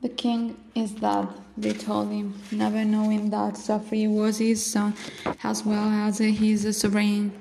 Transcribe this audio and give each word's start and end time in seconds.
The 0.00 0.08
king 0.10 0.56
is 0.76 0.92
dead, 0.92 1.26
they 1.56 1.72
told 1.72 2.12
him, 2.12 2.34
never 2.52 2.84
knowing 2.84 3.30
that 3.30 3.54
Joffrey 3.54 4.08
was 4.08 4.38
his 4.38 4.64
son 4.64 4.94
as 5.42 5.64
well 5.64 5.88
as 5.88 6.18
his 6.18 6.78
sovereign. 6.78 7.32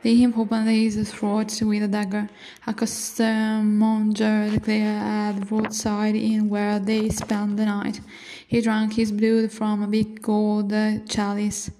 They 0.00 0.14
him 0.14 0.32
opened 0.36 0.68
his 0.68 1.10
throat 1.10 1.60
with 1.60 1.82
a 1.82 1.88
dagger. 1.88 2.28
A 2.68 2.72
costermonger 2.72 4.48
declared 4.52 5.02
at 5.02 5.32
the 5.40 5.46
roadside 5.46 6.14
inn 6.14 6.48
where 6.48 6.78
they 6.78 7.08
spent 7.08 7.56
the 7.56 7.64
night. 7.64 8.00
He 8.46 8.60
drank 8.60 8.92
his 8.92 9.10
blood 9.10 9.50
from 9.50 9.82
a 9.82 9.88
big 9.88 10.22
gold 10.22 10.72
chalice. 11.08 11.70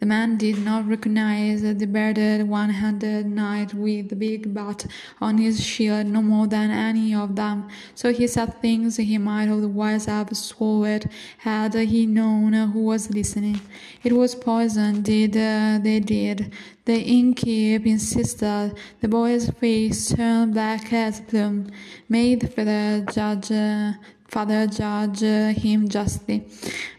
The 0.00 0.06
man 0.06 0.38
did 0.38 0.64
not 0.64 0.88
recognize 0.88 1.60
the 1.60 1.86
bearded, 1.86 2.48
one-handed 2.48 3.26
knight 3.26 3.74
with 3.74 4.08
the 4.08 4.16
big 4.16 4.54
bat 4.54 4.86
on 5.20 5.36
his 5.36 5.62
shield 5.62 6.06
no 6.06 6.22
more 6.22 6.46
than 6.46 6.70
any 6.70 7.14
of 7.14 7.36
them, 7.36 7.68
so 7.94 8.10
he 8.10 8.26
said 8.26 8.62
things 8.62 8.96
he 8.96 9.18
might 9.18 9.50
otherwise 9.50 10.06
have 10.06 10.34
swallowed 10.34 11.10
had 11.36 11.74
he 11.74 12.06
known 12.06 12.54
who 12.54 12.82
was 12.84 13.10
listening. 13.10 13.60
It 14.02 14.14
was 14.14 14.34
poison, 14.34 15.02
did 15.02 15.36
uh, 15.36 15.78
they 15.82 16.00
did. 16.00 16.54
The 16.86 17.04
innkeep 17.04 17.84
insisted. 17.84 18.74
The 19.02 19.08
boy's 19.08 19.50
face 19.50 20.14
turned 20.14 20.54
black 20.54 20.90
as 20.94 21.20
plume. 21.20 21.70
Made 22.08 22.52
for 22.54 22.64
the 22.64 23.06
judge 23.12 23.52
uh, 23.52 23.92
Father 24.30 24.68
judge 24.68 25.24
uh, 25.24 25.48
him 25.48 25.88
justly, 25.88 26.46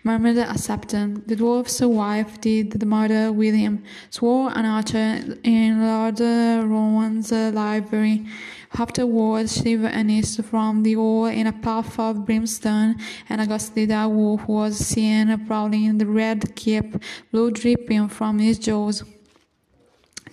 murmured 0.04 0.38
accepted. 0.38 1.26
The 1.30 1.38
dwarf's 1.38 1.80
wife 1.80 2.42
did 2.42 2.72
the 2.72 2.86
murder 2.86 3.32
with 3.32 3.56
him, 3.56 3.86
swore 4.10 4.52
an 4.54 4.66
archer 4.66 5.38
in 5.42 5.82
Lord 5.82 6.20
Rowan's 6.20 7.32
library. 7.32 8.26
Afterwards 8.78 9.62
she 9.62 9.76
vanished 9.76 10.44
from 10.44 10.84
the 10.84 10.96
hall 10.96 11.28
in 11.28 11.48
a 11.48 11.54
puff 11.54 11.98
of 11.98 12.26
brimstone, 12.26 12.98
and 13.30 13.40
a 13.40 13.48
ghostly 13.48 13.86
wolf 13.86 14.46
was 14.50 14.78
seen 14.78 15.46
prowling 15.48 15.86
in 15.86 16.00
the 16.00 16.06
Red 16.06 16.54
Keep, 16.58 17.02
blood 17.32 17.56
dripping 17.56 18.10
from 18.10 18.40
his 18.40 18.60
jaws. 18.60 19.06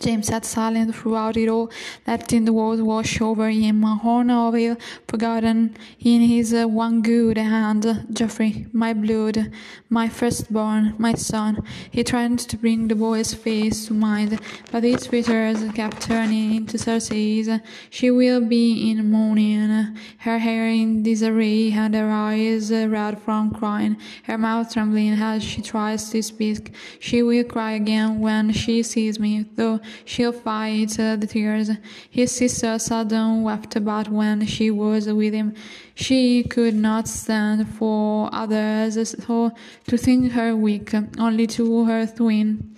Jaime 0.03 0.23
sat 0.23 0.45
silent 0.45 0.95
throughout 0.95 1.37
it 1.37 1.49
all, 1.49 1.71
letting 2.07 2.45
the 2.45 2.53
world 2.53 2.81
wash 2.81 3.21
over 3.21 3.49
him, 3.51 3.83
a 3.85 3.95
horn 3.97 4.31
of 4.31 4.55
ale 4.55 4.77
forgotten 5.09 5.77
in 6.01 6.21
his 6.23 6.55
uh, 6.55 6.67
one 6.67 7.03
good 7.03 7.37
hand. 7.37 7.85
Joffrey, 8.13 8.73
my 8.73 8.93
blood, 8.93 9.51
my 9.91 10.09
firstborn, 10.09 10.95
my 10.99 11.15
son. 11.15 11.63
He 11.91 12.05
tried 12.05 12.39
to 12.39 12.57
bring 12.57 12.89
the 12.89 12.95
boy's 12.95 13.35
face 13.35 13.87
to 13.87 13.95
mind, 13.95 14.39
but 14.71 14.85
his 14.85 15.07
features 15.07 15.65
kept 15.75 16.03
turning 16.03 16.55
into 16.55 16.79
Cersei's. 16.79 17.49
She 17.91 18.11
will 18.11 18.41
be 18.41 18.91
in 18.91 19.11
mourning, 19.11 19.97
her 20.19 20.39
hair 20.39 20.69
in 20.69 21.03
disarray, 21.03 21.73
and 21.73 21.95
her 21.95 22.11
eyes 22.11 22.71
red 22.71 23.21
from 23.21 23.53
crying, 23.53 23.97
her 24.25 24.39
mouth 24.39 24.73
trembling 24.73 25.15
as 25.15 25.43
she 25.43 25.63
tries 25.63 26.11
to 26.11 26.23
speak. 26.23 26.75
She 27.01 27.23
will 27.23 27.45
cry 27.45 27.73
again 27.73 28.21
when 28.21 28.53
she 28.53 28.83
sees 28.83 29.19
me, 29.19 29.47
though 29.57 29.81
she'll 30.05 30.33
fight 30.33 30.99
uh, 30.99 31.17
the 31.17 31.27
tears. 31.27 31.71
His 32.11 32.33
sister 32.33 32.79
Sodom 32.79 33.43
wept 33.43 33.77
about 33.77 34.09
when 34.09 34.47
she 34.47 34.71
was 34.71 35.09
with 35.09 35.35
him. 35.35 35.55
She 35.95 36.43
could 36.43 36.75
not 36.75 37.09
stand 37.09 37.69
for 37.69 38.29
others, 38.33 38.95
so 39.25 39.53
to 39.87 39.97
think 39.97 40.33
her 40.33 40.55
weak, 40.55 40.93
only 41.19 41.47
to 41.49 41.85
her 41.85 42.07
twin. 42.07 42.77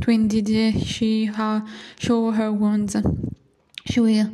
Twin 0.00 0.28
did 0.28 0.82
she 0.82 1.30
show 1.98 2.30
her 2.30 2.52
wounds. 2.52 2.96
She 3.86 4.00
will 4.00 4.30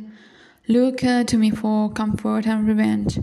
look 0.67 1.03
uh, 1.03 1.23
to 1.25 1.37
me 1.37 1.51
for 1.51 1.91
comfort 1.91 2.47
and 2.47 2.67
revenge. 2.67 3.19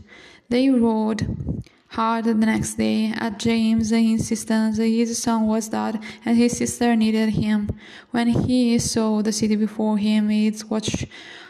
They 0.48 0.68
rode 0.68 1.62
hard 1.96 2.26
the 2.26 2.34
next 2.34 2.74
day. 2.74 3.10
At 3.16 3.42
Jaime's 3.42 3.90
insistence, 3.90 4.76
his 4.76 5.16
son 5.16 5.46
was 5.46 5.68
dead, 5.70 5.98
and 6.26 6.36
his 6.36 6.58
sister 6.58 6.94
needed 6.94 7.30
him. 7.30 7.70
When 8.10 8.28
he 8.28 8.78
saw 8.78 9.22
the 9.22 9.32
city 9.32 9.56
before 9.56 9.96
him, 9.96 10.30
its 10.30 10.62
watch 10.66 11.06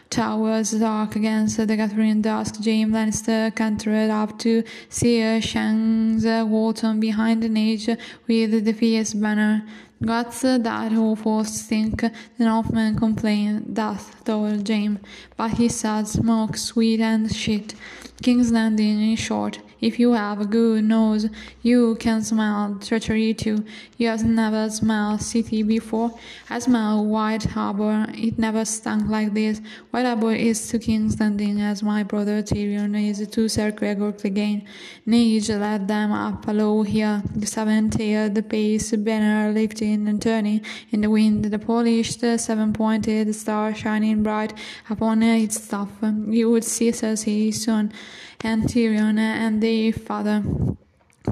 towers 0.08 0.70
dark 0.70 1.16
against 1.16 1.56
the 1.56 1.76
gathering 1.76 2.22
dusk, 2.22 2.62
Jaime 2.64 2.92
Lannister 2.92 3.52
cantered 3.56 4.08
up 4.08 4.38
to 4.38 4.62
see 4.88 5.40
Shanks 5.40 6.24
Walton 6.24 7.00
behind 7.00 7.42
an 7.42 7.56
age 7.56 7.88
with 8.28 8.64
the 8.64 8.72
fierce 8.72 9.14
banner. 9.14 9.64
God's 10.00 10.42
that 10.42 10.92
awful 10.92 11.42
stink, 11.44 12.02
the 12.38 12.44
Northman 12.44 12.96
complained, 12.96 13.74
death 13.74 14.22
told 14.24 14.68
Jaime, 14.68 14.98
but 15.36 15.54
he 15.58 15.68
said 15.68 16.06
smoke, 16.06 16.56
sweet 16.56 17.00
and 17.00 17.34
shit. 17.34 17.74
King's 18.22 18.52
Landing 18.52 19.00
in 19.10 19.16
short. 19.16 19.58
If 19.80 19.98
you 19.98 20.12
have 20.12 20.40
a 20.40 20.46
good 20.46 20.84
nose, 20.84 21.28
you 21.62 21.96
can 21.96 22.22
smell 22.22 22.78
treachery 22.80 23.34
too. 23.34 23.64
You 23.98 24.08
have 24.08 24.24
never 24.24 24.70
smelled 24.70 25.22
city 25.22 25.62
before. 25.62 26.18
I 26.48 26.58
smell 26.60 27.04
White 27.04 27.44
Harbor. 27.44 28.06
It 28.14 28.38
never 28.38 28.64
stunk 28.64 29.08
like 29.08 29.34
this. 29.34 29.60
White 29.90 30.06
Harbor 30.06 30.32
is 30.32 30.68
to 30.68 30.78
King's 30.78 31.20
Landing 31.20 31.60
as 31.60 31.82
my 31.82 32.02
brother 32.02 32.42
Tyrion 32.42 32.94
is 32.96 33.26
to 33.28 33.48
Sir 33.48 33.70
Gregor 33.70 34.12
Clegane. 34.12 34.66
Nage 35.06 35.48
led 35.48 35.88
them 35.88 36.12
up 36.12 36.48
a 36.48 36.52
low 36.52 36.82
hill, 36.82 37.22
the 37.34 37.46
seven-tailed 37.46 38.48
pace 38.48 38.92
banner 38.92 39.52
lifting 39.52 40.08
and 40.08 40.22
turning 40.22 40.62
in 40.90 41.02
the 41.02 41.10
wind, 41.10 41.44
the 41.44 41.58
polished 41.58 42.20
seven-pointed 42.20 43.34
star 43.34 43.74
shining 43.74 44.22
bright 44.22 44.54
upon 44.88 45.22
its 45.22 45.68
top. 45.68 45.90
You 46.28 46.50
would 46.50 46.64
see 46.64 46.90
Cersei 46.90 47.52
soon 47.52 47.92
and 48.40 48.64
Tyrion 48.64 49.18
and 49.18 49.62
their 49.62 49.92
father. 49.92 50.42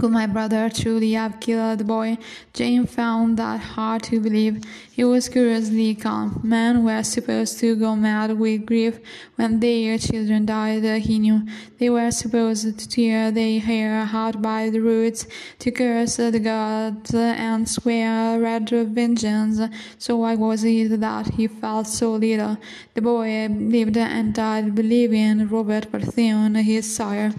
Could 0.00 0.10
my 0.10 0.26
brother 0.26 0.68
truly 0.68 1.12
have 1.12 1.38
killed 1.40 1.78
the 1.78 1.84
boy? 1.84 2.18
Jane 2.52 2.84
found 2.84 3.38
that 3.38 3.60
hard 3.60 4.02
to 4.04 4.20
believe. 4.20 4.62
He 4.90 5.04
was 5.04 5.28
curiously 5.28 5.94
calm. 5.94 6.40
Men 6.42 6.84
were 6.84 7.02
supposed 7.04 7.58
to 7.60 7.76
go 7.76 7.94
mad 7.94 8.38
with 8.38 8.66
grief 8.66 8.98
when 9.36 9.60
their 9.60 9.96
children 9.98 10.46
died, 10.46 10.84
he 11.02 11.18
knew. 11.18 11.46
They 11.78 11.90
were 11.90 12.10
supposed 12.10 12.78
to 12.78 12.88
tear 12.88 13.30
their 13.30 13.60
hair 13.60 14.08
out 14.12 14.42
by 14.42 14.68
the 14.70 14.80
roots, 14.80 15.26
to 15.60 15.70
curse 15.70 16.16
the 16.16 16.40
gods 16.40 17.14
and 17.14 17.68
swear 17.68 18.38
red 18.40 18.68
vengeance. 18.68 19.60
So 19.98 20.16
why 20.16 20.34
was 20.34 20.64
it 20.64 21.00
that 21.00 21.34
he 21.34 21.46
felt 21.46 21.86
so 21.86 22.14
little? 22.14 22.58
The 22.94 23.00
boy 23.00 23.46
lived 23.48 23.96
and 23.96 24.34
died 24.34 24.74
believing 24.74 25.48
Robert 25.48 25.90
Baratheon 25.90 26.60
his 26.62 26.94
sire. 26.94 27.32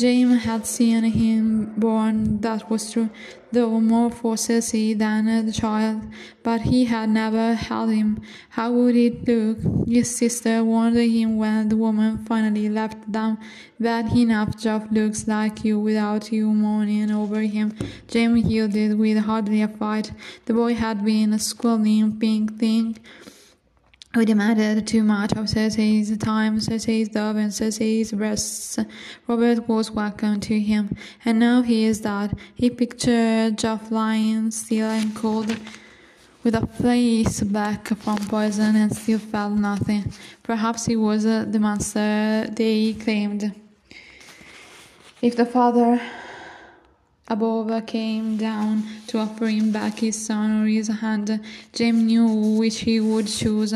Jaime 0.00 0.38
had 0.38 0.66
seen 0.66 1.04
him 1.04 1.74
born, 1.76 2.40
that 2.40 2.70
was 2.70 2.90
true, 2.90 3.10
though 3.52 3.78
more 3.78 4.10
for 4.10 4.36
Cersei 4.36 4.96
than 4.96 5.26
the 5.44 5.52
child, 5.52 6.00
but 6.42 6.62
he 6.62 6.86
had 6.86 7.10
never 7.10 7.52
held 7.52 7.90
him. 7.90 8.22
How 8.48 8.72
would 8.72 8.96
it 8.96 9.28
look? 9.28 9.58
His 9.86 10.16
sister 10.16 10.64
warned 10.64 10.96
him 10.96 11.36
when 11.36 11.68
the 11.68 11.76
woman 11.76 12.24
finally 12.24 12.70
left 12.70 13.12
them. 13.12 13.36
Bad 13.78 14.16
enough 14.16 14.56
Joff 14.56 14.90
looks 14.90 15.28
like 15.28 15.62
you 15.62 15.78
without 15.78 16.32
you 16.32 16.46
mourning 16.46 17.10
over 17.10 17.42
him. 17.42 17.76
Jaime 18.10 18.40
yielded 18.40 18.98
with 18.98 19.18
hardly 19.18 19.60
a 19.60 19.68
fight. 19.68 20.12
The 20.46 20.54
boy 20.54 20.74
had 20.74 21.04
been 21.04 21.34
a 21.34 21.38
squalling 21.38 22.18
pink 22.18 22.58
thing 22.58 22.96
we 24.14 24.26
demanded 24.26 24.86
too 24.86 25.02
much 25.02 25.32
of 25.32 25.46
Cersei's 25.46 26.14
time, 26.18 26.58
Cersei's 26.58 27.08
dove, 27.08 27.36
and 27.36 27.50
Cersei's 27.50 28.12
breasts. 28.12 28.78
Robert 29.26 29.66
was 29.66 29.90
welcome 29.90 30.38
to 30.40 30.60
him, 30.60 30.94
and 31.24 31.38
now 31.38 31.62
he 31.62 31.84
is 31.84 32.00
dead. 32.02 32.36
He 32.54 32.68
pictured 32.68 33.56
Joff 33.56 33.90
lying 33.90 34.50
still 34.50 34.88
and 34.88 35.16
cold, 35.16 35.56
with 36.42 36.54
a 36.54 36.66
face 36.66 37.40
black 37.42 37.88
from 37.88 38.18
poison, 38.18 38.76
and 38.76 38.94
still 38.94 39.18
felt 39.18 39.54
nothing. 39.54 40.12
Perhaps 40.42 40.86
he 40.86 40.96
was 40.96 41.24
the 41.24 41.58
monster 41.58 42.48
they 42.52 42.92
claimed. 42.92 43.54
If 45.22 45.36
the 45.36 45.46
father 45.46 46.00
above 47.32 47.86
came 47.86 48.36
down 48.36 48.84
to 49.06 49.18
offer 49.18 49.46
him 49.46 49.72
back 49.72 50.00
his 50.00 50.26
son 50.26 50.62
or 50.62 50.66
his 50.68 50.88
hand. 50.88 51.40
Jaime 51.76 52.02
knew 52.02 52.58
which 52.58 52.80
he 52.80 53.00
would 53.00 53.26
choose. 53.26 53.72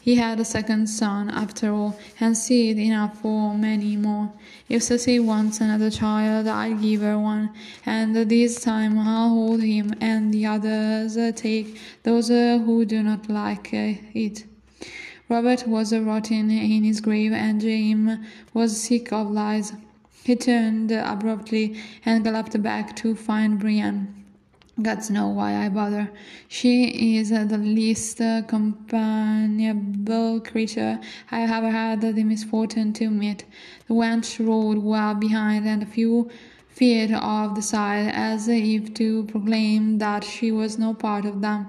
He 0.00 0.14
had 0.14 0.38
a 0.38 0.44
second 0.44 0.86
son, 0.86 1.28
after 1.28 1.72
all, 1.72 1.98
and 2.20 2.36
seed 2.36 2.78
enough 2.78 3.20
for 3.20 3.54
many 3.54 3.96
more. 3.96 4.32
If 4.68 4.82
Cersei 4.82 5.18
wants 5.22 5.60
another 5.60 5.90
child, 5.90 6.46
I'll 6.46 6.74
give 6.74 7.02
her 7.02 7.18
one, 7.18 7.50
and 7.84 8.14
this 8.14 8.62
time 8.62 8.98
I'll 8.98 9.28
hold 9.30 9.60
him, 9.60 9.92
and 10.00 10.32
the 10.32 10.46
others 10.46 11.18
take 11.34 11.78
those 12.04 12.28
who 12.28 12.84
do 12.84 13.02
not 13.02 13.28
like 13.28 13.74
uh, 13.74 13.94
it. 14.14 14.44
Robert 15.28 15.66
was 15.66 15.92
rotting 15.92 16.50
in 16.50 16.84
his 16.84 17.00
grave, 17.00 17.32
and 17.32 17.60
Jaime 17.60 18.18
was 18.54 18.80
sick 18.80 19.12
of 19.12 19.30
lies. 19.30 19.72
He 20.30 20.36
turned 20.36 20.92
abruptly 20.92 21.74
and 22.06 22.22
galloped 22.22 22.62
back 22.62 22.94
to 22.98 23.16
find 23.16 23.58
Brienne. 23.58 24.14
Gods 24.80 25.10
know 25.10 25.26
why 25.26 25.56
I 25.56 25.68
bother. 25.68 26.12
She 26.46 27.16
is 27.18 27.30
the 27.30 27.58
least 27.58 28.18
companionable 28.46 30.38
creature 30.42 31.00
I 31.32 31.40
have 31.40 31.64
had 31.64 32.02
the 32.02 32.22
misfortune 32.22 32.92
to 32.92 33.10
meet. 33.10 33.44
The 33.88 33.94
wench 33.94 34.38
rode 34.46 34.78
well 34.78 35.16
behind 35.16 35.66
and 35.66 35.82
a 35.82 35.86
few 35.86 36.30
feet 36.68 37.12
off 37.12 37.56
the 37.56 37.62
side, 37.62 38.12
as 38.14 38.46
if 38.46 38.94
to 38.94 39.24
proclaim 39.24 39.98
that 39.98 40.22
she 40.22 40.52
was 40.52 40.78
no 40.78 40.94
part 40.94 41.24
of 41.24 41.40
them. 41.40 41.66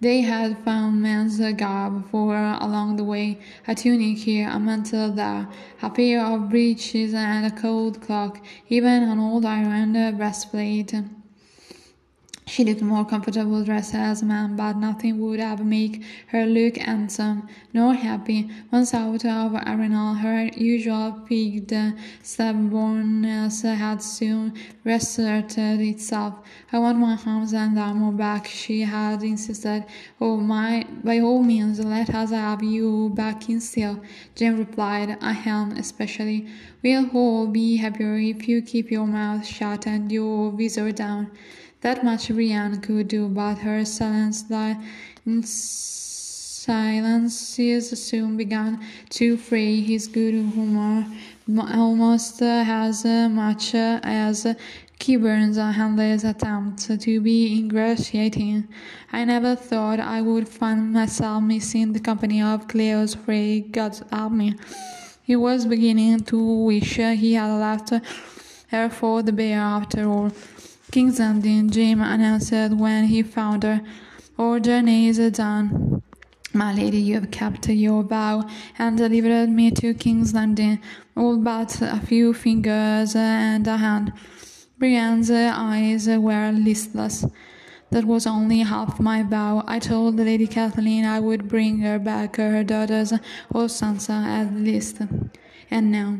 They 0.00 0.20
had 0.20 0.58
found 0.64 1.02
men's 1.02 1.40
garb 1.54 2.08
for 2.10 2.36
along 2.36 2.96
the 2.96 3.04
way, 3.04 3.40
a 3.66 3.74
tunic 3.74 4.18
here, 4.18 4.48
a 4.48 4.58
mantle 4.60 5.10
there, 5.10 5.48
a 5.82 5.90
pair 5.90 6.24
of 6.24 6.48
breeches 6.50 7.14
and 7.14 7.44
a 7.44 7.50
coat 7.50 8.00
cloak, 8.00 8.40
even 8.68 9.02
an 9.02 9.18
old 9.18 9.44
iron 9.44 10.16
breastplate. 10.16 10.94
She 12.48 12.64
looked 12.64 12.80
more 12.80 13.04
comfortable 13.04 13.62
dressed 13.62 13.94
as 13.94 14.22
a 14.22 14.24
man, 14.24 14.56
but 14.56 14.78
nothing 14.78 15.20
would 15.20 15.38
ever 15.38 15.62
make 15.62 16.02
her 16.28 16.46
look 16.46 16.78
handsome 16.78 17.46
nor 17.74 17.92
happy. 17.92 18.48
Once 18.72 18.94
out 18.94 19.26
of 19.26 19.52
Harrenhal, 19.52 20.16
her 20.16 20.46
usual 20.56 21.12
piqued 21.28 21.74
stubbornness 22.22 23.60
had 23.62 24.02
soon 24.02 24.54
reasserted 24.82 25.80
itself. 25.80 26.40
I 26.72 26.78
want 26.78 26.98
my 26.98 27.18
arms 27.26 27.52
and 27.52 27.78
armor 27.78 28.12
back, 28.12 28.46
she 28.46 28.80
had 28.80 29.22
insisted. 29.22 29.84
Oh, 30.18 30.38
my, 30.38 30.86
by 31.04 31.20
all 31.20 31.42
means, 31.42 31.78
let 31.80 32.14
us 32.14 32.30
have 32.30 32.62
you 32.62 33.10
back 33.14 33.50
in 33.50 33.60
steel. 33.60 34.00
Jim 34.34 34.56
replied, 34.56 35.18
I 35.20 35.34
am, 35.44 35.72
especially. 35.72 36.48
We'll 36.82 37.10
all 37.10 37.46
be 37.46 37.76
happier 37.76 38.16
if 38.16 38.48
you 38.48 38.62
keep 38.62 38.90
your 38.90 39.06
mouth 39.06 39.46
shut 39.46 39.86
and 39.86 40.10
your 40.10 40.50
visor 40.52 40.92
down. 40.92 41.30
That 41.80 42.02
much 42.02 42.28
Brienne 42.28 42.80
could 42.80 43.06
do, 43.06 43.28
but 43.28 43.58
her 43.58 43.84
silence 43.84 44.44
in 45.24 45.44
silences 46.66 47.90
soon 48.02 48.36
began 48.36 48.80
to 49.10 49.36
fray 49.36 49.80
his 49.80 50.08
good 50.08 50.34
humor 50.34 51.06
almost 51.56 52.42
as 52.42 53.04
much 53.30 53.74
as 53.76 54.46
Qyburn's 54.98 55.56
handless 55.56 56.24
attempt 56.24 57.00
to 57.00 57.20
be 57.20 57.56
ingratiating. 57.60 58.66
I 59.12 59.24
never 59.24 59.54
thought 59.54 60.00
I 60.00 60.20
would 60.20 60.48
find 60.48 60.92
myself 60.92 61.44
missing 61.44 61.92
the 61.92 62.00
company 62.00 62.42
of 62.42 62.66
Cleos 62.66 63.14
Frey, 63.16 63.60
God 63.60 63.96
help 64.10 64.32
me. 64.32 64.56
He 65.22 65.36
was 65.36 65.64
beginning 65.64 66.20
to 66.24 66.36
wish 66.64 66.96
he 66.96 67.34
had 67.34 67.56
left 67.56 67.92
her 68.70 68.90
for 68.90 69.22
the 69.22 69.32
bear 69.32 69.60
after 69.60 70.08
all. 70.08 70.32
King's 70.90 71.18
Landing, 71.18 71.68
Jim 71.68 72.00
announced 72.00 72.52
when 72.52 73.04
he 73.04 73.22
found 73.22 73.62
her. 73.62 73.82
Our 74.38 74.58
journey 74.58 75.08
is 75.08 75.18
done. 75.32 76.02
My 76.54 76.72
lady, 76.72 76.98
you 76.98 77.16
have 77.16 77.30
kept 77.30 77.68
your 77.68 78.02
vow 78.02 78.48
and 78.78 78.96
delivered 78.96 79.50
me 79.50 79.70
to 79.72 79.92
King's 79.92 80.32
Landing, 80.32 80.80
all 81.14 81.36
but 81.36 81.82
a 81.82 82.00
few 82.00 82.32
fingers 82.32 83.14
and 83.14 83.66
a 83.66 83.76
hand. 83.76 84.14
Brienne's 84.78 85.30
eyes 85.30 86.08
were 86.08 86.52
listless. 86.52 87.26
That 87.90 88.06
was 88.06 88.26
only 88.26 88.60
half 88.60 88.98
my 88.98 89.22
vow. 89.22 89.64
I 89.66 89.78
told 89.80 90.16
Lady 90.16 90.46
Catelyn 90.46 91.04
I 91.04 91.20
would 91.20 91.48
bring 91.48 91.80
her 91.80 91.98
back 91.98 92.36
her 92.36 92.64
daughters 92.64 93.12
or 93.50 93.66
Sansa 93.66 94.24
at 94.24 94.54
least. 94.54 95.00
And 95.70 95.92
now, 95.92 96.18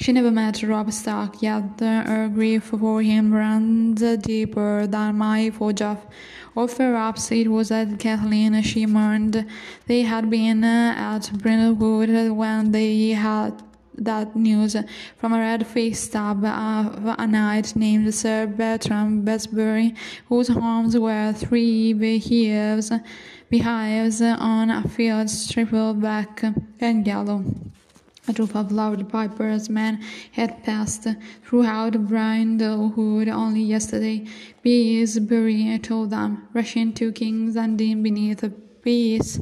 she 0.00 0.12
never 0.12 0.30
met 0.30 0.62
Robb 0.62 0.90
Stark, 0.92 1.42
yet 1.42 1.78
her 1.78 2.30
grief 2.32 2.64
for 2.64 3.02
him 3.02 3.34
runs 3.34 4.00
deeper 4.18 4.86
than 4.86 5.18
my 5.18 5.50
for 5.50 5.74
Jeff. 5.74 6.06
Or 6.54 6.66
perhaps 6.66 7.30
it 7.30 7.48
was 7.48 7.70
at 7.70 7.88
Catelyn 7.98 8.64
she 8.64 8.86
mourned. 8.86 9.46
They 9.86 10.02
had 10.02 10.30
been 10.30 10.64
uh, 10.64 10.94
at 10.96 11.30
Brindlewood 11.34 12.34
when 12.34 12.72
they 12.72 13.10
had 13.10 13.62
that 13.94 14.34
news 14.34 14.74
from 15.18 15.34
a 15.34 15.38
red-faced 15.38 16.04
stab 16.04 16.44
of 16.46 17.14
a 17.18 17.26
knight 17.26 17.76
named 17.76 18.12
Sir 18.14 18.46
Bertram 18.46 19.22
Beesbury, 19.22 19.94
whose 20.28 20.48
arms 20.48 20.96
were 20.96 21.34
three 21.34 21.92
beehives, 21.92 22.90
beehives 23.50 24.22
on 24.22 24.70
a 24.70 24.88
field 24.88 25.28
stripped 25.28 26.00
black 26.00 26.42
and 26.80 27.06
yellow. 27.06 27.44
A 28.28 28.32
troop 28.32 28.54
of 28.54 28.70
loud 28.70 29.08
pipers 29.08 29.70
men 29.70 30.00
had 30.32 30.62
passed 30.62 31.06
throughout 31.44 31.94
Brindlewood 31.94 33.28
only 33.28 33.62
yesterday. 33.62 34.26
Beesbury 34.62 35.78
told 35.82 36.10
them, 36.10 36.46
rushing 36.52 36.92
to 36.94 37.12
King's 37.12 37.56
Landing 37.56 38.02
beneath 38.02 38.42
a 38.42 38.50
peace 38.50 39.40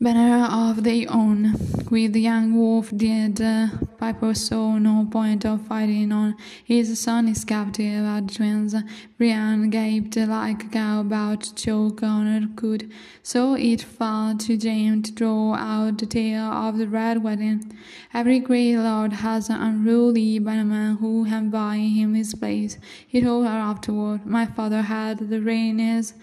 banner 0.00 0.46
of 0.46 0.84
their 0.84 1.06
own. 1.10 1.54
With 1.90 2.12
the 2.12 2.20
young 2.20 2.54
Wolf 2.54 2.90
did 2.96 3.40
uh, 3.40 3.68
Piper 3.98 4.32
saw 4.32 4.78
no 4.78 5.08
point 5.10 5.44
of 5.44 5.66
fighting 5.66 6.12
on. 6.12 6.36
His 6.64 7.00
son 7.00 7.26
is 7.26 7.44
captive 7.44 8.04
at 8.04 8.32
twins. 8.32 8.76
Brienne 9.16 9.70
gaped 9.70 10.16
like 10.16 10.64
a 10.64 10.68
cow 10.68 11.00
about 11.00 11.40
to 11.40 11.54
choke 11.54 12.02
on 12.04 12.26
her 12.26 12.48
could. 12.54 12.92
So 13.24 13.54
it 13.54 13.82
fell 13.82 14.36
to 14.38 14.56
James 14.56 15.08
to 15.08 15.14
draw 15.14 15.54
out 15.54 15.98
the 15.98 16.06
tale 16.06 16.44
of 16.44 16.78
the 16.78 16.86
Red 16.86 17.24
Wedding. 17.24 17.76
Every 18.14 18.38
great 18.38 18.76
lord 18.76 19.14
has 19.14 19.48
an 19.48 19.60
unruly 19.60 20.38
bannerman 20.38 20.98
who 20.98 21.24
can 21.24 21.50
buy 21.50 21.76
him 21.78 22.14
his 22.14 22.34
place. 22.36 22.78
He 23.06 23.20
told 23.20 23.46
her 23.46 23.50
afterward, 23.50 24.24
My 24.24 24.46
father 24.46 24.82
had 24.82 25.18
the 25.30 25.40
reins 25.40 26.14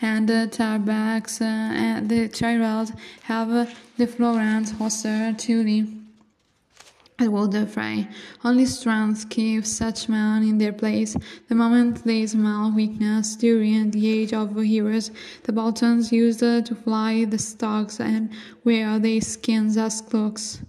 and 0.00 0.28
the 0.28 0.48
Tarbecks 0.50 1.40
uh, 1.40 1.44
and 1.44 2.08
the 2.08 2.28
Tyrells 2.28 2.96
have 3.22 3.50
uh, 3.50 3.66
the 3.96 4.06
Florents 4.06 4.72
Hoster 4.72 5.36
Tully. 5.36 6.02
Walder 7.20 7.66
Frey. 7.66 8.08
Only 8.44 8.66
strength 8.66 9.28
keeps 9.28 9.70
such 9.70 10.08
men 10.08 10.42
in 10.42 10.58
their 10.58 10.72
place. 10.72 11.16
The 11.48 11.54
moment 11.54 12.04
they 12.04 12.26
smell 12.26 12.72
weakness 12.74 13.36
during 13.36 13.90
the 13.90 14.10
age 14.10 14.32
of 14.32 14.60
heroes, 14.60 15.10
the 15.44 15.52
Boltons 15.52 16.10
used 16.10 16.42
uh, 16.42 16.62
to 16.62 16.74
fly 16.74 17.24
the 17.24 17.38
stocks 17.38 18.00
and 18.00 18.30
wear 18.64 18.98
their 18.98 19.20
skins 19.20 19.76
as 19.76 20.00
cloaks. 20.00 20.62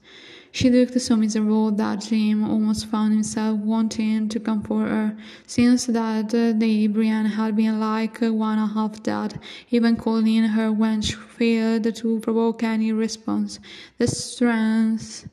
She 0.55 0.69
looked 0.69 1.01
so 1.01 1.15
miserable 1.15 1.71
that 1.71 2.01
Jim 2.01 2.43
almost 2.43 2.85
found 2.85 3.11
himself 3.11 3.57
wanting 3.57 4.29
to 4.29 4.39
comfort 4.39 4.87
her. 4.87 5.17
Since 5.47 5.87
that 5.87 6.27
day, 6.29 6.85
Brienne 6.85 7.25
had 7.25 7.55
been 7.55 7.79
like 7.79 8.19
one 8.19 8.59
half 8.59 9.01
dead. 9.01 9.39
Even 9.71 9.95
calling 9.95 10.43
her 10.43 10.69
wench 10.69 11.15
failed 11.15 11.95
to 11.95 12.19
provoke 12.19 12.61
any 12.61 12.93
response. 12.93 13.59
The 13.97 14.05
strength 14.05 15.27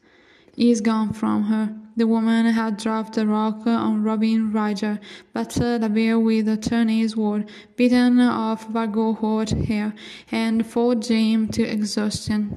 is 0.56 0.80
gone 0.80 1.12
from 1.12 1.42
her. 1.44 1.76
The 1.98 2.06
woman 2.06 2.46
had 2.46 2.78
dropped 2.78 3.18
a 3.18 3.26
rock 3.26 3.66
on 3.66 4.02
Robin 4.02 4.50
Ryger, 4.50 4.98
but 5.34 5.50
the 5.50 5.90
bear 5.92 6.18
with 6.18 6.48
a 6.48 6.56
turning 6.56 7.06
sword, 7.06 7.46
beaten 7.76 8.20
off 8.20 8.68
Vargo 8.68 9.18
Hoat 9.18 9.50
hair, 9.50 9.92
and 10.32 10.66
fought 10.66 11.00
Jim 11.00 11.46
to 11.48 11.62
exhaustion. 11.62 12.56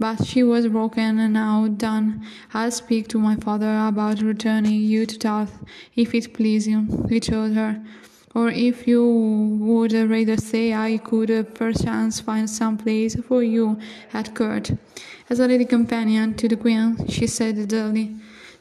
But 0.00 0.26
she 0.26 0.42
was 0.42 0.66
broken 0.66 1.18
and 1.18 1.34
now 1.34 1.68
done. 1.68 2.26
I'll 2.54 2.70
speak 2.70 3.06
to 3.08 3.18
my 3.18 3.36
father 3.36 3.86
about 3.86 4.22
returning 4.22 4.80
you 4.80 5.04
to 5.04 5.18
Tarth, 5.18 5.62
if 5.94 6.14
it 6.14 6.32
please 6.32 6.66
you, 6.66 7.06
he 7.10 7.20
told 7.20 7.52
her. 7.52 7.84
Or 8.34 8.48
if 8.48 8.88
you 8.88 9.04
would 9.60 9.92
rather 9.92 10.38
say 10.38 10.72
I 10.72 10.96
could 10.96 11.54
perchance 11.54 12.18
find 12.18 12.48
some 12.48 12.78
place 12.78 13.14
for 13.14 13.42
you 13.42 13.78
at 14.14 14.34
court. 14.34 14.70
As 15.28 15.38
a 15.38 15.46
lady 15.46 15.66
companion 15.66 16.34
to 16.36 16.48
the 16.48 16.56
queen, 16.56 17.06
she 17.06 17.26
said 17.26 17.68
dully. 17.68 18.16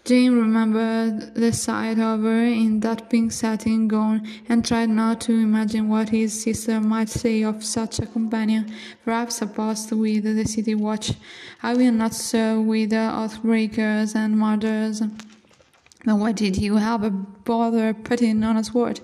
Jane 0.09 0.39
remembered 0.39 1.35
the 1.35 1.53
sight 1.53 1.99
of 1.99 2.23
her 2.23 2.43
in 2.43 2.79
that 2.79 3.11
pink 3.11 3.31
satin 3.31 3.87
gown 3.87 4.27
and 4.49 4.65
tried 4.65 4.89
not 4.89 5.21
to 5.21 5.33
imagine 5.33 5.87
what 5.87 6.09
his 6.09 6.41
sister 6.41 6.81
might 6.81 7.09
say 7.09 7.43
of 7.43 7.63
such 7.63 7.99
a 7.99 8.07
companion. 8.07 8.73
Perhaps 9.05 9.43
a 9.43 9.45
post 9.45 9.91
with 9.91 10.23
the 10.23 10.45
city 10.45 10.73
watch. 10.73 11.11
I 11.61 11.75
will 11.75 11.91
not 11.91 12.15
serve 12.15 12.65
with 12.65 12.89
oathbreakers 12.89 14.15
and 14.15 14.35
murderers. 14.35 14.99
Then 14.99 16.19
why 16.19 16.31
did 16.31 16.57
you 16.57 16.77
have 16.77 17.03
a 17.03 17.11
bother 17.11 17.93
putting 17.93 18.43
on 18.43 18.57
a 18.57 18.63
sword? 18.63 19.01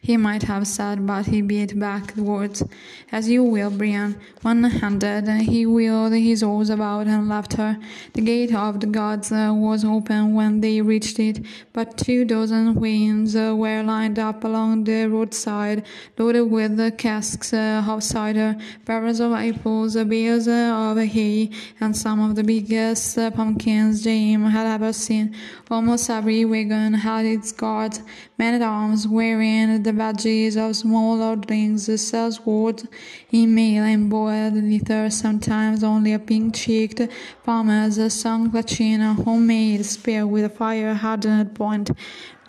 He 0.00 0.16
might 0.16 0.44
have 0.44 0.66
said, 0.66 1.06
but 1.06 1.26
he 1.26 1.42
beat 1.42 1.78
back 1.78 2.14
the 2.14 2.22
words. 2.22 2.62
As 3.10 3.28
you 3.28 3.42
will, 3.42 3.70
Brienne. 3.70 4.16
One 4.42 4.62
handed, 4.64 5.28
he 5.42 5.66
wheeled 5.66 6.12
his 6.12 6.42
horse 6.42 6.68
about 6.68 7.06
and 7.06 7.28
left 7.28 7.54
her. 7.54 7.78
The 8.14 8.22
gate 8.22 8.54
of 8.54 8.80
the 8.80 8.86
gods 8.86 9.32
uh, 9.32 9.52
was 9.54 9.84
open 9.84 10.34
when 10.34 10.60
they 10.60 10.80
reached 10.80 11.18
it, 11.18 11.44
but 11.72 11.98
two 11.98 12.24
dozen 12.24 12.74
wains 12.74 13.34
uh, 13.34 13.54
were 13.56 13.82
lined 13.82 14.18
up 14.18 14.44
along 14.44 14.84
the 14.84 15.06
roadside, 15.06 15.84
loaded 16.16 16.44
with 16.44 16.98
casks 16.98 17.52
uh, 17.52 17.84
of 17.86 18.02
cider, 18.02 18.56
barrels 18.84 19.20
of 19.20 19.32
apples, 19.32 19.96
bales 20.04 20.48
of 20.48 20.98
hay, 20.98 21.50
and 21.80 21.96
some 21.96 22.20
of 22.20 22.36
the 22.36 22.44
biggest 22.44 23.16
pumpkins 23.34 24.04
Jaime 24.04 24.50
had 24.50 24.66
ever 24.66 24.92
seen. 24.92 25.34
Almost 25.70 26.08
every 26.10 26.44
wagon 26.44 26.94
had 26.94 27.26
its 27.26 27.52
guards, 27.52 28.00
men 28.38 28.54
at 28.54 28.62
arms, 28.62 29.06
wearing 29.08 29.82
the 29.88 29.94
badges 29.94 30.54
of 30.58 30.76
small 30.76 31.16
lordlings, 31.16 31.98
sells 31.98 32.44
words 32.44 32.86
in 33.32 33.54
mail 33.54 33.84
and 33.84 34.10
boiled 34.10 34.52
litter, 34.52 35.08
sometimes 35.08 35.82
only 35.82 36.12
a 36.12 36.18
pink-cheeked 36.18 37.00
farmer's 37.42 38.12
son 38.12 38.50
clutching 38.50 39.00
a 39.00 39.14
homemade 39.14 39.82
spear 39.86 40.26
with 40.26 40.44
a 40.44 40.50
fire-hardened 40.50 41.54
point. 41.54 41.90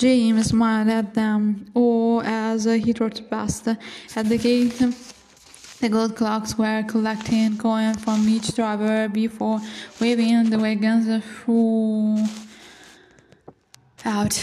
Jaime 0.01 0.43
smiled 0.43 0.89
at 0.89 1.13
them, 1.13 1.71
or 1.73 2.25
as 2.25 2.65
he 2.65 2.91
trotted 2.91 3.29
past 3.29 3.69
at 3.69 4.25
the 4.27 4.37
gate. 4.37 4.77
The 5.79 5.87
gold 5.87 6.17
clocks 6.17 6.57
were 6.57 6.83
collecting 6.83 7.57
coin 7.57 7.93
from 7.93 8.27
each 8.27 8.53
driver 8.53 9.07
before 9.07 9.61
waving 10.01 10.49
the 10.49 10.59
wagons 10.59 11.23
through 11.23 12.17
out. 14.03 14.33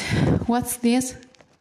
What's 0.46 0.78
this? 0.78 1.14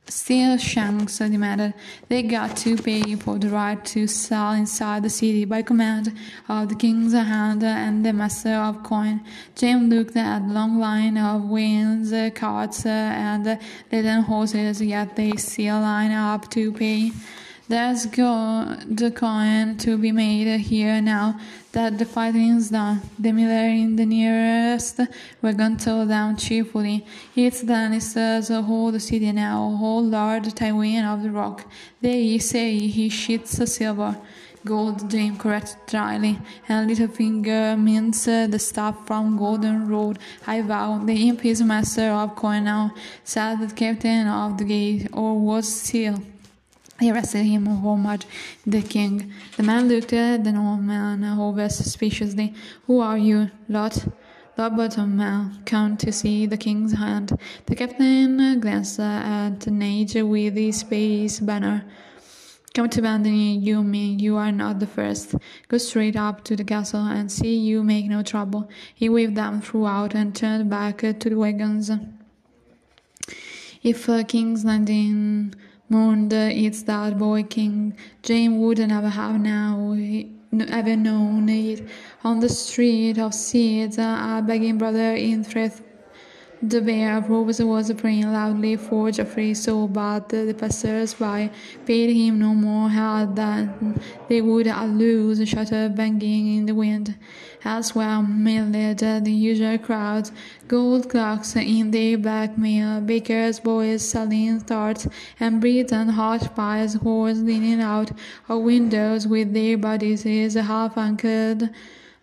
Steelshanks 0.08 1.18
demanded. 1.18 1.74
They 2.10 2.22
got 2.22 2.56
to 2.58 2.78
pay 2.78 3.16
for 3.16 3.40
the 3.40 3.50
right 3.50 3.84
to 3.86 4.06
sell 4.08 4.52
inside 4.52 5.04
the 5.04 5.10
city 5.10 5.46
by 5.46 5.64
command 5.64 6.14
of 6.48 6.70
the 6.70 6.76
king's 6.76 7.14
hand 7.14 7.64
and 7.64 8.06
the 8.06 8.14
master 8.14 8.54
of 8.54 8.84
coin. 8.84 9.22
Jim 9.56 9.90
looked 9.90 10.16
at 10.16 10.48
the 10.48 10.54
long 10.54 10.80
line 10.80 11.18
of 11.18 11.46
wains, 11.46 12.14
uh, 12.14 12.30
carts, 12.36 12.86
uh, 12.86 12.90
and 12.90 13.60
laden 13.92 14.22
horses, 14.22 14.82
yet 14.82 15.16
they 15.16 15.32
still 15.38 15.82
line 15.82 16.12
up 16.12 16.50
to 16.52 16.72
pay. 16.72 17.12
There's 17.68 18.06
good 18.06 19.16
coin 19.16 19.78
to 19.78 19.98
be 19.98 20.12
made 20.12 20.60
here 20.60 21.02
now 21.02 21.40
that 21.72 21.98
the 21.98 22.06
fighting's 22.06 22.70
done. 22.70 23.02
The 23.18 23.32
miller 23.32 23.70
in 23.70 23.96
the 23.96 24.06
nearest 24.06 25.00
wagon 25.42 25.78
told 25.78 26.10
them 26.10 26.38
cheerfully. 26.38 27.08
It's 27.36 27.62
the 27.62 27.74
Lannisters 27.74 28.50
hold 28.64 28.94
the 28.94 29.00
city 29.00 29.32
now, 29.32 29.76
hold 29.80 30.06
Lord 30.12 30.44
Tywin 30.44 31.12
of 31.12 31.24
the 31.24 31.32
Rock. 31.32 31.66
They 32.02 32.38
say 32.38 32.78
he 32.78 33.10
shits 33.10 33.68
silver. 33.68 34.16
Gold, 34.64 35.12
Jaime 35.12 35.36
corrected 35.36 35.78
dryly, 35.88 36.38
and 36.70 36.88
Littlefinger 36.88 37.80
means 37.80 38.26
the 38.26 38.60
stuff 38.60 39.08
from 39.08 39.38
Golden 39.38 39.88
Road. 39.88 40.20
I 40.46 40.62
vow, 40.62 41.00
the 41.04 41.30
imp 41.30 41.44
is 41.44 41.64
master 41.64 42.10
of 42.12 42.36
coin 42.36 42.66
now, 42.66 42.94
said 43.24 43.60
the 43.60 43.74
captain 43.74 44.28
of 44.28 44.60
the 44.60 44.66
gate, 44.66 45.08
or 45.14 45.40
was 45.40 45.68
still. 45.82 46.20
He 47.00 47.12
arrested 47.12 47.44
him 47.44 47.68
homage 47.68 48.26
the 48.66 48.82
king. 48.82 49.34
The 49.58 49.64
man 49.64 49.90
looked 49.90 50.14
at 50.14 50.44
the 50.44 50.54
Norman 50.54 51.24
over 51.24 51.68
suspiciously. 51.68 52.54
Who 52.88 53.02
are 53.02 53.18
you, 53.18 53.52
Lot? 53.68 54.08
Lord 54.58 54.78
Bolton 54.78 55.62
come 55.66 55.98
to 55.98 56.14
see 56.14 56.46
the 56.46 56.56
king's 56.56 56.94
hand. 56.94 57.38
The 57.66 57.76
captain 57.76 58.60
glanced 58.62 59.02
at 59.02 59.60
the 59.60 59.72
Nage 59.72 60.26
with 60.26 60.56
his 60.56 60.78
space 60.78 61.42
banner. 61.42 61.84
Come 62.74 62.90
to 62.90 63.02
Bandony, 63.02 63.62
you 63.62 63.84
mean 63.84 64.20
you 64.20 64.38
are 64.38 64.54
not 64.54 64.80
the 64.80 64.88
first. 64.88 65.36
Go 65.68 65.78
straight 65.78 66.16
up 66.16 66.46
to 66.46 66.56
the 66.56 66.64
castle 66.64 67.06
and 67.06 67.30
see 67.30 67.58
you 67.58 67.84
make 67.84 68.06
no 68.06 68.22
trouble. 68.22 68.70
He 68.94 69.10
waved 69.10 69.36
them 69.36 69.62
throughout 69.62 70.16
and 70.16 70.34
turned 70.34 70.70
back 70.70 71.00
to 71.00 71.14
the 71.14 71.36
wagons. 71.36 71.92
If 73.84 74.10
uh, 74.10 74.24
King's 74.24 74.64
Landing 74.64 75.54
mourned 75.90 76.34
it's 76.34 76.84
that 76.84 77.18
boy 77.18 77.44
King 77.44 77.96
Jaime 78.28 78.58
would 78.58 78.80
never 78.80 79.10
have 79.10 79.40
now 79.40 79.96
ever 80.70 80.96
known 80.96 81.50
it. 81.50 81.88
On 82.24 82.40
the 82.40 82.50
street 82.50 83.18
of 83.18 83.34
Seeds, 83.34 83.98
a 83.98 84.44
begging 84.46 84.78
brother 84.78 85.14
in 85.16 85.44
threat 85.44 85.82
the 86.62 86.82
bear 86.82 87.18
of 87.18 87.30
robes 87.30 87.62
was 87.62 87.92
praying 87.94 88.32
loudly 88.32 88.76
for 88.76 89.10
Joffrey 89.10 89.56
so 89.56 89.88
but 89.88 90.30
the 90.30 90.56
passers-by 90.58 91.52
paid 91.86 92.16
him 92.16 92.40
no 92.40 92.56
more 92.56 92.90
heed 92.90 93.36
than 93.36 94.00
they 94.30 94.42
would 94.42 94.68
a 94.68 94.86
loose 94.88 95.48
shutter 95.48 95.90
banging 95.90 96.58
in 96.58 96.66
the 96.66 96.74
wind. 96.74 97.16
Elsewhere 97.66 98.22
milled 98.22 98.74
the 99.00 99.32
usual 99.32 99.80
crowds, 99.80 100.32
gold 100.68 101.10
clocks 101.10 101.56
in 101.56 101.90
the 101.90 101.96
their 102.06 102.16
blackmail, 102.16 103.02
bakers' 103.02 103.60
boys 103.60 104.08
selling 104.08 104.62
tarts 104.62 105.08
and 105.40 105.60
and 105.92 106.12
hot 106.12 106.56
pies, 106.56 106.96
whores 106.98 107.44
leaning 107.44 107.82
out 107.82 108.12
of 108.48 108.62
windows 108.62 109.28
with 109.28 109.54
their 109.54 109.80
bodies 109.80 110.26
half 110.54 110.96
anchored 110.96 111.72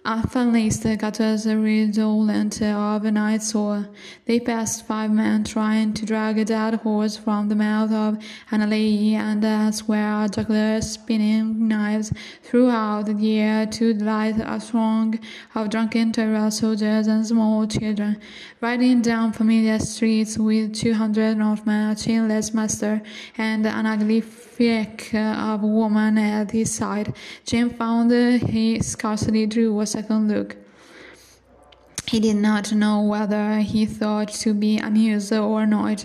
Unlaced 0.04 0.82
the 0.82 0.96
gutters 0.96 1.46
redolent 1.46 2.60
of 2.60 3.04
a 3.04 3.12
night 3.12 3.40
soil. 3.40 3.86
They 4.24 4.40
passed 4.40 4.84
five 4.84 5.12
men 5.12 5.44
trying 5.44 5.94
to 5.94 6.04
drag 6.04 6.38
a 6.38 6.44
dead 6.44 6.74
horse 6.74 7.16
from 7.16 7.48
the 7.48 7.54
mouth 7.54 7.92
of 7.92 8.18
an 8.50 8.62
alley, 8.62 9.14
and 9.14 9.40
that's 9.40 9.86
where 9.86 10.26
jugglers 10.26 10.90
spinning 10.90 11.68
knives 11.68 12.12
throughout 12.42 13.06
the 13.06 13.38
air 13.38 13.64
to 13.66 13.94
delight 13.94 14.34
a 14.40 14.58
throng 14.58 15.20
of 15.54 15.70
drunken 15.70 16.10
Tyrell 16.10 16.50
soldiers 16.50 17.06
and 17.06 17.24
small 17.24 17.68
children, 17.68 18.20
riding 18.60 19.02
down 19.02 19.32
familiar 19.32 19.78
streets 19.78 20.36
with 20.36 20.74
two 20.74 20.94
hundred 20.94 21.36
Northmen, 21.36 21.92
a 21.92 21.94
chainless 21.94 22.52
master, 22.52 23.02
and 23.38 23.64
an 23.66 23.86
ugly 23.86 24.20
figure 24.20 25.36
of 25.38 25.62
a 25.62 25.66
woman 25.66 26.18
at 26.18 26.50
his 26.50 26.72
side. 26.72 27.14
Jim 27.44 27.70
found 27.70 28.10
he 28.10 28.80
scarcely 28.80 29.46
drew 29.46 29.80
a 29.80 29.91
second 29.92 30.28
look. 30.28 30.56
He 32.08 32.20
did 32.20 32.36
not 32.36 32.72
know 32.72 33.00
whether 33.00 33.60
he 33.60 33.86
thought 33.86 34.28
to 34.44 34.52
be 34.52 34.76
amused 34.78 35.32
or 35.32 35.64
not. 35.64 36.04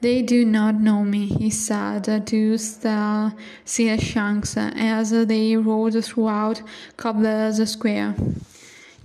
They 0.00 0.20
do 0.20 0.44
not 0.44 0.74
know 0.74 1.02
me, 1.02 1.26
he 1.26 1.48
said 1.48 2.26
to 2.26 2.58
Sir 2.58 3.32
Shanks 3.64 4.56
as 4.56 5.10
they 5.10 5.56
rode 5.56 6.04
throughout 6.04 6.62
Cobbler's 6.98 7.70
Square. 7.70 8.16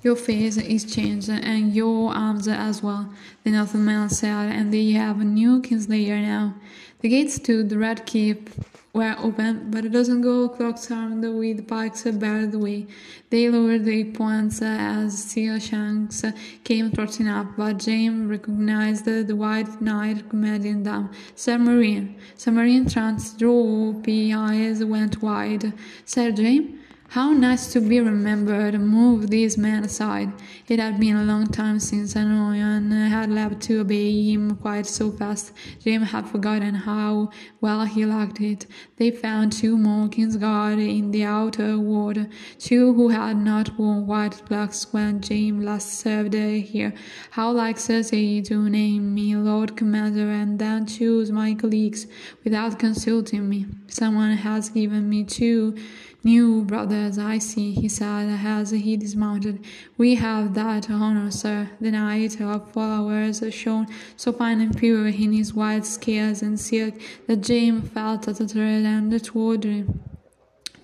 Your 0.03 0.15
face 0.15 0.57
is 0.57 0.83
changed, 0.83 1.29
and 1.29 1.73
your 1.73 2.11
arms 2.11 2.47
as 2.47 2.81
well, 2.83 3.13
the 3.43 3.51
Northman 3.51 4.09
said, 4.09 4.51
and 4.51 4.73
they 4.73 4.91
have 4.91 5.21
a 5.21 5.23
new 5.23 5.61
Kingslayer 5.61 6.21
now. 6.21 6.55
The 7.01 7.09
gates 7.09 7.39
to 7.39 7.63
the 7.63 7.79
Red 7.79 8.05
Keep 8.05 8.51
were 8.93 9.15
open, 9.17 9.71
but 9.71 9.85
a 9.85 9.89
dozen 9.89 10.21
gold 10.21 10.55
clocks 10.55 10.91
armed 10.91 11.23
with 11.23 11.67
pikes 11.67 12.03
barred 12.03 12.51
the 12.51 12.59
way. 12.59 12.85
They 13.31 13.49
lowered 13.49 13.85
their 13.85 14.05
points 14.05 14.61
as 14.61 15.23
Sir 15.23 15.59
Shanks 15.59 16.23
came 16.63 16.91
trotting 16.91 17.27
up, 17.27 17.57
but 17.57 17.83
Jaime 17.83 18.27
recognized 18.27 19.05
the 19.05 19.35
white 19.35 19.81
knight 19.81 20.29
commanding 20.29 20.83
them. 20.83 21.09
Sir 21.33 21.57
Meryn. 21.57 22.13
Sir 22.35 22.51
Meryn 22.51 22.91
Trant's 22.91 23.33
droopy 23.33 24.31
eyes 24.31 24.83
went 24.83 25.23
wide. 25.23 25.73
Sir 26.05 26.31
Jaime? 26.31 26.80
How 27.11 27.33
nice 27.33 27.73
to 27.73 27.81
be 27.81 27.99
remembered. 27.99 28.79
Move 28.79 29.29
these 29.29 29.57
men 29.57 29.83
aside. 29.83 30.31
It 30.69 30.79
had 30.79 30.97
been 30.97 31.17
a 31.17 31.25
long 31.25 31.47
time 31.47 31.77
since 31.81 32.15
anyone 32.15 32.89
had 32.89 33.29
left 33.29 33.59
to 33.63 33.81
obey 33.81 34.31
him 34.31 34.55
quite 34.55 34.85
so 34.85 35.11
fast. 35.11 35.51
Jim 35.83 36.03
had 36.03 36.29
forgotten 36.29 36.73
how 36.73 37.31
well 37.59 37.83
he 37.83 38.05
liked 38.05 38.39
it. 38.39 38.65
They 38.95 39.11
found 39.11 39.51
two 39.51 39.77
more 39.77 40.07
Kingsguard 40.07 40.79
in 40.79 41.11
the 41.11 41.25
outer 41.25 41.77
ward, 41.77 42.29
two 42.59 42.93
who 42.93 43.09
had 43.09 43.35
not 43.35 43.77
worn 43.77 44.07
white 44.07 44.45
cloaks 44.45 44.93
when 44.93 45.19
Jim 45.19 45.65
last 45.65 45.99
served 45.99 46.33
here. 46.33 46.93
How 47.31 47.51
like 47.51 47.75
Cersei 47.75 48.41
to 48.45 48.69
name 48.69 49.13
me 49.13 49.35
Lord 49.35 49.75
Commander 49.75 50.31
and 50.31 50.57
then 50.57 50.85
choose 50.85 51.29
my 51.29 51.55
colleagues 51.55 52.07
without 52.45 52.79
consulting 52.79 53.49
me. 53.49 53.65
Someone 53.87 54.37
has 54.37 54.69
given 54.69 55.09
me 55.09 55.25
two 55.25 55.75
New 56.23 56.63
brothers, 56.63 57.17
I 57.17 57.39
see, 57.39 57.71
he 57.73 57.89
said 57.89 58.29
as 58.45 58.69
he 58.69 58.95
dismounted. 58.95 59.65
We 59.97 60.15
have 60.15 60.53
that 60.53 60.87
honor, 60.87 61.31
sir. 61.31 61.71
The 61.79 61.89
knight 61.89 62.39
of 62.39 62.71
flowers 62.71 63.43
shone 63.49 63.87
so 64.15 64.31
fine 64.31 64.61
and 64.61 64.77
pure 64.77 65.07
in 65.07 65.33
his 65.33 65.55
white 65.55 65.83
scales 65.83 66.43
and 66.43 66.59
silk 66.59 66.93
that 67.25 67.47
Jaime 67.47 67.81
felt 67.81 68.27
a 68.27 68.35
tattered 68.35 68.85
and 68.85 69.23
tawdry. 69.23 69.85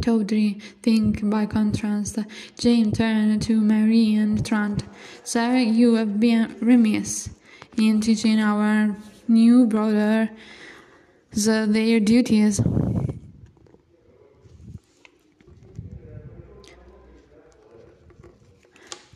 Tawdry 0.02 0.60
thing 0.82 1.12
by 1.30 1.46
contrast. 1.46 2.18
Jaime 2.62 2.92
turned 2.92 3.40
to 3.44 3.62
Meryn 3.62 4.42
Trant. 4.42 4.84
Sir, 5.24 5.58
you 5.58 5.96
have 5.96 6.20
been 6.20 6.56
remiss 6.62 7.30
in 7.78 8.02
teaching 8.02 8.40
our 8.40 8.96
new 9.28 9.68
brothers 9.68 10.30
their 11.32 12.00
duties. 12.00 12.60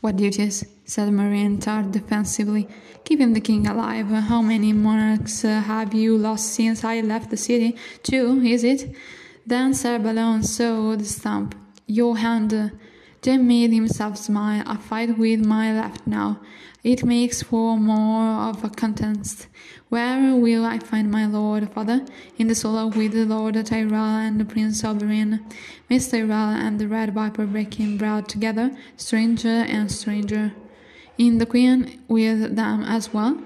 What 0.02 0.16
duties? 0.16 0.66
said 0.84 1.10
Meryn 1.10 1.60
Trant 1.60 1.92
defensively. 1.92 2.68
Keeping 3.06 3.34
the 3.34 3.40
king 3.40 3.68
alive. 3.68 4.08
How 4.08 4.42
many 4.42 4.74
monarchs 4.74 5.46
uh, 5.46 5.62
have 5.62 5.94
you 5.94 6.18
lost 6.18 6.54
since 6.54 6.84
I 6.84 7.02
left 7.02 7.30
the 7.30 7.38
city? 7.38 7.76
Two, 8.02 8.42
is 8.42 8.64
it? 8.64 8.96
Then 9.46 9.76
Sir 9.76 10.00
Balon 10.00 10.44
saw 10.44 10.96
the 10.96 11.06
stump. 11.06 11.54
Your 11.86 12.18
hand. 12.18 12.52
Uh, 12.52 12.70
Jim 13.22 13.48
made 13.48 13.72
himself 13.72 14.18
smile. 14.18 14.64
I 14.66 14.78
fight 14.78 15.20
with 15.20 15.46
my 15.46 15.72
left 15.72 16.08
now. 16.08 16.40
It 16.84 17.04
makes 17.04 17.44
for 17.44 17.78
more 17.78 18.50
of 18.50 18.64
a 18.64 18.70
contest. 18.70 19.48
Where 19.90 20.36
will 20.36 20.66
I 20.66 20.80
find 20.80 21.12
my 21.12 21.28
lord, 21.28 21.72
father? 21.72 22.04
In 22.40 22.48
the 22.48 22.56
solo 22.56 22.88
with 22.88 23.12
the 23.12 23.26
lord 23.26 23.64
Tyrell 23.64 24.18
and 24.26 24.40
the 24.40 24.46
prince 24.46 24.82
Oberyn. 24.82 25.42
Miss 25.90 26.10
Tyrell 26.10 26.50
and 26.50 26.80
the 26.80 26.88
red 26.88 27.14
viper 27.14 27.46
breaking 27.46 27.98
bread 27.98 28.28
together, 28.28 28.72
stranger 28.98 29.48
and 29.48 29.92
stranger. 29.92 30.54
In 31.20 31.38
the 31.38 31.46
queen 31.46 32.02
with 32.08 32.56
them 32.56 32.84
as 32.84 33.14
well? 33.14 33.40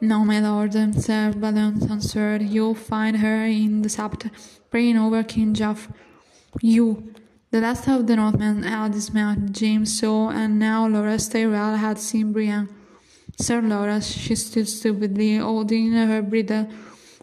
No, 0.00 0.24
my 0.24 0.38
lord, 0.38 0.72
Sir 0.72 1.32
Balon 1.36 1.90
answered. 1.90 2.42
You'll 2.42 2.76
find 2.76 3.16
her 3.16 3.46
in 3.46 3.82
the 3.82 3.88
Sept, 3.88 4.30
praying 4.70 4.96
over 4.96 5.24
King 5.24 5.54
Joff. 5.54 5.88
You. 6.62 7.14
The 7.52 7.60
last 7.60 7.88
of 7.88 8.06
the 8.06 8.14
Northmen 8.14 8.62
had 8.62 8.92
dismounted. 8.92 9.58
Jaime 9.58 9.84
saw, 9.84 10.30
and 10.30 10.60
now 10.60 10.88
Loras 10.88 11.28
Tyrell 11.32 11.74
had 11.74 11.98
seen 11.98 12.32
Brienne. 12.32 12.68
Sir 13.40 13.60
Loras, 13.60 14.16
she 14.16 14.36
stood 14.36 14.68
stupidly, 14.68 15.38
holding 15.38 15.90
her 15.90 16.22
bridle. 16.22 16.68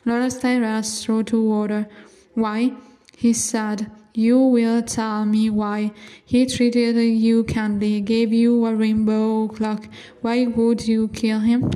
Loras 0.06 0.42
Tyrell 0.42 0.84
strode 0.84 1.28
toward 1.28 1.70
her. 1.70 1.88
Why? 2.34 2.74
He 3.16 3.32
said. 3.32 3.90
You 4.14 4.40
will 4.40 4.82
tell 4.82 5.24
me 5.26 5.50
why. 5.50 5.94
He 6.26 6.46
treated 6.46 6.98
you 6.98 7.46
kindly, 7.46 8.02
gave 8.02 8.34
you 8.34 8.66
a 8.66 8.76
rainbow 8.76 9.48
cloak. 9.48 9.88
Why 10.20 10.46
would 10.46 10.86
you 10.88 11.08
kill 11.08 11.40
him? 11.40 11.72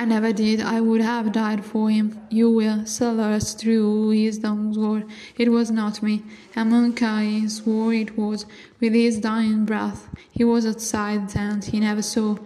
I 0.00 0.04
never 0.04 0.32
did. 0.32 0.60
I 0.60 0.80
would 0.80 1.00
have 1.00 1.32
died 1.32 1.64
for 1.64 1.90
him. 1.90 2.20
You 2.30 2.52
will. 2.52 2.86
Sellers 2.86 3.52
drew 3.56 4.10
his 4.10 4.36
sword. 4.36 5.04
It 5.36 5.48
was 5.50 5.72
not 5.72 6.04
me. 6.04 6.22
Amonkai 6.54 7.50
swore 7.50 7.92
it 7.92 8.16
was. 8.16 8.46
With 8.78 8.92
his 8.92 9.18
dying 9.18 9.64
breath, 9.64 10.08
he 10.30 10.44
was 10.44 10.64
outside 10.64 11.28
the 11.28 11.32
tent. 11.32 11.64
He 11.64 11.80
never 11.80 12.02
saw. 12.02 12.36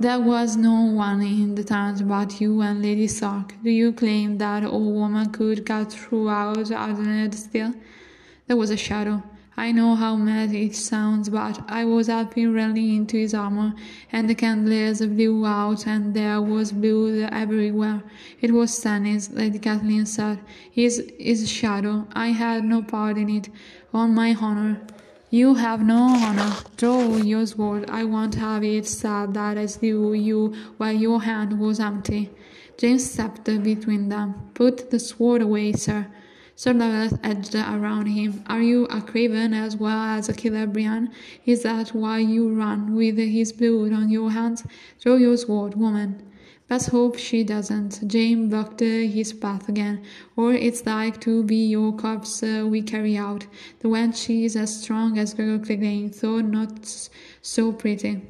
There 0.00 0.18
was 0.18 0.56
no 0.56 0.76
one 1.06 1.20
in 1.20 1.54
the 1.54 1.64
tent 1.64 2.08
but 2.08 2.40
you 2.40 2.62
and 2.62 2.80
Lady 2.80 3.08
Stark. 3.08 3.52
Do 3.62 3.68
you 3.68 3.92
claim 3.92 4.38
that 4.38 4.64
old 4.64 4.94
woman 4.94 5.30
could 5.32 5.66
cut 5.66 5.92
through 5.92 6.28
throughout 6.28 6.72
Ardened 6.72 7.34
still? 7.34 7.74
There 8.46 8.56
was 8.56 8.70
a 8.70 8.76
shadow. 8.78 9.22
I 9.58 9.72
know 9.72 9.94
how 9.94 10.16
mad 10.16 10.52
it 10.52 10.74
sounds, 10.74 11.30
but 11.30 11.64
I 11.66 11.86
was 11.86 12.08
helping 12.08 12.52
Renly 12.52 12.94
into 12.94 13.16
his 13.16 13.32
armor, 13.32 13.72
and 14.12 14.28
the 14.28 14.34
candles 14.34 15.00
blew 15.00 15.46
out, 15.46 15.86
and 15.86 16.12
there 16.12 16.42
was 16.42 16.72
blood 16.72 17.30
everywhere. 17.32 18.02
It 18.42 18.52
was 18.52 18.78
Stannis, 18.78 19.34
Lady 19.34 19.58
Catelyn 19.58 20.06
said. 20.06 20.40
His 20.70 21.10
his 21.18 21.48
shadow. 21.50 22.06
I 22.12 22.28
had 22.28 22.64
no 22.64 22.82
part 22.82 23.16
in 23.16 23.30
it, 23.30 23.48
on 23.94 24.14
my 24.14 24.34
honor. 24.34 24.82
You 25.30 25.54
have 25.54 25.82
no 25.82 26.02
honor. 26.26 26.52
Draw 26.76 27.16
your 27.16 27.46
sword. 27.46 27.88
I 27.90 28.04
won't 28.04 28.34
have 28.34 28.62
it 28.62 28.86
said 28.86 29.34
that 29.34 29.56
I 29.56 29.66
slew 29.66 30.12
you 30.12 30.54
while 30.76 30.92
your 30.92 31.22
hand 31.22 31.58
was 31.58 31.80
empty. 31.80 32.30
Jaime 32.80 32.98
stepped 32.98 33.44
between 33.44 34.10
them. 34.10 34.34
Put 34.52 34.90
the 34.90 34.98
sword 34.98 35.40
away, 35.40 35.72
sir. 35.72 36.06
Sir 36.58 36.72
Douglas 36.72 37.12
edged 37.22 37.54
around 37.54 38.06
him. 38.06 38.42
Are 38.46 38.62
you 38.62 38.86
a 38.86 39.02
craven 39.02 39.52
as 39.52 39.76
well 39.76 39.98
as 39.98 40.30
a 40.30 40.32
killer, 40.32 40.66
Brienne? 40.66 41.12
Is 41.44 41.64
that 41.64 41.90
why 41.90 42.20
you 42.20 42.48
run 42.48 42.94
with 42.96 43.18
his 43.18 43.52
blood 43.52 43.92
on 43.92 44.08
your 44.08 44.30
hands? 44.30 44.64
Draw 45.02 45.16
your 45.16 45.36
sword, 45.36 45.74
woman. 45.74 46.22
Let's 46.70 46.86
hope 46.86 47.18
she 47.18 47.44
doesn't. 47.44 48.10
Jaime 48.10 48.48
blocked 48.48 48.80
his 48.80 49.34
path 49.34 49.68
again. 49.68 50.02
Or 50.34 50.54
it's 50.54 50.86
like 50.86 51.20
to 51.20 51.44
be 51.44 51.66
your 51.66 51.92
corpse 51.92 52.42
uh, 52.42 52.66
we 52.66 52.80
carry 52.80 53.18
out. 53.18 53.46
The 53.80 53.88
wench 53.88 54.44
is 54.44 54.56
as 54.56 54.80
strong 54.80 55.18
as 55.18 55.34
Gregor 55.34 55.58
Clegane, 55.58 56.18
though 56.18 56.40
not 56.40 57.10
so 57.42 57.70
pretty. 57.70 58.22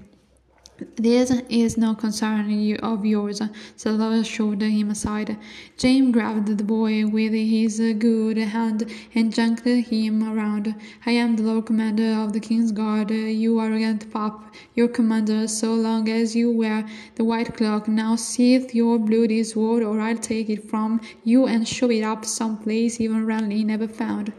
This 0.96 1.30
is 1.48 1.78
no 1.78 1.94
concern 1.94 2.76
of 2.82 3.06
yours, 3.06 3.40
Salvador 3.76 4.22
shoved 4.24 4.60
him 4.60 4.90
aside. 4.90 5.38
Jaime 5.80 6.12
grabbed 6.12 6.58
the 6.58 6.64
boy 6.64 7.06
with 7.06 7.32
his 7.32 7.78
good 7.98 8.36
hand 8.36 8.84
and 9.14 9.32
junked 9.32 9.64
him 9.64 10.22
around. 10.22 10.74
I 11.06 11.12
am 11.12 11.36
the 11.36 11.44
Lord 11.44 11.64
Commander 11.64 12.12
of 12.12 12.34
the 12.34 12.40
King's 12.40 12.72
Guard, 12.72 13.10
you 13.10 13.58
arrogant 13.58 14.12
pup, 14.12 14.54
your 14.74 14.88
commander 14.88 15.48
so 15.48 15.72
long 15.72 16.10
as 16.10 16.36
you 16.36 16.50
wear 16.50 16.86
the 17.14 17.24
white 17.24 17.56
cloak. 17.56 17.88
Now 17.88 18.16
sheath 18.16 18.74
your 18.74 18.98
bloody 18.98 19.44
sword 19.44 19.82
or 19.82 19.98
I'll 19.98 20.18
take 20.18 20.50
it 20.50 20.68
from 20.68 21.00
you 21.24 21.46
and 21.46 21.66
shove 21.66 21.90
it 21.90 22.02
up 22.02 22.26
some 22.26 22.58
place 22.58 23.00
even 23.00 23.24
Renly 23.24 23.64
never 23.64 23.88
found. 23.88 24.34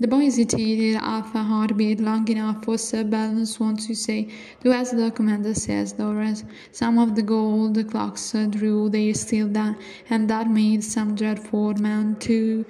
The 0.00 0.08
boy 0.08 0.24
hesitated 0.24 0.96
half 0.96 1.36
a 1.36 1.44
heartbeat 1.44 2.00
long 2.00 2.26
enough 2.26 2.64
for 2.64 2.76
Sir 2.76 3.04
Balon 3.04 3.46
Swan 3.46 3.76
to 3.76 3.94
say, 3.94 4.28
Do 4.60 4.72
as 4.72 4.90
the 4.90 5.12
commander 5.12 5.54
says, 5.54 5.92
Dolores. 5.92 6.42
Some 6.72 6.98
of 6.98 7.14
the 7.14 7.22
gold 7.22 7.78
clocks 7.88 8.34
drew 8.50 8.88
their 8.88 9.14
steel 9.14 9.46
down, 9.46 9.76
and 10.10 10.28
that 10.28 10.50
made 10.50 10.82
some 10.82 11.14
dreadful 11.14 11.74
man 11.74 12.16
to 12.26 12.64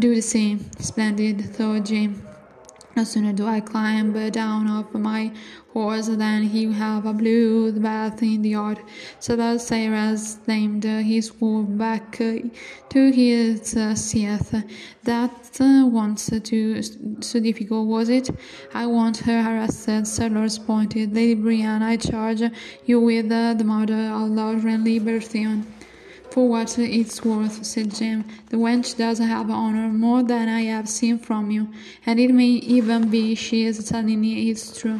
do 0.00 0.16
the 0.16 0.20
same. 0.20 0.68
Splendid, 0.80 1.54
thought 1.54 1.84
Jim. 1.84 2.20
No 2.96 3.02
sooner 3.02 3.32
do 3.32 3.46
I 3.46 3.60
climb 3.60 4.12
down 4.30 4.68
off 4.68 4.94
my 4.94 5.32
horse 5.72 6.06
than 6.06 6.44
he 6.44 6.72
have 6.72 7.04
a 7.06 7.12
blue 7.12 7.72
bath 7.72 8.22
in 8.22 8.42
the 8.42 8.50
yard. 8.50 8.78
So 9.18 9.34
that 9.34 9.60
Cyrus 9.60 10.38
named 10.46 10.84
his 10.84 11.32
wolf 11.40 11.66
back 11.70 12.12
to 12.12 12.50
his 12.94 13.76
uh. 13.76 14.62
That 15.02 15.30
wasn't 15.60 16.44
too 16.44 16.82
so 17.20 17.40
difficult, 17.40 17.88
was 17.88 18.08
it? 18.08 18.30
I 18.72 18.86
want 18.86 19.16
her 19.18 19.40
arrested. 19.40 20.06
Settlers 20.06 20.58
pointed. 20.58 21.14
Lady 21.14 21.34
Brienne, 21.34 21.82
I 21.82 21.96
charge 21.96 22.42
you 22.86 23.00
with 23.00 23.28
the 23.28 23.64
murder 23.64 24.12
of 24.14 24.30
Lord 24.30 24.58
Renly 24.58 25.00
Baratheon. 25.00 25.64
For 26.34 26.48
what 26.48 26.76
it's 26.80 27.24
worth, 27.24 27.64
said 27.64 27.94
Jim, 27.94 28.24
the 28.48 28.56
wench 28.56 28.96
does 28.96 29.20
have 29.20 29.48
honor 29.48 29.86
more 29.86 30.24
than 30.24 30.48
I 30.48 30.62
have 30.62 30.88
seen 30.88 31.16
from 31.16 31.52
you, 31.52 31.68
and 32.04 32.18
it 32.18 32.34
may 32.34 32.48
even 32.48 33.08
be 33.08 33.36
she 33.36 33.62
is 33.62 33.88
telling 33.88 34.20
me 34.20 34.50
it's 34.50 34.76
true. 34.76 34.98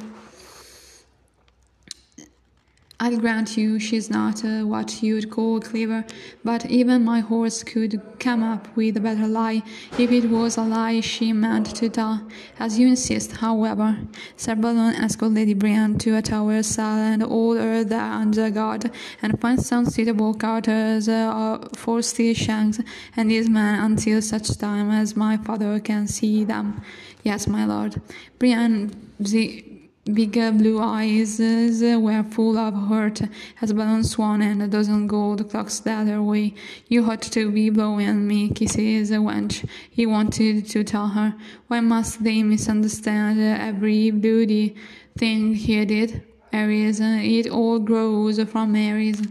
I'll 3.01 3.19
grant 3.19 3.57
you 3.57 3.81
she's 3.81 4.09
not 4.09 4.45
uh, 4.45 4.63
what 4.63 5.03
you'd 5.03 5.29
call 5.29 5.59
clever, 5.61 6.05
but 6.45 6.65
even 6.67 7.05
my 7.05 7.21
horse 7.21 7.65
could 7.65 8.01
come 8.21 8.45
up 8.45 8.69
with 8.77 8.97
a 8.97 9.01
better 9.01 9.27
lie 9.27 9.65
if 9.99 10.13
it 10.13 10.31
was 10.31 10.57
a 10.57 10.63
lie 10.63 11.01
she 11.01 11.33
meant 11.33 11.75
to 11.75 11.89
tell. 11.89 12.27
As 12.59 12.79
you 12.79 12.87
insist, 12.87 13.33
however, 13.33 13.99
Sir 14.37 14.55
Balon 14.55 14.95
asked 14.95 15.21
Lady 15.21 15.55
Brienne 15.55 15.99
to 15.99 16.17
a 16.17 16.23
tower 16.23 16.63
cell 16.63 16.97
and 16.99 17.23
hold 17.23 17.59
her 17.59 17.83
there 17.83 18.01
under 18.01 18.49
guard, 18.51 18.91
and 19.21 19.41
find 19.41 19.61
some 19.61 19.87
suitable 19.87 20.33
quarters 20.33 21.09
uh, 21.09 21.67
for 21.77 22.01
steel 22.01 22.35
shanks 22.35 22.81
and 23.17 23.29
these 23.29 23.51
men 23.51 23.81
until 23.81 24.23
such 24.23 24.57
time 24.57 24.91
as 24.91 25.17
my 25.17 25.37
father 25.37 25.81
can 25.81 26.07
see 26.07 26.45
them. 26.45 26.81
Yes, 27.25 27.49
my 27.49 27.65
lord. 27.65 28.01
Brienne, 28.39 28.93
the 29.19 29.74
Big 30.13 30.33
blue 30.33 30.81
eyes 30.81 31.41
uh, 31.41 31.99
were 31.99 32.23
full 32.25 32.59
of 32.59 32.75
hurt 32.91 33.23
as 33.63 33.73
Balon 33.73 34.05
Swan 34.05 34.43
and 34.43 34.63
a 34.63 34.69
dozen 34.69 35.07
gold 35.07 35.49
clocks 35.49 35.79
the 35.81 35.93
other 35.93 36.23
way. 36.23 36.53
You 36.89 37.11
ought 37.11 37.23
to 37.23 37.51
be 37.51 37.71
blowing 37.71 38.27
me 38.27 38.51
kisses, 38.51 39.11
a 39.11 39.15
wench. 39.15 39.67
He 39.91 40.05
wanted 40.05 40.69
to 40.69 40.85
tell 40.85 41.09
her. 41.09 41.35
Why 41.69 41.81
must 41.81 42.23
they 42.23 42.43
misunderstand 42.43 43.41
every 43.41 44.11
bloody 44.11 44.77
thing 45.17 45.55
he 45.55 45.83
did? 45.87 46.23
Aerys, 46.53 47.01
uh, 47.01 47.23
it 47.23 47.51
all 47.51 47.79
grows 47.79 48.39
from 48.43 48.75
Aerys. 48.75 49.27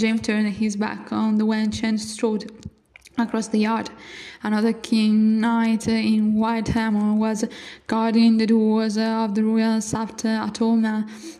Jaime 0.00 0.18
turned 0.18 0.48
his 0.48 0.76
back 0.76 1.12
on 1.12 1.36
the 1.36 1.44
wench 1.44 1.82
and 1.82 2.00
strode 2.00 2.50
across 3.18 3.48
the 3.48 3.58
yard. 3.58 3.90
Another 4.44 4.74
king 4.74 5.40
knight 5.40 5.88
in 5.88 6.34
white 6.34 6.76
armor 6.76 7.14
was 7.14 7.46
guarding 7.86 8.36
the 8.36 8.46
doors 8.46 8.98
of 8.98 9.34
the 9.34 9.42
royal 9.42 9.80
sept 9.80 10.26
at 10.26 10.58
home, 10.58 10.84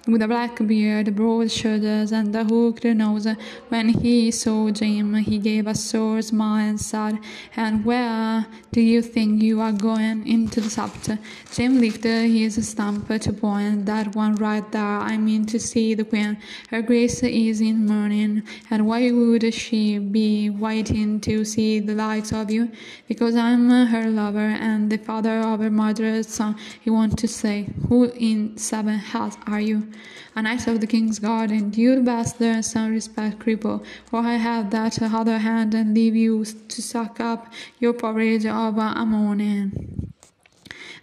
with 0.08 0.22
a 0.22 0.26
black 0.26 0.66
beard, 0.66 1.14
broad 1.14 1.50
shoulders, 1.50 2.12
and 2.12 2.34
a 2.34 2.44
hooked 2.44 2.84
nose. 2.84 3.28
When 3.68 3.90
he 3.90 4.30
saw 4.30 4.70
Jim, 4.70 5.14
he 5.16 5.38
gave 5.38 5.66
a 5.66 5.74
sore 5.74 6.22
smile 6.22 6.66
and 6.70 6.80
said, 6.80 7.18
And 7.54 7.84
where 7.84 8.46
do 8.72 8.80
you 8.80 9.02
think 9.02 9.42
you 9.42 9.60
are 9.60 9.72
going? 9.72 10.26
Into 10.26 10.62
the 10.62 10.68
sept. 10.68 11.18
Jim 11.54 11.80
lifted 11.80 12.30
his 12.30 12.66
stump 12.66 13.08
to 13.08 13.32
point. 13.34 13.84
That 13.84 14.16
one 14.16 14.36
right 14.36 14.66
there. 14.72 14.82
I 14.82 15.18
mean 15.18 15.44
to 15.46 15.60
see 15.60 15.92
the 15.92 16.04
queen. 16.04 16.38
Her 16.70 16.80
grace 16.80 17.22
is 17.22 17.60
in 17.60 17.84
mourning, 17.86 18.44
and 18.70 18.86
why 18.86 19.10
would 19.10 19.52
she 19.52 19.98
be 19.98 20.48
waiting 20.48 21.20
to 21.20 21.44
see 21.44 21.80
the 21.80 21.94
likes 21.94 22.32
of 22.32 22.50
you? 22.50 22.70
Because 23.08 23.36
I'm 23.36 23.68
her 23.68 24.08
lover 24.10 24.38
and 24.38 24.90
the 24.90 24.98
father 24.98 25.40
of 25.40 25.60
her 25.60 25.70
mother's 25.70 26.28
son. 26.28 26.56
He 26.80 26.90
wants 26.90 27.16
to 27.16 27.28
say, 27.28 27.68
Who 27.88 28.10
in 28.10 28.56
seven 28.56 28.98
hells 28.98 29.36
are 29.46 29.60
you? 29.60 29.88
A 30.36 30.42
knight 30.42 30.66
of 30.66 30.80
the 30.80 30.86
king's 30.86 31.18
guard, 31.18 31.50
and 31.50 31.76
you'd 31.76 32.04
best 32.04 32.40
learn 32.40 32.62
some 32.62 32.90
respect, 32.90 33.38
cripple, 33.38 33.84
for 34.06 34.20
I 34.20 34.34
have 34.34 34.70
that 34.70 35.00
other 35.00 35.38
hand 35.38 35.74
and 35.74 35.94
leave 35.94 36.16
you 36.16 36.44
to 36.44 36.82
suck 36.82 37.20
up 37.20 37.52
your 37.78 37.92
porridge 37.92 38.46
of 38.46 38.74
morning. 38.74 40.12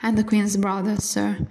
and 0.01 0.17
the 0.17 0.23
queen's 0.23 0.58
brother, 0.58 0.97
sir. 0.97 1.47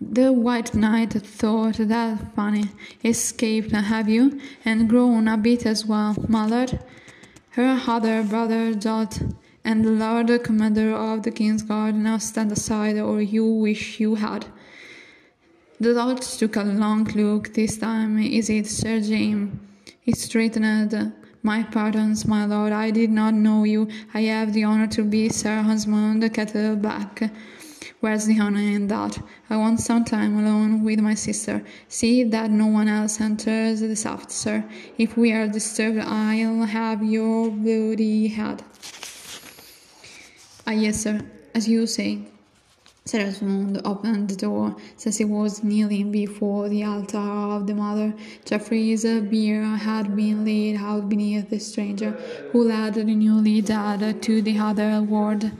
The 0.00 0.30
white 0.30 0.74
knight 0.74 1.14
thought 1.14 1.76
that 1.78 2.34
funny. 2.34 2.64
Escaped, 3.02 3.72
have 3.72 4.08
you? 4.08 4.38
And 4.64 4.88
grown 4.88 5.26
a 5.26 5.38
bit 5.38 5.64
as 5.64 5.86
well, 5.86 6.14
lord? 6.28 6.78
Her 7.50 7.80
other 7.86 8.22
brother, 8.22 8.74
Dot, 8.74 9.18
and 9.66 9.84
the 9.84 9.90
lord 9.90 10.28
commander 10.44 10.94
of 10.94 11.24
the 11.24 11.30
king's 11.32 11.64
guard 11.64 11.96
now 11.96 12.18
stand 12.18 12.52
aside, 12.52 12.96
or 12.98 13.20
you 13.20 13.44
wish 13.44 13.98
you 13.98 14.14
had. 14.14 14.46
The 15.80 15.92
lord 15.92 16.22
took 16.22 16.54
a 16.54 16.62
long 16.62 17.04
look 17.20 17.52
this 17.52 17.76
time. 17.76 18.18
Is 18.20 18.48
it 18.48 18.68
Sir 18.68 19.00
Jaime? 19.00 19.50
He 20.00 20.12
straightened. 20.12 21.12
My 21.42 21.64
pardons, 21.64 22.26
my 22.26 22.44
lord, 22.46 22.72
I 22.72 22.90
did 22.92 23.10
not 23.10 23.34
know 23.34 23.64
you. 23.64 23.88
I 24.14 24.22
have 24.34 24.52
the 24.52 24.64
honor 24.64 24.86
to 24.98 25.02
be 25.02 25.28
Sir 25.28 25.64
Osmond 25.66 26.22
Kettleblack. 26.22 27.30
Where's 28.00 28.26
the 28.26 28.38
honor 28.38 28.60
in 28.60 28.86
that? 28.86 29.18
I 29.50 29.56
want 29.56 29.80
some 29.80 30.04
time 30.04 30.38
alone 30.38 30.84
with 30.84 31.00
my 31.00 31.14
sister. 31.14 31.64
See 31.88 32.22
that 32.24 32.50
no 32.50 32.66
one 32.66 32.88
else 32.88 33.20
enters 33.20 33.80
this 33.80 34.02
shaft, 34.02 34.30
sir. 34.30 34.64
If 34.96 35.16
we 35.16 35.32
are 35.32 35.48
disturbed, 35.48 35.98
I'll 35.98 36.62
have 36.62 37.02
your 37.02 37.50
bloody 37.50 38.28
head. 38.28 38.62
Ah, 40.66 40.72
yes, 40.72 41.02
sir, 41.02 41.20
as 41.54 41.68
you 41.68 41.86
say. 41.86 42.18
Sir 43.04 43.28
Osmond 43.28 43.80
opened 43.84 44.28
the 44.28 44.34
door 44.34 44.74
since 44.96 45.18
he 45.18 45.24
was 45.24 45.62
kneeling 45.62 46.10
before 46.10 46.68
the 46.68 46.82
altar 46.82 47.18
of 47.18 47.68
the 47.68 47.74
mother. 47.74 48.12
Geoffrey's 48.44 49.04
bier 49.04 49.62
had 49.62 50.16
been 50.16 50.44
laid 50.44 50.76
out 50.76 51.08
beneath 51.08 51.48
the 51.50 51.60
stranger, 51.60 52.10
who 52.50 52.64
led 52.64 52.94
the 52.94 53.04
newly 53.04 53.60
dead 53.60 54.20
to 54.22 54.42
the 54.42 54.58
other 54.58 55.00
world. 55.02 55.52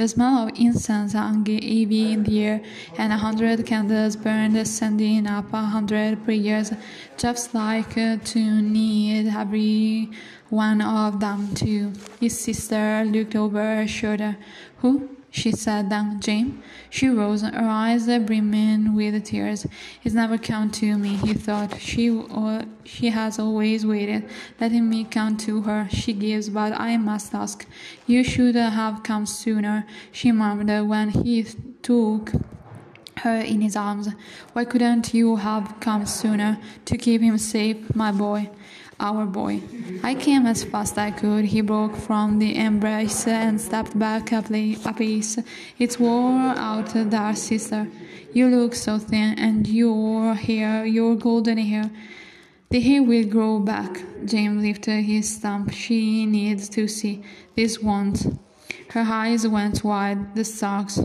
The 0.00 0.08
smell 0.08 0.48
of 0.48 0.58
incense 0.58 1.12
hung 1.12 1.44
heavy 1.44 2.12
in 2.14 2.24
the 2.24 2.42
air, 2.42 2.62
and 2.96 3.12
a 3.12 3.18
hundred 3.18 3.66
candles 3.66 4.16
burned, 4.16 4.66
sending 4.66 5.26
up 5.26 5.52
a 5.52 5.58
hundred 5.58 6.24
prayers, 6.24 6.72
just 7.18 7.52
like 7.54 7.98
uh, 7.98 8.16
to 8.16 8.62
need 8.62 9.28
every 9.28 10.08
one 10.48 10.80
of 10.80 11.20
them 11.20 11.54
too. 11.54 11.92
His 12.18 12.40
sister 12.40 13.04
looked 13.04 13.36
over 13.36 13.62
her 13.62 13.86
shoulder. 13.86 14.38
Who? 14.78 15.19
She 15.30 15.52
said 15.52 15.90
then, 15.90 16.20
Jaime. 16.24 16.54
She 16.90 17.08
rose, 17.08 17.42
her 17.42 17.52
eyes 17.54 18.06
brimming 18.06 18.94
with 18.94 19.24
tears. 19.24 19.66
He's 20.00 20.14
never 20.14 20.36
come 20.36 20.70
to 20.72 20.98
me, 20.98 21.16
he 21.16 21.34
thought. 21.34 21.80
She, 21.80 22.10
uh, 22.10 22.64
she 22.84 23.10
has 23.10 23.38
always 23.38 23.86
waited, 23.86 24.28
letting 24.60 24.88
me 24.88 25.04
come 25.04 25.36
to 25.38 25.62
her. 25.62 25.88
She 25.90 26.12
gives, 26.12 26.48
but 26.48 26.72
I 26.72 26.96
must 26.96 27.32
ask. 27.32 27.64
You 28.06 28.24
should 28.24 28.56
have 28.56 29.04
come 29.04 29.24
sooner, 29.24 29.86
she 30.10 30.32
murmured 30.32 30.88
when 30.88 31.10
he 31.10 31.46
took 31.82 32.32
her 33.18 33.36
in 33.36 33.60
his 33.60 33.76
arms. 33.76 34.08
Why 34.52 34.64
couldn't 34.64 35.14
you 35.14 35.36
have 35.36 35.76
come 35.78 36.06
sooner 36.06 36.58
to 36.86 36.96
keep 36.96 37.20
him 37.20 37.38
safe, 37.38 37.94
my 37.94 38.10
boy? 38.10 38.50
Our 39.02 39.24
boy. 39.24 39.62
I 40.02 40.14
came 40.14 40.44
as 40.44 40.62
fast 40.62 40.92
as 40.92 40.98
I 40.98 41.10
could. 41.10 41.46
He 41.46 41.62
broke 41.62 41.96
from 41.96 42.38
the 42.38 42.54
embrace 42.54 43.26
and 43.26 43.58
stepped 43.58 43.98
back 43.98 44.30
a 44.30 44.42
pace. 44.42 45.38
It 45.78 45.98
wore 45.98 46.54
out 46.56 46.90
there, 46.94 47.34
sister. 47.34 47.88
You 48.34 48.48
look 48.48 48.74
so 48.74 48.98
thin, 48.98 49.38
and 49.38 49.66
your 49.66 50.34
hair, 50.34 50.84
your 50.84 51.16
golden 51.16 51.56
hair. 51.56 51.90
The 52.68 52.80
hair 52.80 53.02
will 53.02 53.24
grow 53.24 53.58
back. 53.58 54.02
Jaime 54.30 54.60
lifted 54.60 55.02
his 55.02 55.38
thumb. 55.38 55.70
She 55.70 56.26
needs 56.26 56.68
to 56.68 56.86
see. 56.86 57.22
This 57.56 57.80
won't. 57.80 58.26
Her 58.90 59.06
eyes 59.08 59.48
went 59.48 59.82
wide. 59.82 60.34
The 60.34 60.44
socks. 60.44 61.00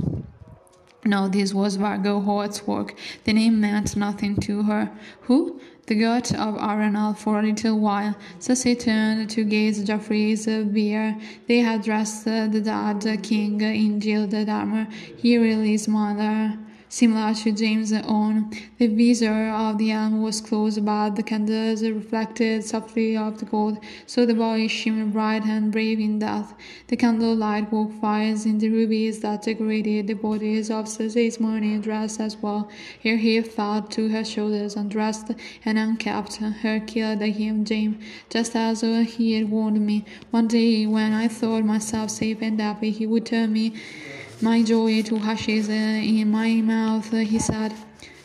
No, 1.05 1.29
this 1.29 1.53
was 1.53 1.77
Vargo 1.77 2.23
Hoat's 2.23 2.67
work. 2.67 2.95
The 3.23 3.33
name 3.33 3.61
meant 3.61 3.95
nothing 3.95 4.35
to 4.41 4.63
her. 4.63 4.91
Who? 5.21 5.61
The 5.87 5.95
god 5.95 6.33
of 6.33 6.55
Harrenhal 6.55 7.15
for 7.15 7.39
a 7.39 7.43
little 7.43 7.79
while. 7.79 8.15
Cersei 8.39 8.79
turned 8.79 9.29
to 9.29 9.43
gaze 9.43 9.79
at 9.79 9.87
Joffrey's 9.87 10.47
uh, 10.47 10.63
bier. 10.63 11.15
They 11.47 11.59
had 11.59 11.83
dressed 11.83 12.27
uh, 12.27 12.47
the 12.47 12.61
dead 12.61 13.21
king 13.21 13.61
in 13.61 13.99
gilded 13.99 14.49
armor. 14.49 14.87
He 15.15 15.37
released 15.37 15.87
mother 15.87 16.57
similar 16.89 17.33
to 17.33 17.51
Jaime's 17.51 17.91
own. 17.91 18.51
The 18.77 18.87
visor 18.87 19.49
of 19.49 19.77
the 19.77 19.91
elm 19.91 20.21
was 20.21 20.41
closed, 20.41 20.85
but 20.85 21.11
the 21.11 21.23
candles 21.23 21.83
reflected 21.83 22.63
softly 22.63 23.17
off 23.17 23.37
the 23.37 23.45
gold, 23.45 23.79
so 24.05 24.25
the 24.25 24.33
boy 24.33 24.67
shimmered 24.67 25.13
bright 25.13 25.45
and 25.45 25.71
brave 25.71 25.99
in 25.99 26.19
death. 26.19 26.53
The 26.87 26.97
candlelight 26.97 27.71
woke 27.71 27.93
fires 28.01 28.45
in 28.45 28.57
the 28.59 28.69
rubies 28.69 29.19
that 29.21 29.43
decorated 29.43 30.07
the 30.07 30.13
bodies 30.13 30.69
of 30.69 30.85
Cersei's 30.85 31.39
mourning 31.39 31.81
dress 31.81 32.19
as 32.19 32.37
well. 32.37 32.69
Here 32.99 33.17
he 33.17 33.41
fell 33.41 33.81
to 33.81 34.09
her 34.09 34.23
shoulders, 34.23 34.75
undressed 34.75 35.31
and 35.63 35.77
unkept. 35.77 36.37
Her 36.37 36.79
killed 36.79 37.21
him, 37.21 37.65
Jaime, 37.65 37.97
just 38.29 38.55
as 38.55 38.81
he 38.81 39.33
had 39.33 39.49
warned 39.49 39.85
me. 39.85 40.05
One 40.31 40.47
day, 40.47 40.85
when 40.85 41.13
I 41.13 41.27
thought 41.27 41.65
myself 41.65 42.09
safe 42.11 42.41
and 42.41 42.59
happy, 42.59 42.91
he 42.91 43.05
would 43.05 43.25
turn 43.25 43.53
me 43.53 43.73
my 44.41 44.61
joy 44.63 45.01
to 45.03 45.17
ashes 45.17 45.69
uh, 45.69 45.73
in 45.73 46.31
my 46.31 46.55
mouth, 46.61 47.11
he 47.11 47.39
said. 47.39 47.73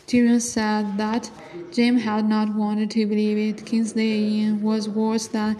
Tyrion 0.07 0.41
said 0.41 0.97
that 0.97 1.31
Jaime 1.73 2.01
had 2.01 2.27
not 2.27 2.53
wanted 2.53 2.91
to 2.91 3.05
believe 3.05 3.37
it. 3.37 3.65
King's 3.65 3.93
Kingsley 3.93 4.51
was 4.61 4.89
worse 4.89 5.27
than 5.27 5.55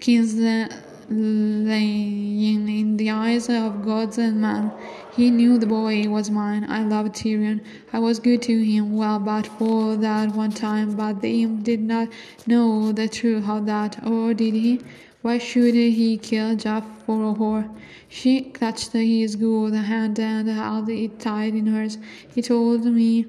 King's 0.00 0.34
Kingsley 0.34 0.74
in 1.08 2.96
the 2.96 3.10
eyes 3.10 3.48
of 3.48 3.84
gods 3.84 4.18
and 4.18 4.40
men. 4.40 4.72
He 5.16 5.30
knew 5.30 5.58
the 5.58 5.66
boy 5.66 6.08
was 6.08 6.30
mine. 6.30 6.66
I 6.68 6.82
loved 6.82 7.14
Tyrion. 7.14 7.60
I 7.92 7.98
was 7.98 8.18
good 8.18 8.42
to 8.42 8.62
him, 8.62 8.96
well, 8.96 9.18
but 9.18 9.46
for 9.46 9.96
that 9.96 10.34
one 10.34 10.52
time. 10.52 10.96
But 10.96 11.20
the 11.20 11.42
imp 11.42 11.62
did 11.62 11.80
not 11.80 12.08
know 12.46 12.92
the 12.92 13.08
truth 13.08 13.48
of 13.48 13.66
that, 13.66 14.06
or 14.06 14.34
did 14.34 14.54
he? 14.54 14.80
Why 15.24 15.38
should 15.38 15.72
he 15.72 16.18
kill 16.18 16.54
Joff 16.54 16.84
for 17.06 17.14
a 17.30 17.32
whore? 17.32 17.74
She 18.10 18.42
clutched 18.42 18.92
his 18.92 19.36
good 19.36 19.72
hand 19.72 20.20
and 20.20 20.46
held 20.46 20.90
it 20.90 21.18
tight 21.18 21.54
in 21.54 21.68
hers. 21.68 21.96
He 22.34 22.42
told 22.42 22.84
me 22.84 23.24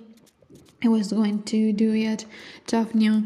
he 0.82 0.90
was 0.90 1.14
going 1.14 1.44
to 1.44 1.72
do 1.72 1.94
it. 1.94 2.26
Joff 2.68 2.94
knew. 2.94 3.24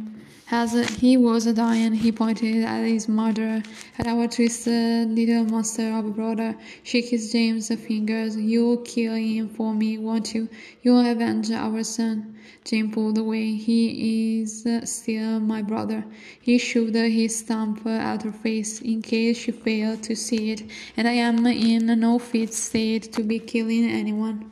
As 0.51 0.73
he 0.97 1.15
was 1.15 1.45
dying, 1.45 1.93
he 1.93 2.11
pointed 2.11 2.63
at 2.63 2.83
his 2.83 3.07
murderer, 3.07 3.61
at 3.99 4.07
our 4.07 4.27
twisted 4.27 5.07
little 5.07 5.43
monster 5.45 5.91
of 5.91 6.07
a 6.07 6.09
brother. 6.09 6.55
She 6.81 7.03
kissed 7.03 7.31
Jaime's 7.31 7.69
fingers. 7.75 8.35
You'll 8.35 8.77
kill 8.77 9.13
him 9.13 9.49
for 9.49 9.75
me, 9.75 9.99
won't 9.99 10.33
you? 10.33 10.49
You'll 10.81 11.05
avenge 11.05 11.51
our 11.51 11.83
son. 11.83 12.35
Jaime 12.67 12.89
pulled 12.89 13.19
away. 13.19 13.53
He 13.53 14.41
is 14.41 14.65
uh, 14.65 14.85
still 14.85 15.39
my 15.39 15.61
brother. 15.61 16.03
He 16.41 16.57
shoved 16.57 16.95
his 16.95 17.43
thumb 17.43 17.79
at 17.85 18.23
her 18.23 18.31
face 18.31 18.81
in 18.81 19.03
case 19.03 19.37
she 19.37 19.51
failed 19.51 20.01
to 20.01 20.15
see 20.15 20.49
it, 20.49 20.63
and 20.97 21.07
I 21.07 21.11
am 21.11 21.45
in 21.45 21.85
no 21.99 22.17
fit 22.17 22.55
state 22.55 23.13
to 23.13 23.21
be 23.21 23.37
killing 23.37 23.87
anyone. 23.87 24.51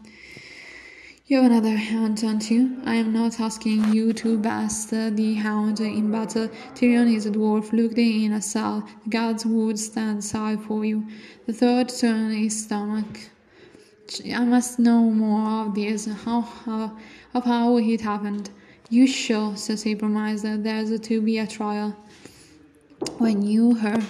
You 1.30 1.44
have 1.44 1.52
another 1.52 1.76
hound, 1.76 2.22
don't 2.22 2.50
you? 2.50 2.82
I 2.86 2.96
am 2.96 3.12
not 3.12 3.42
asking 3.42 3.92
you 3.92 4.14
to 4.14 4.38
best 4.38 4.92
the 4.92 5.34
hound 5.34 5.82
in 5.82 6.10
battle. 6.10 6.48
Tyrion 6.74 7.14
is 7.14 7.26
a 7.26 7.32
dwarf. 7.32 7.74
Look 7.74 7.98
in 7.98 8.32
a 8.32 8.42
cell. 8.42 8.88
The 9.04 9.10
gods 9.10 9.46
would 9.46 9.78
stand 9.78 10.20
aside 10.20 10.62
for 10.62 10.86
you. 10.86 11.06
The 11.46 11.52
third 11.52 11.90
turn 11.90 12.32
his 12.32 12.64
stomach. 12.64 13.30
I 14.34 14.46
must 14.46 14.80
know 14.80 15.12
more 15.12 15.66
of 15.66 15.76
this, 15.76 16.06
how, 16.06 16.40
how, 16.40 16.98
of 17.34 17.44
how 17.44 17.78
it 17.78 18.00
happened. 18.00 18.50
You 18.90 19.06
shall, 19.06 19.52
Cersei 19.52 20.00
promised 20.00 20.44
that 20.44 20.64
there's 20.64 20.98
to 20.98 21.22
be 21.22 21.40
a 21.40 21.46
trial. 21.46 21.94
When 23.18 23.42
you 23.42 23.76
heard 23.76 24.06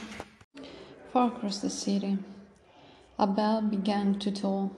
far 1.11 1.29
across 1.29 1.61
the 1.61 1.71
city, 1.71 2.19
a 3.17 3.25
bell 3.25 3.63
began 3.63 4.19
to 4.19 4.31
toll. 4.31 4.77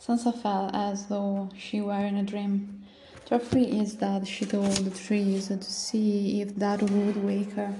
Sansa 0.00 0.32
felt 0.34 0.74
as 0.74 1.06
though 1.06 1.50
she 1.58 1.82
were 1.82 2.06
in 2.06 2.16
a 2.16 2.22
dream. 2.22 2.82
Joffrey 3.28 3.82
is 3.82 3.94
dead, 3.94 4.26
she 4.26 4.46
told 4.46 4.72
the 4.72 4.90
trees 4.90 5.48
to 5.48 5.62
see 5.62 6.40
if 6.40 6.56
that 6.56 6.82
would 6.82 7.22
wake 7.22 7.52
her. 7.52 7.74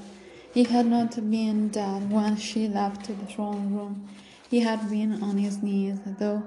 He 0.53 0.65
had 0.65 0.87
not 0.87 1.15
been 1.31 1.71
dead 1.71 2.11
when 2.13 2.37
she 2.37 2.69
left 2.69 3.07
the 3.07 3.27
throne 3.27 3.75
room. 3.75 4.07
He 4.51 4.61
had 4.61 4.91
been 4.91 5.23
on 5.23 5.39
his 5.39 5.63
knees, 5.63 5.99
though, 6.05 6.43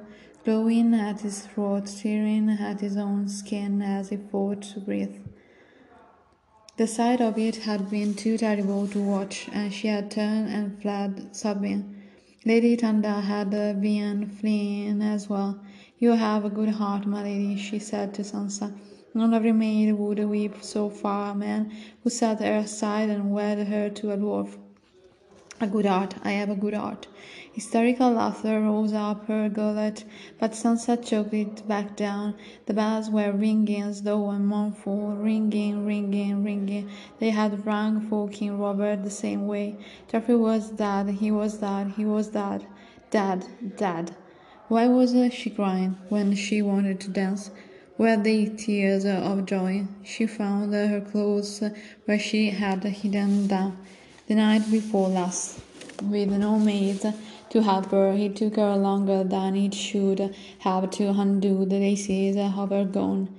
glowing 0.45 0.93
at 0.93 1.21
his 1.21 1.47
throat, 1.47 1.87
tearing 1.87 2.49
at 2.49 2.81
his 2.81 2.95
own 2.95 3.27
skin 3.27 3.81
as 3.81 4.09
he 4.09 4.17
fought 4.17 4.61
to 4.73 4.79
breathe. 4.79 5.15
The 6.77 6.85
sight 6.85 7.19
of 7.19 7.37
it 7.37 7.55
had 7.55 7.89
been 7.89 8.13
too 8.13 8.37
terrible 8.37 8.87
to 8.89 9.01
watch, 9.01 9.49
and 9.51 9.73
she 9.73 9.87
had 9.87 10.11
turned 10.11 10.49
and 10.53 10.79
fled, 10.81 11.35
sobbing. 11.35 11.92
Lady 12.45 12.75
Tanda 12.75 13.21
had 13.21 13.51
been 13.51 14.29
fleeing 14.29 15.01
as 15.01 15.29
well. 15.29 15.61
You 15.97 16.11
have 16.11 16.43
a 16.43 16.49
good 16.49 16.67
heart, 16.67 17.05
my 17.05 17.23
lady, 17.23 17.55
she 17.55 17.79
said 17.79 18.13
to 18.15 18.21
Sansa. 18.21 18.77
Not 19.13 19.33
every 19.33 19.53
maid 19.53 19.93
would 19.93 20.19
weep 20.19 20.61
so 20.61 20.89
far 20.89 21.31
a 21.31 21.35
man 21.35 21.71
who 22.03 22.09
set 22.09 22.41
her 22.41 22.57
aside 22.57 23.09
and 23.09 23.31
wed 23.31 23.67
her 23.67 23.89
to 23.91 24.11
a 24.11 24.17
dwarf. 24.17 24.57
A 25.61 25.67
good 25.67 25.85
heart, 25.85 26.15
I 26.21 26.31
have 26.31 26.49
a 26.49 26.55
good 26.55 26.73
heart. 26.73 27.07
Hysterical 27.53 28.13
laughter 28.13 28.61
rose 28.61 28.93
up 28.93 29.27
her 29.27 29.47
gullet, 29.47 30.05
but 30.39 30.53
Sansa 30.53 30.97
choked 30.97 31.35
it 31.35 31.67
back 31.67 31.95
down. 31.95 32.33
The 32.65 32.73
bells 32.73 33.11
were 33.11 33.31
ringing 33.31 33.83
as 33.83 34.01
though 34.01 34.31
a 34.31 34.39
mournful, 34.39 35.17
ringing, 35.17 35.85
ringing, 35.85 36.43
ringing. 36.43 36.89
They 37.19 37.29
had 37.29 37.63
rung 37.63 38.01
for 38.09 38.27
King 38.27 38.57
Robert 38.57 39.03
the 39.03 39.11
same 39.11 39.45
way. 39.45 39.77
Joffrey 40.11 40.39
was 40.39 40.71
dead, 40.71 41.09
he 41.09 41.29
was 41.29 41.59
dead, 41.59 41.93
he 41.95 42.05
was 42.05 42.29
dead, 42.29 42.65
dead, 43.11 43.45
dead. 43.77 44.15
Why 44.67 44.87
was 44.87 45.13
she 45.31 45.51
crying 45.51 45.97
when 46.09 46.33
she 46.33 46.63
wanted 46.63 46.99
to 47.01 47.09
dance? 47.09 47.51
Were 47.99 48.17
they 48.17 48.45
tears 48.47 49.05
of 49.05 49.45
joy? 49.45 49.85
She 50.03 50.25
found 50.25 50.73
her 50.73 51.01
clothes 51.01 51.61
where 52.05 52.17
she 52.17 52.49
had 52.49 52.83
hidden 52.83 53.47
them 53.47 53.77
the 54.27 54.33
night 54.33 54.71
before 54.71 55.09
last, 55.09 55.59
with 56.01 56.31
no 56.31 56.57
maid 56.57 57.13
to 57.53 57.61
help 57.61 57.91
her, 57.91 58.11
it 58.13 58.35
took 58.35 58.55
her 58.55 58.75
longer 58.75 59.23
than 59.23 59.55
it 59.55 59.75
should 59.75 60.35
have 60.57 60.89
to 60.89 61.09
undo 61.09 61.65
the 61.65 61.77
laces 61.77 62.35
of 62.35 62.69
her 62.71 62.83
gown. 62.83 63.29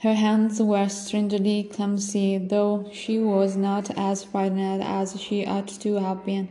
Her 0.00 0.12
hands 0.12 0.60
were 0.60 0.86
strangely 0.90 1.62
clumsy, 1.62 2.36
though 2.36 2.90
she 2.92 3.18
was 3.18 3.56
not 3.56 3.90
as 3.96 4.22
frightened 4.22 4.82
as 4.82 5.18
she 5.18 5.46
ought 5.46 5.68
to 5.68 5.94
have 5.94 6.26
been. 6.26 6.50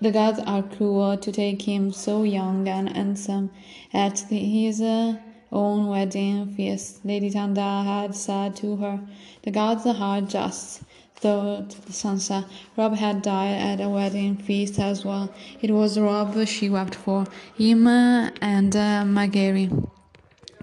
The 0.00 0.12
gods 0.12 0.38
are 0.38 0.62
cruel 0.62 1.16
to 1.16 1.32
take 1.32 1.62
him 1.62 1.90
so 1.90 2.22
young 2.22 2.68
and 2.68 2.88
handsome 2.96 3.50
at 3.92 4.20
his 4.20 4.80
own 4.80 5.88
wedding 5.88 6.54
feast. 6.54 7.04
Lady 7.04 7.30
Tanda 7.30 7.82
had 7.82 8.14
said 8.14 8.54
to 8.56 8.76
her, 8.76 9.00
The 9.42 9.50
gods 9.50 9.86
are 9.86 10.20
just 10.20 10.82
thought 11.20 11.68
Sansa. 11.90 12.46
Robb 12.76 12.94
had 12.94 13.22
died 13.22 13.60
at 13.70 13.80
a 13.80 13.88
wedding 13.88 14.36
feast 14.36 14.78
as 14.78 15.04
well. 15.04 15.32
It 15.60 15.70
was 15.70 15.98
Robb 15.98 16.46
she 16.46 16.70
wept 16.70 16.94
for, 16.94 17.26
him 17.56 17.86
and 17.86 18.74
uh, 18.74 19.04
Margaery. 19.04 19.68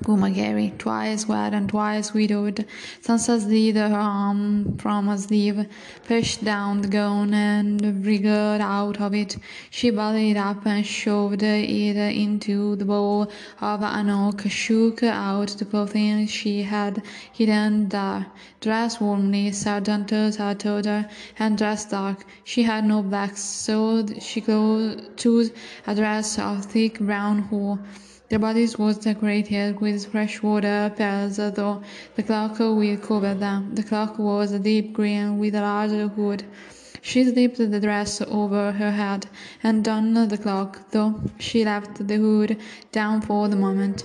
Gumageri, 0.03 0.77
twice 0.77 1.27
wed 1.27 1.53
and 1.53 1.67
twice 1.67 2.13
widowed. 2.13 2.65
Sansa 3.01 3.41
slid 3.41 3.75
her 3.75 3.93
arm 3.93 4.77
from 4.77 5.09
a 5.09 5.17
sleeve, 5.17 5.65
pushed 6.07 6.43
down 6.43 6.81
the 6.81 6.87
gown, 6.87 7.33
and 7.33 8.05
wriggled 8.05 8.61
out 8.61 9.01
of 9.01 9.15
it. 9.15 9.37
She 9.71 9.89
balled 9.89 10.37
up 10.37 10.65
and 10.67 10.85
shoved 10.85 11.41
it 11.41 11.97
into 11.97 12.75
the 12.75 12.85
bowl 12.85 13.31
of 13.59 13.81
an 13.81 14.09
oak, 14.09 14.43
shook 14.47 15.01
out 15.01 15.49
the 15.57 15.65
clothing 15.65 16.27
she 16.27 16.61
had 16.61 17.03
hidden 17.33 17.89
there. 17.89 18.27
Dressed 18.59 18.99
warmly, 18.99 19.51
told 19.51 20.85
her, 20.85 21.09
and 21.37 21.57
dressed 21.57 21.91
dark. 21.91 22.25
She 22.43 22.63
had 22.63 22.85
no 22.85 23.03
black, 23.03 23.37
so 23.37 24.03
she 24.19 24.41
chose 24.41 25.51
a 25.85 25.93
dress 25.93 26.39
of 26.39 26.65
thick 26.65 26.99
brown 26.99 27.47
wool. 27.51 27.79
The 28.29 28.39
bodies 28.39 28.77
was 28.77 28.97
decorated 28.97 29.79
with 29.79 30.07
fresh 30.11 30.41
water 30.41 30.91
pearls, 30.97 31.37
though 31.37 31.83
the 32.15 32.23
cloak 32.23 32.57
will 32.59 32.97
cover 32.97 33.35
them. 33.35 33.75
The 33.75 33.83
cloak 33.83 34.17
was 34.17 34.51
a 34.51 34.59
deep 34.59 34.91
green 34.91 35.37
with 35.37 35.53
a 35.53 35.61
large 35.61 35.91
hood. 36.15 36.43
She 37.01 37.23
slipped 37.23 37.57
the 37.57 37.79
dress 37.79 38.21
over 38.21 38.71
her 38.71 38.91
head 38.91 39.27
and 39.61 39.83
donned 39.83 40.17
the 40.31 40.37
cloak, 40.37 40.79
though 40.89 41.21
she 41.37 41.63
left 41.63 42.05
the 42.07 42.17
hood 42.17 42.57
down 42.91 43.21
for 43.21 43.47
the 43.47 43.55
moment. 43.55 44.03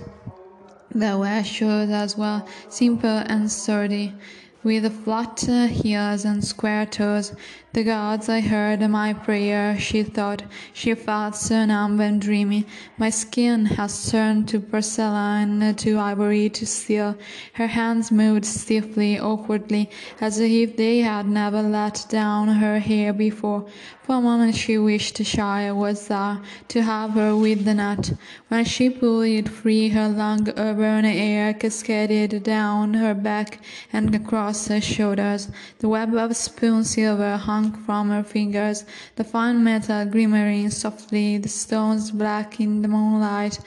They 0.94 1.14
were 1.14 1.42
shoes 1.42 1.88
as 1.88 2.18
well, 2.18 2.46
simple 2.68 3.08
and 3.08 3.50
sturdy, 3.50 4.14
with 4.62 5.04
flat 5.04 5.40
heels 5.40 6.24
and 6.24 6.44
square 6.44 6.86
toes. 6.86 7.34
The 7.74 7.84
gods, 7.84 8.28
I 8.28 8.40
heard 8.40 8.86
my 8.90 9.14
prayer, 9.14 9.78
she 9.78 10.02
thought. 10.02 10.42
She 10.74 10.94
felt 10.94 11.34
so 11.34 11.64
numb 11.64 11.98
and 12.00 12.20
dreamy. 12.20 12.66
My 12.98 13.08
skin 13.08 13.64
has 13.64 14.10
turned 14.10 14.46
to 14.48 14.60
porcelain, 14.60 15.74
to 15.76 15.98
ivory, 15.98 16.50
to 16.50 16.66
steel. 16.66 17.16
Her 17.54 17.68
hands 17.68 18.12
moved 18.12 18.44
stiffly, 18.44 19.18
awkwardly, 19.18 19.88
as 20.20 20.38
if 20.38 20.76
they 20.76 20.98
had 20.98 21.26
never 21.26 21.62
let 21.62 22.04
down 22.10 22.48
her 22.48 22.78
hair 22.78 23.14
before. 23.14 23.64
For 24.02 24.16
a 24.16 24.20
moment 24.20 24.56
she 24.56 24.76
wished 24.76 25.24
Shire 25.24 25.74
was 25.74 26.08
there 26.08 26.42
to 26.68 26.82
have 26.82 27.12
her 27.12 27.34
with 27.36 27.64
the 27.64 27.72
net. 27.72 28.12
When 28.48 28.64
she 28.64 28.90
pulled 28.90 29.24
it 29.24 29.48
free, 29.48 29.88
her 29.90 30.08
long 30.08 30.46
auburn 30.58 31.04
hair 31.04 31.54
cascaded 31.54 32.42
down 32.42 32.94
her 32.94 33.14
back 33.14 33.60
and 33.92 34.14
across 34.14 34.66
her 34.66 34.80
shoulders. 34.80 35.48
The 35.78 35.88
web 35.88 36.14
of 36.14 36.36
spoon 36.36 36.84
silver 36.84 37.36
hung 37.36 37.61
from 37.70 38.10
her 38.10 38.24
fingers, 38.24 38.84
the 39.16 39.22
fine 39.22 39.62
metal 39.62 40.04
glimmering 40.06 40.70
softly, 40.70 41.38
the 41.38 41.48
stones 41.48 42.10
black 42.10 42.58
in 42.58 42.82
the 42.82 42.88
moonlight, 42.88 43.60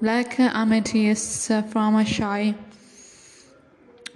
black 0.00 0.38
amethysts 0.38 1.48
from 1.48 1.96
Asshai. 1.96 2.54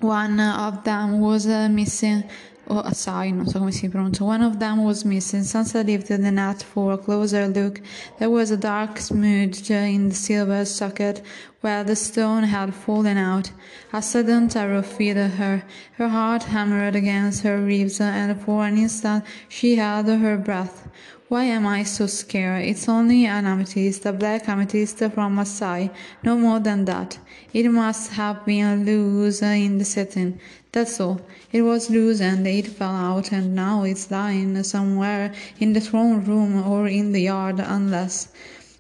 One 0.01 0.39
of 0.39 0.85
them 0.85 1.21
was 1.21 1.47
uh, 1.47 1.69
missing. 1.69 2.25
Oh, 2.71 2.83
assai, 2.85 3.31
non 3.31 3.47
so 3.47 3.61
come 3.61 3.73
si 3.73 3.89
pronuncia. 3.89 4.27
One 4.27 4.43
of 4.43 4.59
them 4.59 4.85
was 4.85 5.03
missing. 5.03 5.41
Sansa 5.41 5.83
lifted 5.83 6.23
the 6.23 6.31
net 6.31 6.63
for 6.63 6.93
a 6.93 6.99
closer 6.99 7.49
look. 7.49 7.81
There 8.19 8.29
was 8.29 8.51
a 8.51 8.59
dark 8.59 8.99
smudge 8.99 9.71
in 9.71 10.11
the 10.11 10.15
silver 10.15 10.67
socket 10.67 11.23
where 11.63 11.83
the 11.83 11.97
stone 11.97 12.43
had 12.43 12.75
fallen 12.75 13.17
out. 13.17 13.51
A 13.95 14.03
sudden 14.03 14.49
terror 14.49 14.83
filled 14.83 15.31
her. 15.39 15.63
Her 15.97 16.09
heart 16.11 16.43
hammered 16.43 16.95
against 16.95 17.43
her 17.43 17.59
ribs, 17.59 18.03
and 18.03 18.39
for 18.39 18.67
an 18.67 18.77
instant 18.77 19.25
she 19.49 19.77
held 19.77 20.09
her 20.09 20.37
breath. 20.37 20.89
Why 21.29 21.45
am 21.45 21.67
I 21.67 21.83
so 21.83 22.07
scared? 22.07 22.65
It's 22.65 22.89
only 22.89 23.27
an 23.27 23.45
amethyst, 23.45 24.07
a 24.07 24.15
black 24.15 24.49
amethyst 24.49 24.97
from 25.13 25.35
Masai, 25.35 25.91
no 26.25 26.39
more 26.39 26.59
than 26.59 26.87
that. 26.87 27.19
It 27.53 27.69
must 27.69 28.13
have 28.13 28.47
been 28.47 28.87
loose 28.87 29.43
in 29.43 29.77
the 29.77 29.85
setting. 29.85 30.41
That's 30.73 30.99
all. 30.99 31.21
It 31.53 31.61
was 31.61 31.91
loose 31.91 32.23
and 32.23 32.47
it 32.47 32.67
fell 32.69 32.95
out, 32.95 33.31
and 33.31 33.55
now 33.55 33.83
it's 33.83 34.11
lying 34.11 34.63
somewhere 34.63 35.35
in 35.61 35.75
the 35.75 35.83
throne 35.83 36.25
room 36.25 36.67
or 36.67 36.89
in 36.89 37.13
the 37.13 37.21
yard, 37.21 37.61
unless. 37.61 38.29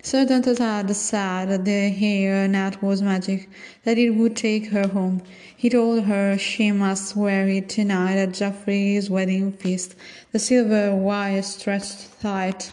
Certain 0.02 0.42
had 0.42 0.96
said 0.96 1.64
the 1.66 1.90
hair 1.90 2.48
net 2.48 2.82
was 2.82 3.02
magic, 3.02 3.50
that 3.84 3.98
it 3.98 4.12
would 4.12 4.36
take 4.36 4.68
her 4.68 4.88
home. 4.88 5.20
He 5.58 5.68
told 5.68 6.04
her 6.04 6.38
she 6.38 6.70
must 6.70 7.16
wear 7.16 7.48
it 7.48 7.68
tonight 7.68 8.16
at 8.16 8.28
Joffrey's 8.28 9.10
wedding 9.10 9.50
feast. 9.50 9.96
The 10.30 10.38
silver 10.38 10.94
wire 10.94 11.42
stretched 11.42 12.20
tight 12.20 12.70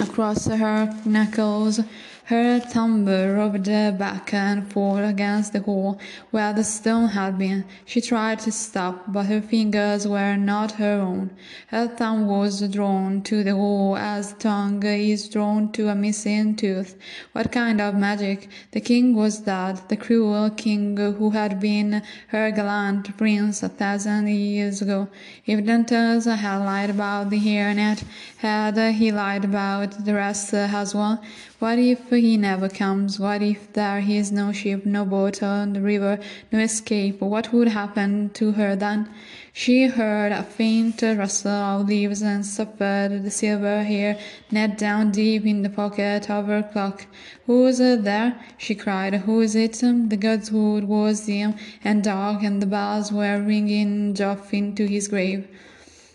across 0.00 0.46
her 0.46 0.98
knuckles. 1.04 1.80
Her 2.28 2.58
thumb 2.58 3.04
rubbed 3.04 3.66
back 3.98 4.32
and 4.32 4.66
forth 4.72 5.06
against 5.06 5.52
the 5.52 5.60
hole 5.60 5.98
where 6.30 6.54
the 6.54 6.64
stone 6.64 7.08
had 7.08 7.36
been. 7.36 7.66
She 7.84 8.00
tried 8.00 8.38
to 8.40 8.50
stop, 8.50 9.12
but 9.12 9.26
her 9.26 9.42
fingers 9.42 10.08
were 10.08 10.34
not 10.34 10.72
her 10.72 11.00
own. 11.02 11.32
Her 11.66 11.86
thumb 11.86 12.26
was 12.26 12.66
drawn 12.68 13.20
to 13.24 13.44
the 13.44 13.54
hole 13.54 13.98
as 13.98 14.32
the 14.32 14.40
tongue 14.40 14.82
is 14.84 15.28
drawn 15.28 15.70
to 15.72 15.90
a 15.90 15.94
missing 15.94 16.56
tooth. 16.56 16.96
What 17.32 17.52
kind 17.52 17.78
of 17.78 17.94
magic? 17.94 18.48
The 18.70 18.80
king 18.80 19.14
was 19.14 19.40
dead, 19.40 19.82
the 19.88 19.96
cruel 19.98 20.48
king 20.48 20.96
who 20.96 21.28
had 21.28 21.60
been 21.60 22.00
her 22.28 22.50
gallant 22.52 23.18
prince 23.18 23.62
a 23.62 23.68
thousand 23.68 24.28
years 24.28 24.80
ago. 24.80 25.08
If 25.44 25.60
Dontos 25.60 26.24
had 26.24 26.56
lied 26.64 26.88
about 26.88 27.28
the 27.28 27.38
hairnet, 27.38 28.02
had 28.38 28.78
he 28.94 29.12
lied 29.12 29.44
about 29.44 30.06
the 30.06 30.14
rest 30.14 30.54
as 30.54 30.94
well? 30.94 31.22
What 31.64 31.78
if 31.78 32.10
he 32.10 32.36
never 32.36 32.68
comes? 32.68 33.18
What 33.18 33.40
if 33.40 33.72
there 33.72 33.98
is 33.98 34.30
no 34.30 34.52
ship, 34.52 34.84
no 34.84 35.06
boat 35.06 35.42
on 35.42 35.72
the 35.72 35.80
river, 35.80 36.18
no 36.52 36.58
escape? 36.58 37.22
What 37.22 37.54
would 37.54 37.68
happen 37.68 38.28
to 38.34 38.52
her 38.52 38.76
then? 38.76 39.08
She 39.54 39.86
heard 39.86 40.30
a 40.32 40.42
faint 40.42 41.00
rustle 41.00 41.50
of 41.50 41.88
leaves 41.88 42.20
and 42.20 42.44
suffered 42.44 43.22
the 43.22 43.30
silver 43.30 43.82
hair 43.82 44.18
net 44.50 44.76
down 44.76 45.10
deep 45.10 45.46
in 45.46 45.62
the 45.62 45.70
pocket 45.70 46.28
of 46.28 46.48
her 46.48 46.64
cloak. 46.64 47.06
Who's 47.46 47.78
there? 47.78 48.38
she 48.58 48.74
cried. 48.74 49.14
Who 49.14 49.40
is 49.40 49.56
it? 49.56 49.72
The 49.72 50.18
gods 50.18 50.50
godswood 50.50 50.84
was 50.84 51.24
dim 51.24 51.54
and 51.82 52.04
dark, 52.04 52.42
and 52.42 52.60
the 52.60 52.66
bells 52.66 53.10
were 53.10 53.40
ringing 53.40 54.12
Joff 54.12 54.52
into 54.52 54.86
his 54.86 55.08
grave. 55.08 55.48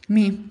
Me. 0.07 0.43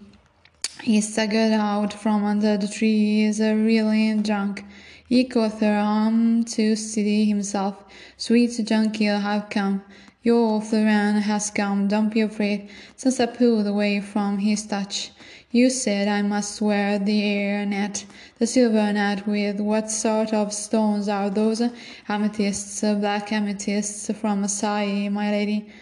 He 0.82 1.00
staggered 1.00 1.52
out 1.52 1.92
from 1.92 2.24
under 2.24 2.56
the 2.56 2.66
trees, 2.66 3.40
reeling 3.40 4.22
drunk. 4.22 4.64
He 5.08 5.24
caught 5.24 5.60
her 5.60 5.78
arm 5.78 6.44
to 6.44 6.76
steady 6.76 7.24
himself. 7.24 7.82
Sweet 8.18 8.50
Jonquil, 8.62 9.20
have 9.20 9.48
come. 9.48 9.82
Your 10.22 10.60
Florian 10.60 11.22
has 11.22 11.50
come, 11.50 11.88
don't 11.88 12.12
be 12.12 12.20
afraid. 12.20 12.68
Sansa 12.94 13.26
pulled 13.34 13.66
away 13.66 14.02
from 14.02 14.36
his 14.36 14.66
touch. 14.66 15.10
You 15.50 15.70
said 15.70 16.08
I 16.08 16.20
must 16.20 16.60
wear 16.60 16.98
the 16.98 17.24
air 17.24 17.64
net, 17.64 18.04
the 18.38 18.46
silver 18.46 18.92
net 18.92 19.26
with 19.26 19.60
what 19.60 19.90
sort 19.90 20.34
of 20.34 20.52
stones 20.52 21.08
are 21.08 21.30
those? 21.30 21.62
Amethysts, 22.06 22.82
black 22.82 23.32
amethysts 23.32 24.10
from 24.20 24.44
Asshai, 24.44 25.10
my 25.10 25.30
lady. 25.30 25.72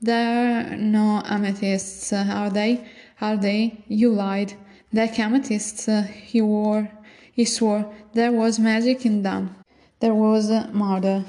They're 0.00 0.76
no 0.76 1.22
amethysts, 1.24 2.12
are 2.12 2.50
they? 2.50 2.84
Are 3.20 3.36
they? 3.36 3.84
You 3.86 4.10
lied. 4.10 4.54
The 4.92 5.02
amethysts 5.20 5.88
he 6.24 6.40
wore, 6.40 6.90
he 7.32 7.44
swore, 7.44 7.92
there 8.12 8.30
was 8.30 8.58
magic 8.58 9.04
in 9.04 9.22
them. 9.22 9.56
There 10.00 10.14
was 10.14 10.50
murder 10.72 11.24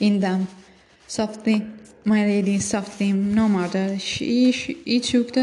in 0.00 0.20
them. 0.20 0.48
Softly, 1.06 1.66
my 2.04 2.24
lady, 2.24 2.58
softly, 2.58 3.12
no 3.12 3.48
murder. 3.48 3.98
She, 3.98 4.52
she, 4.52 4.74
he 4.84 5.00
choked 5.00 5.38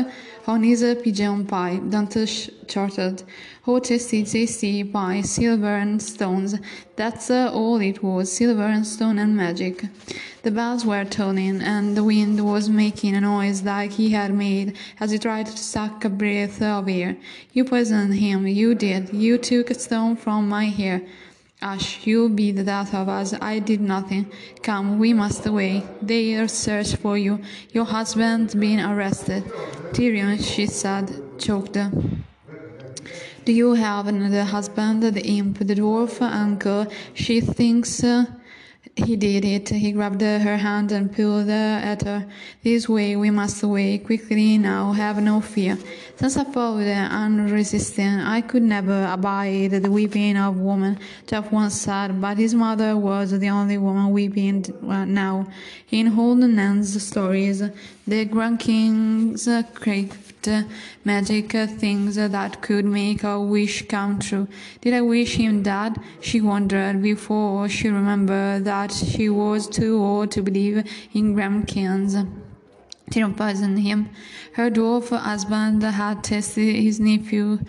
on 0.45 0.63
his 0.63 0.83
pigeon 1.03 1.45
pie. 1.45 1.77
Dante 1.77 2.25
charted. 2.67 3.23
Oh, 3.65 3.79
tasty, 3.79 4.23
tasty 4.23 4.83
pie, 4.83 5.21
silver 5.21 5.75
and 5.77 6.01
stones. 6.01 6.55
That's 6.95 7.29
uh, 7.29 7.51
all 7.53 7.79
it 7.81 8.03
was, 8.03 8.31
silver 8.31 8.63
and 8.63 8.85
stone 8.85 9.19
and 9.19 9.37
magic. 9.37 9.85
The 10.41 10.51
bells 10.51 10.85
were 10.85 11.05
tolling, 11.05 11.61
and 11.61 11.95
the 11.95 12.03
wind 12.03 12.43
was 12.45 12.69
making 12.69 13.15
a 13.15 13.21
noise 13.21 13.63
like 13.63 13.91
he 13.91 14.09
had 14.09 14.33
made 14.33 14.75
as 14.99 15.11
he 15.11 15.19
tried 15.19 15.45
to 15.45 15.57
suck 15.57 16.03
a 16.03 16.09
breath 16.09 16.61
of 16.61 16.89
air. 16.89 17.15
You 17.53 17.63
poisoned 17.63 18.15
him, 18.15 18.47
you 18.47 18.75
did. 18.75 19.13
You 19.13 19.37
took 19.37 19.69
a 19.69 19.75
stone 19.75 20.15
from 20.15 20.49
my 20.49 20.65
hair. 20.65 21.01
Hush, 21.61 22.07
you'll 22.07 22.29
be 22.29 22.53
the 22.53 22.63
death 22.63 22.93
of 22.93 23.09
us. 23.09 23.33
I 23.41 23.59
did 23.59 23.81
nothing. 23.81 24.31
Come, 24.63 24.97
we 24.97 25.11
must 25.11 25.45
away. 25.45 25.83
They'll 26.01 26.47
search 26.47 26.95
for 26.95 27.17
you. 27.17 27.41
Your 27.73 27.83
husband's 27.83 28.55
been 28.55 28.79
arrested. 28.79 29.43
Tyrion, 29.91 30.41
she 30.41 30.67
said, 30.67 31.37
choked. 31.37 31.77
Do 33.43 33.51
you 33.51 33.73
have 33.73 34.07
another 34.07 34.45
husband? 34.45 35.03
The 35.03 35.21
imp, 35.25 35.59
the 35.59 35.75
dwarf, 35.75 36.21
uncle. 36.21 36.87
She 37.13 37.41
thinks. 37.41 38.03
Uh, 38.05 38.25
he 38.95 39.15
did 39.15 39.45
it. 39.45 39.69
He 39.69 39.91
grabbed 39.91 40.21
her 40.21 40.57
hand 40.57 40.91
and 40.91 41.11
pulled 41.11 41.49
at 41.49 42.01
her. 42.03 42.25
This 42.63 42.87
way, 42.87 43.15
we 43.15 43.29
must 43.29 43.63
away. 43.63 43.97
Quickly 43.99 44.57
now, 44.57 44.91
have 44.91 45.21
no 45.21 45.41
fear. 45.41 45.77
Sansa 46.17 46.51
followed 46.53 46.87
unresisting. 46.87 48.19
I 48.19 48.41
could 48.41 48.63
never 48.63 49.09
abide 49.11 49.71
the 49.71 49.91
weeping 49.91 50.37
of 50.37 50.57
woman, 50.57 50.99
Joff 51.27 51.51
once 51.51 51.75
said, 51.81 52.19
but 52.19 52.37
his 52.37 52.53
mother 52.53 52.97
was 52.97 53.37
the 53.37 53.49
only 53.49 53.77
woman 53.77 54.11
weeping 54.11 54.65
uh, 54.83 55.05
now. 55.05 55.47
In 55.91 56.19
Old 56.19 56.39
Nan's 56.39 57.01
stories, 57.01 57.63
the 58.05 58.25
Grand 58.25 58.59
Kings 58.59 59.47
craved 59.73 60.28
Uh, 60.47 60.63
magic 61.03 61.53
uh, 61.53 61.67
things 61.67 62.17
uh, 62.17 62.27
that 62.29 62.61
could 62.61 62.85
make 62.85 63.23
a 63.23 63.39
wish 63.39 63.85
come 63.87 64.19
true. 64.19 64.47
Did 64.79 64.93
I 64.93 65.01
wish 65.01 65.35
him 65.35 65.63
that? 65.63 65.97
She 66.21 66.39
wondered 66.39 67.01
before 67.01 67.67
she 67.67 67.89
remembered 67.89 68.63
that 68.63 68.91
she 68.91 69.29
was 69.29 69.67
too 69.67 70.01
old 70.01 70.31
to 70.31 70.41
believe 70.41 70.89
in 71.13 71.35
grumkins. 71.35 72.15
Tyrion 73.11 73.35
poison 73.35 73.75
him. 73.75 74.09
Her 74.53 74.69
dwarf 74.71 75.09
husband 75.09 75.83
had 75.83 76.23
tested 76.23 76.75
his 76.75 76.99
nephew, 76.99 77.59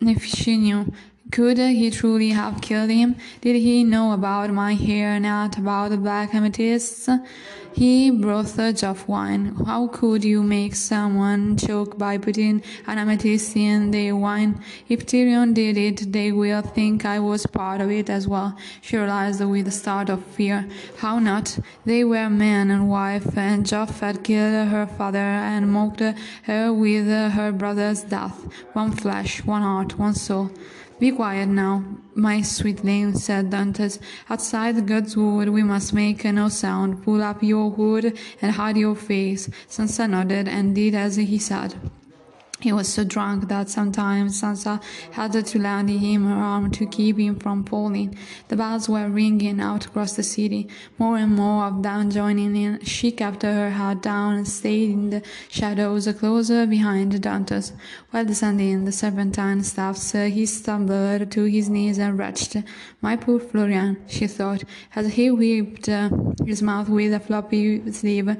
nephew 0.00 0.86
could 1.30 1.58
he 1.58 1.90
truly 1.90 2.30
have 2.30 2.60
killed 2.60 2.90
him? 2.90 3.16
Did 3.40 3.56
he 3.56 3.84
know 3.84 4.12
about 4.12 4.52
my 4.52 4.74
hair, 4.74 5.18
not 5.20 5.56
about 5.58 5.90
the 5.90 5.96
black 5.96 6.34
amethysts? 6.34 7.08
He 7.72 8.10
brought 8.10 8.58
a 8.58 8.74
of 8.82 9.06
wine. 9.08 9.54
How 9.64 9.86
could 9.86 10.24
you 10.24 10.42
make 10.42 10.74
someone 10.74 11.56
choke 11.56 11.96
by 11.96 12.18
putting 12.18 12.62
an 12.86 12.98
amethyst 12.98 13.56
in 13.56 13.92
their 13.92 14.16
wine? 14.16 14.60
If 14.88 15.06
Tyrion 15.06 15.54
did 15.54 15.76
it, 15.76 16.12
they 16.12 16.32
will 16.32 16.62
think 16.62 17.04
I 17.04 17.20
was 17.20 17.46
part 17.46 17.80
of 17.80 17.90
it 17.90 18.10
as 18.10 18.26
well. 18.26 18.56
She 18.80 18.96
realized 18.96 19.44
with 19.44 19.68
a 19.68 19.70
start 19.70 20.10
of 20.10 20.24
fear. 20.24 20.68
How 20.98 21.20
not? 21.20 21.58
They 21.84 22.02
were 22.02 22.28
man 22.28 22.72
and 22.72 22.90
wife, 22.90 23.38
and 23.38 23.64
Joff 23.64 24.00
had 24.00 24.24
killed 24.24 24.68
her 24.68 24.86
father 24.86 25.18
and 25.18 25.72
mocked 25.72 26.00
her 26.00 26.72
with 26.72 27.06
her 27.06 27.52
brother's 27.52 28.02
death. 28.02 28.36
One 28.72 28.90
flesh, 28.90 29.44
one 29.44 29.62
heart, 29.62 29.96
one 29.96 30.14
soul. 30.14 30.50
Be 31.00 31.10
quiet 31.12 31.48
now, 31.48 31.82
my 32.14 32.42
sweet 32.42 32.80
sweetling, 32.80 33.16
said 33.16 33.48
Dontos. 33.50 33.98
Outside 34.28 34.86
God's 34.86 35.16
wood 35.16 35.48
we 35.48 35.62
must 35.62 35.94
make 35.94 36.26
no 36.26 36.50
sound. 36.50 37.02
Pull 37.02 37.22
up 37.22 37.42
your 37.42 37.70
hood 37.70 38.18
and 38.42 38.52
hide 38.52 38.76
your 38.76 38.94
face. 38.94 39.48
Sansa 39.66 40.10
nodded 40.10 40.46
and 40.46 40.74
did 40.74 40.94
as 40.94 41.16
he 41.16 41.38
said. 41.38 41.74
He 42.60 42.74
was 42.74 42.92
so 42.92 43.04
drunk 43.04 43.48
that 43.48 43.70
sometimes 43.70 44.42
Sansa 44.42 44.82
had 45.12 45.32
to 45.32 45.58
lend 45.58 45.88
him 45.88 46.26
her 46.26 46.34
arm 46.34 46.70
to 46.72 46.86
keep 46.86 47.18
him 47.18 47.36
from 47.36 47.64
falling. 47.64 48.18
The 48.48 48.56
bells 48.56 48.86
were 48.86 49.08
ringing 49.08 49.60
out 49.62 49.86
across 49.86 50.12
the 50.14 50.22
city, 50.22 50.68
more 50.98 51.16
and 51.16 51.34
more 51.34 51.64
of 51.64 51.82
them 51.82 52.10
joining 52.10 52.54
in. 52.54 52.84
She 52.84 53.12
kept 53.12 53.42
her 53.42 53.70
head 53.70 54.02
down 54.02 54.34
and 54.34 54.46
stayed 54.46 54.90
in 54.90 55.08
the 55.08 55.22
shadows 55.48 56.06
closer 56.18 56.66
behind 56.66 57.12
Dontos. 57.12 57.72
While 58.10 58.26
descending 58.26 58.84
the 58.84 58.92
serpentine 58.92 59.62
steps, 59.62 60.12
he 60.12 60.44
stumbled 60.44 61.30
to 61.30 61.44
his 61.44 61.70
knees 61.70 61.98
and 61.98 62.18
retched. 62.18 62.56
My 63.00 63.16
poor 63.16 63.40
Florian, 63.40 63.96
she 64.06 64.26
thought, 64.26 64.64
as 64.94 65.14
he 65.14 65.30
wiped 65.30 65.88
uh, 65.88 66.10
his 66.44 66.60
mouth 66.62 66.90
with 66.90 67.14
a 67.14 67.20
floppy 67.20 67.90
sleeve. 67.90 68.36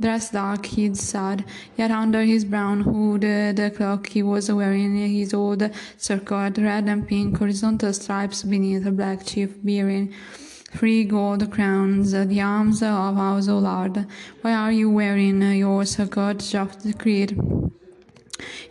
Dressed 0.00 0.32
dark, 0.32 0.66
he'd 0.66 0.96
sad, 0.96 1.44
yet 1.76 1.90
under 1.92 2.22
his 2.22 2.44
brown 2.44 2.80
hood 2.80 3.24
uh, 3.24 3.52
the 3.52 3.72
cloak 3.74 4.08
he 4.08 4.22
was 4.24 4.50
wearing 4.50 4.96
his 4.96 5.32
old 5.32 5.62
surcoat, 5.96 6.58
red 6.58 6.88
and 6.88 7.06
pink 7.06 7.38
horizontal 7.38 7.92
stripes 7.92 8.42
beneath 8.42 8.84
a 8.86 8.90
black 8.90 9.24
chief 9.24 9.50
bearing 9.62 10.12
three 10.72 11.04
gold 11.04 11.48
crowns, 11.52 12.12
uh, 12.12 12.24
the 12.24 12.40
arms 12.40 12.82
of 12.82 13.14
House 13.16 13.46
Hollard. 13.46 14.06
Why 14.42 14.54
are 14.54 14.72
you 14.72 14.90
wearing 14.90 15.42
uh, 15.42 15.50
your 15.50 15.82
surcoat? 15.84 16.38
Joff 16.38 16.98
creed. 16.98 17.38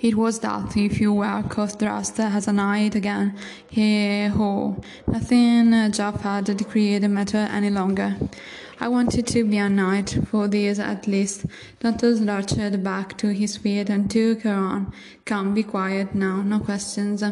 It 0.02 0.16
was 0.16 0.40
that 0.40 0.76
if 0.76 1.00
you 1.00 1.14
were 1.14 1.44
caught 1.44 1.80
dressed 1.80 2.20
as 2.20 2.50
a 2.50 2.52
knight 2.52 2.96
again, 2.96 3.38
he 3.70 4.26
ho, 4.26 4.82
nothing 5.08 5.72
Joff 5.94 6.20
had 6.20 6.58
decreed 6.58 7.10
mattered 7.10 7.50
any 7.50 7.70
longer. 7.70 8.18
I 8.84 8.90
wanted 8.90 9.28
to 9.28 9.46
be 9.46 9.60
a 9.60 9.70
knight, 9.70 10.18
for 10.28 10.50
this 10.50 10.78
at 10.78 11.08
least. 11.08 11.46
Dontos 11.80 12.20
lurched 12.20 12.84
back 12.84 13.18
to 13.20 13.28
his 13.34 13.56
feet 13.56 13.90
and 13.90 14.12
took 14.12 14.42
her 14.42 14.54
on. 14.54 14.92
Come, 15.24 15.54
be 15.54 15.64
quiet 15.64 16.14
now, 16.14 16.42
no 16.42 16.60
questions. 16.60 17.24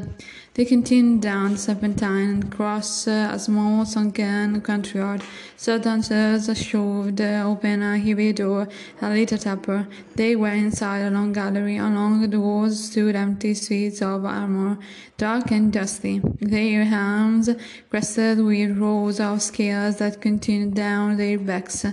They 0.53 0.65
continued 0.65 1.21
down 1.21 1.45
uh, 1.45 1.49
the 1.51 1.57
serpentine 1.57 2.29
and 2.29 2.51
crossed 2.51 3.07
a 3.07 3.39
small 3.39 3.85
sunken 3.85 4.59
country 4.59 4.99
road. 4.99 5.21
So 5.55 5.79
Dontos 5.79 6.53
shoved 6.57 7.21
open 7.21 7.81
a 7.81 7.97
heavy 7.97 8.33
door 8.33 8.67
a 9.01 9.25
taper. 9.25 9.87
They 10.15 10.35
were 10.35 10.49
inside 10.49 11.03
a 11.03 11.09
long 11.09 11.31
gallery. 11.31 11.77
Along 11.77 12.29
the 12.29 12.39
walls 12.39 12.91
stood 12.91 13.15
empty 13.15 13.53
suites 13.53 14.01
of 14.01 14.25
armor, 14.25 14.77
dark 15.17 15.51
and 15.51 15.71
dusty, 15.71 16.19
their 16.41 16.83
helms 16.83 17.49
crested 17.89 18.39
with 18.39 18.77
rows 18.77 19.21
of 19.21 19.41
scales 19.41 19.97
that 19.99 20.19
continued 20.19 20.73
down 20.73 21.15
their 21.15 21.39
backs. 21.39 21.85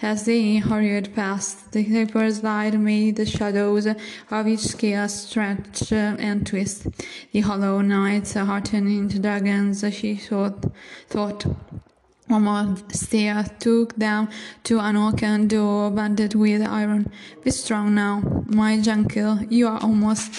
As 0.00 0.24
they 0.24 0.56
hurried 0.56 1.14
past, 1.14 1.72
the 1.72 1.84
taper's 1.84 2.42
light 2.42 2.74
made 2.74 3.16
the 3.16 3.26
shadows 3.26 3.86
of 3.86 4.46
each 4.48 4.60
scale 4.60 5.08
stretch 5.08 5.92
uh, 5.92 6.16
and 6.18 6.46
twist. 6.46 6.86
The 7.32 7.40
hollow 7.40 7.80
nights 8.06 8.36
into 8.98 9.18
dragons, 9.18 9.84
she 9.98 10.14
thought. 10.14 10.58
thought. 11.08 11.44
More 12.28 12.40
took 13.58 13.94
them 13.96 14.28
to 14.64 14.78
an 14.80 14.96
oaken 14.96 15.48
door 15.48 15.90
banded 15.90 16.34
with 16.34 16.62
iron. 16.62 17.02
Be 17.42 17.50
strong 17.50 17.94
now, 17.94 18.14
my 18.60 18.78
Jonquil, 18.78 19.46
you 19.50 19.66
are 19.68 19.80
almost 19.82 20.32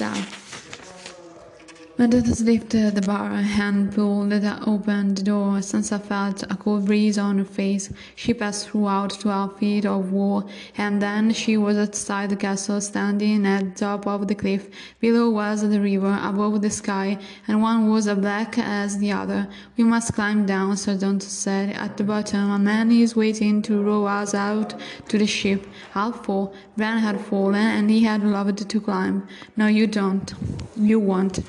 dead. 1.98 2.12
Mendes 2.14 2.42
lifted 2.42 2.96
the 2.96 3.02
bar 3.02 3.32
and 3.32 3.94
pulled 3.94 4.34
open 4.68 5.16
the 5.16 5.24
door. 5.24 5.60
Sansa 5.62 6.00
felt 6.00 6.44
a 6.44 6.56
cool 6.56 6.80
breeze 6.80 7.18
on 7.18 7.40
her 7.40 7.46
face. 7.46 7.92
She 8.16 8.34
passed 8.34 8.70
through 8.70 8.88
out 8.88 9.20
twelve 9.20 9.58
feet 9.58 9.86
of 9.86 10.12
wall, 10.12 10.50
and 10.78 11.02
then 11.02 11.34
she 11.34 11.58
was 11.58 11.78
outside 11.78 12.30
the 12.30 12.36
castle, 12.36 12.82
standing 12.82 13.46
at 13.46 13.74
the 13.74 13.80
top 13.80 14.08
of 14.08 14.28
the 14.28 14.36
cliff. 14.36 14.70
Below 15.00 15.30
was 15.32 15.62
the 15.68 15.80
river, 15.80 16.20
above 16.22 16.62
the 16.62 16.70
sky, 16.70 17.18
and 17.48 17.62
one 17.62 17.90
was 17.90 18.08
as 18.08 18.18
black 18.18 18.58
as 18.60 18.98
the 19.00 19.12
other. 19.12 19.48
We 19.78 19.84
must 19.84 20.14
climb 20.14 20.46
down, 20.46 20.78
Sir 20.78 20.96
Dontos 20.96 21.24
said. 21.24 21.76
At 21.76 21.98
the 21.98 22.04
bottom, 22.04 22.52
a 22.52 22.60
man 22.60 22.92
is 22.92 23.16
waiting 23.16 23.62
to 23.64 23.82
row 23.82 24.06
us 24.06 24.34
out 24.34 24.76
to 25.10 25.18
the 25.18 25.28
ship. 25.28 25.66
I'll 25.96 26.12
fall. 26.12 26.54
Bran 26.76 27.00
had 27.00 27.20
fallen, 27.20 27.56
and 27.56 27.90
he 27.90 28.04
had 28.04 28.24
loved 28.24 28.70
to 28.70 28.80
climb. 28.80 29.28
No, 29.56 29.68
you 29.68 29.88
don't. 29.88 30.34
You 30.76 31.00
won't. 31.00 31.40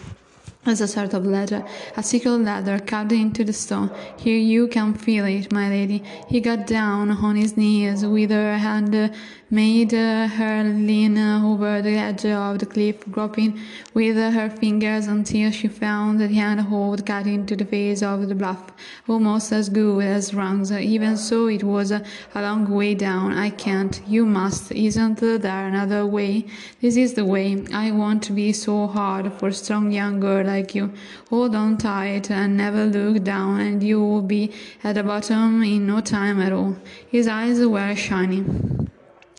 As 0.66 0.80
a 0.80 0.88
sort 0.88 1.14
of 1.14 1.24
ladder, 1.24 1.64
a 1.96 2.02
secret 2.02 2.38
ladder 2.38 2.78
carved 2.78 3.12
into 3.12 3.44
the 3.44 3.52
stone. 3.52 3.90
Here 4.18 4.36
you 4.36 4.68
can 4.68 4.94
feel 4.94 5.24
it, 5.24 5.52
my 5.52 5.68
lady. 5.68 6.02
He 6.28 6.40
got 6.40 6.66
down 6.66 7.10
on 7.10 7.36
his 7.36 7.56
knees 7.56 8.04
with 8.04 8.30
her 8.30 8.58
hand 8.58 9.12
made 9.50 9.92
her 9.92 10.62
lean 10.62 11.16
over 11.16 11.80
the 11.80 11.96
edge 11.96 12.26
of 12.26 12.58
the 12.58 12.66
cliff, 12.66 13.00
groping 13.10 13.58
with 13.94 14.16
her 14.16 14.50
fingers 14.50 15.06
until 15.06 15.50
she 15.50 15.68
found 15.68 16.20
the 16.20 16.28
handhold 16.28 17.06
cut 17.06 17.26
into 17.26 17.56
the 17.56 17.64
face 17.64 18.02
of 18.02 18.28
the 18.28 18.34
bluff, 18.34 18.70
almost 19.08 19.52
as 19.52 19.68
good 19.68 20.04
as 20.04 20.34
rungs. 20.34 20.70
Even 20.70 21.16
so, 21.16 21.46
it 21.48 21.64
was 21.64 21.90
a 21.90 22.02
long 22.34 22.68
way 22.68 22.94
down. 22.94 23.32
I 23.32 23.50
can't. 23.50 24.00
You 24.06 24.26
must. 24.26 24.70
Isn't 24.72 25.18
there 25.18 25.66
another 25.66 26.04
way? 26.06 26.46
This 26.80 26.96
is 26.96 27.14
the 27.14 27.24
way. 27.24 27.64
I 27.72 27.90
won't 27.90 28.34
be 28.34 28.52
so 28.52 28.86
hard 28.86 29.32
for 29.34 29.48
a 29.48 29.52
strong 29.52 29.90
young 29.92 30.20
girl 30.20 30.46
like 30.46 30.74
you. 30.74 30.92
Hold 31.30 31.54
on 31.54 31.78
tight 31.78 32.30
and 32.30 32.56
never 32.56 32.84
look 32.84 33.24
down, 33.24 33.60
and 33.60 33.82
you 33.82 34.00
will 34.00 34.22
be 34.22 34.52
at 34.84 34.96
the 34.96 35.02
bottom 35.02 35.62
in 35.62 35.86
no 35.86 36.00
time 36.00 36.40
at 36.40 36.52
all. 36.52 36.76
His 37.08 37.26
eyes 37.26 37.64
were 37.64 37.94
shining. 37.94 38.90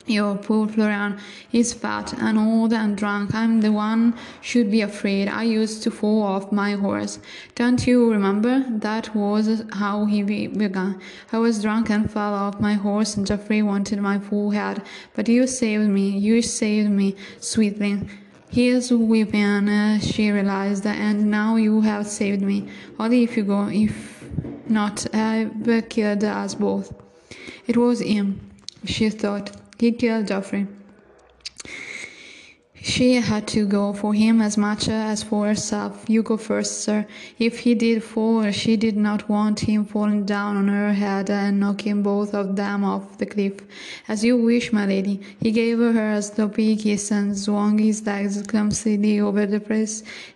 Your 0.10 0.38
poor 0.38 0.68
Florian 0.68 1.20
is 1.52 1.72
fat 1.72 2.14
and 2.14 2.40
old 2.40 2.74
and 2.74 2.98
drunk. 2.98 3.36
I'm 3.36 3.62
the 3.62 3.72
one 3.72 4.16
should 4.42 4.72
be 4.72 4.82
afraid. 4.82 5.28
I 5.28 5.44
used 5.44 5.84
to 5.84 5.92
fall 5.92 6.24
off 6.24 6.52
my 6.52 6.72
horse. 6.72 7.20
Don't 7.54 7.86
you 7.86 8.12
remember? 8.12 8.66
That 8.70 9.16
was 9.16 9.64
how 9.74 10.06
he 10.06 10.24
began. 10.24 11.00
I 11.32 11.38
was 11.38 11.62
drunk 11.62 11.92
and 11.92 12.12
fell 12.12 12.34
off 12.34 12.60
my 12.60 12.74
horse, 12.74 13.18
and 13.18 13.28
Joffrey 13.28 13.64
wanted 13.64 14.02
my 14.02 14.18
full 14.18 14.50
head. 14.50 14.82
But 15.14 15.30
you 15.30 15.46
saved 15.46 15.88
me. 15.88 16.10
You 16.10 16.42
saved 16.42 16.90
me, 16.90 17.16
sweetly. 17.40 18.02
He 18.50 18.70
is 18.70 18.92
weeping, 18.92 19.70
uh, 19.70 20.00
she 20.00 20.32
realized, 20.32 20.88
and 20.88 21.30
now 21.30 21.56
you 21.56 21.82
have 21.82 22.08
saved 22.08 22.42
me. 22.42 22.68
Only 23.00 23.22
if 23.22 23.38
you 23.38 23.44
go, 23.44 23.68
if 23.68 24.26
not, 24.68 25.06
I've 25.14 25.86
killed 25.88 26.24
us 26.24 26.56
both. 26.56 26.92
It 27.68 27.78
was 27.78 28.00
him, 28.00 28.40
she 28.86 29.12
thought. 29.12 29.52
He 29.80 29.94
killed 29.94 30.26
Joffrey. 30.28 30.68
She 32.82 33.16
had 33.16 33.46
to 33.50 33.66
go 33.66 33.94
for 33.94 34.14
him 34.14 34.42
as 34.42 34.58
much 34.58 34.88
as 34.88 35.22
for 35.22 35.48
herself. 35.48 36.06
You 36.08 36.24
go 36.24 36.38
first, 36.38 36.82
sir. 36.82 37.06
If 37.38 37.60
he 37.60 37.76
did 37.76 38.04
fall, 38.04 38.52
she 38.52 38.78
did 38.78 38.96
not 38.96 39.30
want 39.30 39.60
him 39.62 39.86
falling 39.86 40.26
down 40.26 40.56
on 40.58 40.70
her 40.70 40.94
head 40.94 41.30
and 41.30 41.60
knocking 41.60 42.04
both 42.04 42.34
of 42.34 42.56
them 42.56 42.84
off 42.84 43.18
the 43.18 43.26
cliff. 43.26 43.60
As 44.08 44.24
you 44.24 44.38
wish, 44.38 44.72
my 44.72 44.86
lady. 44.86 45.22
He 45.40 45.52
gave 45.52 45.78
her 45.80 46.14
a 46.14 46.22
sloppy 46.22 46.78
kiss 46.78 47.12
and 47.12 47.38
swung 47.38 47.78
his 47.78 48.06
legs 48.06 48.42
clumsily 48.44 49.20
over 49.20 49.46
the 49.46 49.60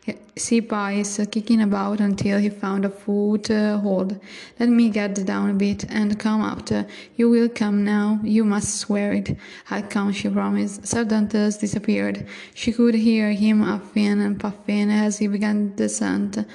press 0.05 0.15
precipice, 0.35 1.19
kicking 1.31 1.61
about 1.61 1.99
until 1.99 2.39
he 2.39 2.49
found 2.49 2.85
a 2.85 2.89
foothold. 2.89 4.13
Uh, 4.13 4.15
Let 4.59 4.69
me 4.69 4.89
get 4.89 5.25
down 5.25 5.49
a 5.49 5.53
bit 5.53 5.85
and 5.89 6.19
come 6.19 6.41
after. 6.41 6.85
You 7.15 7.29
will 7.29 7.49
come 7.49 7.83
now. 7.83 8.19
You 8.23 8.43
must 8.43 8.79
swear 8.79 9.13
it. 9.13 9.37
I'll 9.69 9.83
come, 9.83 10.11
she 10.11 10.29
promised. 10.29 10.87
Sir 10.87 11.05
Dontos 11.05 11.59
disappeared. 11.59 12.27
She 12.53 12.71
could 12.73 12.95
hear 12.95 13.31
him 13.31 13.61
huffing 13.61 14.21
and 14.21 14.39
puffing 14.39 14.91
as 14.91 15.19
he 15.19 15.27
began 15.27 15.69
the 15.69 15.75
descent. 15.83 16.45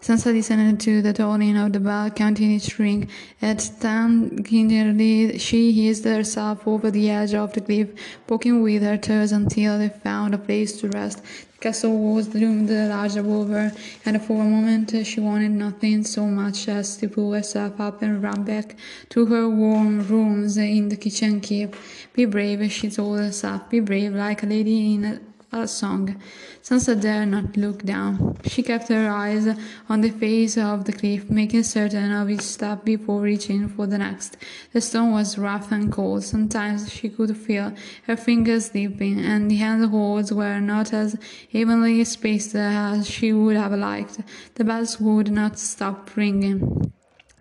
Sansa 0.00 0.32
listened 0.32 0.80
to 0.82 1.02
the 1.02 1.12
tolling 1.12 1.56
of 1.56 1.72
the 1.72 1.80
bell, 1.80 2.10
counting 2.10 2.54
its 2.54 2.78
ring. 2.78 3.08
At 3.42 3.68
ten, 3.80 4.44
gingerly, 4.44 5.36
she 5.38 5.72
hissed 5.72 6.04
herself 6.04 6.68
over 6.68 6.92
the 6.92 7.10
edge 7.10 7.34
of 7.34 7.52
the 7.54 7.60
cliff, 7.60 7.88
poking 8.28 8.62
with 8.62 8.82
her 8.82 8.98
toes 8.98 9.32
until 9.32 9.80
they 9.80 9.88
found 9.88 10.32
a 10.32 10.38
place 10.38 10.80
to 10.80 10.88
rest. 10.90 11.22
Castle 11.60 12.14
was 12.14 12.34
loomed 12.34 12.70
large 12.70 13.16
above 13.16 13.48
her, 13.48 13.72
and 14.04 14.22
for 14.22 14.42
a 14.42 14.44
moment 14.44 14.94
she 15.06 15.20
wanted 15.20 15.52
nothing 15.52 16.04
so 16.04 16.26
much 16.26 16.68
as 16.68 16.96
to 16.98 17.08
pull 17.08 17.32
herself 17.32 17.80
up 17.80 18.02
and 18.02 18.22
run 18.22 18.44
back 18.44 18.76
to 19.08 19.26
her 19.26 19.48
warm 19.48 20.06
rooms 20.06 20.56
in 20.56 20.90
the 20.90 20.96
kitchen 20.96 21.40
keep. 21.40 21.74
Be 22.12 22.24
brave, 22.26 22.70
she 22.70 22.90
told 22.90 23.18
herself, 23.18 23.70
be 23.70 23.80
brave 23.80 24.14
like 24.14 24.42
a 24.42 24.46
lady 24.46 24.94
in 24.94 25.04
a 25.04 25.20
a 25.60 25.68
song. 25.68 26.20
Sansa 26.62 27.00
dared 27.00 27.28
not 27.28 27.56
look 27.56 27.82
down. 27.82 28.36
She 28.44 28.62
kept 28.62 28.88
her 28.88 29.08
eyes 29.08 29.46
on 29.88 30.00
the 30.00 30.10
face 30.10 30.56
of 30.58 30.84
the 30.84 30.92
cliff, 30.92 31.30
making 31.30 31.62
certain 31.62 32.12
of 32.12 32.28
each 32.28 32.42
step 32.42 32.84
before 32.84 33.20
reaching 33.20 33.68
for 33.68 33.86
the 33.86 33.98
next. 33.98 34.36
The 34.72 34.80
stone 34.80 35.12
was 35.12 35.38
rough 35.38 35.70
and 35.72 35.92
cold. 35.92 36.24
Sometimes 36.24 36.92
she 36.92 37.08
could 37.08 37.36
feel 37.36 37.72
her 38.06 38.16
fingers 38.16 38.66
slipping, 38.66 39.20
and 39.20 39.50
the 39.50 39.56
handholds 39.56 40.32
were 40.32 40.60
not 40.60 40.92
as 40.92 41.16
evenly 41.52 42.02
spaced 42.04 42.54
as 42.54 43.08
she 43.08 43.32
would 43.32 43.56
have 43.56 43.72
liked. 43.72 44.20
The 44.54 44.64
bells 44.64 45.00
would 45.00 45.30
not 45.30 45.58
stop 45.58 46.16
ringing 46.16 46.92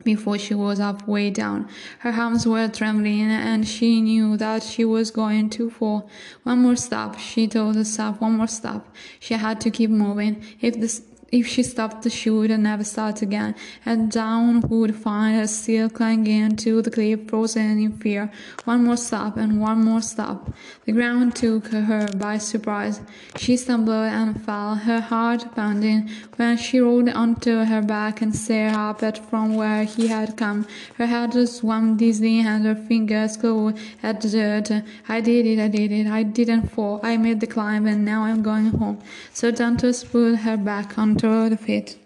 before 0.05 0.37
she 0.37 0.53
was 0.53 0.79
halfway 0.79 1.29
down. 1.29 1.67
Her 1.99 2.11
arms 2.11 2.47
were 2.47 2.69
trembling 2.69 3.29
and 3.29 3.67
she 3.67 3.99
knew 3.99 4.37
that 4.37 4.63
she 4.63 4.85
was 4.85 5.11
going 5.11 5.49
to 5.49 5.69
fall. 5.69 6.09
One 6.43 6.59
more 6.59 6.77
stop, 6.77 7.19
she 7.19 7.47
told 7.47 7.75
herself, 7.75 8.21
one 8.21 8.37
more 8.37 8.47
stop. 8.47 8.95
She 9.19 9.33
had 9.33 9.59
to 9.61 9.69
keep 9.69 9.89
moving. 9.89 10.41
If 10.61 10.79
the 10.79 10.87
if 11.31 11.47
she 11.47 11.63
stopped, 11.63 12.09
she 12.11 12.29
would 12.29 12.51
never 12.51 12.83
start 12.83 13.21
again, 13.21 13.55
and 13.85 14.11
down 14.11 14.61
would 14.61 14.95
find 14.95 15.35
her 15.37 15.47
still 15.47 15.89
clinging 15.89 16.55
to 16.57 16.81
the 16.81 16.91
cliff, 16.91 17.27
frozen 17.27 17.79
in 17.79 17.97
fear. 17.97 18.31
One 18.63 18.85
more 18.85 18.95
stop, 18.95 19.35
and 19.35 19.59
one 19.59 19.83
more 19.83 20.01
stop. 20.01 20.53
The 20.85 20.91
ground 20.91 21.35
took 21.35 21.67
her 21.67 22.07
by 22.15 22.37
surprise. 22.37 23.01
She 23.37 23.57
stumbled 23.57 23.95
and 23.95 24.41
fell, 24.45 24.75
her 24.75 25.01
heart 25.01 25.55
pounding. 25.55 26.09
When 26.37 26.57
she 26.57 26.79
rolled 26.79 27.09
onto 27.09 27.63
her 27.65 27.81
back 27.81 28.21
and 28.21 28.35
stared 28.35 28.73
up 28.73 29.01
at 29.03 29.17
from 29.17 29.55
where 29.55 29.83
he 29.83 30.07
had 30.07 30.37
come, 30.37 30.67
her 30.97 31.07
head 31.07 31.33
swam 31.49 31.97
dizzy 31.97 32.39
and 32.41 32.65
her 32.65 32.75
fingers 32.75 33.35
clawed 33.35 33.77
at 34.03 34.21
the 34.21 34.29
dirt. 34.29 34.83
I 35.09 35.21
did 35.21 35.45
it, 35.45 35.59
I 35.59 35.67
did 35.67 35.91
it, 35.91 36.07
I 36.07 36.23
didn't 36.23 36.69
fall. 36.69 36.99
I 37.03 37.17
made 37.17 37.39
the 37.39 37.47
climb, 37.47 37.87
and 37.87 38.05
now 38.05 38.23
I'm 38.23 38.43
going 38.43 38.67
home. 38.67 38.99
Sir 39.33 39.51
Dontos 39.51 40.09
put 40.09 40.35
her 40.37 40.55
back 40.57 40.97
onto 41.23 41.49
the 41.49 41.57
feet. 41.57 41.97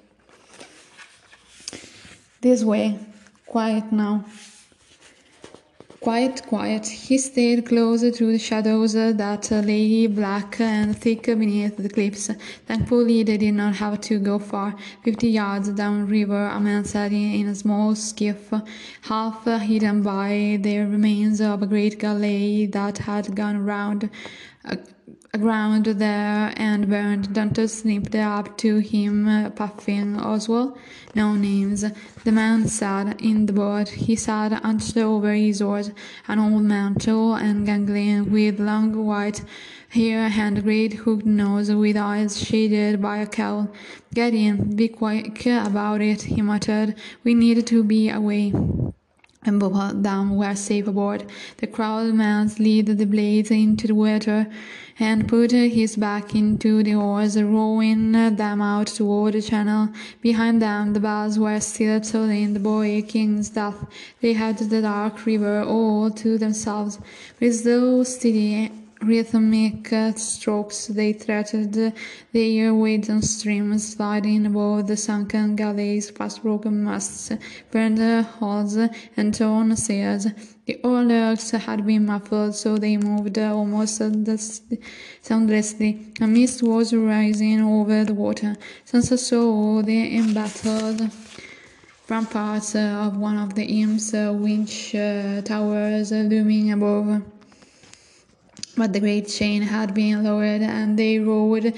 This 2.41 2.64
way, 2.64 2.97
quiet 3.45 3.91
now. 3.91 4.26
Quiet, 5.99 6.43
quiet. 6.47 6.88
He 6.88 7.18
stayed 7.18 7.66
closer 7.66 8.10
through 8.10 8.32
the 8.32 8.39
shadows 8.39 8.93
that 8.93 9.51
lay 9.51 10.07
black 10.07 10.62
and 10.62 10.97
thick 10.97 11.24
beneath 11.24 11.76
the 11.76 11.89
cliffs. 11.89 12.30
Thankfully, 12.66 13.24
they 13.24 13.36
did 13.38 13.51
not 13.51 13.76
have 13.76 13.99
to 14.01 14.18
go 14.18 14.39
far. 14.39 14.76
Fifty 15.03 15.28
yards 15.28 15.68
downriver, 15.70 16.47
a 16.47 16.60
man 16.60 16.86
sat 16.86 17.12
in 17.12 17.47
a 17.47 17.55
small 17.55 17.95
skiff, 17.95 18.53
half 19.01 19.43
hidden 19.43 20.01
by 20.01 20.57
the 20.62 20.78
remains 20.80 21.41
of 21.41 21.64
a 21.64 21.68
great 21.68 21.99
galley 21.99 22.68
that 22.68 22.99
had 22.99 23.36
gone 23.36 23.66
round 23.66 24.10
aground 25.34 25.86
there 25.86 26.54
and 26.58 26.90
burned. 26.90 27.30
Dontos 27.30 27.82
slipped 27.82 28.16
up 28.16 28.58
to 28.58 28.80
him, 28.80 29.28
uh, 29.28 29.50
puffing. 29.52 30.18
Oswell? 30.18 30.78
No 31.16 31.36
names. 31.36 31.86
The 32.24 32.32
man 32.32 32.68
sat 32.68 33.22
in 33.22 33.46
the 33.46 33.54
boat. 33.54 33.90
He 33.90 34.16
sat 34.16 34.52
hunched 34.52 34.98
over 34.98 35.34
his 35.34 35.62
oars, 35.62 35.92
an 36.28 36.40
old 36.40 36.64
man, 36.64 36.96
tall 36.96 37.36
and 37.36 37.66
ganglion, 37.66 38.32
with 38.32 38.60
long 38.60 39.06
white 39.06 39.44
hair 39.90 40.30
and 40.36 40.64
great 40.64 40.94
hooked 40.94 41.26
nose, 41.26 41.72
with 41.72 41.98
eyes 41.98 42.42
shaded 42.42 43.02
by 43.02 43.18
a 43.18 43.28
cowl. 43.28 43.70
Get 44.14 44.34
in, 44.34 44.76
be 44.76 44.88
quick 44.88 45.46
about 45.46 46.02
it, 46.02 46.24
he 46.24 46.42
muttered. 46.42 46.96
We 47.24 47.34
need 47.34 47.66
to 47.68 47.84
be 47.84 48.10
away 48.10 48.54
and 49.44 49.60
both 49.60 49.76
of 49.76 50.04
them 50.04 50.36
were 50.36 50.56
safe 50.56 50.88
aboard. 50.88 51.26
The 51.58 51.68
crowd 51.68 52.14
man 52.14 52.50
slid 52.50 52.88
the 52.88 53.06
blades 53.06 53.52
into 53.52 53.88
the 53.88 53.96
water 53.96 54.48
and 55.00 55.28
put 55.28 55.52
his 55.52 55.95
back 55.95 56.36
into 56.36 56.84
the 56.84 56.93
oars, 56.93 57.41
rowing 57.41 58.12
them 58.12 58.62
out 58.62 58.88
toward 58.88 59.34
the 59.34 59.41
channel. 59.41 59.89
Behind 60.22 60.62
them, 60.62 60.93
the 60.93 61.00
bells 61.00 61.39
were 61.39 61.60
still 61.60 62.02
tolling 62.02 62.54
the 62.54 62.60
boy 62.60 63.02
king's 63.02 63.50
death. 63.50 63.86
They 64.22 64.34
had 64.34 64.58
the 64.58 64.82
dark 64.82 65.26
river 65.26 65.64
all 65.64 66.12
to 66.12 66.38
themselves, 66.38 67.00
with 67.39 67.64
those 67.64 68.16
steady 68.16 68.72
rhythmic 69.02 69.88
strokes 70.18 70.88
they 70.88 71.14
threaded 71.14 71.93
the 72.34 72.60
air 72.60 73.22
streams, 73.22 73.93
sliding 73.95 74.45
above 74.45 74.88
the 74.88 74.97
sunken 74.97 75.56
galleys 75.56 76.12
past 76.12 76.43
broken 76.43 76.84
masts, 76.84 77.32
burned 77.72 78.26
hulls, 78.26 78.78
and 79.16 79.34
torn 79.34 79.74
sails. 79.78 80.28
The 80.70 80.80
uh, 80.84 80.88
oarlocks 80.88 81.50
had 81.60 81.84
been 81.84 82.06
muffled, 82.06 82.54
so 82.54 82.78
they 82.78 82.96
moved 82.96 83.40
uh, 83.40 83.56
almost 83.56 83.96
soundlessly. 85.24 86.14
A 86.22 86.28
mist 86.28 86.62
was 86.62 86.94
rising 86.94 87.60
over 87.62 88.04
the 88.04 88.14
water. 88.14 88.56
Sansa 88.86 89.18
saw 89.18 89.82
the 89.82 90.16
embattled 90.16 91.10
ramparts 92.08 92.76
uh, 92.76 93.08
of 93.08 93.18
one 93.18 93.40
of 93.40 93.56
the 93.56 93.64
imps, 93.82 94.14
winch 94.14 94.92
towers 94.92 96.12
looming 96.12 96.72
above 96.72 97.24
But 98.78 98.94
the 98.94 99.00
great 99.00 99.28
chain 99.28 99.64
had 99.64 99.96
been 99.96 100.24
lowered, 100.24 100.62
and 100.62 101.00
they 101.00 101.18
rode 101.18 101.74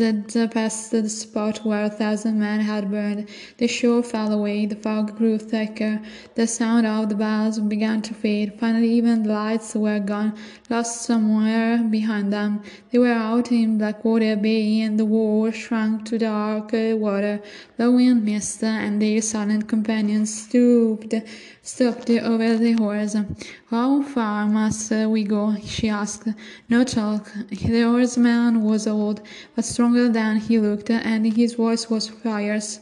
unimpeded 0.00 0.50
past 0.52 0.90
the 0.90 1.08
spot 1.08 1.64
where 1.64 1.84
a 1.84 1.90
thousand 1.90 2.38
men 2.38 2.60
had 2.60 2.90
burned. 2.90 3.28
The 3.58 3.68
shore 3.68 4.02
fell 4.02 4.32
away, 4.32 4.66
the 4.66 4.76
fog 4.76 5.16
grew 5.16 5.38
thicker, 5.38 6.00
the 6.34 6.46
sound 6.46 6.86
of 6.86 7.08
the 7.08 7.14
bells 7.14 7.58
began 7.58 8.02
to 8.02 8.14
fade. 8.14 8.58
Finally, 8.58 8.90
even 8.90 9.22
the 9.22 9.32
lights 9.32 9.74
were 9.74 9.98
gone, 9.98 10.34
lost 10.70 11.02
somewhere 11.02 11.78
behind 11.78 12.32
them. 12.32 12.62
They 12.90 12.98
were 12.98 13.12
out 13.12 13.50
in 13.52 13.78
Blackwater 13.78 14.36
Bay, 14.36 14.80
and 14.80 14.98
the 14.98 15.04
wall 15.04 15.50
shrunk 15.50 16.04
to 16.06 16.18
dark 16.18 16.70
water, 16.72 17.40
blowing 17.76 18.24
mist, 18.24 18.62
and 18.62 19.00
their 19.00 19.20
silent 19.22 19.68
companions 19.68 20.42
stooped, 20.42 21.14
stooped 21.62 22.10
over 22.10 22.56
the 22.56 22.72
horizon. 22.72 23.36
How 23.70 24.02
far 24.02 24.46
must 24.46 24.90
we 24.90 25.24
go? 25.24 25.56
she 25.64 25.88
asked. 25.88 26.28
No 26.68 26.84
talk. 26.84 27.30
The 27.50 27.82
horseman 27.82 28.62
was 28.62 28.86
old, 28.86 29.20
but 29.54 29.64
stronger 29.88 30.12
than 30.12 30.36
he 30.36 30.58
looked, 30.58 30.90
and 30.90 31.24
his 31.34 31.54
voice 31.54 31.88
was 31.88 32.08
fierce. 32.08 32.80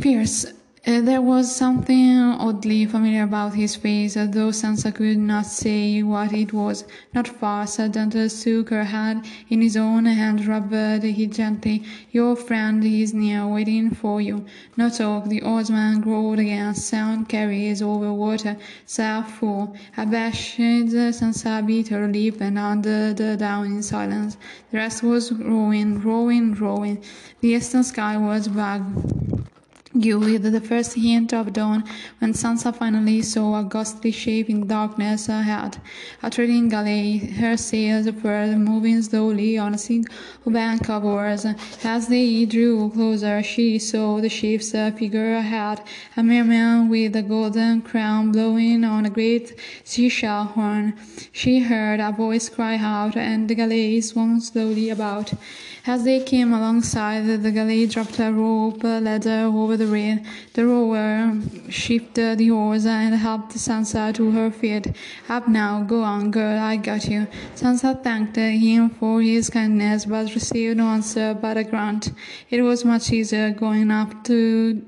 Fierce. 0.00 0.46
Uh, 0.86 1.00
there 1.00 1.22
was 1.22 1.50
something 1.50 2.18
oddly 2.18 2.84
familiar 2.84 3.22
about 3.22 3.54
his 3.54 3.74
face, 3.74 4.14
though 4.16 4.52
Sansa 4.52 4.94
could 4.94 5.16
not 5.16 5.46
say 5.46 6.02
what 6.02 6.30
it 6.34 6.52
was. 6.52 6.84
Not 7.14 7.26
far, 7.26 7.64
Dontos 7.64 8.44
took 8.44 8.68
her 8.68 8.84
hand 8.84 9.24
in 9.48 9.62
his 9.62 9.78
own 9.78 10.06
and 10.06 10.46
rubbed 10.46 10.74
it 10.74 11.32
gently. 11.32 11.82
Your 12.10 12.36
friend 12.36 12.84
is 12.84 13.14
near, 13.14 13.46
waiting 13.46 13.92
for 13.92 14.20
you. 14.20 14.44
No 14.76 14.90
talk. 14.90 15.24
The 15.30 15.40
oarsman 15.40 16.02
growled 16.02 16.38
again. 16.38 16.74
Sound 16.74 17.30
carries 17.30 17.80
over 17.80 18.12
water. 18.12 18.58
Full. 18.86 19.74
Abashed, 19.96 20.58
Sansa 20.58 21.66
bit 21.66 21.88
her 21.88 22.06
lip 22.06 22.42
and 22.42 22.84
the 22.84 23.36
down 23.38 23.64
in 23.64 23.82
silence. 23.82 24.36
The 24.70 24.76
rest 24.76 25.02
was 25.02 25.32
rowing, 25.32 26.02
rowing, 26.02 26.52
rowing. 26.52 27.02
The 27.40 27.48
eastern 27.48 27.84
sky 27.84 28.18
was 28.18 28.48
black 28.48 28.82
with 29.94 30.42
the 30.42 30.60
first 30.60 30.94
hint 30.94 31.32
of 31.32 31.52
dawn, 31.52 31.84
when 32.18 32.32
Sansa 32.32 32.74
finally 32.74 33.22
saw 33.22 33.60
a 33.60 33.62
ghostly 33.62 34.10
shape 34.10 34.50
in 34.50 34.66
darkness 34.66 35.28
ahead. 35.28 35.78
A 36.20 36.30
trading 36.30 36.68
galley, 36.68 37.18
her 37.18 37.56
sails 37.56 38.08
furled, 38.20 38.58
moving 38.58 39.00
slowly 39.02 39.56
on 39.56 39.72
a 39.72 39.78
single 39.78 40.12
bank 40.46 40.90
of 40.90 41.04
oars. 41.04 41.46
As 41.84 42.08
they 42.08 42.44
drew 42.44 42.90
closer, 42.90 43.40
she 43.44 43.78
saw 43.78 44.20
the 44.20 44.28
ship's 44.28 44.72
figure 44.72 45.36
ahead, 45.36 45.80
a 46.16 46.24
merman 46.24 46.88
with 46.88 47.14
a 47.14 47.22
golden 47.22 47.80
crown 47.80 48.32
blowing 48.32 48.82
on 48.82 49.06
a 49.06 49.10
great 49.10 49.54
seashell 49.84 50.44
horn. 50.44 50.94
She 51.30 51.60
heard 51.60 52.00
a 52.00 52.10
voice 52.10 52.48
cry 52.48 52.76
out, 52.78 53.16
and 53.16 53.48
the 53.48 53.54
galley 53.54 54.00
swung 54.00 54.40
slowly 54.40 54.90
about. 54.90 55.34
As 55.86 56.02
they 56.04 56.20
came 56.20 56.54
alongside, 56.54 57.42
the 57.42 57.50
galley 57.50 57.86
dropped 57.86 58.18
a 58.18 58.32
rope 58.32 58.82
ladder 58.82 59.50
over 59.52 59.76
the 59.76 59.86
rail. 59.86 60.18
The 60.54 60.64
rower 60.64 61.38
shifted 61.68 62.38
the 62.38 62.52
oars 62.52 62.86
and 62.86 63.14
helped 63.14 63.52
Sansa 63.52 64.14
to 64.14 64.30
her 64.30 64.50
feet. 64.50 64.96
Up 65.28 65.46
now, 65.46 65.82
go 65.82 66.02
on, 66.02 66.30
girl, 66.30 66.58
I 66.58 66.76
got 66.76 67.04
you. 67.04 67.26
Sansa 67.54 68.02
thanked 68.02 68.36
him 68.36 68.88
for 68.88 69.20
his 69.20 69.50
kindness, 69.50 70.06
but 70.06 70.34
received 70.34 70.78
no 70.78 70.86
answer 70.86 71.34
but 71.34 71.58
a 71.58 71.64
grunt. 71.64 72.12
It 72.48 72.62
was 72.62 72.82
much 72.86 73.12
easier 73.12 73.50
going 73.50 73.90
up 73.90 74.24
to 74.24 74.82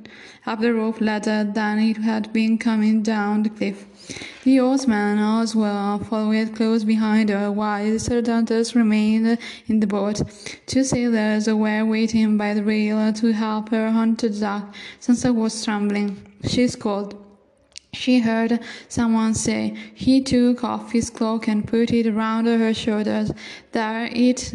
up 0.46 0.60
the 0.60 0.72
rope 0.72 1.02
ladder 1.02 1.44
than 1.44 1.78
it 1.78 1.98
had 1.98 2.32
been 2.32 2.56
coming 2.56 3.02
down 3.02 3.42
the 3.42 3.50
cliff. 3.50 3.84
The 4.44 4.60
oarsman 4.60 5.18
as 5.18 5.56
well 5.56 5.98
followed 5.98 6.54
close 6.54 6.84
behind 6.84 7.30
her, 7.30 7.50
while 7.50 7.98
Sir 7.98 8.22
Dontos 8.22 8.74
remained 8.74 9.38
in 9.66 9.80
the 9.80 9.86
boat. 9.86 10.22
Two 10.66 10.84
sailors 10.84 11.48
were 11.48 11.84
waiting 11.84 12.36
by 12.36 12.54
the 12.54 12.62
rail 12.62 13.12
to 13.14 13.32
help 13.32 13.70
her 13.70 13.90
hunt 13.90 14.20
the 14.20 14.30
duck. 14.30 14.74
Sansa 15.00 15.34
was 15.34 15.64
trembling. 15.64 16.16
She 16.46 16.68
called. 16.68 17.16
She 17.92 18.20
heard 18.20 18.60
someone 18.88 19.34
say. 19.34 19.74
He 19.94 20.20
took 20.20 20.62
off 20.62 20.92
his 20.92 21.10
cloak 21.10 21.48
and 21.48 21.66
put 21.66 21.90
it 21.90 22.06
around 22.06 22.46
her 22.46 22.74
shoulders. 22.74 23.32
There 23.72 24.08
it 24.12 24.54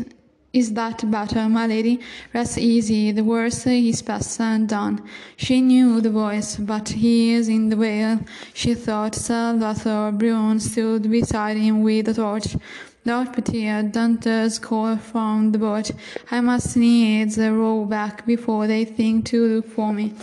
is 0.54 0.74
that 0.74 1.10
better, 1.10 1.48
my 1.48 1.66
lady? 1.66 2.02
Rest 2.34 2.58
easy, 2.58 3.12
the 3.12 3.24
worst 3.24 3.66
is 3.68 4.02
past 4.02 4.40
and 4.42 4.68
done. 4.68 5.02
She 5.38 5.62
knew 5.62 6.02
the 6.02 6.10
voice, 6.10 6.58
but 6.58 6.90
he 6.90 7.34
is 7.34 7.48
in 7.48 7.70
the 7.70 7.78
vale. 7.78 8.20
She 8.54 8.74
thought 8.74 9.16
Sir 9.16 9.54
Lothar 9.54 10.12
Brune 10.12 10.60
stood 10.60 11.10
beside 11.10 11.56
him 11.56 11.84
with 11.84 12.10
a 12.10 12.14
torch. 12.14 12.58
Lord 13.06 13.34
Petyr, 13.34 13.92
Dontos 13.92 14.62
called 14.62 15.02
from 15.02 15.54
the 15.54 15.58
boat. 15.58 15.92
I 16.30 16.42
must 16.42 16.76
needs 16.76 17.38
row 17.38 17.86
back 17.86 18.26
before 18.26 18.68
they 18.68 18.86
think 18.86 19.26
to 19.28 19.56
look 19.56 19.68
for 19.68 19.92
me. 19.94 20.14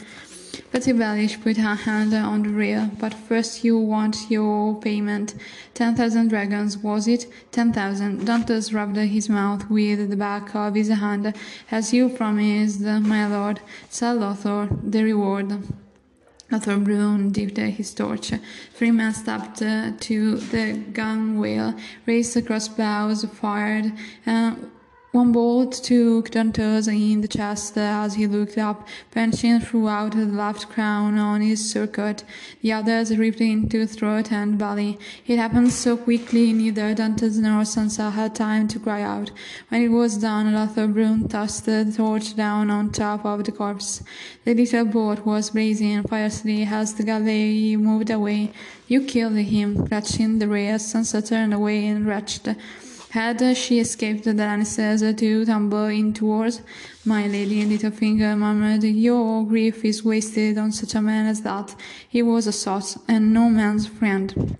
Petyr 0.72 0.94
Baelish 0.94 1.42
put 1.42 1.56
her 1.56 1.74
hand 1.74 2.12
on 2.14 2.42
the 2.42 2.50
rail. 2.50 2.90
But 2.98 3.14
first 3.14 3.64
you 3.64 3.78
want 3.78 4.30
your 4.30 4.80
payment. 4.80 5.34
Ten 5.74 5.94
thousand 5.94 6.28
dragons, 6.28 6.78
was 6.78 7.06
it? 7.08 7.26
Ten 7.52 7.72
thousand. 7.72 8.26
Dontos 8.26 8.74
rubbed 8.74 8.96
his 8.96 9.28
mouth 9.28 9.68
with 9.70 10.10
the 10.10 10.16
back 10.16 10.54
of 10.54 10.74
his 10.74 10.88
hand. 10.88 11.34
As 11.70 11.92
you 11.92 12.08
promised, 12.08 12.80
my 12.80 13.26
lord, 13.26 13.60
Sir 13.88 14.14
Lothar, 14.14 14.68
the 14.82 15.02
reward. 15.04 15.62
Lothar 16.50 16.78
Brune 16.78 17.30
dipped 17.30 17.58
his 17.58 17.92
torch. 17.92 18.32
Three 18.72 18.90
men 18.90 19.12
stepped 19.12 19.60
uh, 19.60 19.92
to 20.00 20.36
the 20.36 20.82
gunwale, 20.92 21.78
raised 22.06 22.34
the 22.34 22.40
crossbows, 22.40 23.24
fired, 23.24 23.92
and 24.24 24.70
one 25.10 25.32
bolt 25.32 25.72
took 25.72 26.28
Dontos 26.30 26.86
in 26.86 27.22
the 27.22 27.28
chest 27.28 27.78
as 27.78 28.14
he 28.14 28.26
looked 28.26 28.58
up, 28.58 28.86
punching 29.10 29.60
throughout 29.60 30.12
the 30.12 30.26
left 30.26 30.68
crown 30.68 31.16
on 31.16 31.40
his 31.40 31.60
surcoat. 31.72 32.24
The 32.60 32.72
others 32.72 33.16
ripped 33.16 33.40
into 33.40 33.86
throat 33.86 34.30
and 34.30 34.58
belly. 34.58 34.98
It 35.26 35.38
happened 35.38 35.72
so 35.72 35.96
quickly 35.96 36.52
neither 36.52 36.94
Dontos 36.94 37.38
nor 37.38 37.62
Sansa 37.62 38.12
had 38.12 38.34
time 38.34 38.68
to 38.68 38.78
cry 38.78 39.00
out. 39.00 39.30
When 39.70 39.80
it 39.82 39.88
was 39.88 40.18
done, 40.18 40.52
Lothar 40.52 40.86
Brune 40.86 41.26
tossed 41.26 41.64
the 41.64 41.90
torch 41.96 42.36
down 42.36 42.70
on 42.70 42.90
top 42.90 43.24
of 43.24 43.44
the 43.44 43.52
corpse. 43.52 44.02
The 44.44 44.52
little 44.52 44.84
boat 44.84 45.24
was 45.24 45.50
blazing 45.50 46.02
fiercely 46.02 46.64
as 46.64 46.94
the 46.94 47.04
galley 47.04 47.76
moved 47.76 48.10
away. 48.10 48.52
You 48.88 49.04
killed 49.04 49.36
him, 49.36 49.86
clutching 49.86 50.38
the 50.38 50.48
rails. 50.48 50.92
Sansa 50.92 51.26
turned 51.26 51.54
away 51.54 51.86
and 51.86 52.06
retched. 52.06 52.48
Had 53.10 53.56
she 53.56 53.78
escaped 53.80 54.24
the 54.24 54.34
Lannisters 54.34 55.00
to 55.16 55.46
tumble 55.46 55.86
into 55.86 56.26
wars? 56.26 56.60
My 57.06 57.26
lady 57.26 57.64
Littlefinger 57.64 58.36
murmured, 58.36 58.84
Your 58.84 59.46
grief 59.46 59.82
is 59.82 60.04
wasted 60.04 60.58
on 60.58 60.72
such 60.72 60.94
a 60.94 61.00
man 61.00 61.24
as 61.24 61.40
that. 61.40 61.74
He 62.06 62.20
was 62.20 62.46
a 62.46 62.52
sot, 62.52 62.98
and 63.08 63.32
no 63.32 63.48
man's 63.48 63.86
friend. 63.86 64.58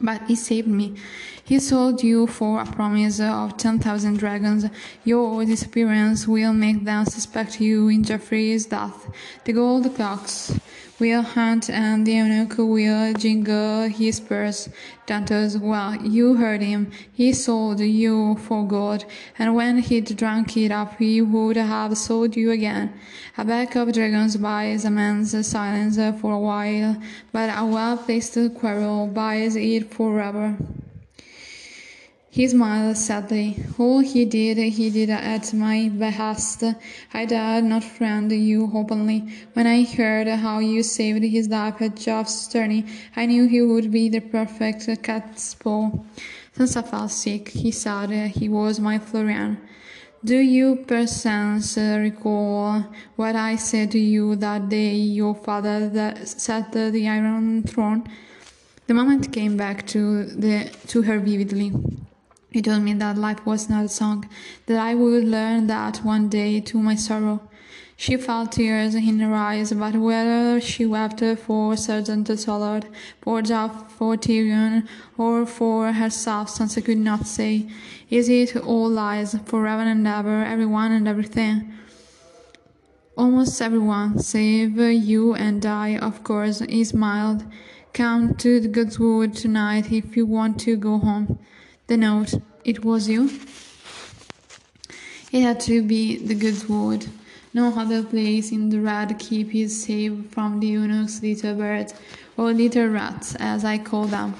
But 0.00 0.22
he 0.26 0.34
saved 0.34 0.66
me. 0.66 0.96
He 1.44 1.60
sold 1.60 2.02
you 2.02 2.26
for 2.26 2.60
a 2.60 2.66
promise 2.66 3.20
of 3.20 3.56
ten 3.56 3.78
thousand 3.78 4.18
dragons. 4.18 4.66
Your 5.04 5.44
disappearance 5.44 6.26
will 6.26 6.52
make 6.52 6.84
them 6.84 7.04
suspect 7.04 7.60
you 7.60 7.86
in 7.88 8.02
Joffrey's 8.02 8.66
death. 8.66 9.08
The 9.44 9.52
gold 9.52 9.94
clocks 9.94 10.58
will 11.00 11.22
hunt 11.22 11.70
and 11.70 12.06
the 12.06 12.12
eunuch 12.12 12.58
will 12.58 13.12
jingle 13.14 13.88
his 13.88 14.20
purse. 14.20 14.68
Dontos, 15.06 15.58
well, 15.60 15.96
you 15.96 16.34
heard 16.34 16.60
him. 16.60 16.92
He 17.12 17.32
sold 17.32 17.80
you 17.80 18.36
for 18.36 18.66
gold, 18.66 19.04
and 19.38 19.54
when 19.54 19.78
he'd 19.78 20.16
drunk 20.16 20.56
it 20.56 20.70
up, 20.70 20.98
he 20.98 21.20
would 21.22 21.56
have 21.56 21.96
sold 21.96 22.36
you 22.36 22.50
again. 22.50 22.92
A 23.36 23.44
pack 23.44 23.74
of 23.74 23.92
dragons 23.92 24.36
buys 24.36 24.84
a 24.84 24.90
man's 24.90 25.34
silence 25.46 25.96
for 26.20 26.32
a 26.32 26.38
while, 26.38 26.96
but 27.32 27.48
a 27.48 27.64
well-placed 27.64 28.38
quarrel 28.54 29.06
buys 29.08 29.56
it 29.56 29.92
forever. 29.92 30.56
He 32.32 32.46
smiled 32.46 32.96
sadly. 32.96 33.64
All 33.76 33.98
he 33.98 34.24
did, 34.24 34.56
he 34.56 34.88
did 34.88 35.10
at 35.10 35.52
my 35.52 35.88
behest. 35.88 36.62
I 37.12 37.24
dared 37.24 37.64
not 37.64 37.82
friend 37.82 38.30
you 38.30 38.70
openly. 38.72 39.28
When 39.54 39.66
I 39.66 39.82
heard 39.82 40.28
how 40.28 40.60
you 40.60 40.84
saved 40.84 41.24
his 41.24 41.48
life 41.48 41.82
at 41.82 41.96
Joff's 41.96 42.46
tourney, 42.46 42.86
I 43.16 43.26
knew 43.26 43.48
he 43.48 43.60
would 43.60 43.90
be 43.90 44.08
the 44.08 44.20
perfect 44.20 44.86
catspaw. 45.02 46.04
Since 46.52 46.76
I 46.76 46.82
fell 46.82 47.08
sick, 47.08 47.48
he 47.48 47.72
said 47.72 48.10
he 48.10 48.48
was 48.48 48.78
my 48.78 49.00
Florian. 49.00 49.58
Do 50.24 50.36
you 50.36 50.76
perchance 50.86 51.76
recall 51.78 52.84
what 53.16 53.34
I 53.34 53.56
said 53.56 53.90
to 53.90 53.98
you 53.98 54.36
that 54.36 54.68
day 54.68 54.94
your 54.94 55.34
father 55.34 56.14
sat 56.24 56.70
the 56.70 57.08
Iron 57.08 57.64
Throne? 57.64 58.08
The 58.86 58.94
moment 58.94 59.32
came 59.32 59.56
back 59.56 59.84
to 59.88 60.26
the 60.26 60.70
to 60.88 61.02
her 61.02 61.18
vividly. 61.18 61.72
He 62.50 62.60
told 62.62 62.82
me 62.82 62.94
that 62.94 63.16
life 63.16 63.46
was 63.46 63.70
not 63.70 63.84
a 63.84 63.88
song, 63.88 64.28
that 64.66 64.78
I 64.78 64.94
would 64.94 65.24
learn 65.24 65.68
that 65.68 65.98
one 65.98 66.28
day 66.28 66.60
to 66.60 66.78
my 66.78 66.96
sorrow. 66.96 67.40
She 67.96 68.16
felt 68.16 68.52
tears 68.52 68.94
in 68.94 69.20
her 69.20 69.34
eyes, 69.34 69.72
but 69.72 69.94
whether 69.94 70.60
she 70.60 70.86
wept 70.86 71.22
for 71.38 71.76
Sergeant 71.76 72.26
Tollard, 72.26 72.86
for 73.20 73.42
Joff, 73.42 73.90
for 73.90 74.16
Tyrion, 74.16 74.88
or 75.18 75.44
for 75.46 75.92
herself, 75.92 76.48
Sansa 76.48 76.82
could 76.82 76.98
not 76.98 77.26
say. 77.26 77.68
Is 78.08 78.28
it 78.28 78.56
all 78.56 78.88
lies, 78.88 79.36
forever 79.44 79.82
and 79.82 80.06
ever, 80.06 80.42
everyone 80.42 80.92
and 80.92 81.06
everything? 81.06 81.72
Almost 83.16 83.60
everyone, 83.60 84.18
save 84.18 84.78
you 84.78 85.34
and 85.34 85.64
I, 85.66 85.98
of 85.98 86.24
course, 86.24 86.60
he 86.60 86.82
smiled. 86.84 87.44
Come 87.92 88.34
to 88.36 88.60
the 88.60 88.68
godswood 88.68 89.36
tonight 89.36 89.92
if 89.92 90.16
you 90.16 90.24
want 90.24 90.58
to 90.60 90.74
go 90.76 90.98
home. 90.98 91.38
The 91.90 91.96
note, 91.96 92.34
it 92.64 92.84
was 92.84 93.08
you? 93.08 93.28
It 95.32 95.42
had 95.42 95.58
to 95.62 95.82
be 95.82 96.18
the 96.24 96.36
godswood. 96.36 97.08
No 97.52 97.74
other 97.76 98.04
place 98.04 98.52
in 98.52 98.68
the 98.68 98.78
red 98.78 99.18
keep 99.18 99.52
is 99.52 99.82
safe 99.82 100.12
from 100.30 100.60
the 100.60 100.68
eunuchs, 100.68 101.20
little 101.20 101.56
birds, 101.56 101.92
or 102.36 102.52
little 102.52 102.86
rats, 102.86 103.34
as 103.40 103.64
I 103.64 103.78
call 103.78 104.04
them. 104.04 104.36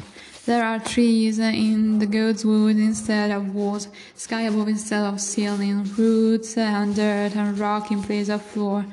There 0.46 0.64
are 0.64 0.78
trees 0.78 1.40
in 1.40 1.98
the 1.98 2.07
godswood 2.07 2.78
instead 2.78 3.32
of 3.32 3.53
walls, 3.53 3.88
sky 4.14 4.42
above 4.42 4.68
instead 4.68 5.03
of 5.03 5.20
ceiling, 5.20 5.82
roots 5.98 6.57
and 6.57 6.94
dirt 6.94 7.34
and 7.34 7.59
rock 7.59 7.90
in 7.90 8.01
place 8.01 8.28
of 8.28 8.42
floor. 8.42 8.86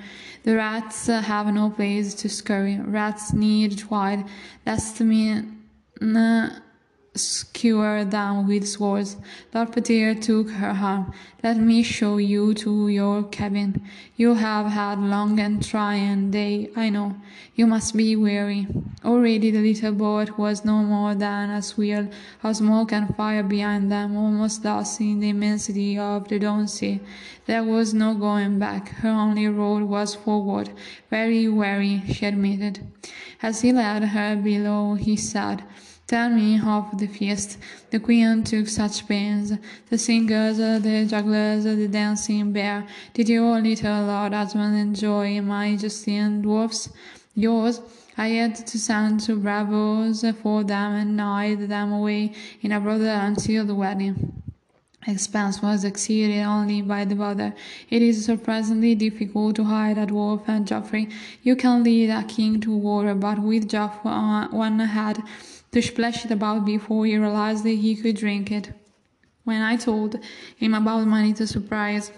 The 0.45 0.55
rats 0.55 1.05
have 1.05 1.53
no 1.53 1.69
place 1.69 2.15
to 2.15 2.27
scurry. 2.27 2.79
Rats 2.79 3.33
need 3.33 3.87
quiet. 3.87 4.25
That's 4.65 4.93
to 4.93 5.03
mean 5.03 5.63
skewer 7.17 8.05
them 8.05 8.47
with 8.47 8.67
swords. 8.67 9.17
Petyr 9.51 10.21
took 10.21 10.49
her 10.51 10.69
arm. 10.69 11.13
Let 11.43 11.57
me 11.57 11.83
show 11.83 12.17
you 12.17 12.53
to 12.55 12.87
your 12.87 13.23
cabin. 13.23 13.81
You 14.15 14.33
have 14.35 14.67
had 14.67 14.99
long 14.99 15.39
and 15.39 15.63
trying 15.63 16.31
day, 16.31 16.69
I 16.75 16.89
know. 16.89 17.15
You 17.55 17.67
must 17.67 17.95
be 17.95 18.15
weary. 18.15 18.67
Already 19.03 19.51
the 19.51 19.61
little 19.61 19.91
boat 19.93 20.37
was 20.37 20.65
no 20.65 20.83
more 20.83 21.15
than 21.15 21.49
a 21.49 21.61
swirl 21.61 22.09
of 22.43 22.55
smoke 22.55 22.91
and 22.91 23.15
fire 23.15 23.43
behind 23.43 23.91
them, 23.91 24.15
almost 24.15 24.65
lost 24.65 24.99
in 25.01 25.19
the 25.19 25.29
immensity 25.29 25.97
of 25.97 26.27
the 26.27 26.39
dawn 26.39 26.67
sea. 26.67 26.99
There 27.45 27.63
was 27.63 27.93
no 27.93 28.13
going 28.13 28.59
back. 28.59 28.89
Her 28.89 29.09
only 29.09 29.47
road 29.47 29.83
was 29.83 30.15
forward. 30.15 30.69
Very 31.09 31.47
weary, 31.47 32.03
she 32.11 32.25
admitted. 32.25 32.79
As 33.41 33.61
he 33.61 33.71
led 33.71 34.03
her 34.03 34.35
below, 34.35 34.95
he 34.95 35.15
said, 35.15 35.63
Tell 36.07 36.29
me 36.29 36.57
of 36.65 36.97
the 36.97 37.07
feast. 37.07 37.57
The 37.89 37.99
queen 37.99 38.41
took 38.45 38.69
such 38.69 39.05
pains. 39.09 39.51
The 39.89 39.97
singers, 39.97 40.55
the 40.55 41.05
jugglers, 41.05 41.65
the 41.65 41.89
dancing 41.89 42.53
bear. 42.53 42.87
Did 43.13 43.27
your 43.27 43.59
little 43.59 44.05
lord 44.05 44.31
husband 44.31 44.77
enjoy 44.77 45.41
my 45.41 45.75
Justine 45.75 46.41
dwarfs? 46.41 46.87
Yours? 47.35 47.81
I 48.17 48.29
had 48.29 48.55
to 48.55 48.79
send 48.79 49.19
two 49.19 49.35
bravos 49.35 50.23
for 50.41 50.63
them 50.63 50.93
and 50.93 51.19
hide 51.19 51.67
them 51.67 51.91
away 51.91 52.31
in 52.61 52.71
a 52.71 52.79
brother 52.79 53.09
until 53.09 53.65
the 53.65 53.75
wedding 53.75 54.41
expense 55.05 55.61
was 55.61 55.83
exceeded 55.83 56.43
only 56.45 56.81
by 56.81 57.03
the 57.03 57.15
weather. 57.15 57.53
It 57.89 58.01
is 58.01 58.23
surprisingly 58.23 58.95
difficult 58.95 59.57
to 59.57 59.65
hide 59.65 59.97
a 59.97 60.05
dwarf 60.05 60.43
and 60.47 60.65
Joffrey. 60.65 61.11
You 61.43 61.55
can 61.57 61.83
lead 61.83 62.09
a 62.09 62.23
king 62.23 62.59
to 62.61 62.75
war, 62.75 63.13
but 63.13 63.39
with 63.39 63.69
Joffrey 63.69 64.05
uh, 64.05 64.47
one 64.55 64.79
had 64.79 65.21
to 65.71 65.81
splash 65.81 66.25
it 66.25 66.31
about 66.31 66.65
before 66.65 67.05
he 67.05 67.17
realized 67.17 67.63
that 67.63 67.69
he 67.69 67.95
could 67.95 68.15
drink 68.15 68.51
it. 68.51 68.71
When 69.43 69.61
I 69.61 69.77
told 69.77 70.19
him 70.57 70.73
about 70.73 71.07
money 71.07 71.33
to 71.33 71.47
surprise 71.47 72.11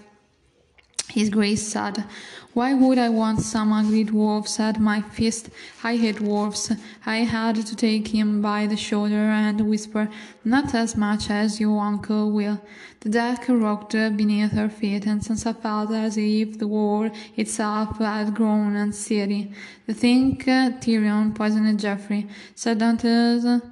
his 1.08 1.28
grace 1.30 1.66
said, 1.66 2.04
Why 2.52 2.74
would 2.74 2.98
I 2.98 3.10
want 3.10 3.42
some 3.42 3.72
ugly 3.72 4.02
dwarfs 4.02 4.58
at 4.58 4.80
my 4.80 5.02
feast? 5.02 5.50
I 5.84 5.96
hate 5.96 6.16
dwarfs. 6.16 6.72
I 7.06 7.18
had 7.18 7.54
to 7.54 7.76
take 7.76 8.08
him 8.08 8.42
by 8.42 8.66
the 8.66 8.76
shoulder 8.76 9.14
and 9.14 9.60
whisper, 9.68 10.08
Not 10.44 10.74
as 10.74 10.96
much 10.96 11.30
as 11.30 11.60
your 11.60 11.80
uncle 11.80 12.32
will. 12.32 12.60
The 13.00 13.08
deck 13.08 13.44
rocked 13.48 13.92
beneath 13.92 14.50
her 14.50 14.68
feet, 14.68 15.06
and 15.06 15.20
Sansa 15.20 15.56
felt 15.56 15.92
as 15.92 16.16
if 16.18 16.58
the 16.58 16.66
world 16.66 17.12
itself 17.36 17.98
had 17.98 18.34
grown 18.34 18.74
unsteady. 18.74 19.52
The 19.86 19.94
think 19.94 20.44
Tyrion 20.44 21.34
poisoned 21.36 21.78
Joffrey. 21.78 22.28
Sir 22.56 22.74
Dontos 22.74 23.62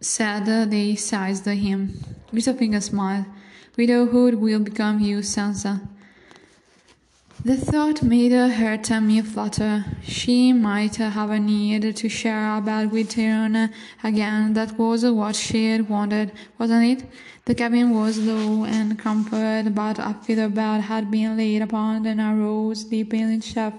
said 0.00 0.70
they 0.70 0.94
seized 0.94 1.46
him. 1.46 1.98
Littlefinger 2.32 2.80
smiled. 2.80 3.26
Widowhood 3.76 4.34
will 4.34 4.60
become 4.60 5.00
you, 5.00 5.18
Sansa. 5.18 5.88
The 7.46 7.58
thought 7.58 8.02
made 8.02 8.32
her 8.32 8.78
tummy 8.78 9.20
flutter. 9.20 9.84
She 10.02 10.54
might 10.54 10.96
have 10.96 11.28
a 11.28 11.38
need 11.38 11.94
to 11.94 12.08
share 12.08 12.56
a 12.56 12.62
bed 12.62 12.90
with 12.90 13.10
Tyrion 13.10 13.70
again. 14.02 14.54
That 14.54 14.78
was 14.78 15.04
what 15.04 15.36
she 15.36 15.70
had 15.70 15.86
wanted, 15.90 16.32
wasn't 16.58 17.02
it? 17.02 17.06
The 17.44 17.54
cabin 17.54 17.90
was 17.90 18.16
low 18.16 18.64
and 18.64 18.98
cramped, 18.98 19.30
but 19.74 19.98
a 19.98 20.16
feather 20.22 20.48
bed 20.48 20.80
had 20.80 21.10
been 21.10 21.36
laid 21.36 21.60
upon 21.60 22.04
the 22.04 22.14
narrow, 22.14 22.72
sleeping 22.72 23.38
shaft 23.42 23.76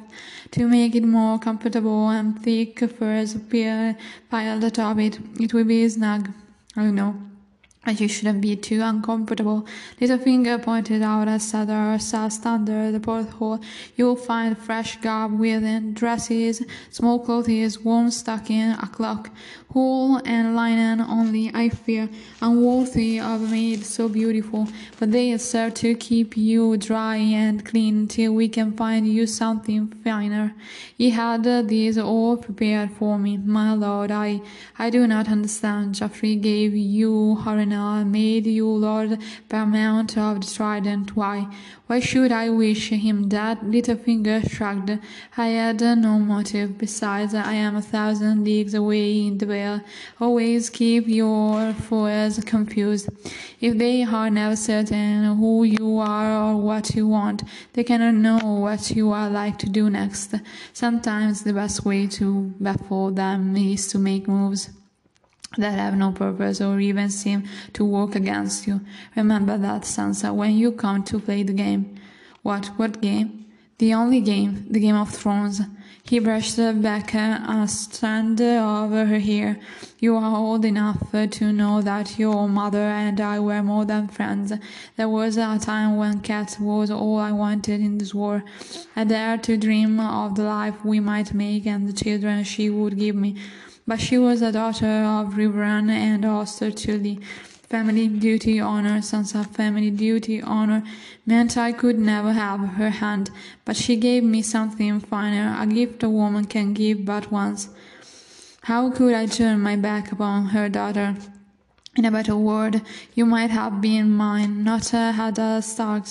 to 0.51 0.67
make 0.67 0.93
it 0.93 1.03
more 1.03 1.39
comfortable, 1.39 2.09
and 2.09 2.39
thick 2.39 2.77
furs 2.87 3.35
piled 4.29 4.63
atop 4.63 4.99
it. 4.99 5.17
It 5.39 5.55
would 5.55 5.67
be 5.67 5.89
snug. 5.89 6.29
I 6.75 6.91
know 6.91 7.15
you 7.91 8.07
shouldn't 8.07 8.41
be 8.41 8.55
too 8.55 8.81
uncomfortable. 8.81 9.65
Littlefinger 9.99 10.61
pointed 10.61 11.01
out 11.01 11.27
as 11.27 11.51
Sadar 11.51 12.01
sat 12.01 12.45
under 12.45 12.91
the 12.91 12.99
porthole. 12.99 13.59
You'll 13.95 14.15
find 14.15 14.57
fresh 14.57 14.97
garb 15.01 15.39
within, 15.39 15.93
dresses, 15.93 16.63
small 16.89 17.19
clothes, 17.19 17.79
warm 17.79 18.11
stocking, 18.11 18.71
a 18.71 18.89
cloak, 18.91 19.29
wool 19.75 20.21
and 20.25 20.55
linen 20.55 21.01
only, 21.01 21.51
I 21.53 21.69
fear, 21.69 22.09
unworthy 22.41 23.19
of 23.19 23.43
a 23.43 23.47
maid 23.47 23.85
so 23.85 24.07
beautiful, 24.07 24.67
but 24.97 25.11
they 25.11 25.37
serve 25.37 25.73
to 25.75 25.93
keep 25.95 26.37
you 26.37 26.77
dry 26.77 27.17
and 27.17 27.63
clean 27.63 28.07
till 28.07 28.33
we 28.33 28.47
can 28.47 28.71
find 28.71 29.05
you 29.07 29.27
something 29.27 29.87
finer. 30.03 30.55
He 30.97 31.09
had 31.09 31.43
these 31.67 31.97
all 31.97 32.37
prepared 32.37 32.91
for 32.91 33.19
me, 33.19 33.37
my 33.37 33.73
lord. 33.73 34.11
I, 34.11 34.41
I 34.79 34.89
do 34.89 35.05
not 35.05 35.27
understand. 35.27 35.95
Joffrey 35.95 36.41
gave 36.41 36.73
you 36.73 37.37
Harrenhal, 37.43 38.07
made 38.07 38.47
you 38.47 38.67
lord 38.67 39.19
paramount 39.49 40.17
of 40.17 40.41
the 40.41 40.47
Trident. 40.47 41.15
Why? 41.15 41.47
Why 41.87 41.99
should 41.99 42.31
I 42.31 42.49
wish 42.49 42.89
him 42.89 43.27
dead? 43.27 43.59
Littlefinger 43.59 44.49
shrugged. 44.49 44.97
I 45.37 45.47
had 45.49 45.81
no 45.81 46.17
motive. 46.17 46.79
Besides, 46.79 47.35
I 47.35 47.53
am 47.53 47.75
a 47.75 47.81
thousand 47.81 48.43
leagues 48.43 48.73
away 48.73 49.27
in 49.27 49.37
the 49.37 49.45
Always 50.19 50.69
keep 50.69 51.07
your 51.07 51.73
foes 51.73 52.43
confused. 52.43 53.09
If 53.59 53.77
they 53.77 54.03
are 54.03 54.29
never 54.29 54.55
certain 54.55 55.37
who 55.37 55.63
you 55.63 55.99
are 55.99 56.31
or 56.43 56.57
what 56.57 56.95
you 56.95 57.07
want, 57.07 57.43
they 57.73 57.83
cannot 57.83 58.15
know 58.15 58.39
what 58.61 58.91
you 58.91 59.11
are 59.11 59.29
like 59.29 59.57
to 59.59 59.69
do 59.69 59.89
next. 59.89 60.33
Sometimes 60.73 61.43
the 61.43 61.53
best 61.53 61.85
way 61.85 62.07
to 62.07 62.53
baffle 62.59 63.11
them 63.11 63.55
is 63.55 63.87
to 63.89 63.99
make 63.99 64.27
moves 64.27 64.69
that 65.57 65.79
have 65.79 65.95
no 65.95 66.11
purpose 66.11 66.61
or 66.61 66.79
even 66.79 67.09
seem 67.09 67.43
to 67.73 67.85
work 67.85 68.15
against 68.15 68.67
you. 68.67 68.81
Remember 69.15 69.57
that, 69.57 69.83
Sansa, 69.83 70.33
when 70.33 70.55
you 70.57 70.71
come 70.71 71.03
to 71.03 71.19
play 71.19 71.43
the 71.43 71.53
game. 71.53 71.95
What? 72.41 72.67
What 72.77 73.01
game? 73.01 73.44
The 73.77 73.93
only 73.93 74.21
game, 74.21 74.67
the 74.69 74.79
Game 74.79 74.95
of 74.95 75.13
Thrones. 75.13 75.59
He 76.03 76.19
brushed 76.19 76.55
back 76.81 77.13
a 77.13 77.67
strand 77.67 78.39
of 78.39 78.91
her 78.91 79.19
hair. 79.19 79.59
You 79.99 80.15
are 80.15 80.37
old 80.37 80.63
enough 80.63 81.11
to 81.11 81.51
know 81.51 81.81
that 81.81 82.17
your 82.17 82.47
mother 82.47 82.83
and 82.83 83.19
I 83.19 83.39
were 83.39 83.61
more 83.61 83.83
than 83.83 84.07
friends. 84.07 84.53
There 84.95 85.09
was 85.09 85.35
a 85.35 85.59
time 85.59 85.97
when 85.97 86.21
Cat 86.21 86.55
was 86.57 86.89
all 86.89 87.17
I 87.17 87.33
wanted 87.33 87.81
in 87.81 87.97
this 87.97 88.15
world. 88.15 88.43
I 88.95 89.03
dared 89.03 89.43
to 89.43 89.57
dream 89.57 89.99
of 89.99 90.35
the 90.35 90.43
life 90.43 90.85
we 90.85 91.01
might 91.01 91.33
make 91.33 91.65
and 91.65 91.85
the 91.85 91.93
children 91.93 92.45
she 92.45 92.69
would 92.69 92.97
give 92.97 93.17
me. 93.17 93.35
But 93.85 93.99
she 93.99 94.17
was 94.17 94.41
a 94.41 94.53
daughter 94.53 94.87
of 94.87 95.33
Riverrun 95.33 95.89
and 95.89 96.23
Hoster 96.23 96.71
Tully. 96.71 97.19
Family 97.75 98.07
duty, 98.07 98.57
honor, 98.61 99.01
of 99.11 99.47
family 99.47 99.91
duty, 99.91 100.41
honor 100.41 100.81
meant 101.25 101.57
I 101.57 101.73
could 101.73 101.99
never 101.99 102.31
have 102.31 102.61
her 102.61 102.89
hand, 102.89 103.31
but 103.65 103.75
she 103.75 103.97
gave 103.97 104.23
me 104.23 104.41
something 104.41 105.01
finer, 105.01 105.53
a 105.59 105.67
gift 105.67 106.01
a 106.01 106.09
woman 106.09 106.45
can 106.45 106.73
give 106.73 107.03
but 107.03 107.33
once. 107.33 107.67
How 108.61 108.91
could 108.91 109.13
I 109.13 109.25
turn 109.25 109.59
my 109.59 109.75
back 109.75 110.13
upon 110.13 110.45
her 110.55 110.69
daughter? 110.69 111.17
In 111.97 112.05
a 112.05 112.11
better 112.11 112.37
word, 112.37 112.81
you 113.13 113.25
might 113.25 113.51
have 113.51 113.81
been 113.81 114.09
mine, 114.09 114.63
not 114.63 114.93
uh, 114.93 115.11
Eddard 115.19 115.65
Stark, 115.65 116.05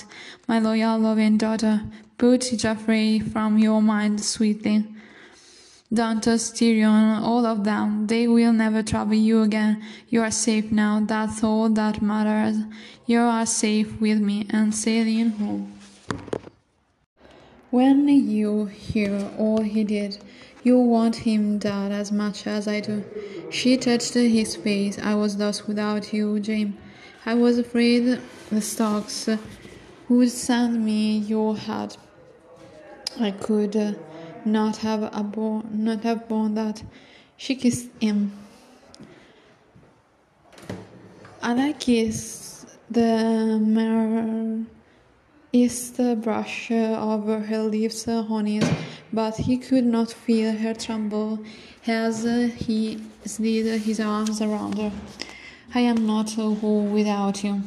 my 0.46 0.58
loyal, 0.58 0.98
loving 0.98 1.38
daughter. 1.38 1.80
Put 2.18 2.42
Joffrey 2.42 3.22
from 3.32 3.56
your 3.56 3.80
mind 3.80 4.22
sweetly. 4.22 4.84
Dontos, 5.92 6.50
Tyrion, 6.52 7.22
all 7.22 7.46
of 7.46 7.62
them, 7.64 8.06
they 8.06 8.26
will 8.26 8.52
never 8.52 8.82
trouble 8.82 9.14
you 9.14 9.42
again. 9.42 9.82
You 10.08 10.22
are 10.22 10.30
safe 10.30 10.72
now, 10.72 11.00
that's 11.04 11.44
all 11.44 11.68
that 11.70 12.02
matters. 12.02 12.56
You 13.06 13.20
are 13.20 13.46
safe 13.46 14.00
with 14.00 14.18
me 14.18 14.46
and 14.50 14.74
sailing 14.74 15.30
home. 15.30 15.78
When 17.70 18.08
you 18.08 18.66
hear 18.66 19.30
all 19.38 19.62
he 19.62 19.84
did, 19.84 20.18
you 20.62 20.78
want 20.78 21.16
him 21.16 21.58
dead 21.58 21.92
as 21.92 22.10
much 22.10 22.46
as 22.46 22.66
I 22.66 22.80
do. 22.80 23.04
She 23.50 23.76
touched 23.76 24.14
his 24.14 24.56
face. 24.56 24.98
I 24.98 25.14
was 25.14 25.36
lost 25.36 25.68
without 25.68 26.12
you, 26.12 26.42
Jaime. 26.44 26.72
I 27.26 27.34
was 27.34 27.58
afraid 27.58 28.20
the 28.50 28.60
Starks 28.60 29.28
would 30.08 30.30
send 30.30 30.84
me 30.84 31.18
your 31.18 31.56
head. 31.56 31.96
I 33.20 33.30
could 33.30 33.76
uh, 33.76 33.92
not 34.46 34.78
have 34.78 35.00
abor- 35.12 35.64
not 35.70 36.02
have 36.04 36.28
borne 36.28 36.54
that. 36.54 36.82
She 37.36 37.54
kissed 37.54 37.88
him, 38.00 38.32
and 41.42 41.60
I 41.60 41.72
kissed 41.72 42.66
the 42.90 43.58
mirror 43.60 44.64
east 45.52 46.00
brush 46.22 46.70
over 46.70 47.38
her 47.38 47.62
lips 47.62 48.08
on 48.08 48.46
his, 48.46 48.68
but 49.12 49.36
he 49.36 49.56
could 49.56 49.84
not 49.84 50.10
feel 50.12 50.52
her 50.52 50.74
tremble 50.74 51.38
as 51.86 52.24
he 52.56 53.00
slid 53.24 53.80
his 53.82 54.00
arms 54.00 54.42
around 54.42 54.78
her. 54.78 54.92
I 55.74 55.80
am 55.80 56.06
not 56.06 56.32
whole 56.32 56.84
without 56.84 57.44
you. 57.44 57.62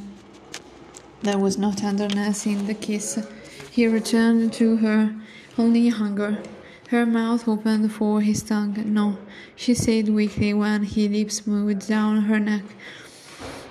There 1.22 1.38
was 1.38 1.58
no 1.58 1.72
tenderness 1.72 2.46
in 2.46 2.68
the 2.68 2.74
kiss. 2.74 3.26
He 3.72 3.88
returned 3.88 4.54
to 4.54 4.78
her 4.78 5.16
only 5.58 5.90
hunger. 5.90 6.44
Her 6.90 7.06
mouth 7.06 7.50
opened 7.50 7.92
for 7.92 8.22
his 8.22 8.42
tongue. 8.44 8.82
No, 8.94 9.18
she 9.58 9.74
said 9.74 10.08
weakly 10.08 10.54
when 10.54 10.84
his 10.84 11.10
lips 11.10 11.46
moved 11.46 11.86
down 11.86 12.22
her 12.22 12.40
neck. 12.40 12.64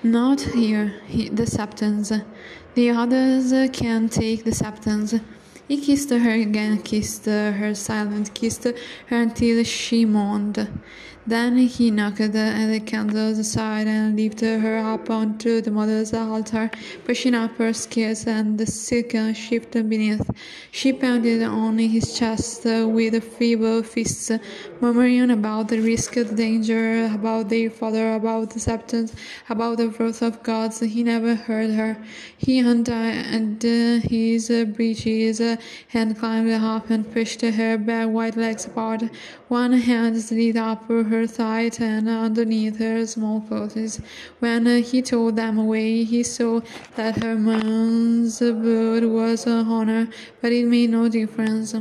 Not 0.02 0.42
here, 0.42 1.00
he, 1.06 1.30
the 1.30 1.46
septons. 1.46 2.12
The 2.74 2.90
others 2.90 3.70
can 3.72 4.10
take 4.10 4.44
the 4.44 4.52
septons. 4.52 5.18
He 5.66 5.80
kissed 5.80 6.10
her 6.10 6.30
again, 6.30 6.82
kissed 6.82 7.24
her 7.24 7.74
silent, 7.74 8.34
kissed 8.34 8.64
her 8.64 8.74
until 9.08 9.64
she 9.64 10.04
moaned. 10.04 10.68
Then 11.28 11.56
he 11.56 11.90
knocked 11.90 12.18
the 12.18 12.80
candles 12.86 13.38
aside 13.40 13.88
and 13.88 14.16
lifted 14.16 14.60
her 14.60 14.78
up 14.78 15.10
onto 15.10 15.60
the 15.60 15.72
mother's 15.72 16.14
altar, 16.14 16.70
pushing 17.04 17.34
up 17.34 17.56
her 17.56 17.72
skirts 17.72 18.28
and 18.28 18.56
the 18.56 18.66
silken 18.66 19.34
shift 19.34 19.72
beneath. 19.72 20.30
She 20.70 20.92
pounded 20.92 21.42
on 21.42 21.78
his 21.78 22.16
chest 22.16 22.64
with 22.64 23.24
feeble 23.24 23.82
fists, 23.82 24.30
murmuring 24.80 25.32
about 25.32 25.66
the 25.66 25.80
risk, 25.80 26.14
the 26.14 26.24
danger, 26.24 27.06
about 27.12 27.48
their 27.48 27.70
father, 27.70 28.14
about 28.14 28.50
the 28.50 28.56
acceptance, 28.56 29.12
about 29.48 29.78
the 29.78 29.88
wrath 29.88 30.22
of 30.22 30.44
gods. 30.44 30.78
He 30.78 31.02
never 31.02 31.34
heard 31.34 31.70
her. 31.70 31.96
He 32.38 32.60
undid 32.60 34.02
his 34.04 34.48
breeches 34.76 35.40
and 35.92 36.16
climbed 36.16 36.52
up 36.52 36.88
and 36.88 37.12
pushed 37.12 37.40
her 37.40 37.78
bare 37.78 38.06
white 38.08 38.36
legs 38.36 38.66
apart. 38.66 39.02
One 39.48 39.74
hand 39.74 40.20
slid 40.20 40.56
up 40.56 40.88
her 40.88 41.26
thigh 41.28 41.70
and 41.78 42.08
underneath 42.08 42.78
her 42.78 43.06
small 43.06 43.42
clothes. 43.42 44.00
When 44.40 44.66
he 44.82 45.02
tore 45.02 45.30
them 45.30 45.56
away, 45.56 46.02
he 46.02 46.24
saw 46.24 46.62
that 46.96 47.22
her 47.22 47.36
man's 47.36 48.40
blood 48.40 49.04
was 49.04 49.46
on 49.46 49.86
her, 49.86 50.08
but 50.42 50.50
it 50.50 50.66
made 50.66 50.90
no 50.90 51.08
difference. 51.08 51.76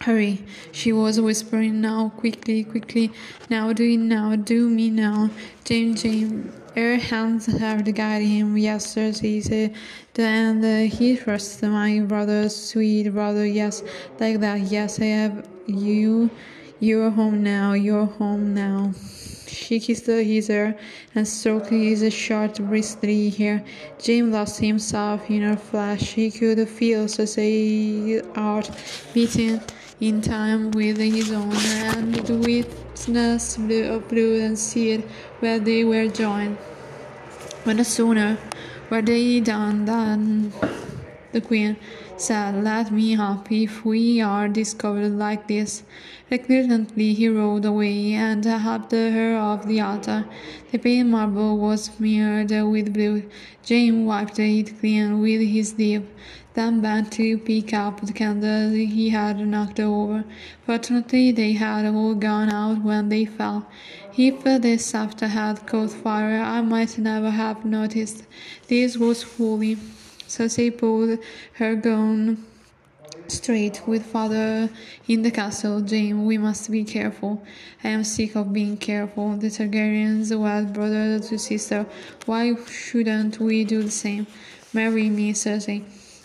Hurry, 0.00 0.42
she 0.72 0.90
was 0.90 1.20
whispering 1.20 1.82
now, 1.82 2.08
quickly, 2.16 2.64
quickly, 2.64 3.12
now 3.50 3.74
do 3.74 3.84
it 3.84 3.98
now, 3.98 4.34
do 4.34 4.70
me 4.70 4.88
now, 4.88 5.28
Jaime, 5.68 5.94
Jaime. 6.00 6.63
Her 6.74 6.96
hands 6.96 7.46
have 7.46 7.84
guided 7.94 8.26
him, 8.26 8.58
yes, 8.58 8.96
and 8.96 9.16
he 9.16 9.40
thrust 11.16 11.62
my 11.62 12.00
brother, 12.00 12.48
sweet 12.48 13.10
brother, 13.10 13.46
yes, 13.46 13.84
like 14.18 14.40
that, 14.40 14.60
yes, 14.60 15.00
I 15.00 15.04
have 15.04 15.48
you. 15.66 16.30
You're 16.80 17.10
home 17.10 17.44
now, 17.44 17.74
you're 17.74 18.06
home 18.06 18.54
now. 18.54 18.92
She 19.46 19.78
kissed 19.78 20.06
his 20.06 20.48
hair 20.48 20.76
and 21.14 21.26
stroked 21.26 21.70
his 21.70 22.12
short, 22.12 22.58
bristly 22.58 23.30
hair. 23.30 23.64
Jaime 24.04 24.32
lost 24.32 24.58
himself 24.58 25.30
in 25.30 25.44
a 25.44 25.56
flash. 25.56 26.14
He 26.14 26.30
could 26.30 26.68
feel 26.68 27.06
Cersei's 27.06 28.26
heart 28.34 28.68
beating 29.14 29.60
in 30.00 30.20
time 30.20 30.72
with 30.72 30.98
his 30.98 31.30
own, 31.30 31.54
and 31.54 32.14
the 32.14 32.36
witness 32.94 33.56
of 33.56 34.08
blue 34.08 34.40
uh, 34.40 34.46
and 34.46 34.58
seed 34.58 35.02
where 35.40 35.58
they 35.58 35.84
were 35.84 36.06
joined. 36.06 36.56
But 37.64 37.76
no 37.76 37.82
sooner 37.82 38.38
were 38.88 39.02
they 39.02 39.40
done 39.40 39.84
than 39.84 40.52
the 41.32 41.40
queen 41.40 41.76
said, 42.16 42.62
Let 42.62 42.92
me 42.92 43.16
up 43.16 43.50
if 43.50 43.84
we 43.84 44.20
are 44.20 44.48
discovered 44.48 45.18
like 45.18 45.48
this. 45.48 45.82
Reluctantly 46.30 47.14
he 47.14 47.28
rode 47.28 47.64
away 47.64 48.12
and 48.12 48.44
helped 48.44 48.92
her 48.92 49.36
off 49.36 49.66
the 49.66 49.80
altar. 49.80 50.24
The 50.70 50.78
pale 50.78 51.04
marble 51.04 51.58
was 51.58 51.84
smeared 51.84 52.50
with 52.50 52.94
blood. 52.94 53.24
Jaime 53.68 54.04
wiped 54.04 54.38
it 54.38 54.78
clean 54.78 55.20
with 55.20 55.40
his 55.40 55.70
sleeve, 55.70 56.06
then 56.54 56.80
bent 56.80 57.12
to 57.12 57.36
pick 57.38 57.74
up 57.74 58.00
the 58.00 58.12
candles 58.12 58.72
he 58.74 59.10
had 59.10 59.38
knocked 59.38 59.80
over. 59.80 60.24
Fortunately, 60.64 61.32
they 61.32 61.52
had 61.52 61.84
all 61.86 62.14
gone 62.14 62.48
out 62.48 62.82
when 62.82 63.08
they 63.08 63.24
fell. 63.24 63.66
If 64.16 64.44
this 64.44 64.90
shaft 64.90 65.20
had 65.20 65.66
caught 65.66 65.90
fire, 65.90 66.40
I 66.40 66.60
might 66.60 66.96
never 66.96 67.30
have 67.30 67.64
noticed. 67.64 68.24
This 68.68 68.96
was 68.96 69.22
folly. 69.22 69.76
So 70.26 70.48
she 70.48 70.70
pulled 70.70 71.18
her 71.54 71.74
gun 71.74 72.44
straight 73.28 73.82
with 73.86 74.06
father 74.06 74.70
in 75.08 75.22
the 75.22 75.30
castle. 75.30 75.84
Jaime, 75.86 76.24
we 76.24 76.38
must 76.38 76.70
be 76.70 76.84
careful. 76.84 77.42
I 77.82 77.88
am 77.88 78.04
sick 78.04 78.36
of 78.36 78.52
being 78.52 78.76
careful. 78.76 79.36
The 79.36 79.48
Targaryens 79.48 80.30
were 80.36 80.70
brother 80.72 81.18
to 81.18 81.38
sister. 81.38 81.86
Why 82.26 82.54
shouldn't 82.66 83.40
we 83.40 83.64
do 83.64 83.82
the 83.82 83.90
same? 83.90 84.26
Marry 84.72 85.08
me, 85.08 85.32
Cersei. 85.32 85.84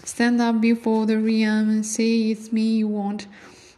Stand 0.09 0.41
up 0.41 0.59
before 0.59 1.05
the 1.05 1.19
realm 1.19 1.69
and 1.69 1.85
say 1.85 2.31
it's 2.31 2.51
me 2.51 2.77
you 2.77 2.87
want. 2.87 3.27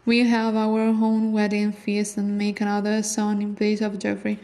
We'll 0.05 0.27
have 0.27 0.55
our 0.55 0.79
own 0.79 1.33
wedding 1.33 1.73
feast 1.73 2.15
and 2.15 2.37
make 2.37 2.61
another 2.61 3.03
son 3.03 3.41
in 3.41 3.53
place 3.53 3.81
of 3.81 3.99
Joffrey. 3.99 4.39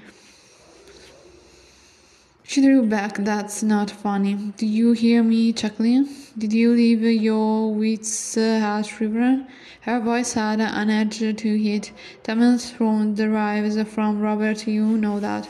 She 2.44 2.62
drew 2.62 2.86
back. 2.86 3.16
That's 3.20 3.64
not 3.64 3.90
funny. 3.90 4.36
Do 4.58 4.66
you 4.66 4.92
hear 4.92 5.24
me 5.24 5.54
chuckling? 5.54 6.10
Did 6.38 6.52
you 6.52 6.74
leave 6.74 7.04
your 7.04 7.74
wits 7.74 8.36
uh, 8.36 8.80
at 8.80 9.00
River? 9.00 9.48
Her 9.82 10.02
voice 10.02 10.34
had 10.34 10.60
an 10.60 10.90
edge 10.90 11.20
to 11.20 11.50
it. 11.74 11.94
Tommen's 12.22 12.70
throne 12.70 13.16
derives 13.16 13.82
from 13.84 14.20
Robert, 14.20 14.68
you 14.68 14.84
know 14.98 15.22
that. 15.22 15.48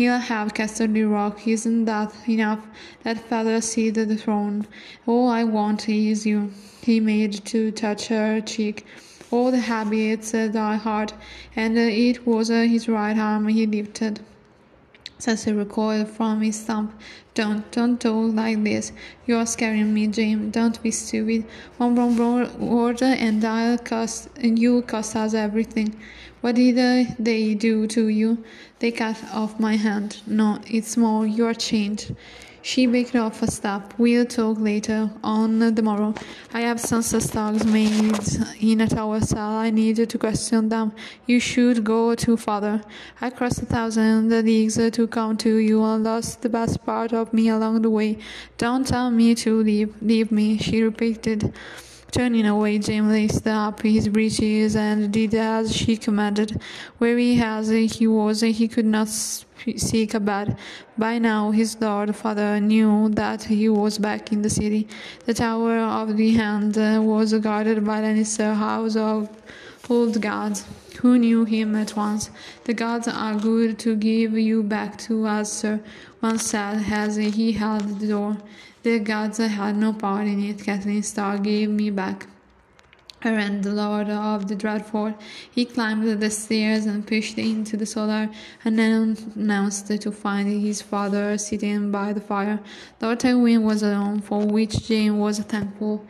He'll 0.00 0.16
have 0.16 0.54
Casterly 0.54 1.04
Rock. 1.04 1.46
Isn't 1.46 1.84
that 1.84 2.14
enough? 2.26 2.66
Let 3.04 3.20
father 3.28 3.60
see 3.60 3.90
the 3.90 4.16
throne. 4.16 4.66
All 5.06 5.28
I 5.28 5.44
want 5.44 5.90
is 5.90 6.24
you. 6.24 6.52
He 6.80 7.00
made 7.00 7.44
to 7.44 7.70
touch 7.70 8.06
her 8.06 8.40
cheek. 8.40 8.86
All 9.30 9.50
the 9.50 9.60
habits 9.60 10.32
die 10.32 10.76
hard, 10.76 11.12
and 11.54 11.76
it 11.76 12.26
was 12.26 12.48
his 12.48 12.88
right 12.88 13.18
arm 13.18 13.48
he 13.48 13.66
lifted. 13.66 14.20
Cersei 15.18 15.54
recoiled 15.54 16.08
from 16.08 16.40
his 16.40 16.62
thumb. 16.62 16.94
Don't, 17.34 17.70
don't 17.70 18.00
talk 18.00 18.34
like 18.34 18.64
this. 18.64 18.92
You're 19.26 19.44
scaring 19.44 19.92
me, 19.92 20.06
Jaime. 20.06 20.50
Don't 20.50 20.82
be 20.82 20.92
stupid. 20.92 21.44
One 21.76 21.94
wrong 21.94 22.16
word 22.58 23.02
and 23.02 23.44
I'll 23.44 23.76
cost, 23.76 24.30
and 24.36 24.58
you'll 24.58 24.80
cost 24.80 25.14
us 25.14 25.34
everything. 25.34 25.94
What 26.40 26.54
did 26.54 26.76
they 27.18 27.54
do 27.54 27.86
to 27.88 28.08
you? 28.08 28.42
They 28.78 28.92
cut 28.92 29.22
off 29.32 29.60
my 29.60 29.76
hand. 29.76 30.22
No, 30.26 30.58
it's 30.66 30.96
more, 30.96 31.26
you're 31.26 31.52
changed. 31.52 32.14
She 32.62 32.86
backed 32.86 33.16
off 33.16 33.42
a 33.42 33.50
step. 33.50 33.94
We'll 33.96 34.26
talk 34.26 34.58
later 34.58 35.10
on 35.24 35.58
the 35.58 35.82
morrow. 35.82 36.14
I 36.52 36.60
have 36.60 36.78
some 36.78 37.02
stocks 37.02 37.64
made 37.64 38.18
in 38.60 38.82
a 38.82 38.86
tower 38.86 39.20
cell. 39.20 39.52
I 39.52 39.70
need 39.70 39.96
to 39.96 40.18
question 40.18 40.68
them. 40.68 40.92
You 41.26 41.40
should 41.40 41.84
go 41.84 42.14
to 42.14 42.36
father. 42.36 42.82
I 43.20 43.30
crossed 43.30 43.62
a 43.62 43.66
thousand 43.66 44.28
leagues 44.30 44.76
to 44.76 45.06
come 45.06 45.38
to 45.38 45.56
you 45.56 45.82
and 45.84 46.04
lost 46.04 46.42
the 46.42 46.50
best 46.50 46.84
part 46.84 47.14
of 47.14 47.32
me 47.32 47.48
along 47.48 47.80
the 47.80 47.90
way. 47.90 48.18
Don't 48.58 48.86
tell 48.86 49.10
me 49.10 49.34
to 49.36 49.62
leave. 49.62 49.94
Leave 50.02 50.30
me, 50.30 50.58
she 50.58 50.82
repeated. 50.82 51.54
Turning 52.12 52.46
away, 52.46 52.78
Jaime 52.78 53.08
laced 53.08 53.46
up 53.46 53.82
his 53.82 54.08
breeches 54.08 54.74
and 54.74 55.12
did 55.12 55.32
as 55.32 55.74
she 55.74 55.96
commanded. 55.96 56.60
Where 56.98 57.14
Weary 57.14 57.40
as 57.40 57.68
he 57.68 58.06
was, 58.08 58.40
he 58.40 58.66
could 58.66 58.84
not 58.84 59.08
seek 59.08 60.14
a 60.14 60.20
bed. 60.20 60.56
By 60.98 61.18
now, 61.18 61.52
his 61.52 61.80
lord 61.80 62.16
father 62.16 62.58
knew 62.58 63.10
that 63.10 63.44
he 63.44 63.68
was 63.68 63.98
back 63.98 64.32
in 64.32 64.42
the 64.42 64.50
city. 64.50 64.88
The 65.26 65.34
Tower 65.34 65.78
of 65.78 66.16
the 66.16 66.32
Hand 66.32 66.76
was 67.06 67.32
guarded 67.34 67.84
by 67.84 68.02
Lannister 68.02 68.54
House 68.54 68.96
of 68.96 69.28
old 69.88 70.20
gods 70.20 70.64
who 71.00 71.16
knew 71.16 71.44
him 71.44 71.76
at 71.76 71.96
once. 71.96 72.30
The 72.64 72.74
gods 72.74 73.06
are 73.06 73.36
good 73.36 73.78
to 73.80 73.94
give 73.94 74.36
you 74.36 74.62
back 74.64 74.98
to 75.06 75.26
us, 75.26 75.52
sir, 75.52 75.80
once 76.20 76.44
said 76.44 76.84
as 76.90 77.16
he 77.16 77.52
held 77.52 78.00
the 78.00 78.08
door. 78.08 78.36
The 78.82 78.98
gods 78.98 79.36
had 79.36 79.76
no 79.76 79.92
part 79.92 80.26
in 80.26 80.42
it. 80.42 80.58
Catelyn 80.58 81.04
Stark 81.04 81.42
gave 81.42 81.68
me 81.68 81.90
back. 81.90 82.26
her 83.20 83.36
and 83.36 83.62
the 83.62 83.74
Lord 83.74 84.08
of 84.08 84.48
the 84.48 84.56
Dreadfort. 84.56 85.14
He 85.50 85.66
climbed 85.66 86.20
the 86.20 86.30
stairs 86.30 86.86
and 86.86 87.06
pushed 87.06 87.36
into 87.36 87.76
the 87.76 87.84
cellar 87.84 88.30
and 88.64 88.78
then 88.78 89.16
announced 89.34 89.88
to 89.88 90.10
find 90.10 90.48
his 90.48 90.80
father 90.80 91.36
sitting 91.36 91.90
by 91.90 92.14
the 92.14 92.22
fire. 92.22 92.60
Lord 93.02 93.20
Tywin 93.20 93.62
was 93.62 93.82
alone, 93.82 94.20
for 94.22 94.46
which 94.46 94.88
Jaime 94.88 95.10
was 95.10 95.40
thankful. 95.40 96.06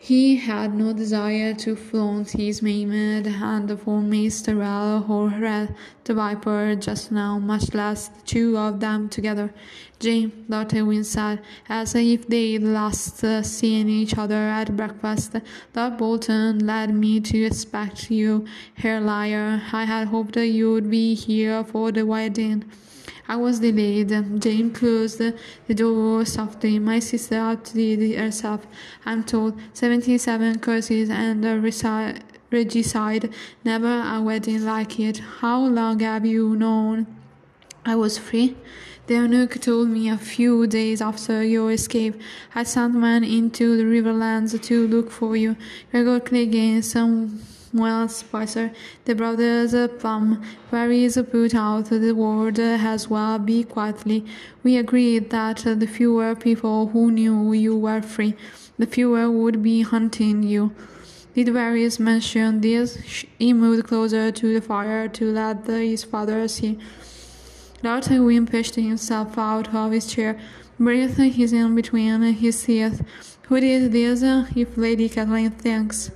He 0.00 0.36
had 0.36 0.74
no 0.74 0.92
desire 0.92 1.54
to 1.54 1.74
flaunt 1.74 2.30
his 2.30 2.62
maimed 2.62 3.26
hand 3.26 3.80
for 3.80 4.00
Mace 4.00 4.42
Tyrell 4.42 5.04
or 5.08 5.28
Red 5.28 5.74
the 6.04 6.14
Viper 6.14 6.76
just 6.76 7.10
now, 7.10 7.38
much 7.38 7.74
less 7.74 8.08
the 8.08 8.22
two 8.22 8.56
of 8.56 8.78
them 8.78 9.08
together. 9.08 9.52
Jaime, 10.00 10.32
Lord 10.48 10.68
Tywin 10.68 11.04
said, 11.04 11.42
as 11.68 11.94
if 11.94 12.28
they'd 12.28 12.62
last 12.62 13.18
seen 13.44 13.88
each 13.88 14.16
other 14.16 14.36
at 14.36 14.76
breakfast. 14.76 15.34
Lord 15.74 15.96
Bolton 15.96 16.64
led 16.64 16.94
me 16.94 17.20
to 17.20 17.44
expect 17.44 18.10
you, 18.10 18.46
Herr 18.74 19.00
liar. 19.00 19.60
I 19.72 19.84
had 19.84 20.08
hoped 20.08 20.36
you'd 20.36 20.88
be 20.88 21.14
here 21.14 21.64
for 21.64 21.90
the 21.90 22.06
wedding. 22.06 22.64
I 23.26 23.36
was 23.36 23.58
delayed. 23.60 24.10
Jaime 24.10 24.70
closed 24.70 25.18
the 25.18 25.74
door 25.74 26.24
softly. 26.24 26.78
My 26.78 27.00
sister 27.00 27.34
outdid 27.34 28.16
herself. 28.16 28.66
I'm 29.04 29.24
told 29.24 29.60
seventy-seven 29.74 30.60
curses 30.60 31.10
and 31.10 31.44
a 31.44 31.58
regicide. 31.58 33.34
Never 33.64 34.00
a 34.00 34.22
wedding 34.22 34.64
like 34.64 34.98
it. 35.00 35.18
How 35.40 35.60
long 35.66 36.00
have 36.00 36.24
you 36.24 36.56
known 36.56 37.06
I 37.84 37.96
was 37.96 38.16
free? 38.16 38.56
The 39.08 39.14
eunuch 39.14 39.58
told 39.62 39.88
me 39.88 40.10
a 40.10 40.18
few 40.18 40.66
days 40.66 41.00
after 41.00 41.42
your 41.42 41.72
escape. 41.72 42.20
I 42.54 42.62
sent 42.64 42.94
men 42.94 43.24
into 43.24 43.78
the 43.78 43.84
Riverlands 43.84 44.62
to 44.64 44.86
look 44.86 45.10
for 45.10 45.34
you. 45.34 45.56
Gregor 45.90 46.20
Clegane, 46.20 46.84
some 46.84 47.40
well, 47.72 48.06
Spicer, 48.10 48.70
the 49.06 49.14
brothers 49.14 49.72
Plumm, 49.98 50.42
where 50.68 50.90
is 50.90 51.18
put 51.30 51.54
out 51.54 51.86
the 51.86 52.12
word 52.12 52.58
as 52.58 53.08
well, 53.08 53.38
be 53.38 53.64
quietly. 53.64 54.26
We 54.62 54.76
agreed 54.76 55.30
that 55.30 55.64
the 55.64 55.86
fewer 55.86 56.34
people 56.34 56.88
who 56.88 57.10
knew 57.10 57.54
you 57.54 57.78
were 57.78 58.02
free, 58.02 58.34
the 58.78 58.86
fewer 58.86 59.30
would 59.30 59.62
be 59.62 59.80
hunting 59.80 60.42
you. 60.42 60.72
Did 61.34 61.46
Varys 61.46 61.98
mention 61.98 62.60
this? 62.60 62.98
He 63.38 63.54
moved 63.54 63.86
closer 63.86 64.30
to 64.30 64.52
the 64.52 64.60
fire 64.60 65.08
to 65.08 65.32
let 65.32 65.66
his 65.66 66.04
father 66.04 66.46
see. 66.46 66.78
Lord 67.80 68.02
Tywin 68.02 68.50
pushed 68.50 68.74
himself 68.74 69.38
out 69.38 69.72
of 69.72 69.92
his 69.92 70.06
chair, 70.12 70.36
breathing 70.80 71.30
his 71.32 71.52
in 71.52 71.76
between 71.76 72.22
his 72.22 72.64
teeth. 72.64 73.02
Who 73.42 73.60
did 73.60 73.92
this? 73.92 74.22
If 74.56 74.76
Lady 74.76 75.08
Catelyn 75.08 75.56
thinks. 75.56 76.10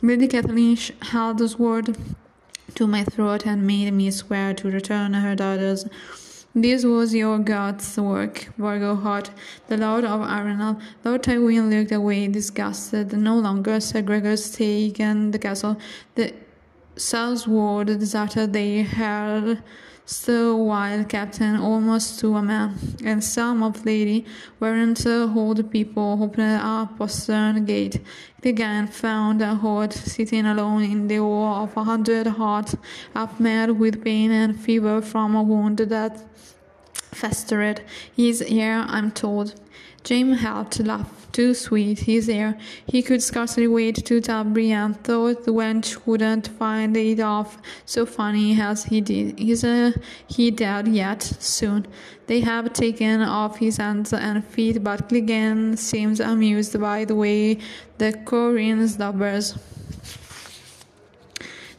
Lady 0.00 0.28
Catelyn 0.28 1.02
held 1.02 1.38
the 1.38 1.48
sword 1.48 1.96
to 2.76 2.86
my 2.86 3.02
throat 3.02 3.46
and 3.46 3.66
made 3.66 3.90
me 3.94 4.12
swear 4.12 4.54
to 4.54 4.70
return 4.70 5.14
her 5.14 5.34
daughters. 5.34 5.86
This 6.54 6.84
was 6.84 7.14
your 7.14 7.38
God's 7.40 7.98
work, 7.98 8.48
Vargo 8.56 9.02
Hoat, 9.02 9.30
the 9.66 9.76
Lord 9.76 10.04
of 10.04 10.20
Harrenhal. 10.20 10.80
Lord 11.04 11.24
Tywin 11.24 11.68
looked 11.68 11.90
away, 11.90 12.28
disgusted. 12.28 13.12
No 13.12 13.36
longer 13.36 13.80
Sir 13.80 14.02
Gregor's 14.02 14.54
taken 14.54 15.32
the 15.32 15.38
castle. 15.40 15.78
The 16.14 16.32
southward 16.94 17.88
deserted 17.88 18.52
they 18.52 18.82
held 18.82 19.58
still 20.06 20.64
while 20.64 21.04
captain 21.04 21.56
almost 21.56 22.20
to 22.20 22.36
a 22.36 22.42
man, 22.42 22.78
and 23.04 23.22
some 23.22 23.62
of 23.62 23.84
lady 23.84 24.24
weren't 24.60 25.04
old 25.06 25.70
people 25.70 26.18
opened 26.22 26.60
a 26.62 26.88
postern 26.96 27.64
gate. 27.64 27.96
It 28.38 28.48
again 28.48 28.86
found 28.86 29.42
a 29.42 29.56
Horde 29.56 29.92
sitting 29.92 30.46
alone 30.46 30.84
in 30.84 31.08
the 31.08 31.16
hall 31.16 31.64
of 31.64 31.76
a 31.76 31.82
hundred 31.82 32.28
hearts, 32.28 32.76
half 33.14 33.38
mad 33.40 33.78
with 33.78 34.04
pain 34.04 34.30
and 34.30 34.58
fever 34.58 35.02
from 35.02 35.34
a 35.34 35.42
wound 35.42 35.78
that 35.78 36.24
festered 37.12 37.82
his 38.14 38.42
ear, 38.42 38.84
I'm 38.88 39.10
told. 39.10 39.54
Jaime 40.08 40.36
helped 40.36 40.78
laugh 40.80 41.26
too 41.32 41.52
sweet, 41.52 41.98
his 42.00 42.28
air. 42.28 42.56
He 42.86 43.02
could 43.02 43.22
scarcely 43.22 43.66
wait 43.66 43.96
to 44.06 44.20
tell 44.20 44.44
Brienne, 44.44 44.94
thought 44.94 45.44
the 45.44 45.52
wench 45.52 45.98
wouldn't 46.06 46.48
find 46.48 46.96
it 46.96 47.20
off 47.20 47.58
so 47.84 48.06
funny 48.06 48.58
as 48.58 48.84
he 48.84 49.00
did. 49.00 49.38
He's 49.38 49.64
a, 49.64 49.92
he 50.28 50.50
dead 50.50 50.88
yet, 50.88 51.22
soon. 51.22 51.86
They 52.26 52.40
have 52.40 52.72
taken 52.72 53.20
off 53.20 53.58
his 53.58 53.76
hands 53.78 54.12
and 54.12 54.44
feet, 54.44 54.82
but 54.82 55.08
Clegane 55.08 55.76
seems 55.76 56.20
amused 56.20 56.80
by 56.80 57.04
the 57.04 57.14
way 57.14 57.58
the 57.98 58.12
Corinne 58.24 58.86
dabbers. 58.96 59.58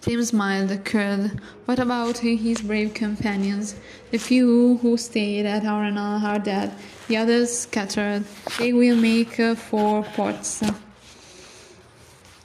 Tim 0.02 0.24
smiled, 0.24 0.86
curled. 0.86 1.32
What 1.66 1.80
about 1.80 2.20
his 2.20 2.62
brave 2.62 2.94
companions? 2.94 3.76
The 4.12 4.20
few 4.20 4.78
who 4.78 4.98
stayed 4.98 5.46
at 5.46 5.64
Harrenhal 5.64 6.24
are 6.24 6.40
dead. 6.40 6.72
The 7.08 7.18
others 7.18 7.60
scattered. 7.60 8.26
They 8.60 8.74
will 8.74 8.98
make 8.98 9.40
uh, 9.40 9.56
four 9.56 10.04
pots. 10.04 10.62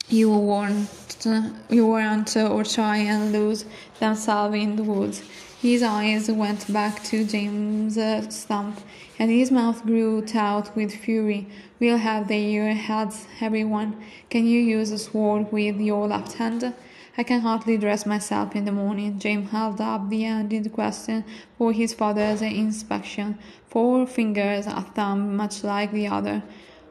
You 0.09 0.31
won't, 0.31 1.27
you 1.69 1.87
won't 1.87 2.37
uh, 2.37 2.49
or 2.49 2.63
try 2.63 2.99
and 2.99 3.33
lose 3.33 3.65
themselves 3.99 4.55
in 4.55 4.77
the 4.77 4.85
woods. 4.85 5.23
His 5.61 5.83
eyes 5.83 6.31
went 6.31 6.73
back 6.73 7.03
to 7.05 7.25
Jaime 7.25 7.89
uh, 7.97 8.29
Stump, 8.31 8.81
and 9.19 9.31
his 9.31 9.51
mouth 9.51 9.83
grew 9.85 10.21
taut 10.21 10.75
with 10.77 10.95
fury. 10.95 11.47
We'll 11.81 11.99
have 11.99 12.29
their 12.29 12.75
heads, 12.75 13.27
everyone. 13.41 13.97
Can 14.29 14.47
you 14.47 14.61
use 14.61 14.91
a 14.91 14.99
sword 14.99 15.51
with 15.51 15.81
your 15.81 16.07
left 16.07 16.35
hand? 16.35 16.75
I 17.19 17.25
can 17.25 17.43
hardly 17.43 17.77
dress 17.77 18.07
myself 18.07 18.57
in 18.57 18.65
the 18.65 18.73
morning. 18.73 19.21
Jaime 19.23 19.45
held 19.45 19.83
up 19.83 20.09
the 20.09 20.25
end 20.25 20.53
in 20.53 20.69
question 20.71 21.25
for 21.59 21.71
his 21.73 21.93
father's 21.93 22.41
inspection. 22.41 23.39
Four 23.69 24.07
fingers, 24.07 24.67
a 24.67 24.81
thumb 24.81 25.37
much 25.37 25.63
like 25.63 25.93
the 25.93 26.07
other. 26.07 26.43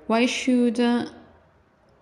Why 0.05 0.28
shouldn't 0.28 1.09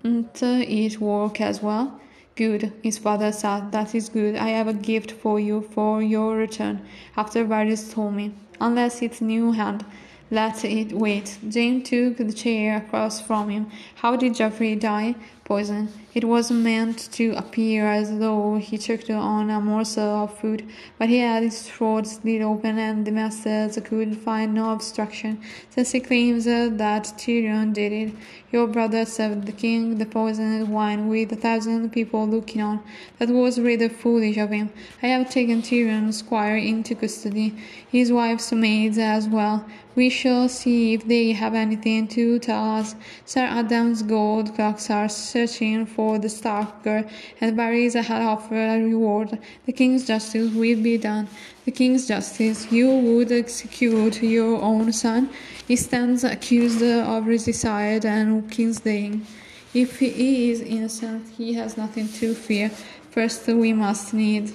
mm, 0.03 0.28
it 0.41 0.99
work 0.99 1.39
as 1.39 1.61
well? 1.61 1.99
Good, 2.36 2.74
his 2.84 2.97
father 2.97 3.32
said. 3.32 3.72
That 3.72 3.95
is 3.95 4.09
good. 4.09 4.36
I 4.36 4.49
have 4.49 4.67
a 4.67 4.74
gift 4.74 5.11
for 5.11 5.39
you 5.39 5.61
for 5.61 6.01
your 6.01 6.36
return, 6.36 6.86
after 7.15 7.45
Varys 7.45 7.93
told 7.93 8.15
me. 8.15 8.34
Unless 8.59 9.01
it's 9.01 9.22
new 9.22 9.53
hand. 9.53 9.86
Let 10.32 10.63
it 10.63 10.93
wait. 10.93 11.39
Jaime 11.51 11.82
took 11.82 12.17
the 12.17 12.32
chair 12.32 12.77
across 12.77 13.19
from 13.19 13.49
him. 13.49 13.71
How 13.95 14.15
did 14.15 14.34
Joffrey 14.34 14.80
die? 14.80 15.15
Poison. 15.43 15.89
It 16.13 16.25
was 16.25 16.51
meant 16.51 17.11
to 17.13 17.32
appear 17.32 17.88
as 17.88 18.19
though 18.19 18.57
he 18.57 18.77
choked 18.77 19.09
on 19.09 19.49
a 19.49 19.59
morsel 19.59 20.23
of 20.23 20.38
food, 20.38 20.67
but 20.99 21.09
he 21.09 21.17
had 21.17 21.41
his 21.41 21.63
throat 21.63 22.05
slit 22.05 22.43
open 22.43 22.77
and 22.77 23.05
the 23.05 23.11
masters 23.11 23.80
could 23.84 24.17
find 24.17 24.53
no 24.53 24.71
obstruction. 24.71 25.41
Since 25.71 25.91
he 25.91 25.99
claims 25.99 26.45
that 26.45 26.77
Tyrion 27.17 27.73
did 27.73 27.91
it, 27.91 28.13
your 28.51 28.67
brother 28.67 29.05
served 29.05 29.47
the 29.47 29.51
king 29.51 29.97
the 29.97 30.05
poisoned 30.05 30.69
wine 30.69 31.07
with 31.07 31.32
a 31.32 31.36
thousand 31.36 31.91
people 31.91 32.27
looking 32.27 32.61
on. 32.61 32.82
That 33.17 33.30
was 33.30 33.59
rather 33.59 33.89
foolish 33.89 34.38
of 34.38 34.51
him. 34.51 34.69
I 35.01 35.07
have 35.07 35.32
taken 35.32 35.63
Tyrion's 35.63 36.17
squire 36.17 36.57
into 36.57 36.93
custody, 36.93 37.55
his 37.91 38.11
wife's 38.11 38.51
maids 38.51 38.99
as 38.99 39.27
well. 39.27 39.65
We 39.99 40.09
shall 40.09 40.47
see 40.47 40.93
if 40.93 41.05
they 41.05 41.33
have 41.33 41.53
anything 41.53 42.07
to 42.15 42.39
tell 42.39 42.63
us. 42.77 42.95
Sir 43.25 43.41
Addam's 43.41 44.01
gold 44.01 44.55
clocks 44.55 44.89
are 44.89 45.09
searching 45.09 45.85
for 45.85 46.17
the 46.17 46.29
stalker, 46.29 47.03
and 47.41 47.57
Varys 47.57 48.01
had 48.01 48.21
offered 48.21 48.69
a 48.75 48.81
reward. 48.81 49.37
The 49.65 49.73
king's 49.73 50.07
justice 50.07 50.53
will 50.53 50.81
be 50.81 50.97
done. 50.97 51.27
The 51.65 51.71
king's 51.71 52.07
justice. 52.07 52.71
You 52.71 52.89
would 52.89 53.29
execute 53.33 54.23
your 54.23 54.61
own 54.61 54.93
son. 54.93 55.31
He 55.67 55.75
stands 55.75 56.23
accused 56.23 56.81
of 56.81 57.27
regicide 57.27 58.05
and 58.05 58.49
kinslaying. 58.49 59.25
If 59.73 59.99
he 59.99 60.49
is 60.49 60.61
innocent, 60.61 61.27
he 61.37 61.55
has 61.55 61.75
nothing 61.75 62.07
to 62.19 62.33
fear. 62.35 62.71
First, 63.11 63.45
we 63.47 63.73
must 63.73 64.13
need 64.13 64.53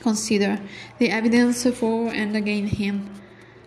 consider 0.00 0.60
the 0.98 1.08
evidence 1.08 1.66
for 1.78 2.12
and 2.12 2.36
against 2.36 2.74
him 2.74 3.08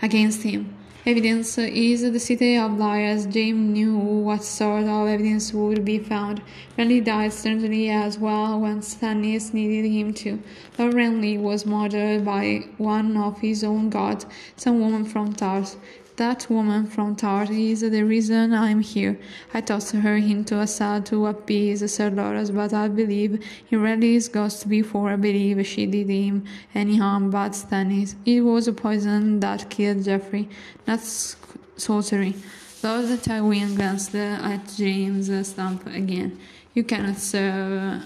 against 0.02 0.44
him. 0.44 0.76
Evidence 1.06 1.58
is 1.58 2.02
the 2.02 2.20
city 2.20 2.58
of 2.58 2.78
liars. 2.78 3.24
Jaime 3.26 3.54
knew 3.54 3.98
what 3.98 4.44
sort 4.44 4.84
of 4.84 5.08
evidence 5.08 5.54
would 5.54 5.86
be 5.86 5.98
found. 5.98 6.42
Renly 6.78 7.04
died 7.04 7.32
certainly 7.32 7.90
as 7.90 8.20
well 8.20 8.60
when 8.60 8.82
Stannis 8.82 9.54
needed 9.54 9.90
him 9.90 10.14
to. 10.16 10.40
Lord 10.78 10.94
Renly 10.94 11.40
was 11.40 11.66
murdered 11.66 12.26
by 12.26 12.66
one 12.78 13.16
of 13.16 13.40
his 13.40 13.64
own 13.64 13.90
gods, 13.90 14.26
some 14.58 14.82
woman 14.82 15.06
from 15.06 15.34
Tarth. 15.34 15.78
That 16.20 16.50
woman 16.50 16.86
from 16.86 17.16
Tarth 17.16 17.50
is 17.50 17.80
the 17.80 18.04
reason 18.04 18.54
I'm 18.54 18.82
here. 18.82 19.18
I 19.54 19.62
tossed 19.62 19.94
her 19.94 20.18
into 20.18 20.60
a 20.60 20.68
cell 20.68 21.02
to 21.04 21.28
appease 21.28 21.80
Sir 21.94 22.12
Loras, 22.12 22.54
but 22.54 22.74
I 22.74 22.90
believe 22.90 23.42
he 23.66 23.78
Renly's 23.78 24.28
ghost 24.28 24.68
before 24.68 25.12
I 25.12 25.16
believe 25.16 25.66
she 25.66 25.86
did 25.86 26.10
him 26.10 26.44
any 26.76 26.98
harm 26.98 27.30
but 27.30 27.54
Stannis. 27.54 28.16
It 28.26 28.42
was 28.42 28.68
a 28.68 28.74
poison 28.74 29.40
that 29.40 29.70
killed 29.70 30.00
Joffrey, 30.00 30.50
not 30.86 31.00
sorcery. 31.00 32.36
Lord 32.84 33.06
Tywin 33.06 33.78
glanced 33.78 34.14
at 34.14 34.76
Jaime's 34.78 35.48
stump 35.48 35.88
again. 35.88 36.38
You 36.74 36.84
cannot 36.84 37.16
serve 37.20 38.04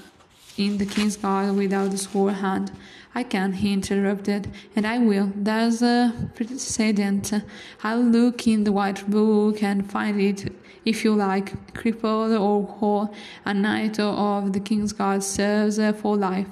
in 0.56 0.78
the 0.78 0.86
king's 0.86 1.18
guard 1.18 1.56
without 1.56 1.90
the 1.90 1.98
sword 1.98 2.36
hand. 2.36 2.72
I 3.16 3.24
can, 3.24 3.54
he 3.54 3.72
interrupted, 3.74 4.52
and 4.76 4.88
I 4.88 4.98
will. 4.98 5.32
There's 5.36 5.82
a 5.84 6.14
precedent. 6.36 7.32
I'll 7.84 8.02
look 8.02 8.48
in 8.48 8.64
the 8.64 8.72
white 8.72 9.08
book 9.10 9.62
and 9.62 9.90
find 9.90 10.20
it 10.20 10.52
if 10.84 11.04
you 11.04 11.14
like. 11.14 11.74
Crippled 11.76 12.32
or 12.32 12.64
whole, 12.64 13.14
a 13.46 13.54
knight 13.54 14.00
of 14.00 14.54
the 14.54 14.60
king's 14.60 14.94
guard 14.94 15.24
serves 15.24 15.78
for 16.02 16.18
life. 16.18 16.48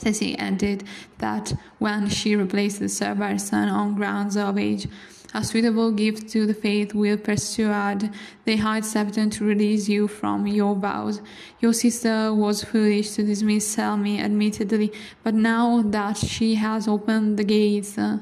Cersei 0.00 0.36
added 0.36 0.82
that 1.18 1.52
when 1.78 2.08
she 2.08 2.34
replaced 2.34 2.80
the 2.80 3.14
by 3.16 3.36
son 3.36 3.68
on 3.68 3.94
grounds 3.94 4.36
of 4.36 4.58
age, 4.58 4.88
a 5.34 5.42
suitable 5.42 5.90
gift 5.90 6.28
to 6.30 6.46
the 6.46 6.54
faith 6.54 6.94
will 6.94 7.16
persuade 7.16 8.10
the 8.44 8.56
High 8.56 8.80
Septon 8.80 9.30
to 9.32 9.44
release 9.44 9.88
you 9.88 10.08
from 10.08 10.46
your 10.46 10.74
vows. 10.74 11.20
Your 11.60 11.72
sister 11.72 12.34
was 12.34 12.64
foolish 12.64 13.12
to 13.12 13.22
dismiss 13.22 13.76
Selmy, 13.76 14.20
admittedly, 14.20 14.92
but 15.22 15.34
now 15.34 15.82
that 15.82 16.18
she 16.18 16.56
has 16.56 16.86
opened 16.86 17.38
the 17.38 17.44
gates, 17.44 17.96
uh, 17.96 18.18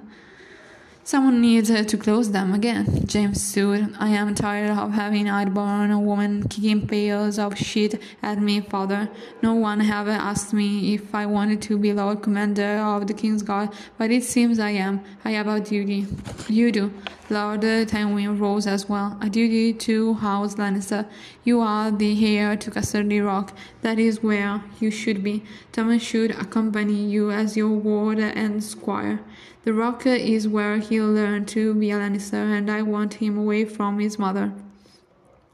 Someone 1.11 1.41
needs 1.41 1.69
to 1.71 1.97
close 1.97 2.31
them 2.31 2.55
again. 2.55 3.05
Jaime 3.13 3.35
stood. 3.35 3.97
I 3.99 4.11
am 4.11 4.33
tired 4.33 4.71
of 4.71 4.93
having 4.93 5.29
I'd-born 5.29 5.91
a 5.91 5.99
woman 5.99 6.47
kicking 6.49 6.87
pails 6.87 7.37
of 7.37 7.59
shit 7.59 8.01
at 8.23 8.39
me, 8.41 8.61
father. 8.61 9.09
No 9.43 9.55
one 9.55 9.81
ever 9.81 10.13
asked 10.13 10.53
me 10.53 10.95
if 10.95 11.13
I 11.13 11.27
wanted 11.27 11.63
to 11.63 11.77
be 11.77 11.93
Lord 11.93 12.23
Commander 12.23 12.79
of 12.79 13.09
the 13.09 13.15
King's 13.15 13.43
Guard, 13.43 13.71
but 13.99 14.13
it 14.13 14.23
seems 14.23 14.61
I 14.61 14.71
am. 14.71 15.03
I 15.25 15.33
have 15.33 15.49
a 15.49 15.59
duty. 15.59 16.07
You 16.49 16.71
do. 16.71 16.93
Lord 17.29 17.63
Tywin 17.63 18.39
rose 18.39 18.69
as 18.69 18.89
well. 18.89 19.19
A 19.21 19.29
duty 19.29 19.73
to 19.73 20.15
House 20.15 20.55
Lannister. 20.55 21.07
You 21.43 21.61
are 21.61 21.91
the 21.91 22.11
heir 22.25 22.57
to 22.57 22.71
Casterly 22.71 23.25
Rock. 23.25 23.53
That 23.83 23.99
is 23.99 24.23
where 24.23 24.63
you 24.79 24.93
should 24.93 25.25
be. 25.25 25.43
Tommen 25.73 26.01
should 26.01 26.31
accompany 26.31 27.05
you 27.11 27.33
as 27.33 27.57
your 27.57 27.71
ward 27.71 28.21
and 28.21 28.63
squire. 28.63 29.19
The 29.63 29.75
rock 29.75 30.07
is 30.07 30.49
where 30.49 30.79
he'll 30.79 31.13
learn 31.13 31.45
to 31.47 31.75
be 31.75 31.91
a 31.91 31.99
Lannister, 31.99 32.57
and 32.57 32.71
I 32.71 32.81
want 32.81 33.15
him 33.15 33.37
away 33.37 33.67
from 33.67 33.99
his 33.99 34.19
mother. 34.19 34.53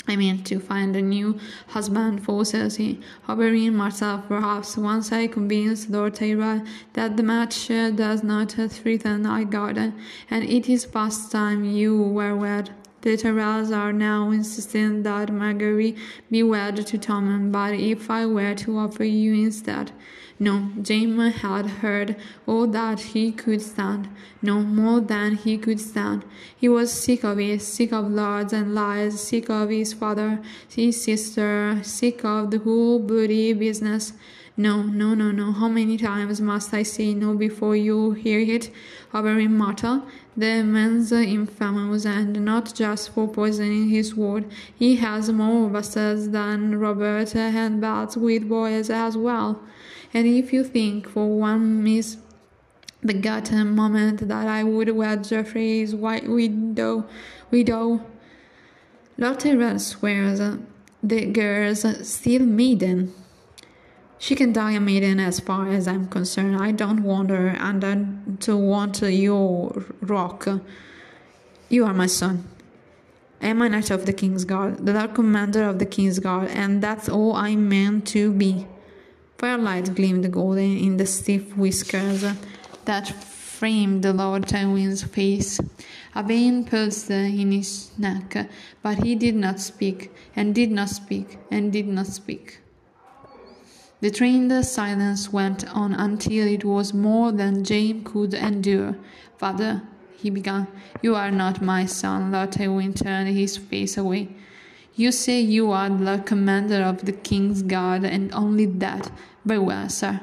I 0.07 0.15
mean 0.15 0.45
to 0.45 0.61
find 0.61 0.95
a 0.95 1.03
new 1.03 1.41
husband 1.67 2.25
for 2.25 2.43
Cersei. 2.43 3.03
Oberyn 3.29 3.73
myself, 3.73 4.29
perhaps, 4.29 4.77
once 4.77 5.11
I 5.11 5.27
convince 5.27 5.89
Lord 5.89 6.15
Tyrell 6.15 6.63
that 6.93 7.17
the 7.17 7.25
match 7.25 7.69
uh, 7.69 7.91
does 7.91 8.23
not 8.23 8.53
threaten 8.53 9.25
Highgarden, 9.25 9.93
and 10.31 10.45
it 10.45 10.69
is 10.69 10.87
past 10.87 11.33
time 11.33 11.65
you 11.65 12.01
were 12.01 12.37
wed. 12.37 12.71
The 13.01 13.17
Tyrells 13.17 13.77
are 13.77 13.93
now 13.93 14.31
insisting 14.31 15.03
that 15.03 15.31
Margaery 15.31 15.99
be 16.31 16.45
wed 16.45 16.87
to 16.87 16.97
Tommen, 16.99 17.51
but 17.51 17.75
if 17.75 18.09
I 18.09 18.27
were 18.27 18.55
to 18.55 18.79
offer 18.79 19.05
you 19.05 19.35
instead, 19.35 19.91
no, 20.39 20.71
Jaime 20.87 21.31
had 21.31 21.67
heard 21.67 22.17
all 22.47 22.67
that 22.67 23.01
he 23.01 23.33
could 23.33 23.63
stand, 23.63 24.09
no 24.43 24.61
more 24.61 25.01
than 25.01 25.37
he 25.37 25.57
could 25.57 25.81
stand. 25.81 26.25
He 26.55 26.69
was 26.69 26.93
sick 26.93 27.25
of 27.25 27.41
it, 27.41 27.63
sick 27.63 27.93
of 27.93 28.11
lords 28.11 28.53
and 28.53 28.75
lies, 28.75 29.19
sick 29.21 29.49
of 29.49 29.71
his 29.71 29.95
father, 29.95 30.43
his 30.69 31.03
sister, 31.03 31.81
sick 31.83 32.23
of 32.25 32.51
the 32.51 32.59
whole 32.59 32.99
bloody 32.99 33.55
business. 33.55 34.13
No, 34.59 34.83
no, 34.83 35.15
no, 35.15 35.31
no. 35.31 35.53
How 35.53 35.69
many 35.69 35.99
times 35.99 36.41
must 36.41 36.73
I 36.73 36.83
say 36.83 37.13
no 37.13 37.35
before 37.35 37.77
you 37.77 38.13
hear 38.13 38.41
it? 38.41 38.71
Oberyn 39.13 39.51
Martell, 39.51 40.07
the 40.37 40.63
man's 40.63 41.13
infamous, 41.13 42.07
and 42.07 42.43
not 42.45 42.75
just 42.75 43.11
for 43.11 43.29
poisoning 43.29 43.89
his 43.89 44.15
ward. 44.15 44.45
He 44.75 44.97
has 44.97 45.31
more 45.31 45.69
bastards 45.69 46.31
than 46.31 46.79
Robert, 46.79 47.35
and 47.37 47.81
bats 47.81 48.17
with 48.17 48.49
boys 48.49 48.89
as 48.91 49.17
well. 49.17 49.63
And 50.17 50.27
if 50.27 50.51
you 50.51 50.65
think 50.65 51.11
for 51.11 51.29
one 51.29 51.85
miss 51.85 52.17
the 53.03 53.13
gotten 53.13 53.75
moment 53.77 54.27
that 54.27 54.49
I 54.49 54.65
would 54.65 54.89
wed 54.89 55.25
Joffrey's 55.25 55.95
white 55.95 56.27
widow, 56.27 57.05
widow, 57.51 58.01
Lord 59.19 59.41
Tyrell 59.41 59.79
swears 59.79 60.41
the 61.03 61.27
girl's 61.27 62.09
still 62.09 62.47
maiden. 62.47 63.13
She 64.17 64.35
can 64.35 64.55
die 64.55 64.71
a 64.71 64.81
maiden 64.81 65.21
as 65.21 65.39
far 65.39 65.69
as 65.69 65.87
I'm 65.87 66.09
concerned. 66.09 66.57
I 66.57 66.73
don't 66.73 67.03
want 67.03 67.29
her 67.29 67.49
and 67.49 67.85
I 67.85 67.95
don't 67.97 68.67
want 68.67 69.03
your 69.03 69.85
rock. 70.01 70.49
You 71.69 71.85
are 71.85 71.93
my 71.93 72.07
son. 72.07 72.49
I 73.43 73.49
am 73.49 73.61
a 73.61 73.69
knight 73.69 73.91
of 73.91 74.07
the 74.07 74.15
King's 74.15 74.47
Guard, 74.47 74.87
the 74.87 74.95
dark 74.95 75.15
Commander 75.15 75.65
of 75.65 75.79
the 75.79 75.85
King's 75.85 76.21
Guard, 76.21 76.49
and 76.49 76.83
that's 76.83 77.07
all 77.07 77.35
I'm 77.35 77.69
meant 77.69 78.07
to 78.07 78.33
be. 78.33 78.67
Firelight 79.39 79.95
gleamed 79.95 80.33
golden 80.33 80.79
in 80.79 80.97
the 80.97 81.05
stiff 81.05 81.57
whiskers 81.57 82.25
that 82.87 83.09
framed 83.09 84.03
the 84.03 84.15
Lord 84.15 84.45
Tywin's 84.45 85.03
face. 85.03 85.61
A 86.15 86.23
vein 86.23 86.65
pulsed 86.65 87.11
in 87.11 87.53
his 87.53 87.91
neck, 87.99 88.49
but 88.83 89.03
he 89.03 89.15
did 89.15 89.35
not 89.35 89.61
speak, 89.61 90.11
and 90.35 90.55
did 90.55 90.71
not 90.71 90.89
speak, 90.89 91.39
and 91.51 91.71
did 91.71 91.87
not 91.87 92.07
speak. 92.07 92.61
The 94.01 94.11
trained 94.11 94.65
silence 94.65 95.33
went 95.33 95.67
on 95.75 95.93
until 95.93 96.47
it 96.47 96.65
was 96.65 96.95
more 96.95 97.33
than 97.33 97.65
Jaime 97.65 98.03
could 98.03 98.33
endure. 98.33 98.97
Father, 99.37 99.83
he 100.17 100.31
began, 100.31 100.67
you 101.03 101.15
are 101.15 101.31
not 101.31 101.61
my 101.61 101.85
son. 101.85 102.33
Lord 102.33 102.53
Tywin 102.53 102.95
turned 102.95 103.37
his 103.37 103.59
face 103.59 103.99
away. 103.99 104.29
You 104.99 105.13
say 105.13 105.43
you 105.43 105.73
are 105.73 105.91
the 105.91 106.23
commander 106.25 106.83
of 106.83 107.05
the 107.05 107.13
king's 107.13 107.63
guard, 107.63 108.05
and 108.05 108.33
only 108.33 108.65
that. 108.65 109.11
Very 109.45 109.59
well, 109.59 109.91
sir. 109.91 110.23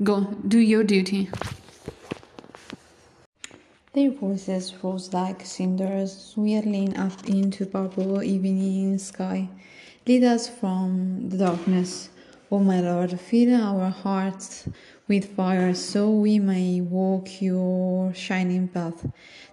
Go, 0.00 0.32
do 0.46 0.60
your 0.60 0.84
duty. 0.84 1.28
Their 3.94 4.12
voices 4.12 4.72
rose 4.80 5.12
like 5.12 5.44
cinders, 5.44 6.16
swirling 6.16 6.96
up 6.96 7.26
into 7.26 7.66
purple 7.66 8.22
evening 8.22 8.96
sky. 8.98 9.48
Lead 10.06 10.22
us 10.22 10.48
from 10.48 11.28
the 11.28 11.38
darkness, 11.38 12.10
O 12.48 12.60
my 12.60 12.80
Lord, 12.80 13.18
fill 13.18 13.60
our 13.60 13.90
hearts 13.90 14.68
with 15.08 15.34
fire 15.34 15.74
so 15.74 16.10
we 16.10 16.38
may 16.38 16.80
walk 16.80 17.42
your 17.42 18.14
shining 18.14 18.68
path. 18.68 19.04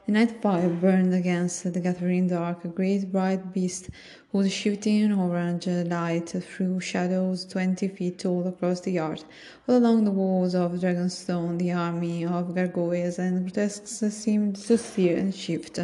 The 0.05 0.11
night 0.11 0.41
fire 0.41 0.67
burned 0.67 1.13
against 1.13 1.63
the 1.63 1.79
gathering 1.79 2.27
dark, 2.27 2.65
a 2.65 2.67
great 2.67 3.09
bright 3.09 3.53
beast 3.53 3.89
whose 4.33 4.51
shooting 4.51 5.13
orange 5.13 5.65
light 5.67 6.27
threw 6.27 6.81
shadows 6.81 7.45
twenty 7.45 7.87
feet 7.87 8.19
tall 8.19 8.45
across 8.45 8.81
the 8.81 8.91
yard. 8.91 9.23
All 9.65 9.77
along 9.77 10.03
the 10.03 10.11
walls 10.11 10.55
of 10.55 10.73
Dragonstone, 10.73 11.57
the 11.57 11.71
army 11.71 12.25
of 12.25 12.53
gargoyles 12.53 13.17
and 13.17 13.45
grotesques 13.45 14.13
seemed 14.13 14.57
to 14.57 14.77
stir 14.77 15.15
and 15.15 15.33
shift. 15.33 15.79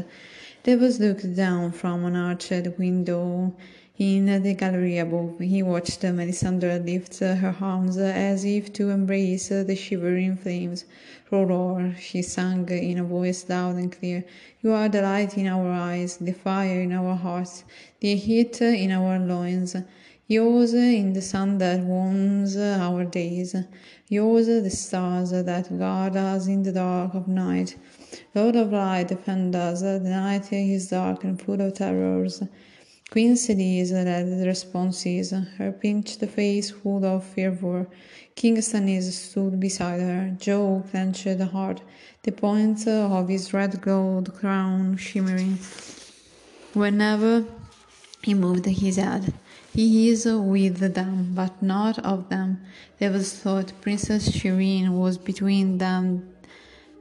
Davos 0.63 0.99
looked 0.99 1.33
down 1.33 1.71
from 1.71 2.03
an 2.03 2.17
arched 2.17 2.77
window 2.77 3.55
in 3.99 4.41
the 4.43 4.53
gallery 4.53 4.97
above, 4.97 5.39
he 5.39 5.61
watched 5.61 6.03
Melisandre 6.03 6.79
lift 6.85 7.19
her 7.19 7.53
arms 7.59 7.97
as 7.97 8.45
if 8.45 8.71
to 8.71 8.91
embrace 8.91 9.49
the 9.49 9.75
shivering 9.75 10.37
flames. 10.37 10.85
R'hllor, 11.31 11.95
she 11.97 12.23
sang 12.23 12.67
in 12.69 12.97
a 12.97 13.03
voice 13.03 13.47
loud 13.47 13.75
and 13.75 13.91
clear. 13.91 14.25
You 14.61 14.71
are 14.71 14.89
the 14.89 15.03
light 15.03 15.37
in 15.37 15.45
our 15.45 15.71
eyes, 15.71 16.17
the 16.17 16.33
fire 16.33 16.81
in 16.81 16.91
our 16.91 17.15
hearts, 17.15 17.63
the 17.99 18.15
heat 18.15 18.61
in 18.61 18.91
our 18.91 19.19
loins. 19.19 19.75
Yours 20.27 20.73
in 20.73 21.13
the 21.13 21.21
sun 21.21 21.57
that 21.59 21.81
warms 21.81 22.57
our 22.57 23.03
days. 23.03 23.55
Yours 24.07 24.47
the 24.47 24.69
stars 24.69 25.31
that 25.31 25.77
guard 25.77 26.15
us 26.15 26.47
in 26.47 26.63
the 26.63 26.71
dark 26.71 27.13
of 27.13 27.27
night. 27.27 27.77
Lord 28.33 28.55
of 28.55 28.71
light, 28.71 29.07
defend 29.07 29.55
us. 29.55 29.81
The 29.81 29.99
night 29.99 30.51
is 30.53 30.89
dark 30.89 31.23
and 31.23 31.41
full 31.41 31.61
of 31.61 31.73
terrors. 31.73 32.43
Queen 33.09 33.33
Selyse 33.33 33.91
led 33.91 34.39
the 34.39 34.45
responses, 34.45 35.31
her 35.57 35.71
pinched 35.71 36.23
face 36.25 36.69
full 36.69 37.03
of 37.03 37.23
fervor. 37.23 37.87
King 38.39 38.55
Stannis 38.61 39.11
stood 39.11 39.59
beside 39.59 39.99
her, 39.99 40.33
jaw 40.39 40.79
clenched 40.89 41.41
hard, 41.51 41.81
the 42.23 42.31
point 42.31 42.87
of 42.87 43.27
his 43.27 43.53
red 43.53 43.81
gold 43.81 44.33
crown 44.33 44.95
shimmering. 44.95 45.59
Whenever 46.73 47.43
he 48.23 48.33
moved 48.33 48.65
his 48.65 48.95
head, 48.95 49.33
he 49.73 50.07
is 50.07 50.25
with 50.25 50.93
them, 50.93 51.33
but 51.35 51.61
not 51.61 51.99
of 51.99 52.29
them. 52.29 52.61
Davos 52.97 53.33
thought 53.33 53.73
Princess 53.81 54.29
Shireen 54.29 54.91
was 54.91 55.17
between 55.17 55.77
them 55.77 56.33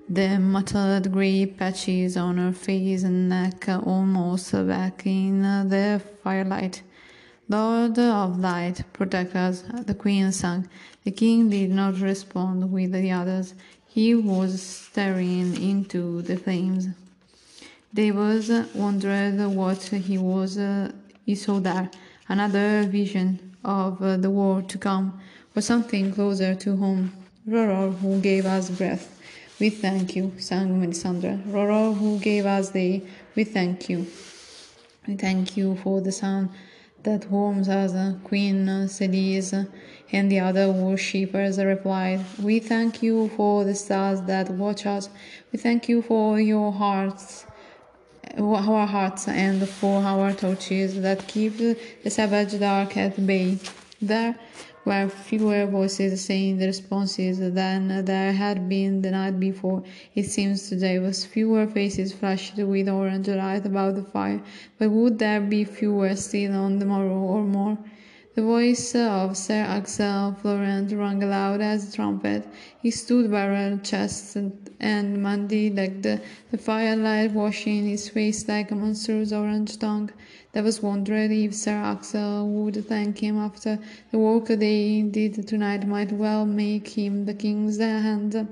the 0.08 0.40
mottled 0.40 1.12
grey 1.12 1.46
patches 1.46 2.16
on 2.16 2.38
her 2.38 2.52
face 2.52 3.04
and 3.04 3.28
neck 3.28 3.68
almost 3.68 4.50
back 4.66 5.06
in 5.06 5.42
the 5.42 6.02
firelight. 6.24 6.82
Lord 7.50 7.98
of 7.98 8.38
light, 8.38 8.82
protect 8.92 9.34
us, 9.34 9.64
the 9.86 9.94
queen 9.94 10.32
sang. 10.32 10.68
The 11.04 11.10
king 11.10 11.48
did 11.48 11.70
not 11.70 11.98
respond 11.98 12.70
with 12.70 12.92
the 12.92 13.10
others. 13.10 13.54
He 13.88 14.14
was 14.14 14.60
staring 14.60 15.56
into 15.56 16.20
the 16.20 16.36
flames. 16.36 16.88
Davos 17.94 18.50
wondered 18.74 19.40
what 19.46 19.82
he 19.82 20.18
was 20.18 20.58
uh, 20.58 20.92
he 21.24 21.34
saw 21.34 21.58
there. 21.58 21.90
another 22.28 22.82
vision 22.86 23.56
of 23.64 24.02
uh, 24.02 24.18
the 24.18 24.28
war 24.28 24.60
to 24.60 24.76
come, 24.76 25.18
or 25.56 25.62
something 25.62 26.12
closer 26.12 26.54
to 26.54 26.76
home. 26.76 27.12
R'hllor, 27.48 27.98
who 27.98 28.20
gave 28.20 28.44
us 28.44 28.68
breath, 28.68 29.18
we 29.58 29.70
thank 29.70 30.14
you, 30.14 30.32
sang 30.38 30.82
Melisandre. 30.82 31.42
R'hllor, 31.46 31.96
who 31.96 32.18
gave 32.18 32.44
us 32.44 32.68
day, 32.72 33.02
we 33.34 33.44
thank 33.44 33.88
you. 33.88 34.06
We 35.06 35.16
thank 35.16 35.56
you 35.56 35.76
for 35.76 36.02
the 36.02 36.12
sun 36.12 36.50
that 37.02 37.30
warms 37.30 37.68
us, 37.68 37.92
Queen 38.24 38.66
Selyse 38.66 39.68
and 40.12 40.30
the 40.30 40.40
other 40.40 40.70
worshippers 40.70 41.58
replied, 41.58 42.24
We 42.40 42.60
thank 42.60 43.02
you 43.02 43.28
for 43.36 43.64
the 43.64 43.74
stars 43.74 44.22
that 44.22 44.50
watch 44.50 44.86
us. 44.86 45.08
We 45.52 45.58
thank 45.58 45.88
you 45.88 46.02
for 46.02 46.40
your 46.40 46.72
hearts, 46.72 47.46
our 48.36 48.86
hearts, 48.86 49.28
and 49.28 49.68
for 49.68 50.02
our 50.02 50.32
torches 50.32 51.00
that 51.02 51.26
keep 51.28 51.58
the 51.58 52.10
savage 52.10 52.58
dark 52.58 52.96
at 52.96 53.26
bay. 53.26 53.58
There 54.00 54.36
were 54.88 55.06
fewer 55.06 55.66
voices 55.66 56.24
saying 56.24 56.56
the 56.56 56.66
responses 56.66 57.38
than 57.38 58.06
there 58.06 58.32
had 58.32 58.70
been 58.70 59.02
the 59.02 59.10
night 59.10 59.38
before. 59.38 59.82
It 60.14 60.24
seems 60.24 60.66
today 60.70 60.98
was 60.98 61.26
fewer 61.26 61.66
faces 61.66 62.14
flushed 62.14 62.56
with 62.56 62.88
orange 62.88 63.28
light 63.28 63.66
about 63.66 63.96
the 63.96 64.02
fire, 64.02 64.40
but 64.78 64.90
would 64.90 65.18
there 65.18 65.42
be 65.42 65.64
fewer 65.64 66.16
still 66.16 66.54
on 66.54 66.78
the 66.78 66.86
morrow 66.86 67.18
or 67.18 67.44
more? 67.44 67.76
The 68.34 68.44
voice 68.44 68.94
of 68.94 69.36
Sir 69.36 69.62
Axel 69.62 70.32
Florent 70.40 70.92
rang 70.92 71.20
loud 71.20 71.60
as 71.60 71.88
a 71.88 71.92
trumpet. 71.92 72.46
He 72.80 72.90
stood 72.90 73.30
barrel 73.30 73.78
chested 73.78 74.70
and 74.80 75.22
Mandy 75.22 75.68
legged, 75.70 76.22
the 76.50 76.58
firelight 76.58 77.32
washing 77.32 77.84
his 77.86 78.08
face 78.08 78.48
like 78.48 78.70
a 78.70 78.76
monstrous 78.76 79.32
orange 79.32 79.76
tongue. 79.78 80.10
Was 80.58 80.82
wondered 80.82 81.30
if 81.30 81.54
Sir 81.54 81.76
Axel 81.76 82.48
would 82.48 82.84
thank 82.88 83.22
him 83.22 83.38
after 83.38 83.78
the 84.10 84.18
work 84.18 84.46
they 84.46 85.02
did 85.02 85.46
tonight 85.46 85.86
might 85.86 86.10
well 86.10 86.44
make 86.44 86.88
him 86.88 87.26
the 87.26 87.32
king's 87.34 87.78
hand 87.78 88.48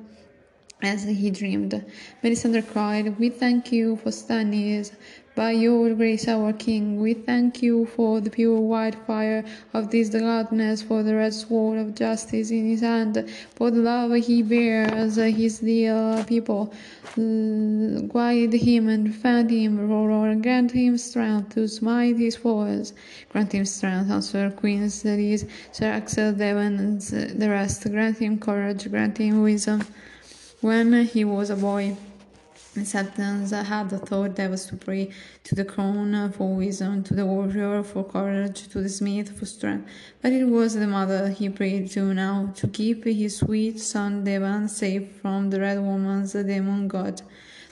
as 0.82 1.02
he 1.02 1.30
dreamed. 1.30 1.84
Melisandre 2.22 2.62
cried, 2.62 3.18
We 3.18 3.28
thank 3.28 3.72
you 3.72 3.96
for 3.96 4.10
Stannis, 4.10 4.92
by 5.36 5.50
your 5.50 5.94
grace, 5.94 6.26
our 6.28 6.50
King, 6.54 6.98
we 6.98 7.12
thank 7.12 7.62
you 7.62 7.84
for 7.84 8.22
the 8.22 8.30
pure 8.30 8.58
white 8.58 8.94
fire 9.06 9.44
of 9.74 9.90
this 9.90 10.08
gladness, 10.08 10.80
for 10.80 11.02
the 11.02 11.14
red 11.14 11.34
sword 11.34 11.78
of 11.78 11.94
justice 11.94 12.50
in 12.50 12.66
his 12.66 12.80
hand, 12.80 13.30
for 13.54 13.70
the 13.70 13.80
love 13.80 14.12
he 14.14 14.42
bears 14.42 15.16
his 15.16 15.58
dear 15.58 16.24
people. 16.26 16.72
Guide 17.14 18.54
him 18.54 18.88
and 18.88 19.04
defend 19.04 19.50
him, 19.50 19.78
R'hllor, 19.78 20.42
grant 20.42 20.72
him 20.72 20.96
strength 20.96 21.54
to 21.54 21.68
smite 21.68 22.16
his 22.16 22.36
foes. 22.36 22.94
Grant 23.28 23.52
him 23.52 23.66
strength, 23.66 24.10
answered 24.10 24.56
Queen 24.56 24.84
Selyse, 24.88 25.46
Sir 25.70 25.86
Axel 25.86 26.32
Devon, 26.32 26.78
and 26.78 27.00
the 27.02 27.50
rest. 27.50 27.86
Grant 27.90 28.16
him 28.18 28.38
courage, 28.38 28.90
grant 28.90 29.18
him 29.18 29.42
wisdom. 29.42 29.82
When 30.62 31.04
he 31.04 31.24
was 31.26 31.50
a 31.50 31.56
boy, 31.56 31.96
Acceptance 32.76 33.50
had 33.50 33.90
the 33.90 33.98
thought 33.98 34.36
that 34.36 34.50
was 34.50 34.66
to 34.66 34.76
pray 34.76 35.10
to 35.44 35.54
the 35.54 35.64
crown 35.64 36.32
for 36.32 36.54
wisdom, 36.54 37.02
to 37.04 37.14
the 37.14 37.24
warrior 37.24 37.82
for 37.82 38.04
courage, 38.04 38.68
to 38.68 38.80
the 38.80 38.88
smith 38.88 39.38
for 39.38 39.46
strength. 39.46 39.88
But 40.20 40.32
it 40.32 40.44
was 40.44 40.74
the 40.74 40.86
mother 40.86 41.28
he 41.30 41.48
prayed 41.48 41.90
to 41.92 42.12
now, 42.14 42.52
to 42.56 42.68
keep 42.68 43.04
his 43.04 43.38
sweet 43.38 43.80
son 43.80 44.24
Devan 44.24 44.68
safe 44.68 45.08
from 45.20 45.50
the 45.50 45.60
red 45.60 45.80
woman's 45.80 46.32
demon 46.32 46.88
god. 46.88 47.22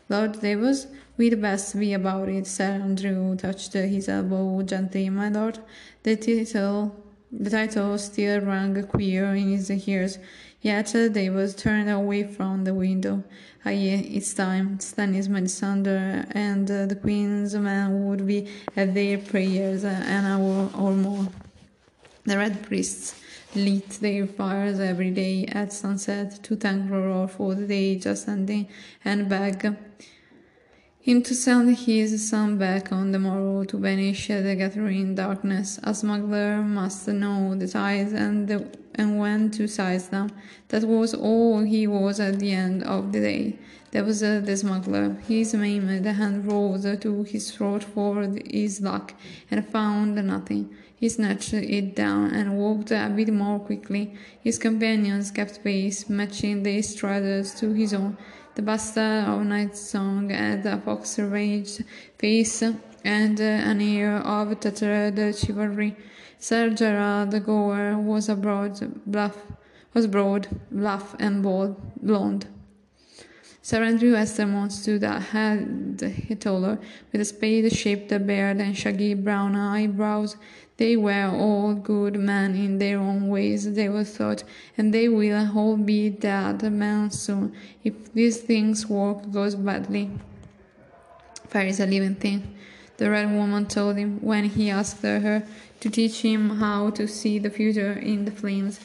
Lord 0.09 0.41
Davos, 0.41 0.87
we'd 1.17 1.41
best 1.41 1.79
be 1.79 1.93
about 1.95 2.29
it, 2.29 2.47
Sir 2.47 2.65
Andrew 2.65 3.37
touched 3.37 3.73
his 3.73 4.09
elbow 4.09 4.63
gently. 4.63 5.09
My 5.11 5.29
lord, 5.29 5.59
the 6.03 6.17
title 6.17 6.95
the 7.37 7.51
title 7.51 7.99
still 7.99 8.41
rang 8.43 8.81
queer 8.85 9.35
in 9.35 9.49
his 9.49 9.69
ears, 9.89 10.19
yet 10.65 10.87
Davos 11.13 11.55
turned 11.55 11.91
away 11.91 12.25
from 12.25 12.65
the 12.65 12.73
window. 12.73 13.23
Aye, 13.67 14.09
it's 14.17 14.33
time. 14.33 14.79
Stannis 14.79 15.29
Melisandre 15.29 16.27
and 16.31 16.71
uh, 16.71 16.87
the 16.87 16.97
Queen's 16.97 17.55
men 17.55 18.09
would 18.09 18.27
be 18.27 18.49
at 18.75 18.95
their 18.95 19.19
prayers 19.19 19.85
uh, 19.85 19.89
an 19.89 20.25
hour 20.25 20.71
or 20.77 20.93
more. 20.93 21.29
The 22.25 22.39
Red 22.39 22.63
Priests 22.63 23.15
lit 23.55 23.91
their 24.01 24.27
fires 24.27 24.81
every 24.81 25.11
day 25.11 25.45
at 25.47 25.71
sunset 25.73 26.43
to 26.45 26.57
thank 26.57 26.91
R'hllor 26.91 27.29
for 27.29 27.55
the 27.55 27.67
day 27.67 27.99
just 27.99 28.27
ending 28.27 28.67
and 29.05 29.29
beg 29.29 29.77
him 31.05 31.21
to 31.21 31.35
send 31.35 31.77
his 31.77 32.31
son 32.31 32.57
back 32.57 32.91
on 32.91 33.13
the 33.13 33.19
morrow 33.19 33.63
to 33.63 33.77
banish 33.77 34.29
the 34.29 34.55
gathering 34.57 35.15
darkness. 35.15 35.79
A 35.83 35.93
smuggler 35.93 36.63
must 36.63 37.07
know 37.09 37.55
the 37.55 37.69
tides 37.69 38.15
and 38.15 38.49
the 38.49 38.67
and 38.95 39.19
when 39.19 39.51
to 39.51 39.69
size 39.69 40.09
them. 40.09 40.31
That 40.69 40.85
was 40.85 41.13
all 41.13 41.61
he 41.61 41.87
was 41.87 42.21
at 42.21 42.39
the 42.39 42.53
end 42.53 42.85
of 42.85 43.13
the 43.13 43.21
day. 43.21 43.59
There 43.91 44.03
was 44.03 44.23
uh, 44.23 44.41
the 44.43 44.57
smuggler. 44.57 45.17
He 45.29 45.45
maimed 45.53 46.07
hand 46.07 46.51
rose 46.51 46.87
to 46.99 47.23
his 47.25 47.51
throat 47.51 47.85
for 47.85 48.23
his 48.47 48.81
luck 48.81 49.13
and 49.51 49.69
found 49.69 50.15
nothing. 50.15 50.75
He 50.97 51.11
snatched 51.11 51.53
it 51.53 51.95
down 51.95 52.31
and 52.31 52.57
walked 52.57 52.93
a 52.93 53.13
bit 53.15 53.31
more 53.31 53.59
quickly. 53.59 54.15
His 54.43 54.57
companions 54.59 55.31
kept 55.31 55.63
pace, 55.63 56.09
matching 56.09 56.63
their 56.63 56.83
strides 56.83 57.53
to 57.61 57.75
his 57.75 57.93
own. 57.93 58.17
The 58.55 58.63
bastard 58.63 59.25
uh, 59.25 59.33
of 59.33 59.47
night 59.47 59.77
song 59.77 60.31
had 60.31 60.65
a 60.65 60.79
fox 60.79 61.19
raged 61.19 61.85
face 62.19 62.63
and 62.63 63.41
uh, 63.41 63.45
an 63.45 63.81
air 63.81 64.19
of 64.19 64.61
tattered 64.61 65.37
chivalry. 65.37 65.97
Sir 66.39 66.71
Gerald 66.71 67.33
Gower 67.45 67.99
was 67.99 68.29
a 68.29 68.37
broad, 68.37 68.79
bluff, 69.07 69.37
was 69.93 70.07
broad, 70.07 70.47
bluff, 70.71 71.17
and 71.19 71.43
bold, 71.43 71.75
blonde. 72.01 72.47
Sir 73.61 73.83
Andrew 73.83 74.13
Estermont 74.13 74.71
stood 74.71 75.03
a 75.03 75.19
head 75.19 76.39
taller, 76.39 76.79
with 77.11 77.21
a 77.21 77.25
spade-shaped 77.25 78.11
beard 78.25 78.59
and 78.59 78.77
shaggy 78.77 79.15
brown 79.15 79.57
eyebrows. 79.57 80.37
They 80.77 80.97
were 80.97 81.31
all 81.31 81.75
good 81.75 82.19
men 82.19 82.57
in 82.57 82.79
their 82.79 82.99
own 82.99 83.29
ways, 83.29 83.75
they 83.75 83.89
were 83.89 84.05
thought, 84.05 84.43
and 84.77 84.93
they 84.93 85.09
will 85.09 85.57
all 85.57 85.77
be 85.77 86.11
dead 86.11 86.63
men 86.73 87.11
soon, 87.11 87.53
if 87.85 88.13
these 88.13 88.39
things 88.39 88.89
work 88.89 89.31
goes 89.31 89.55
badly. 89.55 90.11
Fire 91.47 91.67
is 91.67 91.79
a 91.79 91.87
living 91.87 92.17
thing, 92.17 92.57
the 92.97 93.09
red 93.09 93.31
woman 93.31 93.67
told 93.67 93.97
him 93.97 94.19
when 94.21 94.45
he 94.45 94.71
asked 94.71 95.03
her 95.03 95.47
to 95.79 95.91
teach 95.91 96.23
him 96.23 96.51
how 96.59 96.91
to 96.91 97.07
see 97.07 97.39
the 97.39 97.51
future 97.51 97.93
in 97.93 98.25
the 98.25 98.33
flames. 98.33 98.81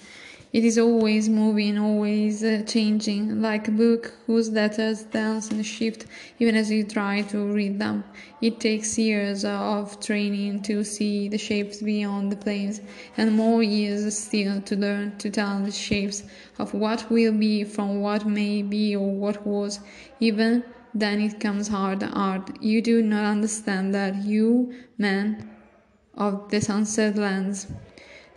It 0.51 0.65
is 0.65 0.79
always 0.79 1.29
moving, 1.29 1.77
always 1.77 2.43
uh, 2.43 2.63
changing, 2.65 3.39
like 3.39 3.67
a 3.67 3.71
book 3.71 4.13
whose 4.25 4.49
letters 4.49 5.03
dance 5.03 5.51
and 5.51 5.63
shift 5.63 6.07
even 6.39 6.55
as 6.55 6.71
you 6.71 6.83
try 6.83 7.21
to 7.21 7.45
read 7.53 7.77
them. 7.77 8.03
It 8.41 8.59
takes 8.59 8.97
years 8.97 9.45
of 9.45 9.99
training 9.99 10.63
to 10.63 10.83
see 10.83 11.27
the 11.27 11.37
shapes 11.37 11.83
beyond 11.83 12.31
the 12.31 12.35
planes, 12.35 12.81
and 13.15 13.33
more 13.33 13.61
years 13.61 14.17
still 14.17 14.59
to 14.61 14.75
learn 14.75 15.17
to 15.19 15.29
tell 15.29 15.59
the 15.59 15.71
shapes 15.71 16.23
of 16.57 16.73
what 16.73 17.11
will 17.11 17.33
be 17.33 17.63
from 17.63 18.01
what 18.01 18.25
may 18.25 18.63
be 18.63 18.95
or 18.95 19.11
what 19.11 19.45
was. 19.45 19.79
Even 20.19 20.63
then 20.95 21.21
it 21.21 21.39
comes 21.39 21.67
hard, 21.67 22.01
hard. 22.01 22.57
You 22.59 22.81
do 22.81 23.03
not 23.03 23.23
understand 23.23 23.93
that, 23.93 24.15
you, 24.23 24.73
man, 24.97 25.47
of 26.15 26.49
the 26.49 26.59
sunset 26.59 27.17
lands. 27.17 27.67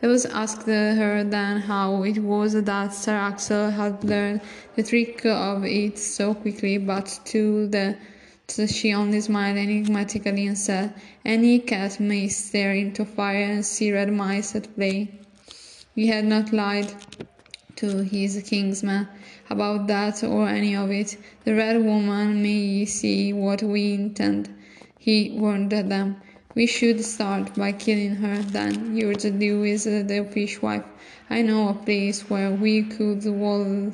It 0.03 0.09
was 0.09 0.27
asked 0.27 0.67
her 0.67 1.23
then 1.23 1.61
how 1.61 2.03
it 2.03 2.19
was 2.19 2.55
that 2.55 2.93
Sir 2.93 3.15
Axel 3.15 3.71
had 3.71 4.03
learned 4.03 4.41
the 4.75 4.83
trick 4.83 5.25
of 5.25 5.65
it 5.65 5.97
so 5.97 6.35
quickly, 6.35 6.77
but 6.77 7.21
to 7.27 7.69
the 7.69 7.97
she 8.67 8.93
only 8.93 9.21
smiled 9.21 9.57
enigmatically 9.57 10.49
and 10.49 10.59
said, 10.59 10.93
Any 11.25 11.61
cat 11.61 12.01
may 12.01 12.27
stare 12.27 12.73
into 12.73 13.05
fire 13.05 13.45
and 13.45 13.65
see 13.65 13.93
red 13.93 14.13
mice 14.13 14.57
at 14.57 14.75
play. 14.75 15.21
He 15.95 16.09
had 16.09 16.25
not 16.25 16.53
lied 16.53 16.93
to 17.77 18.03
his 18.03 18.43
kinsman 18.45 19.07
about 19.49 19.87
that 19.87 20.25
or 20.25 20.49
any 20.49 20.75
of 20.75 20.91
it. 20.91 21.17
The 21.45 21.55
red 21.55 21.83
woman 21.83 22.43
may 22.43 22.85
see 22.87 23.33
what 23.33 23.63
we 23.63 23.95
intend, 23.95 24.51
he 24.99 25.31
warned 25.39 25.71
them. 25.71 26.17
We 26.55 26.67
should 26.67 27.03
start 27.05 27.55
by 27.55 27.73
killing 27.73 28.17
her, 28.17 28.43
then, 28.43 28.95
You're 28.95 29.13
urged 29.13 29.25
Lewys, 29.41 29.85
the 29.85 30.25
fishwife. 30.33 30.85
I 31.31 31.41
know 31.41 31.71
a 31.71 31.75
place 31.75 32.29
where 32.29 32.51
we 32.51 32.83
could 32.83 33.25
well 33.25 33.93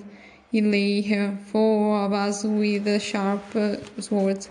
lay 0.53 1.03
her, 1.03 1.39
four 1.47 2.05
of 2.05 2.13
us 2.13 2.43
with 2.43 3.01
sharp 3.01 3.45
swords. 4.01 4.49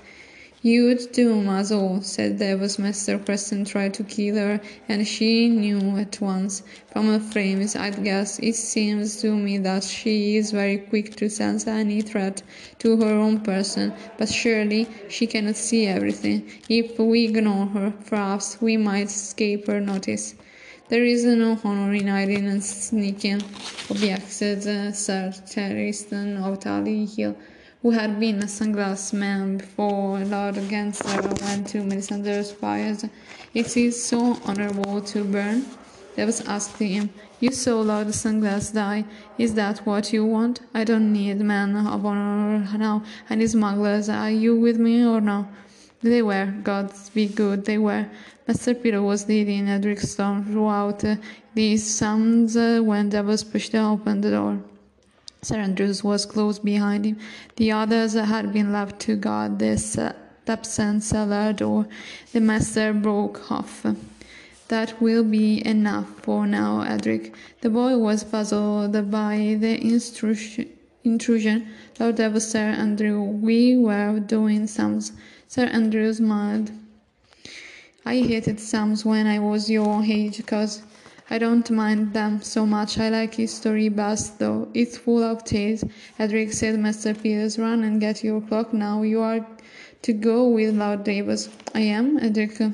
You'd 0.63 1.11
do 1.11 1.47
all, 1.47 2.01
said 2.01 2.39
Davos. 2.39 2.79
Master 2.79 3.19
Preston 3.19 3.63
tried 3.63 3.93
to 3.93 4.03
kill 4.03 4.37
her, 4.37 4.59
and 4.89 5.07
she 5.07 5.49
knew 5.49 5.97
at 5.97 6.19
once. 6.19 6.63
From 6.91 7.05
her 7.09 7.19
frames, 7.19 7.75
I'd 7.75 8.03
guess. 8.03 8.39
It 8.39 8.55
seems 8.55 9.21
to 9.21 9.35
me 9.35 9.59
that 9.59 9.83
she 9.83 10.35
is 10.35 10.49
very 10.49 10.79
quick 10.79 11.15
to 11.17 11.29
sense 11.29 11.67
any 11.67 12.01
threat 12.01 12.41
to 12.79 12.97
her 12.97 13.13
own 13.13 13.41
person, 13.41 13.93
but 14.17 14.29
surely 14.29 14.87
she 15.09 15.27
cannot 15.27 15.57
see 15.57 15.85
everything. 15.85 16.49
If 16.67 16.97
we 16.97 17.25
ignore 17.25 17.67
her, 17.67 17.93
perhaps 18.07 18.59
we 18.59 18.77
might 18.77 19.09
escape 19.09 19.67
her 19.67 19.79
notice. 19.79 20.33
There 20.89 21.05
is 21.05 21.23
no 21.23 21.59
honor 21.63 21.93
in 21.93 22.07
hiding 22.07 22.47
and 22.47 22.63
sneaking, 22.63 23.43
objected 23.91 24.65
uh, 24.65 24.91
Sir 24.91 25.33
Triston 25.45 26.41
of 26.43 26.59
Tally 26.59 27.05
Hill 27.05 27.35
who 27.81 27.91
had 27.91 28.19
been 28.19 28.41
a 28.41 28.47
sunglass 28.47 29.13
man 29.13 29.57
before 29.57 30.19
Lord 30.19 30.55
Gangster 30.67 31.21
went 31.41 31.67
to 31.69 31.83
Melisandre's 31.83 32.51
fires. 32.51 33.05
It 33.53 33.77
is 33.77 34.03
so 34.03 34.37
honorable 34.45 35.01
to 35.01 35.23
burn. 35.23 35.65
Davos 36.15 36.41
asked 36.47 36.79
him, 36.79 37.11
You 37.39 37.51
saw 37.51 37.81
Lord 37.81 38.07
Sunglass 38.07 38.73
die. 38.73 39.05
Is 39.37 39.53
that 39.53 39.85
what 39.85 40.11
you 40.11 40.25
want? 40.25 40.61
I 40.73 40.83
don't 40.83 41.13
need 41.13 41.39
men 41.41 41.75
of 41.75 42.03
honor 42.03 42.67
now, 42.75 43.03
and 43.29 43.47
smugglers. 43.47 44.09
Are 44.09 44.31
you 44.31 44.59
with 44.59 44.79
me 44.79 45.05
or 45.05 45.21
no? 45.21 45.47
They 46.01 46.23
were, 46.23 46.53
God 46.63 46.91
be 47.13 47.27
good, 47.27 47.65
they 47.65 47.77
were. 47.77 48.07
Master 48.47 48.73
Peter 48.73 49.01
was 49.01 49.27
leading 49.27 49.67
Edric 49.67 49.99
Storm 49.99 50.45
throughout 50.45 51.03
uh, 51.03 51.17
these 51.53 51.83
sounds 51.85 52.55
uh, 52.57 52.79
when 52.83 53.09
Davos 53.09 53.43
pushed 53.43 53.75
open 53.75 54.21
the 54.21 54.31
door. 54.31 54.59
Sir 55.47 55.59
Andrews 55.59 56.03
was 56.03 56.25
close 56.25 56.59
behind 56.59 57.05
him. 57.05 57.19
The 57.55 57.71
others 57.71 58.15
had 58.15 58.51
been 58.51 58.73
left 58.73 58.99
to 59.03 59.15
guard 59.15 59.59
this 59.59 59.97
uh, 59.97 60.11
absent 60.45 61.03
cellar 61.03 61.53
door. 61.53 61.87
The 62.33 62.41
master 62.41 62.91
broke 62.91 63.49
off. 63.49 63.85
That 64.67 65.01
will 65.01 65.23
be 65.23 65.65
enough 65.65 66.09
for 66.21 66.45
now, 66.45 66.81
Edric. 66.81 67.33
The 67.61 67.69
boy 67.69 67.97
was 67.97 68.25
puzzled 68.25 69.09
by 69.09 69.55
the 69.57 69.79
intrusion. 71.05 71.67
Lord 71.97 72.15
Davos, 72.15 72.51
Sir 72.51 72.67
Andrew, 72.83 73.21
we 73.21 73.77
were 73.77 74.19
doing 74.19 74.67
sums. 74.67 75.13
Sir 75.47 75.63
Andrew 75.67 76.11
smiled. 76.11 76.71
I 78.05 78.15
hated 78.15 78.59
sums 78.59 79.05
when 79.05 79.25
I 79.25 79.39
was 79.39 79.69
your 79.69 80.03
age, 80.03 80.45
cause 80.45 80.81
I 81.29 81.39
don't 81.39 81.69
mind 81.69 82.13
them 82.13 82.41
so 82.41 82.65
much. 82.65 82.97
I 82.97 83.09
like 83.09 83.35
history 83.35 83.89
best, 83.89 84.39
though. 84.39 84.69
It's 84.73 84.97
full 84.97 85.23
of 85.23 85.43
tales. 85.43 85.83
Edric 86.17 86.53
said, 86.53 86.79
Master 86.79 87.13
Peters, 87.13 87.59
run 87.59 87.83
and 87.83 87.99
get 87.99 88.23
your 88.23 88.39
clock 88.39 88.73
now. 88.73 89.01
You 89.01 89.21
are 89.21 89.45
to 90.03 90.13
go 90.13 90.47
with 90.47 90.75
Lord 90.75 91.03
Davos. 91.03 91.49
I 91.75 91.81
am, 91.81 92.17
Edric 92.19 92.61
uh, 92.61 92.69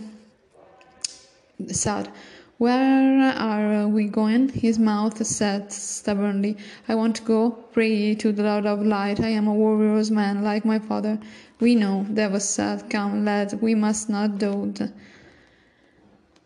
said. 1.67 2.11
Where 2.59 3.33
are 3.35 3.87
we 3.87 4.07
going? 4.07 4.49
His 4.49 4.77
mouth 4.77 5.25
said 5.25 5.73
stubbornly. 5.73 6.55
I 6.87 6.93
want 6.93 7.15
to 7.15 7.23
go 7.23 7.49
pray 7.49 8.13
to 8.15 8.31
the 8.31 8.43
Lord 8.43 8.67
of 8.67 8.85
Light. 8.85 9.19
I 9.19 9.29
am 9.29 9.47
a 9.47 9.53
warrior's 9.53 10.11
man, 10.11 10.43
like 10.43 10.63
my 10.63 10.77
father. 10.77 11.19
We 11.59 11.73
know, 11.73 12.05
Davos 12.13 12.47
said. 12.47 12.87
Come, 12.91 13.25
lad, 13.25 13.59
we 13.61 13.73
must 13.73 14.11
not 14.11 14.37
doubt. 14.37 14.79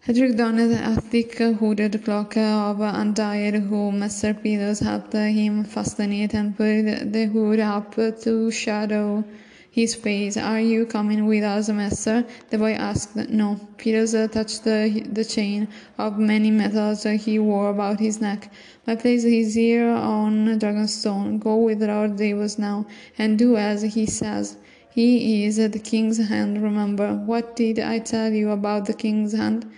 Edric 0.06 0.40
a 0.40 1.02
thick 1.02 1.40
hooded 1.40 2.06
cloak 2.06 2.38
of 2.38 2.80
undyed 2.82 3.56
whom 3.56 4.00
Master 4.00 4.34
Peters 4.34 4.80
helped 4.80 5.14
him 5.14 5.64
fasten 5.64 6.14
it 6.14 6.36
and 6.36 6.56
put 6.56 7.12
the 7.12 7.26
hood 7.26 7.60
up 7.60 7.96
to 7.96 8.52
shadow 8.52 9.26
his 9.72 9.96
face. 9.96 10.38
Are 10.38 10.62
you 10.62 10.86
coming 10.86 11.26
with 11.26 11.44
us, 11.44 11.70
master? 11.70 12.26
The 12.52 12.58
boy 12.58 12.74
asked. 12.74 13.16
No. 13.16 13.60
Peters 13.78 14.14
touched 14.32 14.64
the, 14.64 15.04
the 15.12 15.26
chain 15.26 15.68
of 15.98 16.20
many 16.20 16.52
metals 16.52 17.04
he 17.04 17.40
wore 17.40 17.70
about 17.72 18.00
his 18.00 18.22
neck. 18.22 18.52
My 18.86 18.96
place 18.96 19.24
is 19.24 19.56
here 19.56 19.90
on 19.90 20.60
Dragonstone. 20.60 21.40
Go 21.40 21.58
with 21.58 21.82
Lord 21.82 22.18
Davos 22.18 22.58
now, 22.58 22.86
and 23.18 23.38
do 23.38 23.58
as 23.58 23.82
he 23.82 24.06
says. 24.06 24.58
He 24.98 25.46
is 25.46 25.60
at 25.60 25.74
the 25.74 25.90
king's 25.94 26.18
hand, 26.18 26.64
remember. 26.64 27.14
What 27.14 27.56
did 27.56 27.78
I 27.78 28.00
tell 28.00 28.34
you 28.34 28.50
about 28.50 28.88
the 28.88 28.96
king's 28.96 29.34
hand? 29.34 29.72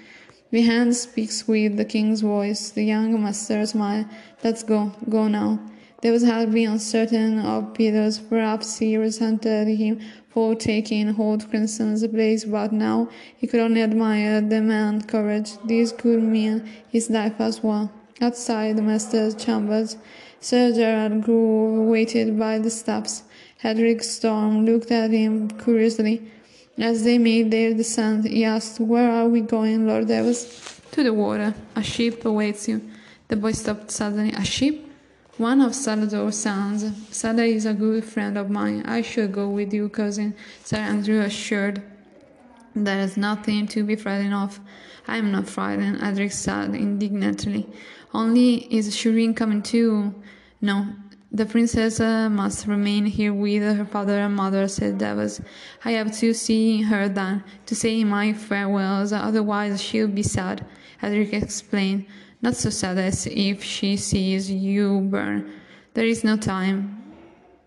The 0.50 0.62
hand 0.62 0.96
speaks 0.96 1.46
with 1.46 1.76
the 1.76 1.84
king's 1.84 2.22
voice. 2.22 2.70
The 2.70 2.86
young 2.86 3.22
master 3.22 3.66
smiled. 3.66 4.06
Let's 4.46 4.64
go, 4.64 4.94
go 5.10 5.28
now. 5.28 5.60
There 6.02 6.14
was 6.14 6.24
hardly 6.24 6.64
uncertain 6.64 7.38
of 7.40 7.74
Peter's. 7.74 8.18
Perhaps 8.18 8.78
he 8.80 8.96
resented 8.96 9.68
him 9.68 10.00
for 10.30 10.56
taking 10.56 11.14
Old 11.20 11.50
Cressen's 11.50 12.08
place, 12.08 12.46
but 12.46 12.72
now 12.72 13.10
he 13.36 13.46
could 13.46 13.60
only 13.60 13.82
admire 13.82 14.40
the 14.40 14.62
man's 14.62 15.06
courage. 15.06 15.58
This 15.66 15.92
could 15.92 16.24
mean 16.24 16.66
his 16.90 17.10
life 17.10 17.42
as 17.42 17.62
well. 17.62 17.92
Outside 18.22 18.78
the 18.78 18.84
master's 18.84 19.36
chambers, 19.36 19.98
Sir 20.40 20.72
Gerald 20.72 21.26
Gower 21.26 21.82
waited 21.82 22.40
by 22.40 22.58
the 22.60 22.70
steps. 22.70 23.24
Edric 23.62 24.04
Storm 24.04 24.66
looked 24.66 24.92
at 24.92 25.12
him 25.12 25.50
curiously. 25.50 26.32
As 26.78 27.04
they 27.04 27.18
made 27.18 27.52
their 27.52 27.74
descent, 27.74 28.26
he 28.26 28.46
asked, 28.46 28.80
Where 28.80 29.12
are 29.12 29.28
we 29.28 29.42
going, 29.42 29.86
Lord 29.86 30.08
Davos? 30.08 30.80
To 30.92 31.04
the 31.04 31.14
water. 31.14 31.54
A 31.76 31.84
ship 31.84 32.24
awaits 32.24 32.68
you. 32.70 32.82
The 33.28 33.36
boy 33.36 33.52
stopped 33.52 33.92
suddenly. 33.92 34.32
A 34.32 34.46
ship? 34.46 34.86
One 35.38 35.62
of 35.62 35.74
Salladhor's 35.74 36.38
sons. 36.38 36.86
Sada 37.16 37.44
is 37.44 37.66
a 37.66 37.74
good 37.74 38.06
friend 38.06 38.38
of 38.38 38.50
mine. 38.50 38.84
I 38.86 39.02
should 39.02 39.34
go 39.34 39.50
with 39.50 39.74
you, 39.74 39.90
cousin, 39.90 40.36
Sir 40.64 40.78
Andrew 40.78 41.20
assured. 41.20 41.82
There 42.76 43.00
is 43.00 43.18
nothing 43.18 43.68
to 43.68 43.84
be 43.84 43.96
frightened 43.96 44.34
of. 44.34 44.60
I 45.08 45.18
am 45.18 45.32
not 45.32 45.48
frightened, 45.48 46.02
Edric 46.02 46.32
said 46.32 46.76
indignantly. 46.76 47.68
Only 48.14 48.74
is 48.74 48.96
Shireen 48.96 49.36
coming 49.36 49.62
too? 49.62 50.14
No, 50.62 50.88
the 51.32 51.46
princess 51.46 52.00
uh, 52.00 52.28
must 52.30 52.66
remain 52.66 53.06
here 53.06 53.34
with 53.34 53.62
her 53.62 53.86
father 53.86 54.20
and 54.20 54.36
mother, 54.36 54.68
said 54.68 54.98
Davos. 54.98 55.40
I 55.86 55.92
have 55.92 56.12
to 56.20 56.34
see 56.34 56.82
her 56.82 57.08
then, 57.08 57.44
to 57.68 57.76
say 57.76 58.04
my 58.04 58.34
farewells, 58.34 59.14
otherwise 59.14 59.82
she'll 59.82 60.08
be 60.08 60.24
sad. 60.24 60.66
Edric 61.02 61.34
explained. 61.34 62.08
Not 62.42 62.56
so 62.56 62.70
sad 62.70 62.98
as 62.98 63.28
if 63.28 63.64
she 63.64 63.98
sees 63.98 64.50
you 64.50 65.02
burn. 65.02 65.52
There 65.94 66.06
is 66.06 66.24
no 66.24 66.38
time, 66.38 67.04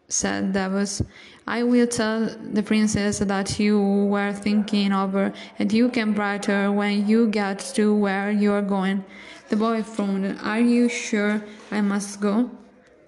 said 0.09 0.55
Davos. 0.55 1.02
I 1.47 1.62
will 1.62 1.86
tell 1.86 2.26
the 2.26 2.62
princess 2.62 3.18
that 3.18 3.60
you 3.60 3.78
were 3.78 4.32
thinking 4.32 4.93
of 4.93 5.12
her, 5.12 5.32
and 5.59 5.72
you 5.72 5.89
can 5.89 6.14
bright 6.14 6.47
her 6.47 6.72
when 6.72 7.06
you 7.06 7.28
get 7.28 7.59
to 7.74 7.94
where 7.94 8.30
you 8.30 8.52
are 8.52 8.62
going. 8.62 9.05
The 9.51 9.56
boy 9.56 9.82
frowned. 9.82 10.39
Are 10.43 10.60
you 10.60 10.89
sure 10.89 11.44
I 11.70 11.80
must 11.80 12.20
go? 12.20 12.51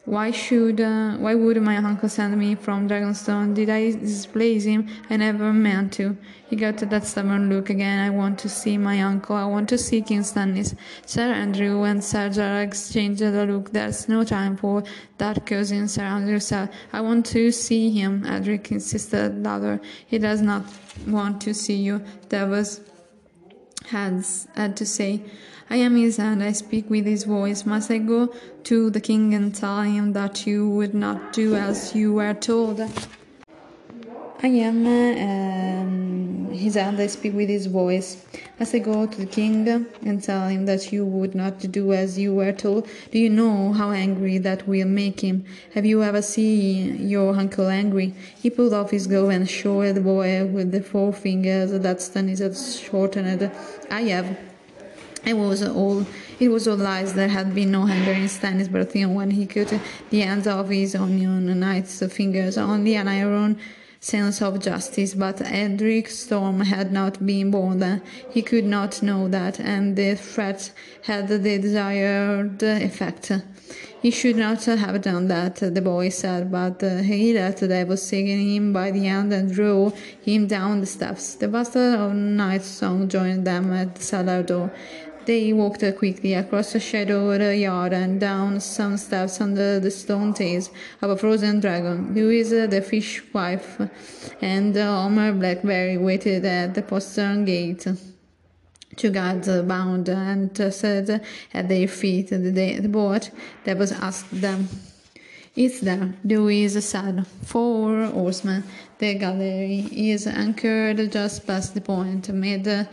Why 0.07 0.33
should, 0.33 0.83
uh, 0.83 1.17
why 1.17 1.35
would 1.35 1.63
my 1.63 1.79
uncle 1.79 2.11
send 2.11 2.37
me 2.39 2.57
from 2.57 2.87
Dragonstone? 2.87 3.55
Did 3.55 3.71
I 3.71 3.91
displace 3.93 4.65
him? 4.65 4.87
I 5.09 5.17
never 5.17 5.51
meant 5.51 5.95
to. 5.95 6.19
He 6.51 6.57
got 6.57 6.77
that 6.77 7.07
stubborn 7.07 7.49
look 7.49 7.71
again. 7.71 8.01
I 8.01 8.11
want 8.11 8.39
to 8.41 8.51
see 8.51 8.77
my 8.77 9.01
uncle. 9.01 9.35
I 9.35 9.47
want 9.47 9.67
to 9.71 9.79
see 9.79 10.03
King 10.03 10.21
Stannis. 10.21 10.77
Sir 11.07 11.33
Andrew 11.33 11.85
and 11.85 12.05
Sir 12.05 12.29
Jorah 12.29 12.63
exchanged 12.63 13.23
a 13.23 13.47
look. 13.47 13.73
There's 13.73 14.07
no 14.07 14.25
time 14.25 14.59
for 14.59 14.85
that, 15.17 15.47
cousin. 15.47 15.89
Sir 15.89 16.03
Andrew 16.03 16.39
said. 16.39 16.71
I 16.93 17.01
want 17.01 17.25
to 17.27 17.51
see 17.51 17.91
him. 17.91 18.27
Edric 18.27 18.73
insisted 18.73 19.43
louder. 19.43 19.81
He 20.07 20.19
does 20.19 20.43
not 20.43 20.65
want 21.07 21.41
to 21.43 21.55
see 21.55 21.77
you. 21.77 22.05
Davos 22.29 22.83
had, 23.87 24.23
had 24.55 24.77
to 24.77 24.85
say. 24.85 25.23
I 25.71 25.77
am 25.77 25.97
his 25.97 26.19
hand, 26.19 26.43
I 26.43 26.53
speak 26.53 26.91
with 26.91 27.07
his 27.07 27.25
voice. 27.25 27.65
Must 27.65 27.91
I 27.91 27.99
go 27.99 28.33
to 28.65 28.91
the 28.91 29.01
king 29.01 29.35
and 29.35 29.55
tell 29.55 29.83
him 29.83 30.13
that 30.13 30.47
you 30.47 30.69
would 30.69 30.95
not 30.95 31.33
do 31.33 31.55
as 31.57 31.95
you 31.95 32.13
were 32.13 32.35
told? 32.35 32.81
I 34.43 34.49
am 34.49 34.87
um, 34.87 36.53
his 36.53 36.75
hand, 36.75 37.01
I 37.01 37.07
speak 37.07 37.33
with 37.33 37.49
his 37.49 37.65
voice. 37.65 38.23
Must 38.61 38.75
I 38.75 38.79
go 38.81 39.07
to 39.07 39.17
the 39.17 39.27
king 39.27 39.67
and 40.03 40.23
tell 40.23 40.49
him 40.49 40.67
that 40.67 40.93
you 40.93 41.07
would 41.07 41.35
not 41.35 41.61
do 41.73 41.95
as 41.95 42.19
you 42.19 42.35
were 42.35 42.53
told? 42.53 42.87
Do 43.11 43.19
you 43.19 43.31
know 43.31 43.73
how 43.73 43.91
angry 43.91 44.37
that 44.39 44.69
will 44.69 44.87
make 44.87 45.21
him? 45.21 45.47
Have 45.73 45.87
you 45.87 46.03
ever 46.03 46.21
seen 46.21 47.09
your 47.09 47.35
uncle 47.35 47.69
angry? 47.69 48.13
He 48.37 48.51
pulled 48.51 48.75
off 48.75 48.91
his 48.91 49.07
glove 49.07 49.31
and 49.31 49.49
showed 49.49 49.95
the 49.95 50.03
boy 50.03 50.45
with 50.45 50.73
the 50.73 50.83
four 50.83 51.15
fingers 51.15 51.71
that 51.71 51.97
Stannis 51.97 52.41
had 52.41 52.55
shortened. 52.55 53.51
I 53.91 54.03
have. 54.03 54.37
It 55.27 55.37
was 55.37 55.63
all 55.63 56.07
it 56.39 56.49
was 56.49 56.69
all 56.69 56.77
lies. 56.77 57.15
There 57.15 57.29
had 57.29 57.55
been 57.55 57.71
no 57.71 57.87
anger 57.87 58.13
in 58.13 58.29
Stannis 58.29 58.69
Baratheon 58.69 59.15
when 59.15 59.31
he 59.31 59.47
cut 59.47 59.73
the 60.11 60.23
ends 60.23 60.47
of 60.47 60.69
his 60.69 60.95
onion 60.95 61.59
knight's 61.59 62.03
fingers. 62.13 62.59
Only 62.59 62.95
an 62.97 63.09
iron 63.09 63.59
sense 64.01 64.43
of 64.43 64.61
justice, 64.61 65.15
but 65.15 65.41
Edric 65.41 66.09
Storm 66.11 66.61
had 66.61 66.93
not 66.93 67.25
been 67.25 67.51
born 67.51 67.79
then. 67.79 68.03
He 68.31 68.43
could 68.43 68.67
not 68.67 69.03
know 69.03 69.29
that, 69.29 69.59
and 69.59 69.97
the 69.97 70.15
threat 70.15 70.73
had 71.03 71.29
the 71.29 71.39
desired 71.39 72.63
effect. 72.63 73.33
He 74.03 74.11
should 74.11 74.37
not 74.37 74.63
have 74.67 75.01
done 75.01 75.29
that, 75.29 75.57
the 75.57 75.81
boy 75.81 76.11
said, 76.11 76.53
but 76.53 76.83
he 76.83 77.33
let 77.33 77.57
the 77.57 77.69
devil 77.69 77.97
take 77.97 78.27
him 78.27 78.75
by 78.75 78.91
the 78.91 79.05
hand 79.05 79.33
and 79.33 79.51
drew 79.51 79.95
him 80.21 80.47
down 80.47 80.81
the 80.81 80.87
steps. 80.87 81.37
The 81.37 81.49
bastard 81.49 81.95
of 81.99 82.13
Night 82.13 82.65
Song 82.65 83.09
joined 83.09 83.47
them 83.47 83.73
at 83.73 83.95
the 83.95 84.03
cellar 84.03 84.43
door. 84.43 84.71
They 85.27 85.53
walked 85.53 85.85
quickly 85.97 86.35
across 86.35 86.73
the 86.73 86.81
shadowed 86.81 87.41
yard 87.57 87.93
and 87.95 88.21
down 88.21 88.61
some 88.61 88.97
steps 88.99 89.41
under 89.41 89.81
the 89.81 89.91
stone 89.91 90.35
tails 90.35 90.71
of 91.01 91.11
a 91.11 91.17
frozen 91.17 91.61
dragon. 91.61 92.15
Lewys, 92.15 92.53
uh, 92.53 92.67
the 92.67 92.83
fishwife, 92.83 93.89
and 94.43 94.77
Omer 94.77 95.33
Blackberry 95.33 95.97
waited 95.97 96.45
at 96.45 96.75
the 96.75 96.83
postern 96.83 97.45
gate. 97.45 97.87
Two 98.97 99.11
guards 99.11 99.49
bound 99.63 100.09
and 100.09 100.51
uh, 100.51 100.65
tossed 100.65 100.85
at 100.85 101.69
their 101.69 101.89
feet 101.89 102.29
the, 102.29 102.89
boat 102.89 103.31
that 103.65 103.79
was 103.79 103.93
asked 103.93 104.41
them. 104.41 104.69
It's 105.57 105.81
there, 105.81 106.15
Lewys 106.27 106.81
said. 106.83 107.27
Four 107.45 108.07
horsemen. 108.07 108.65
The 108.99 109.15
gallery 109.15 109.89
is 109.93 110.27
anchored 110.27 111.11
just 111.11 111.47
past 111.47 111.75
the 111.75 111.81
point, 111.81 112.29
mid 112.29 112.89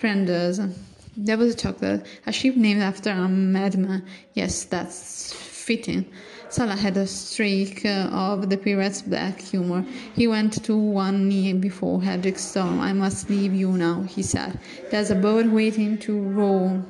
Frienders. 0.00 0.72
There 1.16 1.38
was 1.38 1.54
a 1.54 1.56
chocolate, 1.56 2.06
a 2.26 2.32
ship 2.32 2.56
named 2.56 2.82
after 2.82 3.10
um, 3.10 3.24
a 3.24 3.28
madman. 3.28 4.04
Yes, 4.34 4.64
that's 4.64 5.32
fitting. 5.32 6.04
Salah 6.48 6.76
had 6.76 6.96
a 6.96 7.06
streak 7.06 7.84
uh, 7.84 8.08
of 8.12 8.50
the 8.50 8.56
pirate's 8.56 9.02
black 9.02 9.40
humor. 9.40 9.84
He 10.14 10.28
went 10.28 10.62
to 10.64 10.76
one 10.76 11.28
knee 11.28 11.52
before 11.54 12.02
Edric 12.04 12.38
Storm. 12.38 12.80
I 12.80 12.92
must 12.92 13.30
leave 13.30 13.54
you 13.54 13.72
now, 13.72 14.02
he 14.02 14.22
said. 14.22 14.58
There's 14.90 15.10
a 15.10 15.14
boat 15.14 15.46
waiting 15.46 15.98
to 15.98 16.20
row 16.20 16.84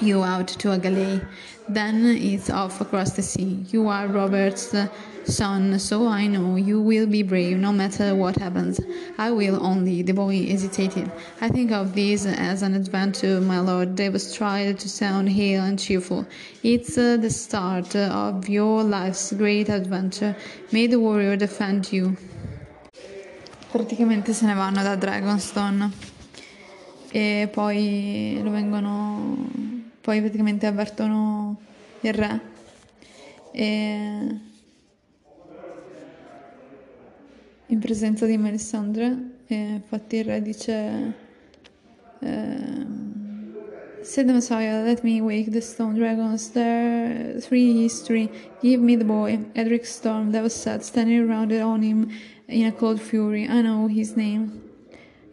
you 0.00 0.22
out 0.22 0.48
to 0.48 0.72
a 0.72 0.78
galley. 0.78 1.20
Then 1.68 2.04
it's 2.04 2.48
off 2.50 2.80
across 2.80 3.12
the 3.12 3.22
sea. 3.22 3.64
You 3.70 3.88
are 3.88 4.06
Robert's 4.06 4.72
uh, 4.72 4.88
son, 5.26 5.78
so 5.78 6.06
I 6.06 6.26
know 6.26 6.56
you 6.56 6.80
will 6.80 7.06
be 7.06 7.22
brave 7.22 7.58
no 7.58 7.72
matter 7.72 8.14
what 8.14 8.36
happens. 8.36 8.80
I 9.18 9.30
will 9.30 9.64
only, 9.64 10.02
the 10.02 10.12
boy 10.12 10.46
hesitated. 10.46 11.10
I 11.40 11.48
think 11.48 11.72
of 11.72 11.94
this 11.94 12.26
as 12.26 12.62
an 12.62 12.74
adventure, 12.74 13.40
my 13.40 13.60
lord. 13.60 13.96
Davos 13.96 14.34
tried 14.34 14.78
to 14.80 14.88
sound 14.88 15.28
hale 15.28 15.64
and 15.64 15.78
cheerful. 15.78 16.26
It's 16.62 16.96
uh, 16.96 17.16
the 17.16 17.30
start 17.30 17.94
of 17.96 18.48
your 18.48 18.82
life's 18.82 19.32
great 19.32 19.68
adventure. 19.68 20.36
May 20.72 20.86
the 20.86 20.98
warrior 20.98 21.36
defend 21.36 21.92
you. 21.92 22.16
Praticamente 23.72 24.32
se 24.32 24.46
ne 24.46 24.54
vanno 24.54 24.82
da 24.82 24.96
Dragonstone 24.96 25.90
e 27.12 27.48
poi 27.52 28.40
lo 28.42 28.50
vengono 28.50 29.48
poi 30.00 30.20
praticamente 30.20 30.66
avvertono 30.66 31.56
il 32.00 32.14
re 32.14 32.40
e 33.50 34.40
in 37.66 37.78
presenza 37.78 38.26
di 38.26 38.36
Melisandre 38.36 39.30
e 39.46 39.54
infatti 39.54 40.16
il 40.16 40.24
re 40.24 40.42
dice 40.42 41.14
eh, 42.20 42.86
Said 44.06 44.28
the 44.28 44.32
Messiah, 44.34 44.84
let 44.84 45.02
me 45.02 45.20
wake 45.20 45.50
the 45.50 45.60
stone 45.60 45.96
dragons. 45.96 46.50
There 46.50 47.40
three 47.40 47.82
history. 47.82 48.30
Give 48.62 48.80
me 48.80 48.94
the 48.94 49.04
boy. 49.04 49.46
Edric 49.56 49.84
Storm, 49.84 50.30
that 50.30 50.44
was 50.44 50.54
sad, 50.54 50.84
standing 50.84 51.28
around 51.28 51.50
it 51.50 51.60
on 51.60 51.82
him 51.82 52.12
in 52.46 52.68
a 52.68 52.72
cold 52.72 53.00
fury. 53.00 53.48
I 53.48 53.62
know 53.62 53.88
his 53.88 54.16
name. 54.16 54.62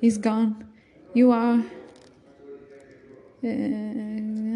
He's 0.02 0.18
gone. 0.18 0.68
You 1.14 1.32
are. 1.32 1.64
Uh, 3.44 4.53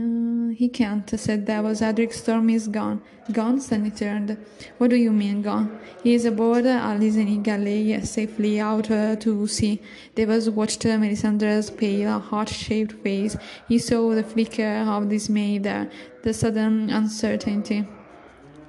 he 0.49 0.69
can't, 0.69 1.09
said 1.19 1.45
Davos. 1.45 1.81
Edric 1.81 2.13
Storm 2.13 2.49
is 2.49 2.67
gone. 2.67 3.01
Gone? 3.31 3.59
Stannis 3.59 3.97
turned. 3.97 4.37
What 4.77 4.89
do 4.89 4.95
you 4.95 5.11
mean, 5.11 5.41
gone? 5.41 5.79
He 6.03 6.13
is 6.13 6.25
aboard 6.25 6.65
a 6.65 6.79
Lyseni 6.99 7.41
galley, 7.43 7.99
safely 8.05 8.59
out 8.59 8.89
uh, 8.89 9.15
to 9.17 9.47
sea. 9.47 9.81
Davos 10.15 10.49
watched 10.49 10.85
uh, 10.85 10.97
Melisandre's 10.97 11.69
pale, 11.69 12.19
heart-shaped 12.19 12.93
face. 13.03 13.35
He 13.67 13.79
saw 13.79 14.13
the 14.15 14.23
flicker 14.23 14.85
of 14.87 15.09
dismay 15.09 15.57
there, 15.57 15.89
the 16.23 16.33
sudden 16.33 16.89
uncertainty. 16.89 17.85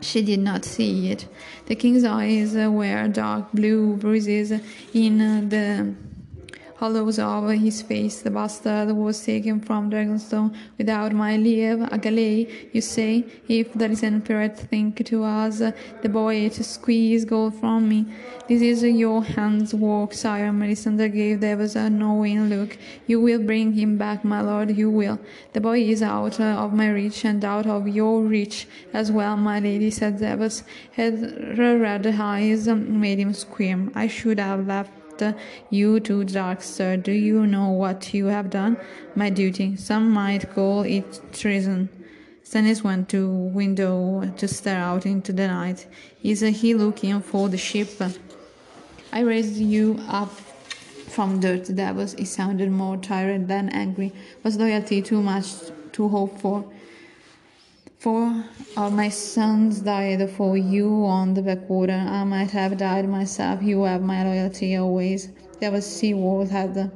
She 0.01 0.23
did 0.23 0.41
not 0.41 0.65
see 0.65 1.11
it. 1.11 1.27
The 1.67 1.75
king's 1.75 2.05
eyes 2.05 2.55
were 2.55 3.09
dark 3.09 3.53
blue 3.53 3.97
bruises 3.97 4.53
in 4.95 5.49
the 5.49 5.95
hollows 6.79 7.19
over 7.19 7.55
his 7.55 7.83
face. 7.83 8.23
The 8.23 8.31
bastard 8.31 8.93
was 8.93 9.25
taken 9.25 9.61
from 9.61 9.91
Dragonstone 9.91 10.55
without 10.79 11.13
my 11.13 11.37
leave. 11.37 11.81
A 11.83 11.99
you 12.73 12.81
say? 12.81 13.25
If 13.49 13.73
there 13.75 13.91
is 13.91 14.03
an 14.05 14.21
pirate, 14.23 14.57
think 14.57 15.05
to 15.07 15.25
us 15.25 15.59
the 15.59 16.09
boy 16.09 16.49
to 16.51 16.63
squeeze 16.63 17.25
gold 17.25 17.55
from 17.59 17.89
me. 17.89 18.07
This 18.49 18.63
is 18.63 18.83
your 18.85 19.25
hand's 19.25 19.75
work, 19.75 20.15
sire. 20.15 20.53
Melisandre 20.53 21.13
gave 21.13 21.41
Davos 21.41 21.75
a 21.75 21.91
knowing 21.91 22.49
look. 22.49 22.79
You 23.07 23.21
will 23.21 23.43
bring 23.43 23.73
him 23.73 23.99
back, 23.99 24.25
my 24.25 24.41
lord, 24.41 24.77
you 24.77 24.89
will. 24.89 25.19
The 25.53 25.61
boy 25.61 25.81
is 25.81 26.03
out 26.03 26.41
of 26.41 26.73
my 26.73 26.89
reach 26.91 27.25
and 27.25 27.45
out 27.45 27.67
of 27.67 27.89
your 27.89 28.23
reach 28.23 28.69
as 28.93 29.11
well, 29.11 29.37
my 29.37 29.59
lady, 29.59 29.91
said 29.91 30.21
Davos. 30.21 30.63
Her 30.93 31.77
red 31.79 32.07
eyes 32.07 32.69
made 32.69 33.19
him 33.19 33.35
scream. 33.35 33.91
I 33.95 34.07
should 34.07 34.39
have 34.39 34.67
left 34.67 34.93
you 35.71 36.01
too 36.01 36.25
dark, 36.25 36.63
sir. 36.63 36.97
Do 36.97 37.13
you 37.13 37.47
know 37.47 37.71
what 37.71 38.13
you 38.15 38.27
have 38.27 38.51
done? 38.51 38.77
My 39.15 39.31
duty. 39.31 39.77
Some 39.77 40.11
might 40.11 40.51
call 40.55 40.83
it 40.83 41.21
treason. 41.33 41.89
Stannis 42.45 42.83
went 42.83 43.09
to 43.11 43.29
window 43.29 44.33
to 44.37 44.49
stare 44.49 44.81
out 44.81 45.05
into 45.05 45.33
the 45.33 45.49
night. 45.49 45.87
Is 46.23 46.41
he 46.41 46.75
looking 46.75 47.21
for 47.21 47.49
the 47.49 47.59
ship? 47.59 47.91
I 49.13 49.21
raised 49.21 49.57
you 49.57 50.01
up 50.09 50.31
from 51.09 51.41
dirt, 51.41 51.75
Davos. 51.75 52.15
He 52.15 52.25
sounded 52.25 52.71
more 52.71 52.97
tired 52.97 53.49
than 53.49 53.69
angry. 53.71 54.13
Was 54.43 54.57
loyalty 54.57 55.03
too 55.03 55.23
much 55.23 55.47
to 55.93 56.09
hope 56.09 56.41
for? 56.41 56.65
Four 57.99 58.45
of 58.77 58.93
my 58.93 59.09
sons 59.09 59.81
died 59.81 60.31
for 60.31 60.57
you 60.57 61.05
on 61.05 61.35
the 61.35 61.43
Blackwater. 61.43 61.95
I 61.95 62.23
might 62.23 62.53
have 62.53 62.77
died 62.77 63.09
myself. 63.09 63.61
You 63.61 63.83
have 63.83 64.03
my 64.03 64.23
loyalty 64.23 64.77
always. 64.77 65.31
There 65.59 65.73
was 65.73 65.85
Seaworth 65.85 66.49
had 66.49 66.93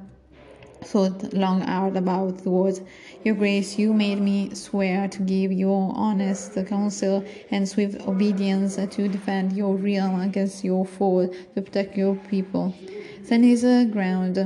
thought 0.82 1.34
long 1.34 1.62
out 1.64 1.96
about 1.96 2.44
the 2.44 2.50
words. 2.50 2.82
Your 3.24 3.34
Grace, 3.34 3.80
you 3.80 3.92
made 3.92 4.20
me 4.20 4.54
swear 4.54 5.08
to 5.08 5.22
give 5.22 5.50
your 5.50 5.92
honest 5.96 6.54
counsel 6.68 7.24
and 7.50 7.68
swift 7.68 8.00
obedience 8.06 8.76
to 8.76 9.08
defend 9.08 9.54
your 9.54 9.74
realm 9.74 10.20
against 10.20 10.62
your 10.62 10.86
foe, 10.86 11.26
to 11.26 11.62
protect 11.62 11.96
your 11.96 12.14
people. 12.30 12.76
Then 13.24 13.42
is 13.42 13.64
a 13.64 13.86
ground. 13.86 14.38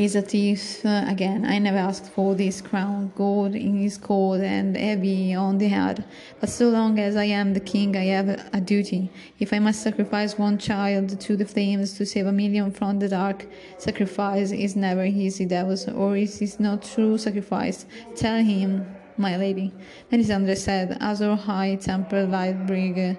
He's 0.00 0.16
a 0.16 0.22
thief 0.22 0.82
uh, 0.86 1.04
again. 1.06 1.44
I 1.44 1.58
never 1.58 1.76
asked 1.76 2.06
for 2.06 2.34
this 2.34 2.62
crown. 2.62 3.12
Gold 3.14 3.54
in 3.54 3.78
his 3.82 3.98
cold 3.98 4.40
and 4.40 4.74
heavy 4.74 5.34
on 5.34 5.58
the 5.58 5.68
head. 5.68 6.06
But 6.40 6.48
so 6.48 6.70
long 6.70 6.98
as 6.98 7.16
I 7.16 7.24
am 7.24 7.52
the 7.52 7.60
king, 7.60 7.94
I 7.94 8.04
have 8.04 8.48
a 8.50 8.62
duty. 8.62 9.10
If 9.38 9.52
I 9.52 9.58
must 9.58 9.82
sacrifice 9.82 10.38
one 10.38 10.56
child 10.56 11.20
to 11.20 11.36
the 11.36 11.44
flames 11.44 11.98
to 11.98 12.06
save 12.06 12.26
a 12.26 12.32
million 12.32 12.70
from 12.70 12.98
the 12.98 13.10
dark, 13.10 13.44
sacrifice 13.76 14.52
is 14.52 14.74
never 14.74 15.04
easy, 15.04 15.44
Davos, 15.44 15.86
or 15.86 16.16
it 16.16 16.40
is 16.40 16.58
not 16.58 16.82
true 16.82 17.18
sacrifice. 17.18 17.84
Tell 18.16 18.42
him, 18.42 18.86
my 19.18 19.36
lady. 19.36 19.70
Melisandre 20.10 20.56
said, 20.56 20.96
as 21.00 21.18
her 21.18 21.36
high-tempered 21.36 22.30
light 22.30 22.66
bring 22.66 23.18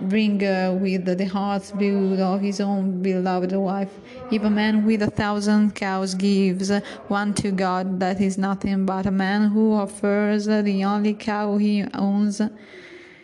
bring 0.00 0.44
uh, 0.44 0.76
with 0.80 1.04
the 1.04 1.24
heart's 1.26 1.70
blood 1.70 2.20
of 2.20 2.40
his 2.40 2.60
own 2.60 3.02
beloved 3.02 3.52
wife. 3.52 3.90
If 4.30 4.42
a 4.42 4.50
man 4.50 4.84
with 4.84 5.02
a 5.02 5.10
thousand 5.10 5.74
cows 5.74 6.14
gives 6.14 6.70
one 7.08 7.34
to 7.34 7.50
God, 7.50 8.00
that 8.00 8.20
is 8.20 8.38
nothing 8.38 8.86
but 8.86 9.06
a 9.06 9.10
man 9.10 9.50
who 9.50 9.74
offers 9.74 10.46
the 10.46 10.84
only 10.84 11.14
cow 11.14 11.56
he 11.56 11.84
owns. 11.94 12.40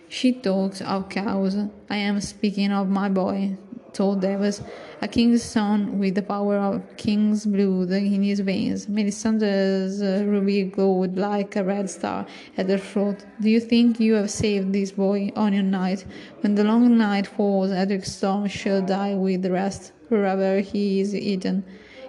She 0.09 0.33
talks 0.33 0.81
of 0.83 1.09
cows. 1.09 1.57
I 1.89 1.97
am 1.97 2.21
speaking 2.21 2.73
of 2.73 2.89
my 2.89 3.09
boy, 3.09 3.57
told 3.93 4.21
Davos, 4.21 4.63
a 5.03 5.09
king's 5.09 5.43
son 5.43 5.99
with 5.99 6.15
the 6.15 6.23
power 6.23 6.57
of 6.57 6.97
king's 6.97 7.45
blood 7.45 7.91
in 7.91 8.23
his 8.23 8.39
veins. 8.39 8.87
Melisandre's 8.87 10.01
uh, 10.01 10.23
ruby 10.25 10.63
glowed 10.63 11.17
like 11.17 11.57
a 11.57 11.65
red 11.65 11.91
star 11.91 12.25
at 12.57 12.71
her 12.71 12.79
throat. 12.79 13.25
Do 13.41 13.51
you 13.51 13.59
think 13.59 13.99
you 13.99 14.15
have 14.15 14.31
saved 14.31 14.73
this 14.73 14.93
boy 14.93 15.33
on 15.35 15.55
your 15.55 15.65
night? 15.65 16.05
When 16.41 16.55
the 16.55 16.63
long 16.63 16.97
night 16.97 17.27
falls, 17.27 17.73
Edric 17.73 18.05
Storm 18.05 18.47
shall 18.47 18.81
die 18.81 19.17
with 19.17 19.43
the 19.43 19.51
rest, 19.51 19.91
wherever 20.09 20.61
he 20.61 21.01
is 21.01 21.17
eaten. 21.17 21.65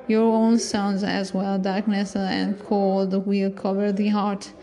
Your 0.07 0.31
own 0.31 0.59
sons 0.59 1.03
as 1.03 1.33
well, 1.33 1.57
darkness 1.57 2.15
and 2.15 2.59
cold 2.59 3.25
will 3.25 3.49
cover 3.49 3.91
the 3.91 4.09
heart 4.09 4.53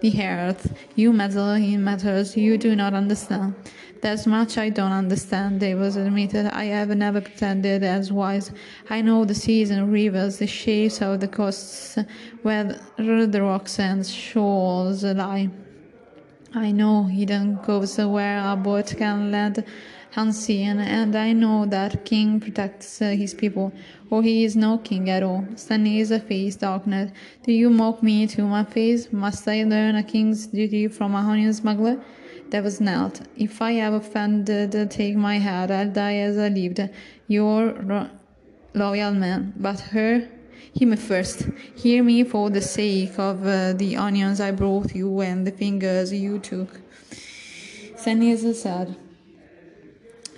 the 0.00 0.22
earth. 0.22 0.74
You 0.94 1.12
meddle 1.12 1.52
in 1.52 1.82
matters 1.82 2.36
you 2.36 2.58
do 2.58 2.76
not 2.76 2.94
understand. 2.94 3.54
There's 4.02 4.26
much 4.26 4.58
I 4.58 4.68
don't 4.68 4.92
understand, 4.92 5.60
Davos 5.60 5.96
admitted. 5.96 6.46
I 6.46 6.64
have 6.64 6.90
never 6.90 7.20
pretended 7.20 7.82
as 7.82 8.12
wise. 8.12 8.50
I 8.90 9.00
know 9.00 9.24
the 9.24 9.34
seas 9.34 9.70
and 9.70 9.92
rivers, 9.92 10.38
the 10.38 10.46
shapes 10.46 11.00
of 11.00 11.20
the 11.20 11.28
coasts, 11.28 11.98
where 12.42 12.78
the 12.96 13.40
rocks 13.42 13.78
and 13.78 14.06
shores 14.06 15.02
lie. 15.02 15.50
I 16.54 16.72
know 16.72 17.04
hidden 17.04 17.58
coves 17.58 17.98
where 17.98 18.38
a 18.38 18.56
boat 18.56 18.94
can 18.96 19.30
land 19.30 19.64
unseen, 20.14 20.78
and 20.78 21.14
I 21.14 21.32
know 21.32 21.66
that 21.66 22.04
King 22.04 22.40
protects 22.40 22.98
his 22.98 23.34
people, 23.34 23.72
or 24.10 24.22
he 24.22 24.44
is 24.44 24.56
no 24.56 24.78
king 24.78 25.10
at 25.10 25.22
all. 25.22 25.46
is 25.70 26.10
a 26.10 26.20
face 26.20 26.56
darkness. 26.56 27.12
Do 27.44 27.52
you 27.52 27.70
mock 27.70 28.02
me 28.02 28.26
to 28.28 28.42
my 28.42 28.64
face? 28.64 29.12
Must 29.12 29.46
I 29.48 29.64
learn 29.64 29.96
a 29.96 30.02
king's 30.02 30.46
duty 30.46 30.88
from 30.88 31.14
a 31.14 31.22
honey 31.22 31.52
smuggler? 31.52 32.00
That 32.50 32.62
was 32.62 32.80
knelt. 32.80 33.22
If 33.36 33.60
I 33.60 33.72
have 33.72 33.94
offended, 33.94 34.90
take 34.90 35.16
my 35.16 35.38
head. 35.38 35.70
I'll 35.70 35.90
die 35.90 36.16
as 36.16 36.38
I 36.38 36.48
lived. 36.48 36.80
Your 37.26 37.72
ro- 37.72 38.10
loyal 38.74 39.12
man. 39.12 39.52
But 39.56 39.80
her, 39.80 40.28
me 40.78 40.96
first. 40.96 41.46
Hear 41.74 42.02
me 42.02 42.24
for 42.24 42.50
the 42.50 42.60
sake 42.60 43.18
of 43.18 43.46
uh, 43.46 43.72
the 43.72 43.96
onions 43.96 44.40
I 44.40 44.52
brought 44.52 44.94
you 44.94 45.20
and 45.20 45.46
the 45.46 45.52
fingers 45.52 46.12
you 46.12 46.38
took. 46.38 46.80
Stannis 47.96 48.54
said. 48.54 48.96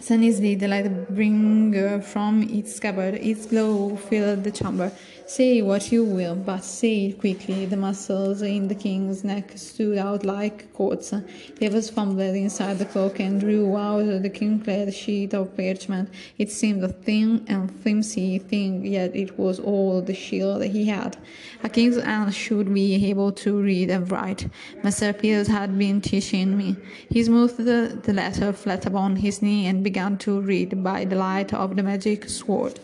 Sunny's 0.00 0.40
the 0.40 0.66
light 0.68 1.14
bringer 1.14 2.00
from 2.00 2.42
its 2.44 2.76
scabbard. 2.76 3.16
Its 3.16 3.44
glow 3.44 3.96
filled 3.96 4.44
the 4.44 4.50
chamber. 4.50 4.90
Say 5.28 5.60
what 5.60 5.92
you 5.92 6.04
will, 6.04 6.34
but 6.34 6.64
say 6.64 7.08
it 7.08 7.20
quickly. 7.20 7.66
The 7.66 7.76
muscles 7.76 8.40
in 8.40 8.66
the 8.66 8.74
king's 8.74 9.24
neck 9.24 9.52
stood 9.56 9.98
out 9.98 10.24
like 10.24 10.72
cords. 10.72 11.12
He 11.60 11.68
was 11.68 11.90
fumbled 11.90 12.34
inside 12.34 12.78
the 12.78 12.86
cloak 12.86 13.20
and 13.20 13.38
drew 13.38 13.76
out 13.76 14.22
the 14.22 14.30
king-clad 14.30 14.94
sheet 14.94 15.34
of 15.34 15.54
parchment. 15.54 16.08
It 16.38 16.50
seemed 16.50 16.82
a 16.82 16.88
thin 16.88 17.44
and 17.46 17.70
flimsy 17.70 18.38
thing, 18.38 18.86
yet 18.86 19.14
it 19.14 19.38
was 19.38 19.60
all 19.60 20.00
the 20.00 20.14
shield 20.14 20.64
he 20.64 20.86
had. 20.86 21.18
A 21.62 21.68
king's 21.68 21.98
aunt 21.98 22.32
should 22.32 22.72
be 22.72 23.10
able 23.10 23.32
to 23.32 23.60
read 23.60 23.90
and 23.90 24.10
write. 24.10 24.48
Master 24.82 25.12
Peters 25.12 25.48
had 25.48 25.78
been 25.78 26.00
teaching 26.00 26.56
me. 26.56 26.74
He 27.10 27.22
smoothed 27.22 27.58
the 27.58 28.14
letter 28.14 28.54
flat 28.54 28.86
upon 28.86 29.16
his 29.16 29.42
knee 29.42 29.66
and 29.66 29.84
began 29.84 30.16
to 30.18 30.40
read 30.40 30.82
by 30.82 31.04
the 31.04 31.16
light 31.16 31.52
of 31.52 31.76
the 31.76 31.82
magic 31.82 32.30
sword. 32.30 32.80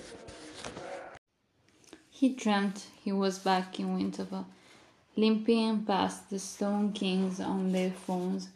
He 2.24 2.30
dreamt 2.30 2.86
he 3.04 3.12
was 3.12 3.38
back 3.38 3.78
in 3.78 3.98
Winterfell, 3.98 4.46
limping 5.14 5.84
past 5.84 6.30
the 6.30 6.38
Stone 6.38 6.94
Kings 6.94 7.38
on 7.38 7.70
their 7.70 7.90
thrones, 7.90 8.48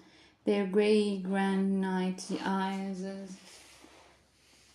their 0.47 0.67
grey 0.67 1.19
granite 1.19 2.25
eyes 2.43 3.05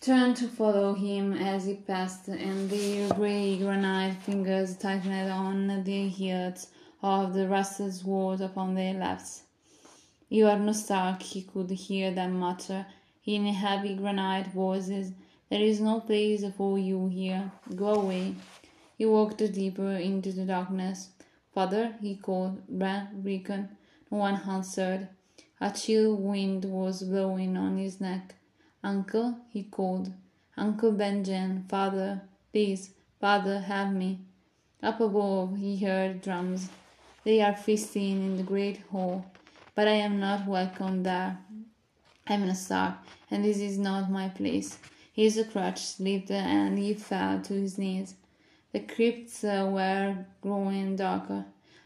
turned 0.00 0.36
to 0.36 0.46
follow 0.46 0.94
him 0.94 1.32
as 1.32 1.64
he 1.64 1.74
passed, 1.74 2.28
and 2.28 2.70
their 2.70 3.12
grey 3.14 3.58
granite 3.58 4.14
fingers 4.22 4.76
tightened 4.76 5.28
on 5.28 5.82
the 5.82 6.08
hilts 6.08 6.68
of 7.02 7.34
the 7.34 7.48
rusted 7.48 7.92
swords 7.92 8.40
upon 8.40 8.76
their 8.76 8.94
laps. 8.94 9.42
You 10.28 10.46
are 10.46 10.56
no 10.56 10.72
Stark, 10.72 11.20
he 11.20 11.42
could 11.42 11.72
hear 11.72 12.12
them 12.12 12.38
mutter 12.38 12.86
in 13.26 13.44
heavy 13.46 13.96
granite 13.96 14.52
voices. 14.52 15.10
There 15.50 15.60
is 15.60 15.80
no 15.80 15.98
place 15.98 16.44
for 16.56 16.78
you 16.78 17.08
here. 17.08 17.50
Go 17.74 17.94
away. 17.94 18.36
He 18.96 19.06
walked 19.06 19.38
deeper 19.38 19.92
into 19.92 20.32
the 20.32 20.44
darkness. 20.44 21.10
Father, 21.52 21.94
he 22.00 22.16
called. 22.16 22.66
Bran, 22.68 23.22
Rickon. 23.22 23.68
No 24.10 24.18
one 24.18 24.40
answered. 24.48 25.08
A 25.60 25.70
chill 25.70 26.14
wind 26.16 26.64
was 26.64 27.02
blowing 27.02 27.56
on 27.56 27.78
his 27.78 28.00
neck. 28.00 28.34
Uncle, 28.82 29.38
he 29.50 29.62
called. 29.64 30.12
Uncle 30.56 30.92
Benjen, 30.92 31.68
father, 31.68 32.22
please, 32.52 32.90
father, 33.20 33.60
have 33.60 33.92
me. 33.92 34.20
Up 34.82 35.00
above 35.00 35.56
he 35.56 35.78
heard 35.78 36.20
drums. 36.20 36.68
They 37.24 37.40
are 37.40 37.56
feasting 37.56 38.22
in 38.22 38.36
the 38.36 38.42
great 38.42 38.82
hall, 38.92 39.24
but 39.74 39.88
I 39.88 39.92
am 39.92 40.20
not 40.20 40.46
welcome 40.46 41.02
there. 41.02 41.38
I 42.26 42.34
am 42.34 42.44
a 42.44 42.54
star, 42.54 42.98
and 43.30 43.44
this 43.44 43.58
is 43.58 43.78
not 43.78 44.10
my 44.10 44.28
place. 44.28 44.78
His 45.12 45.42
crutch 45.50 45.80
slipped 45.80 46.30
and 46.30 46.78
he 46.78 46.94
fell 46.94 47.40
to 47.40 47.54
his 47.54 47.78
knees. 47.78 48.14
The 48.74 48.80
crypts 48.80 49.44
uh, 49.44 49.70
were 49.70 50.16
growing 50.42 50.96
darker. 50.96 51.44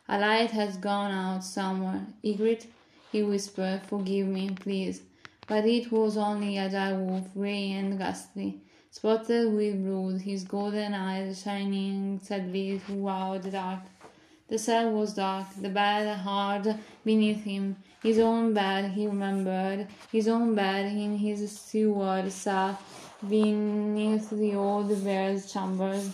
A 0.08 0.18
light 0.18 0.52
has 0.52 0.78
gone 0.78 1.10
out 1.10 1.44
somewhere. 1.44 2.06
Ygritte, 2.24 2.64
he 3.12 3.22
whispered, 3.22 3.82
forgive 3.86 4.26
me, 4.26 4.48
please. 4.58 5.02
But 5.46 5.66
it 5.66 5.92
was 5.92 6.16
only 6.16 6.56
a 6.56 6.70
direwolf, 6.70 7.34
grey 7.34 7.72
and 7.72 7.98
ghastly, 7.98 8.62
spotted 8.90 9.52
with 9.52 9.84
blood, 9.84 10.22
his 10.22 10.44
golden 10.44 10.94
eyes 10.94 11.42
shining 11.42 12.20
sadly 12.22 12.78
throughout 12.78 13.42
the 13.42 13.50
dark. 13.50 13.80
The 14.48 14.58
cell 14.58 14.90
was 14.90 15.12
dark, 15.12 15.48
the 15.60 15.68
bed 15.68 16.16
hard 16.16 16.74
beneath 17.04 17.44
him. 17.44 17.76
His 18.02 18.18
own 18.18 18.54
bed, 18.54 18.92
he 18.92 19.06
remembered, 19.06 19.88
his 20.10 20.26
own 20.26 20.54
bed 20.54 20.86
in 20.86 21.18
his 21.18 21.54
steward 21.54 22.32
cell 22.32 22.78
beneath 23.28 24.30
the 24.30 24.54
old 24.54 24.88
bear's 25.04 25.52
chambers. 25.52 26.10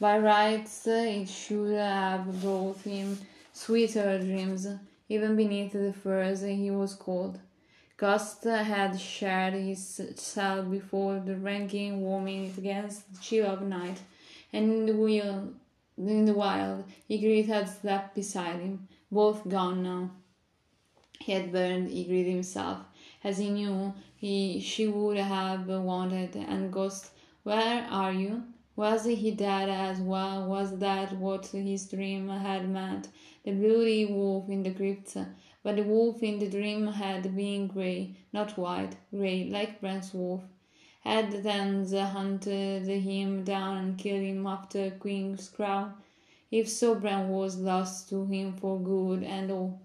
By 0.00 0.18
rights, 0.18 0.86
it 0.86 1.28
should 1.28 1.76
have 1.76 2.40
brought 2.40 2.78
him 2.78 3.18
sweeter 3.52 4.18
dreams, 4.18 4.66
even 5.10 5.36
beneath 5.36 5.72
the 5.72 5.92
furs 5.92 6.40
he 6.40 6.70
was 6.70 6.94
cold. 6.94 7.38
Ghost 7.98 8.44
had 8.44 8.98
shared 8.98 9.52
his 9.52 10.00
cell 10.16 10.62
before 10.62 11.20
the 11.20 11.36
ranking 11.36 12.00
warming 12.00 12.54
against 12.56 13.12
the 13.12 13.20
chill 13.20 13.46
of 13.46 13.60
night, 13.60 14.00
and 14.54 14.72
in 14.72 14.86
the, 14.86 14.96
wheel, 14.96 15.52
in 15.98 16.24
the 16.24 16.32
wild, 16.32 16.84
Ygritte 17.10 17.48
had 17.48 17.68
slept 17.68 18.14
beside 18.14 18.58
him, 18.58 18.88
both 19.12 19.46
gone 19.46 19.82
now. 19.82 20.12
He 21.18 21.32
had 21.32 21.52
burned 21.52 21.90
Ygritte 21.90 22.30
himself, 22.30 22.78
as 23.22 23.36
he 23.36 23.50
knew 23.50 23.92
he 24.16 24.60
she 24.60 24.88
would 24.88 25.18
have 25.18 25.68
wanted, 25.68 26.36
and 26.36 26.72
Ghost, 26.72 27.10
where 27.42 27.86
are 27.90 28.14
you? 28.14 28.44
Was 28.76 29.04
he 29.04 29.30
dead 29.32 29.68
as 29.68 30.00
well? 30.00 30.48
Was 30.48 30.78
that 30.78 31.16
what 31.18 31.46
his 31.46 31.88
dream 31.88 32.28
had 32.28 32.68
meant? 32.68 33.08
The 33.44 33.52
bloody 33.52 34.06
wolf 34.06 34.48
in 34.48 34.62
the 34.62 34.72
crypt. 34.72 35.16
But 35.62 35.76
the 35.76 35.82
wolf 35.82 36.22
in 36.22 36.38
the 36.38 36.48
dream 36.48 36.86
had 36.86 37.36
been 37.36 37.66
grey, 37.66 38.16
not 38.32 38.56
white, 38.56 38.96
grey, 39.10 39.44
like 39.50 39.80
Bran's 39.80 40.14
wolf. 40.14 40.42
Had 41.00 41.42
then 41.42 41.88
the 41.88 42.06
hunted 42.06 42.86
him 42.86 43.44
down 43.44 43.76
and 43.76 43.98
killed 43.98 44.22
him 44.22 44.46
after 44.46 44.90
Queenscrown? 44.90 45.94
If 46.50 46.68
so, 46.68 46.94
Bran 46.94 47.28
was 47.28 47.58
lost 47.58 48.08
to 48.10 48.26
him 48.26 48.54
for 48.54 48.80
good 48.80 49.22
and 49.22 49.50
all. 49.50 49.80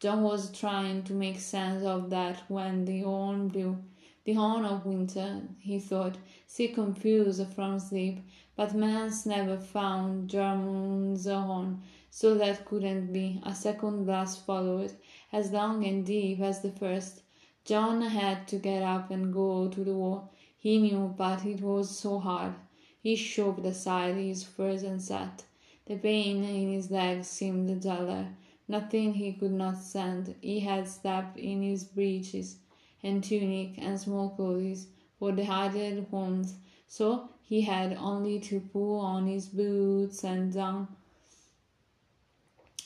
Jon 0.00 0.22
was 0.22 0.52
trying 0.52 1.02
to 1.04 1.12
make 1.12 1.38
sense 1.38 1.84
of 1.84 2.10
that 2.10 2.42
when 2.48 2.84
the 2.84 3.00
horn 3.00 3.48
blew. 3.48 3.78
The 4.24 4.34
horn 4.34 4.64
of 4.64 4.86
winter, 4.86 5.42
he 5.60 5.78
thought, 5.78 6.16
still 6.54 6.72
confused 6.72 7.44
from 7.52 7.80
sleep, 7.80 8.20
but 8.54 8.76
man's 8.76 9.26
never 9.26 9.56
found 9.56 10.30
Joramun's 10.30 11.26
horn, 11.26 11.82
so 12.10 12.36
that 12.36 12.64
couldn't 12.64 13.12
be. 13.12 13.40
A 13.42 13.52
second 13.52 14.04
blast 14.04 14.46
followed, 14.46 14.92
as 15.32 15.50
long 15.50 15.84
and 15.84 16.06
deep 16.06 16.38
as 16.38 16.60
the 16.60 16.70
first. 16.70 17.22
Jon 17.64 18.02
had 18.02 18.46
to 18.46 18.56
get 18.58 18.84
up 18.84 19.10
and 19.10 19.34
go 19.34 19.66
to 19.66 19.82
the 19.82 19.94
wall. 19.94 20.30
He 20.56 20.78
knew, 20.78 21.12
but 21.18 21.44
it 21.44 21.60
was 21.60 21.98
so 21.98 22.20
hard. 22.20 22.54
He 23.02 23.16
shoved 23.16 23.66
aside 23.66 24.14
his 24.14 24.44
furs 24.44 24.84
and 24.84 25.02
sat. 25.02 25.42
The 25.86 25.96
pain 25.96 26.44
in 26.44 26.72
his 26.72 26.88
legs 26.88 27.26
seemed 27.26 27.82
duller. 27.82 28.28
Nothing 28.68 29.14
he 29.14 29.32
could 29.32 29.50
not 29.50 29.78
stand. 29.78 30.36
He 30.40 30.60
had 30.60 30.86
stepped 30.86 31.36
in 31.36 31.62
his 31.62 31.82
breeches 31.82 32.58
and 33.02 33.24
tunic 33.24 33.74
and 33.76 33.98
small 33.98 34.28
clothes 34.28 34.86
for 35.18 35.32
the 35.32 35.44
hidden 35.44 36.06
wounds, 36.10 36.54
so 36.86 37.28
he 37.42 37.62
had 37.62 37.96
only 37.96 38.40
to 38.40 38.60
pull 38.60 39.00
on 39.00 39.26
his 39.26 39.46
boots 39.46 40.24
and 40.24 40.52
don 40.52 40.88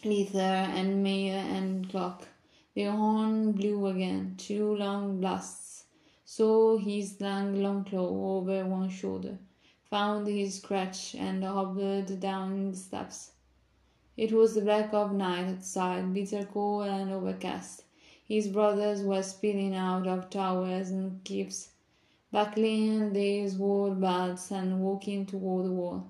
leather 0.05 0.39
and 0.39 1.03
mail 1.03 1.37
and 1.37 1.89
cloak. 1.91 2.29
The 2.75 2.85
horn 2.85 3.53
blew 3.53 3.87
again, 3.89 4.35
two 4.39 4.77
long 4.77 5.21
blasts, 5.21 5.85
so 6.25 6.79
he 6.79 7.05
slung 7.05 7.57
Longclaw 7.57 7.95
over 7.95 8.65
one 8.67 8.91
shoulder, 8.91 9.39
found 9.91 10.27
his 10.29 10.61
crutch, 10.61 11.15
and 11.15 11.43
hobbled 11.43 12.21
down 12.21 12.71
the 12.71 12.77
steps. 12.77 13.33
It 14.17 14.33
was 14.33 14.55
the 14.55 14.61
black 14.61 14.93
of 14.93 15.13
night 15.13 15.49
outside, 15.49 16.13
bitter 16.13 16.45
cold 16.45 16.87
and 16.87 17.11
overcast. 17.11 17.85
His 18.27 18.49
brothers 18.49 19.03
were 19.03 19.23
spilling 19.23 19.75
out 19.75 20.07
of 20.07 20.29
towers 20.29 20.91
and 20.91 21.25
cliffs, 21.25 21.71
buckling 22.31 23.13
these 23.13 23.57
sword 23.57 24.01
belts 24.01 24.51
and 24.51 24.81
walking 24.81 25.25
toward 25.27 25.67
the 25.67 25.73
wall. 25.73 26.07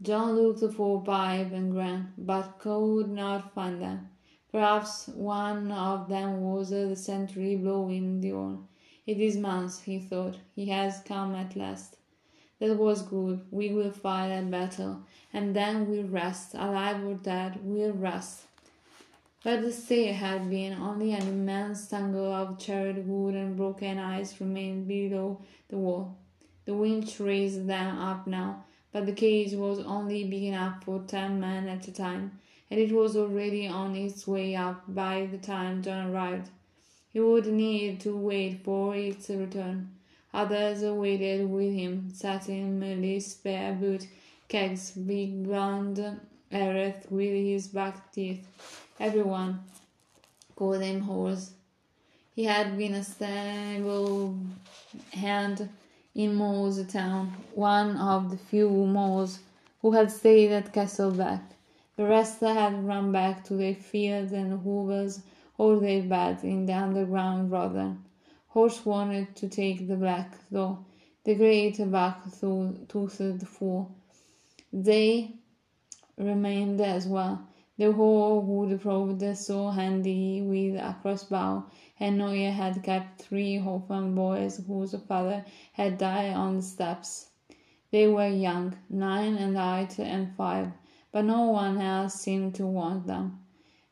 Jon 0.00 0.34
looked 0.34 0.74
for 0.74 1.02
Pyp 1.04 1.52
and 1.52 1.70
Grant, 1.70 2.06
but 2.18 2.58
could 2.58 3.08
not 3.08 3.54
find 3.54 3.80
them. 3.80 4.08
Perhaps 4.50 5.08
one 5.08 5.70
of 5.70 6.08
them 6.08 6.40
was 6.40 6.70
the 6.70 6.96
sentry 6.96 7.56
blowing 7.56 8.20
the 8.20 8.30
horn. 8.30 8.66
It 9.06 9.18
is 9.18 9.36
Mance, 9.36 9.80
he 9.82 9.98
thought. 9.98 10.38
He 10.54 10.66
has 10.66 11.00
come 11.04 11.34
at 11.34 11.56
last. 11.56 11.96
That 12.58 12.76
was 12.76 13.02
good. 13.02 13.46
We 13.50 13.72
will 13.72 13.90
fight 13.90 14.28
that 14.28 14.50
battle, 14.50 15.02
and 15.32 15.56
then 15.56 15.88
we'll 15.88 16.06
rest. 16.06 16.54
Alive 16.54 17.04
or 17.04 17.14
dead, 17.14 17.60
we'll 17.62 17.92
rest. 17.92 18.42
But 19.44 19.62
the 19.62 19.72
stair 19.72 20.14
had 20.14 20.48
been 20.48 20.74
only 20.74 21.12
an 21.12 21.26
immense 21.26 21.88
tangle 21.88 22.32
of 22.32 22.58
charred 22.58 23.06
wood 23.08 23.34
and 23.34 23.56
broken 23.56 23.98
ice 23.98 24.40
remained 24.40 24.86
below 24.86 25.40
the 25.68 25.78
wall. 25.78 26.16
The 26.64 26.74
winch 26.74 27.18
raised 27.18 27.66
them 27.66 27.98
up 27.98 28.26
now, 28.26 28.64
but 28.92 29.06
the 29.06 29.12
cage 29.12 29.54
was 29.54 29.80
only 29.80 30.22
big 30.24 30.44
enough 30.44 30.84
for 30.84 31.02
ten 31.06 31.40
men 31.40 31.68
at 31.68 31.88
a 31.88 31.92
time 31.92 32.38
and 32.72 32.80
it 32.80 32.90
was 32.90 33.18
already 33.18 33.68
on 33.68 33.94
its 33.94 34.26
way 34.26 34.56
up 34.56 34.82
by 34.88 35.28
the 35.30 35.36
time 35.36 35.82
Jon 35.82 36.10
arrived. 36.10 36.48
He 37.12 37.20
would 37.20 37.46
need 37.46 38.00
to 38.00 38.16
wait 38.16 38.64
for 38.64 38.96
its 38.96 39.28
return. 39.28 39.90
Others 40.32 40.82
waited 40.82 41.50
with 41.50 41.74
him, 41.74 42.08
sat 42.14 42.48
in 42.48 42.78
merely 42.78 43.20
spare 43.20 43.74
boot 43.74 44.06
kegs, 44.48 44.92
big 44.92 45.44
blond 45.44 45.98
Aerith 46.50 47.10
with 47.10 47.34
his 47.34 47.68
back 47.68 48.10
teeth. 48.10 48.46
Everyone 49.02 49.58
called 50.54 50.80
him 50.80 51.00
Horse. 51.00 51.54
He 52.36 52.44
had 52.44 52.78
been 52.78 52.94
a 52.94 53.02
stable 53.02 54.38
hand 55.12 55.68
in 56.14 56.36
Mole's 56.36 56.86
town, 56.86 57.32
one 57.52 57.96
of 57.96 58.30
the 58.30 58.36
few 58.36 58.70
Moles 58.70 59.40
who 59.80 59.90
had 59.90 60.12
stayed 60.12 60.52
at 60.52 60.72
Castle 60.72 61.10
Black. 61.10 61.42
The 61.96 62.04
rest 62.04 62.38
had 62.42 62.86
run 62.86 63.10
back 63.10 63.42
to 63.46 63.54
their 63.54 63.74
fields 63.74 64.30
and 64.32 64.62
hoovers 64.62 65.20
or 65.58 65.80
their 65.80 66.04
beds 66.04 66.44
in 66.44 66.66
the 66.66 66.74
underground 66.74 67.50
rather. 67.50 67.96
Horse 68.50 68.86
wanted 68.86 69.34
to 69.34 69.48
take 69.48 69.88
the 69.88 69.96
black, 69.96 70.30
though, 70.48 70.78
the 71.24 71.34
great 71.34 71.76
buck-toothed 71.90 73.48
fool. 73.48 73.90
They 74.72 75.32
remained 76.16 76.80
as 76.80 77.08
well. 77.08 77.48
The 77.82 77.90
whole 77.90 78.40
wood 78.42 78.80
proved 78.80 79.36
so 79.36 79.70
handy 79.70 80.40
with 80.40 80.76
a 80.76 80.96
crossbow, 81.02 81.64
and 81.98 82.16
Noye 82.16 82.52
had 82.52 82.80
kept 82.84 83.22
three 83.22 83.58
orphan 83.58 84.14
boys 84.14 84.64
whose 84.68 84.94
father 85.08 85.44
had 85.72 85.98
died 85.98 86.32
on 86.32 86.58
the 86.58 86.62
steps. 86.62 87.30
They 87.90 88.06
were 88.06 88.28
young, 88.28 88.76
nine 88.88 89.34
and 89.34 89.56
eight 89.56 89.98
and 89.98 90.32
five 90.36 90.70
but 91.10 91.24
no 91.24 91.48
one 91.48 91.80
else 91.80 92.14
seemed 92.14 92.54
to 92.54 92.66
want 92.68 93.08
them. 93.08 93.40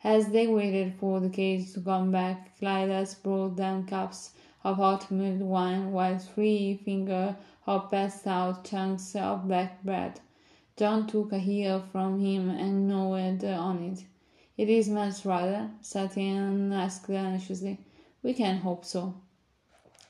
As 0.05 0.29
they 0.29 0.47
waited 0.47 0.95
for 0.95 1.19
the 1.19 1.29
cage 1.29 1.73
to 1.73 1.81
come 1.81 2.13
back, 2.13 2.57
Clydas 2.61 3.21
brought 3.21 3.57
them 3.57 3.87
cups 3.87 4.35
of 4.63 4.77
hot 4.77 5.11
mulled 5.11 5.43
wine, 5.43 5.91
while 5.91 6.17
three 6.17 6.77
finger 6.77 7.37
Hobb 7.67 7.91
passed 7.91 8.25
out 8.29 8.65
chunks 8.65 9.17
of 9.17 9.49
black 9.49 9.83
bread. 9.83 10.21
Jon 10.81 11.07
took 11.07 11.31
a 11.35 11.39
heel 11.39 11.85
from 11.93 12.19
him 12.21 12.49
and 12.49 12.89
gnawed 12.89 13.45
on 13.45 13.83
it. 13.83 14.03
It 14.57 14.71
is 14.71 14.89
much 14.89 15.27
rather, 15.27 15.69
Satin 15.83 16.73
asked 16.73 17.11
anxiously. 17.11 17.77
We 18.23 18.33
can 18.33 18.57
hope 18.57 18.87
so. 18.87 19.13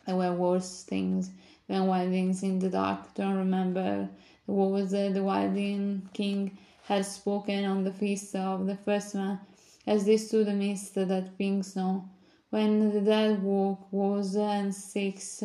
There 0.07 0.15
were 0.15 0.33
worse 0.33 0.85
things 0.85 1.33
than 1.67 1.89
wildings 1.89 2.45
in 2.45 2.61
the 2.61 2.71
dark. 2.71 3.15
Don't 3.17 3.37
remember 3.37 4.09
the 4.47 4.53
words 4.53 4.93
the 4.93 5.25
wilding 5.25 6.09
king 6.13 6.57
had 6.85 7.05
spoken 7.05 7.65
on 7.65 7.83
the 7.83 7.93
feast 7.93 8.37
of 8.37 8.69
the 8.69 8.77
first 8.77 9.17
man, 9.17 9.41
as 9.89 10.05
they 10.05 10.19
stood 10.19 10.47
amidst 10.47 10.95
that 10.95 11.37
pink 11.37 11.65
snow, 11.65 12.09
when 12.51 12.93
the 12.95 13.01
dead 13.01 13.43
walk 13.43 13.93
was 13.93 14.37
and 14.37 14.73
six 14.73 15.43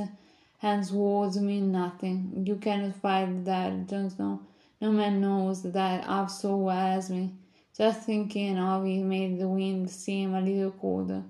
hands 0.59 0.93
words 0.93 1.39
mean 1.39 1.71
nothing. 1.71 2.43
You 2.45 2.57
cannot 2.57 2.93
fight 2.97 3.25
the 3.25 3.41
dead, 3.41 3.87
don't 3.87 4.19
know. 4.19 4.41
No 4.81 4.91
man 4.91 5.21
knows 5.21 5.63
that 5.63 6.03
half 6.03 6.29
so 6.29 6.69
as 6.69 7.09
me. 7.09 7.33
Just 7.77 8.01
thinking 8.01 8.57
of 8.57 8.85
it 8.85 9.03
made 9.03 9.39
the 9.39 9.47
wind 9.47 9.89
seem 9.89 10.33
a 10.33 10.41
little 10.41 10.71
colder. 10.71 11.23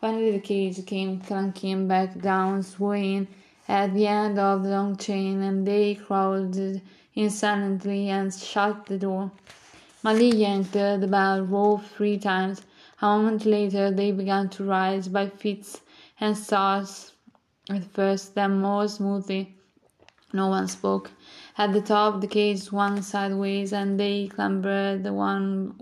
Finally 0.00 0.32
the 0.32 0.40
cage 0.40 0.84
came 0.86 1.20
clanking 1.20 1.86
back 1.86 2.18
down, 2.20 2.62
swaying 2.62 3.28
at 3.68 3.94
the 3.94 4.06
end 4.06 4.38
of 4.38 4.62
the 4.62 4.70
long 4.70 4.96
chain, 4.96 5.40
and 5.42 5.66
they 5.66 5.94
crowded 5.94 6.80
in 7.14 7.30
silently 7.30 8.08
and 8.08 8.34
shut 8.34 8.86
the 8.86 8.98
door. 8.98 9.30
Molly 10.02 10.30
yanked 10.30 10.72
the 10.72 11.08
bell 11.10 11.42
roll 11.42 11.78
three 11.78 12.18
times. 12.18 12.62
A 13.02 13.06
moment 13.06 13.44
later 13.44 13.90
they 13.90 14.12
began 14.12 14.48
to 14.50 14.64
rise 14.64 15.08
by 15.08 15.28
fits 15.28 15.80
and 16.18 16.36
starts 16.36 17.12
at 17.68 17.84
first, 17.84 18.34
then 18.34 18.60
more 18.60 18.88
smoothly. 18.88 19.54
No 20.32 20.48
one 20.48 20.68
spoke. 20.68 21.10
At 21.58 21.72
the 21.72 21.80
top 21.80 22.20
the 22.20 22.26
cage 22.26 22.60
swung 22.62 23.02
sideways 23.02 23.72
and 23.72 23.98
they 23.98 24.28
clambered 24.28 25.04
one, 25.04 25.74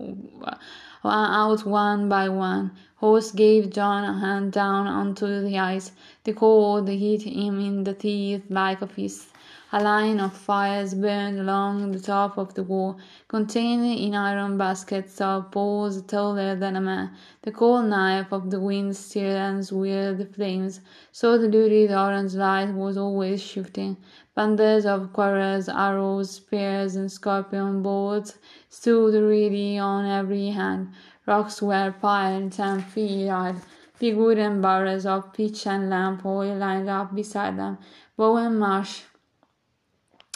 one 1.01 1.31
out 1.31 1.65
one 1.65 2.09
by 2.09 2.29
one. 2.29 2.71
Horse 2.97 3.31
gave 3.31 3.69
Jon 3.69 4.03
a 4.03 4.19
hand 4.19 4.51
down 4.51 4.87
onto 4.87 5.41
the 5.41 5.57
ice. 5.57 5.91
The 6.25 6.33
cold 6.33 6.89
hit 6.89 7.21
him 7.21 7.59
in 7.59 7.83
the 7.85 7.93
teeth 7.93 8.43
like 8.49 8.81
a 8.81 8.87
fist. 8.87 9.29
A 9.71 9.83
line 9.83 10.19
of 10.19 10.33
fires 10.33 10.95
burned 10.95 11.39
along 11.39 11.91
the 11.91 11.99
top 11.99 12.39
of 12.39 12.55
the 12.55 12.63
wall, 12.63 12.97
contained 13.27 13.85
in 13.85 14.15
iron 14.15 14.57
baskets 14.57 15.21
of 15.21 15.51
poles 15.51 16.01
taller 16.01 16.55
than 16.55 16.75
a 16.75 16.81
man. 16.81 17.11
The 17.43 17.51
cold 17.51 17.85
knife 17.85 18.33
of 18.33 18.49
the 18.49 18.59
wind 18.59 18.97
stirred 18.97 19.37
and 19.37 19.63
swirled 19.63 20.17
the 20.17 20.25
flames, 20.25 20.81
so 21.11 21.37
the 21.37 21.47
lurid 21.47 21.91
orange 21.91 22.33
light 22.33 22.73
was 22.73 22.97
always 22.97 23.43
shifting. 23.43 23.97
Bundles 24.39 24.85
of 24.85 25.11
quarrels, 25.11 25.67
arrows, 25.67 26.31
spears, 26.31 26.95
and 26.95 27.11
scorpion 27.11 27.83
bolts 27.83 28.37
stood 28.69 29.13
ready 29.21 29.77
on 29.77 30.05
every 30.05 30.47
hand. 30.51 30.93
Rocks 31.25 31.61
were 31.61 31.93
piled 31.99 32.53
ten 32.53 32.79
feet 32.81 33.27
high. 33.27 33.55
Big 33.99 34.15
wooden 34.15 34.61
barrels 34.61 35.05
of 35.05 35.33
pitch 35.33 35.67
and 35.67 35.89
lamp 35.89 36.25
oil 36.25 36.55
lined 36.55 36.87
up 36.87 37.13
beside 37.13 37.59
them. 37.59 37.79
Bowen 38.15 38.57
Marsh 38.57 39.01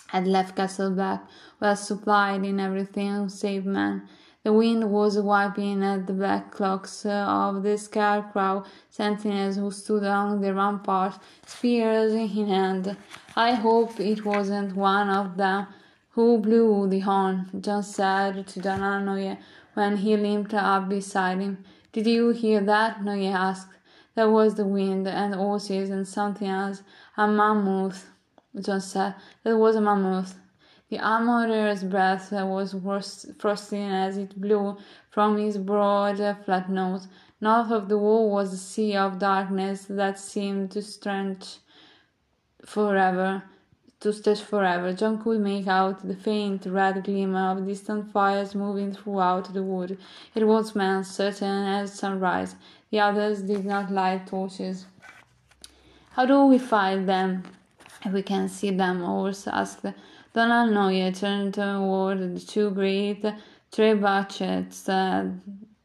had 0.07 0.27
left 0.27 0.57
Castle 0.57 0.91
Black 0.91 1.23
well 1.61 1.77
supplied 1.77 2.43
in 2.43 2.59
everything 2.59 3.29
save 3.29 3.65
men. 3.65 4.09
The 4.43 4.51
wind 4.51 4.91
was 4.91 5.17
wiping 5.17 5.83
at 5.83 6.05
the 6.05 6.11
black 6.11 6.51
cloaks 6.51 7.05
of 7.05 7.63
the 7.63 7.77
scarecrow 7.77 8.65
sentinels 8.89 9.55
who 9.55 9.71
stood 9.71 10.03
along 10.03 10.41
the 10.41 10.53
rampart, 10.53 11.17
spears 11.45 12.11
in 12.11 12.27
hand. 12.27 12.97
I 13.37 13.53
hope 13.53 14.01
it 14.01 14.25
wasn't 14.25 14.75
one 14.75 15.09
of 15.09 15.37
them 15.37 15.67
who 16.09 16.37
blew 16.39 16.87
the 16.89 16.99
horn, 16.99 17.49
Jon 17.59 17.83
said 17.83 18.45
to 18.47 18.59
Donal 18.59 19.01
Noye 19.01 19.37
when 19.75 19.95
he 19.97 20.17
limped 20.17 20.53
up 20.53 20.89
beside 20.89 21.39
him. 21.39 21.63
Did 21.93 22.05
you 22.05 22.29
hear 22.29 22.59
that? 22.61 23.01
Noye 23.01 23.31
asked. 23.31 23.69
That 24.15 24.29
was 24.29 24.55
the 24.55 24.65
wind 24.65 25.07
and 25.07 25.33
horses 25.33 25.89
and 25.89 26.07
something 26.07 26.47
else, 26.47 26.83
a 27.17 27.27
mammoth. 27.27 28.09
Jon 28.59 28.81
said. 28.81 29.15
That 29.43 29.57
was 29.57 29.77
a 29.77 29.81
mammoth. 29.81 30.35
The 30.93 30.99
armorer's 30.99 31.83
breath 31.83 32.31
was 32.31 32.75
frosty 33.39 33.81
as 33.81 34.15
it 34.15 34.39
blew 34.39 34.77
from 35.09 35.37
his 35.37 35.57
broad, 35.57 36.17
flat 36.45 36.69
nose. 36.69 37.07
North 37.41 37.71
of 37.71 37.89
the 37.89 37.97
wall 37.97 38.29
was 38.29 38.53
a 38.53 38.57
sea 38.57 38.95
of 38.95 39.17
darkness 39.17 39.85
that 39.89 40.19
seemed 40.19 40.69
to 40.69 40.83
stretch 40.83 41.57
forever. 42.63 43.41
To 44.01 44.13
stretch 44.13 44.41
forever. 44.41 44.93
Jon 44.93 45.17
could 45.19 45.41
make 45.41 45.67
out 45.67 46.07
the 46.07 46.15
faint 46.15 46.67
red 46.67 47.03
glimmer 47.03 47.53
of 47.53 47.65
distant 47.65 48.11
fires 48.11 48.53
moving 48.53 48.93
throughout 48.93 49.51
the 49.51 49.63
wood. 49.63 49.97
It 50.35 50.45
was 50.45 50.75
men, 50.75 51.03
certain 51.03 51.65
as 51.65 51.95
sunrise. 51.95 52.55
The 52.91 52.99
others 52.99 53.41
did 53.41 53.65
not 53.65 53.89
light 53.89 54.27
torches. 54.27 54.85
How 56.11 56.27
do 56.27 56.45
we 56.45 56.59
find 56.59 57.09
them? 57.09 57.45
we 58.11 58.21
can 58.21 58.47
see 58.47 58.69
them, 58.69 59.01
Horse 59.01 59.47
asked. 59.47 59.85
Donal 60.33 60.67
Noye 60.67 61.11
turned 61.13 61.53
toward 61.53 62.35
the 62.35 62.39
two 62.39 62.71
great 62.71 63.23
trebuchets 63.71 64.89
uh, 64.89 65.29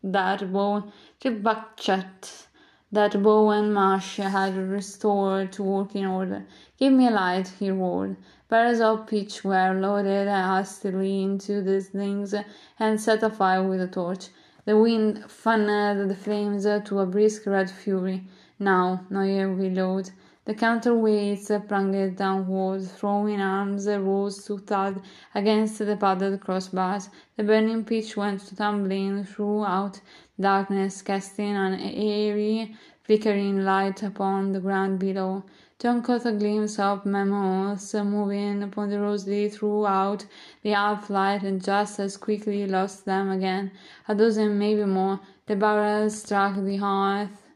that 0.02 0.50
Bow 0.50 0.90
trebuchet 1.20 2.46
that 2.90 3.22
Bowen 3.22 3.70
Marsh 3.74 4.16
had 4.16 4.56
restored 4.56 5.52
to 5.52 5.62
working 5.62 6.06
order. 6.06 6.46
Give 6.78 6.94
me 6.94 7.08
a 7.08 7.10
light, 7.10 7.52
he 7.58 7.70
roared. 7.70 8.16
Barrels 8.48 8.80
of 8.80 9.06
pitch 9.06 9.44
were 9.44 9.78
loaded 9.78 10.26
hastily 10.28 11.22
into 11.22 11.60
these 11.60 11.88
things 11.90 12.34
and 12.78 12.98
set 12.98 13.22
afire 13.22 13.62
with 13.62 13.82
a 13.82 13.86
torch. 13.86 14.28
The 14.64 14.78
wind 14.78 15.30
fanned 15.30 16.10
the 16.10 16.14
flames 16.14 16.64
to 16.64 17.00
a 17.00 17.04
brisk 17.04 17.44
red 17.44 17.70
fury. 17.70 18.24
Now, 18.58 19.04
Noye 19.10 19.44
reload. 19.44 20.10
The 20.48 20.54
counterweights 20.54 21.68
plunged 21.68 22.16
downward, 22.16 22.82
throwing 22.82 23.38
arms 23.38 23.86
rose 23.86 24.46
to 24.46 24.56
thud 24.56 25.02
against 25.34 25.78
the 25.78 25.94
padded 25.94 26.40
crossbars. 26.40 27.10
The 27.36 27.44
burning 27.44 27.84
pitch 27.84 28.16
went 28.16 28.56
tumbling 28.56 29.24
throughout 29.24 30.00
darkness, 30.40 31.02
casting 31.02 31.54
an 31.54 31.74
airy, 31.74 32.74
flickering 33.02 33.62
light 33.62 34.02
upon 34.02 34.52
the 34.52 34.60
ground 34.60 34.98
below. 35.00 35.44
Tom 35.78 36.00
caught 36.00 36.24
a 36.24 36.32
glimpse 36.32 36.78
of 36.78 37.04
mammoths 37.04 37.92
moving 37.92 38.70
ponderously 38.70 39.50
throughout 39.50 40.24
the 40.62 40.70
half 40.70 41.10
light 41.10 41.42
and 41.42 41.62
just 41.62 42.00
as 42.00 42.16
quickly 42.16 42.66
lost 42.66 43.04
them 43.04 43.30
again. 43.30 43.70
A 44.08 44.14
dozen, 44.14 44.58
maybe 44.58 44.86
more. 44.86 45.20
The 45.44 45.56
barrels 45.56 46.22
struck 46.22 46.54
the 46.54 46.80
earth 46.82 47.47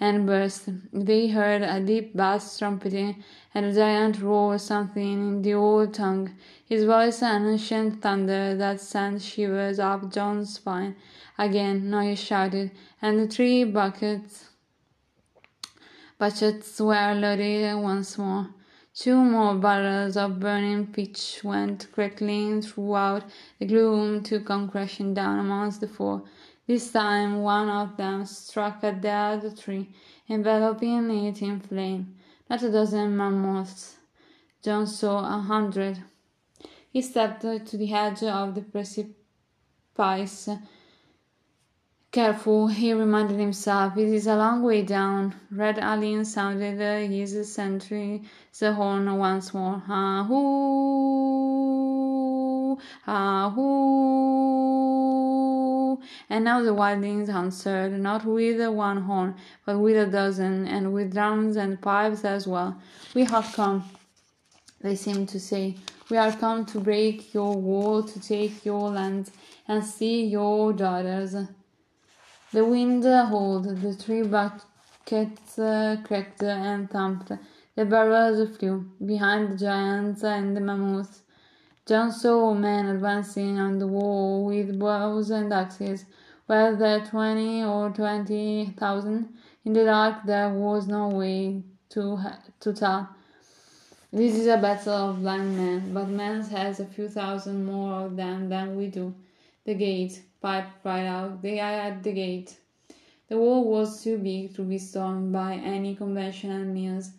and 0.00 0.26
burst. 0.26 0.68
They 0.92 1.28
heard 1.28 1.62
a 1.62 1.78
deep 1.78 2.16
bass 2.16 2.58
trumpeting, 2.58 3.22
and 3.54 3.66
a 3.66 3.74
giant 3.74 4.20
roared 4.20 4.62
something 4.62 5.12
in 5.12 5.42
the 5.42 5.54
old 5.54 5.94
tongue, 5.94 6.34
his 6.64 6.84
voice 6.84 7.22
an 7.22 7.46
ancient 7.46 8.00
thunder 8.00 8.56
that 8.56 8.80
sent 8.80 9.20
shivers 9.20 9.78
up 9.78 10.10
Jon's 10.10 10.54
spine. 10.54 10.96
Again 11.38 11.90
Noye 11.90 12.16
shouted, 12.16 12.70
and 13.02 13.20
the 13.20 13.26
trebuchets 13.26 14.46
buckets 16.18 16.80
were 16.80 17.14
loaded 17.14 17.74
once 17.76 18.18
more. 18.18 18.48
Two 18.92 19.16
more 19.16 19.54
barrels 19.54 20.16
of 20.16 20.40
burning 20.40 20.88
pitch 20.88 21.40
went 21.42 21.86
crackling 21.92 22.60
throughout 22.60 23.24
the 23.58 23.64
gloom 23.64 24.22
to 24.24 24.40
come 24.40 24.68
crashing 24.68 25.14
down 25.14 25.38
amongst 25.38 25.80
the 25.80 25.88
four. 25.88 26.24
This 26.70 26.92
time 26.92 27.42
one 27.42 27.68
of 27.68 27.96
them 27.96 28.24
struck 28.24 28.84
at 28.84 29.02
the 29.02 29.10
other 29.10 29.50
tree, 29.50 29.88
enveloping 30.28 31.10
it 31.26 31.42
in 31.42 31.58
flame. 31.58 32.14
Not 32.48 32.62
a 32.62 32.70
dozen 32.70 33.16
mammoths. 33.16 33.96
Jon 34.62 34.86
saw 34.86 35.18
a 35.18 35.40
hundred. 35.40 35.98
He 36.92 37.02
stepped 37.02 37.42
to 37.42 37.76
the 37.76 37.92
edge 37.92 38.22
of 38.22 38.54
the 38.54 38.62
precipice. 38.62 40.48
Careful, 42.12 42.68
he 42.68 42.92
reminded 42.92 43.40
himself, 43.40 43.96
it 43.96 44.06
is 44.06 44.28
a 44.28 44.36
long 44.36 44.62
way 44.62 44.82
down. 44.82 45.34
Red 45.50 45.78
Alyn 45.78 46.24
sounded 46.24 46.78
his 47.10 47.52
sentry's 47.52 48.20
horn 48.60 49.18
once 49.18 49.52
more. 49.52 49.82
Ah 49.88 50.22
hoo! 50.22 52.19
Ah 53.06 53.50
hoo! 53.50 54.90
And 56.28 56.44
now 56.44 56.62
the 56.62 56.74
wildlings 56.74 57.28
answered, 57.28 57.92
not 58.00 58.24
with 58.24 58.60
one 58.68 59.02
horn, 59.02 59.34
but 59.66 59.78
with 59.78 59.96
a 59.96 60.06
dozen, 60.06 60.66
and 60.66 60.92
with 60.92 61.12
drums 61.12 61.56
and 61.56 61.80
pipes 61.80 62.24
as 62.24 62.46
well. 62.46 62.76
We 63.14 63.24
have 63.24 63.52
come, 63.54 63.84
they 64.80 64.94
seemed 64.96 65.28
to 65.30 65.40
say. 65.40 65.76
We 66.08 66.16
are 66.16 66.32
come 66.32 66.64
to 66.66 66.80
break 66.80 67.32
your 67.34 67.54
wall, 67.56 68.02
to 68.02 68.20
take 68.20 68.64
your 68.64 68.90
lands, 68.90 69.30
and 69.68 69.84
see 69.84 70.24
your 70.24 70.72
daughters. 70.72 71.34
The 72.52 72.64
wind 72.64 73.04
howled, 73.04 73.64
the 73.64 73.94
trebuchets 74.04 75.54
cracked 76.04 76.42
and 76.42 76.90
thumped, 76.90 77.30
the 77.76 77.84
barrels 77.84 78.56
flew 78.56 78.90
behind 79.04 79.50
the 79.52 79.56
giants 79.56 80.24
and 80.24 80.56
the 80.56 80.60
mammoths. 80.60 81.22
Jon 81.90 82.12
saw 82.12 82.54
men 82.54 82.86
advancing 82.86 83.58
on 83.58 83.80
the 83.80 83.86
wall 83.88 84.44
with 84.44 84.78
bows 84.78 85.30
and 85.30 85.52
axes. 85.52 86.04
Were 86.46 86.76
there 86.76 87.04
twenty 87.04 87.64
or 87.64 87.90
twenty 87.90 88.72
thousand? 88.78 89.30
In 89.64 89.72
the 89.72 89.82
dark 89.82 90.18
there 90.24 90.50
was 90.50 90.86
no 90.86 91.08
way 91.08 91.64
to 91.88 92.16
to 92.60 92.72
tell. 92.72 93.08
This 94.12 94.36
is 94.36 94.46
a 94.46 94.56
battle 94.56 94.94
of 94.94 95.20
blind 95.20 95.56
men, 95.56 95.92
but 95.92 96.08
man 96.08 96.42
has 96.42 96.78
a 96.78 96.86
few 96.86 97.08
thousand 97.08 97.66
more 97.66 98.06
of 98.06 98.14
them 98.14 98.48
than 98.48 98.76
we 98.76 98.86
do. 98.86 99.12
The 99.64 99.74
gate, 99.74 100.22
Pyp 100.44 100.66
cried 100.82 101.08
out. 101.08 101.42
They 101.42 101.58
are 101.58 101.80
at 101.88 102.04
the 102.04 102.12
gate. 102.12 102.56
The 103.28 103.36
wall 103.36 103.64
was 103.64 104.00
too 104.04 104.16
big 104.16 104.54
to 104.54 104.62
be 104.62 104.78
stormed 104.78 105.32
by 105.32 105.54
any 105.54 105.96
conventional 105.96 106.64
means 106.66 107.14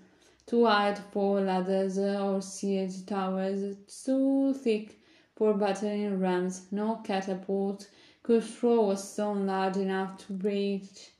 too 0.51 0.63
wide 0.63 0.99
for 1.13 1.39
ladders 1.39 1.97
or 1.97 2.41
siege 2.41 3.05
towers, 3.05 3.77
too 4.03 4.53
thick 4.53 4.99
for 5.33 5.53
battering 5.53 6.19
rams. 6.19 6.65
No 6.71 6.97
catapult 7.05 7.87
could 8.21 8.43
throw 8.43 8.91
a 8.91 8.97
stone 8.97 9.47
large 9.47 9.77
enough 9.77 10.17
to 10.25 10.33
breach, 10.33 11.11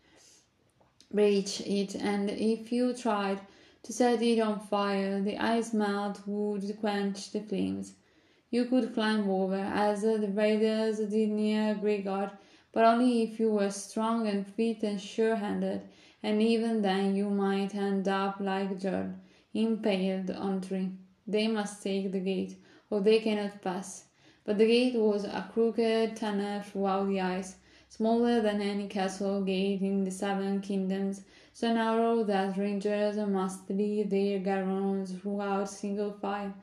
breach 1.14 1.62
it, 1.62 1.96
and 1.96 2.30
if 2.30 2.74
you 2.74 2.94
tried 2.94 3.40
to 3.84 3.94
set 3.94 4.22
it 4.22 4.42
on 4.42 4.60
fire, 4.60 5.22
the 5.22 5.38
ice 5.38 5.74
melt 5.74 6.20
would 6.28 6.78
quench 6.82 7.32
the 7.32 7.40
flames. 7.40 7.94
You 8.50 8.66
could 8.66 8.94
climb 8.94 9.30
over, 9.30 9.56
as 9.56 10.02
the 10.02 10.30
raiders 10.34 10.98
did 10.98 11.30
near 11.30 11.76
Greyguard, 11.76 12.32
but 12.74 12.84
only 12.84 13.24
if 13.24 13.40
you 13.40 13.52
were 13.54 13.72
strong 13.72 14.28
and 14.28 14.46
fit 14.46 14.84
and 14.84 15.00
sure-handed, 15.00 15.84
and 16.24 16.42
even 16.42 16.82
then 16.82 17.16
you 17.16 17.30
might 17.30 17.74
end 17.74 18.08
up 18.08 18.40
like 18.40 18.80
Jarl, 18.80 19.14
impaled 19.54 20.32
on 20.32 20.62
tree. 20.62 20.92
They 21.28 21.48
must 21.48 21.82
take 21.82 22.12
the 22.12 22.20
gate, 22.20 22.58
or 22.90 23.02
they 23.02 23.20
cannot 23.20 23.62
pass. 23.62 24.06
But 24.44 24.58
the 24.58 24.68
gate 24.68 24.96
was 24.96 25.24
a 25.24 25.50
crooked 25.54 26.16
tunnel 26.16 26.62
throughout 26.62 27.08
the 27.08 27.22
ice, 27.22 27.56
smaller 27.90 28.42
than 28.42 28.62
any 28.62 28.88
castle 28.88 29.44
gate 29.44 29.82
in 29.82 30.04
the 30.04 30.12
seven 30.12 30.62
kingdoms, 30.62 31.22
so 31.54 31.74
narrow 31.74 32.24
that 32.24 32.58
rangers 32.58 33.18
must 33.18 33.70
lead 33.70 34.10
their 34.10 34.40
garrons 34.40 35.12
throughout 35.12 35.70
single 35.70 36.12
file. 36.12 36.54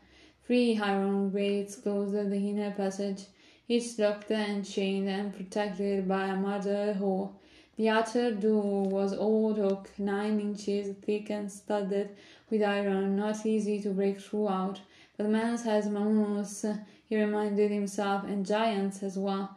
Three 0.47 0.79
iron 0.79 1.31
gates 1.31 1.77
closed 1.77 2.15
the 2.15 2.37
inner 2.37 2.71
passage, 2.71 3.27
each 3.69 3.99
locked 3.99 4.31
and 4.31 4.65
chained 4.65 5.09
and 5.09 5.35
protected 5.35 6.09
by 6.09 6.29
a 6.29 6.37
murder 6.37 6.95
hole. 6.95 7.39
The 7.79 7.91
outer 7.91 8.33
door 8.33 8.89
was 8.89 9.13
old 9.13 9.61
oak, 9.61 9.91
nine 9.99 10.41
inches 10.41 10.97
thick 10.97 11.31
and 11.31 11.51
studded 11.51 12.11
with 12.51 12.61
iron, 12.61 13.15
not 13.15 13.47
easy 13.47 13.81
to 13.83 13.91
break 13.91 14.21
throughout. 14.21 14.81
But 15.17 15.29
Mance 15.29 15.63
has 15.63 15.89
mammoths, 15.89 16.67
he 17.09 17.17
reminded 17.17 17.71
himself, 17.71 18.25
and 18.25 18.45
giants 18.45 19.05
as 19.05 19.17
well. 19.17 19.57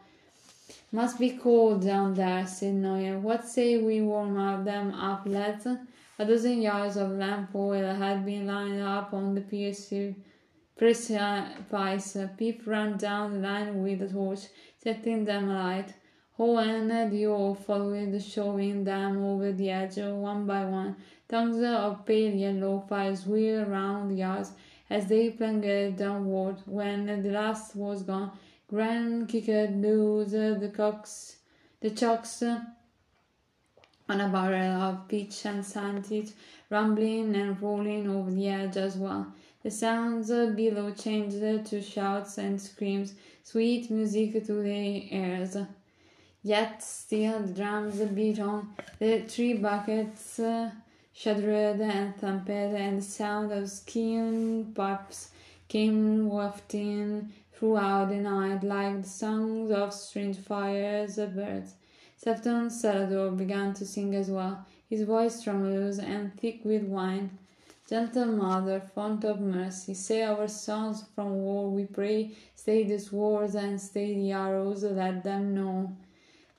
Must 0.92 1.18
be 1.18 1.30
cold 1.30 1.82
down 1.84 2.14
there, 2.14 2.46
said 2.46 2.74
Noye. 2.74 3.18
What 3.18 3.44
say 3.44 3.78
we 3.78 4.00
warm 4.02 4.38
up 4.38 4.64
them 4.64 4.92
up, 4.94 5.26
lads? 5.26 5.66
A 5.66 6.24
dozen 6.24 6.62
yards 6.62 6.96
of 6.96 7.10
lamp 7.10 7.52
oil 7.56 7.92
had 7.92 8.24
been 8.24 8.46
lined 8.46 8.82
up 8.82 9.12
on 9.12 9.34
the 9.34 9.40
piercing 9.40 10.14
precipice. 10.76 12.16
Pyp 12.38 12.66
ran 12.68 12.98
down 12.98 13.32
the 13.32 13.38
line 13.40 13.82
with 13.82 14.00
a 14.00 14.08
torch, 14.08 14.46
setting 14.78 15.24
them 15.24 15.50
alight. 15.50 15.92
Ho 16.42 16.58
and 16.58 16.90
Dio 17.12 17.54
followed, 17.54 18.20
showing 18.20 18.82
them 18.82 19.24
over 19.24 19.52
the 19.52 19.70
edge 19.70 19.98
one 19.98 20.44
by 20.44 20.64
one. 20.64 20.96
Tongues 21.28 21.62
of 21.62 22.04
pale 22.04 22.34
yellow 22.34 22.80
fire 22.88 23.14
swirled 23.14 23.68
round 23.68 24.10
the 24.10 24.16
yards 24.16 24.50
as 24.90 25.06
they 25.06 25.30
plunged 25.30 25.98
downward. 25.98 26.56
When 26.66 27.06
the 27.22 27.30
last 27.30 27.76
was 27.76 28.02
gone, 28.02 28.32
Grenn 28.66 29.28
kicked 29.28 29.70
loose 29.70 30.32
the 30.32 30.72
cocks, 30.74 31.36
the 31.80 31.90
chocks 31.90 32.42
on 32.42 34.20
a 34.20 34.28
barrel 34.28 34.82
of 34.82 35.06
pitch 35.06 35.46
and 35.46 35.64
sent 35.64 36.10
it 36.10 36.32
rumbling 36.70 37.36
and 37.36 37.62
rolling 37.62 38.10
over 38.10 38.32
the 38.32 38.48
edge 38.48 38.76
as 38.78 38.96
well. 38.96 39.32
The 39.62 39.70
sounds 39.70 40.26
below 40.56 40.90
changed 40.90 41.38
to 41.66 41.80
shouts 41.80 42.36
and 42.36 42.60
screams, 42.60 43.14
sweet 43.44 43.92
music 43.92 44.44
to 44.46 44.54
the 44.54 45.14
ears. 45.14 45.56
Yet 46.44 46.82
still 46.82 47.38
the 47.40 47.52
drums 47.52 48.00
beat 48.00 48.40
on, 48.40 48.74
the 48.98 49.22
trebuchets 49.22 50.40
uh, 50.40 50.72
shuddered 51.12 51.80
and 51.80 52.16
thumped, 52.16 52.50
and 52.50 52.98
the 52.98 53.02
sound 53.02 53.52
of 53.52 53.70
skiing 53.70 54.72
pipes 54.74 55.30
came 55.68 56.28
wafting 56.28 57.32
throughout 57.52 58.08
the 58.08 58.16
night 58.16 58.64
like 58.64 59.02
the 59.02 59.08
songs 59.08 59.70
of 59.70 59.94
strange 59.94 60.36
fires 60.36 61.16
of 61.16 61.36
birds. 61.36 61.74
Septon 62.20 62.70
Cellador 62.70 63.30
began 63.36 63.72
to 63.74 63.86
sing 63.86 64.12
as 64.16 64.28
well, 64.28 64.66
his 64.90 65.02
voice 65.02 65.44
tremulous 65.44 66.00
and 66.00 66.36
thick 66.40 66.64
with 66.64 66.82
wine. 66.82 67.38
Gentle 67.88 68.26
Mother, 68.26 68.80
font 68.80 69.22
of 69.24 69.40
mercy, 69.40 69.94
say 69.94 70.22
our 70.24 70.48
sons 70.48 71.04
from 71.14 71.34
war, 71.34 71.70
we 71.70 71.84
pray, 71.84 72.32
stay 72.56 72.82
the 72.82 72.98
swords 72.98 73.54
and 73.54 73.80
stay 73.80 74.14
the 74.14 74.32
arrows, 74.32 74.82
let 74.82 75.22
them 75.22 75.54
know. 75.54 75.92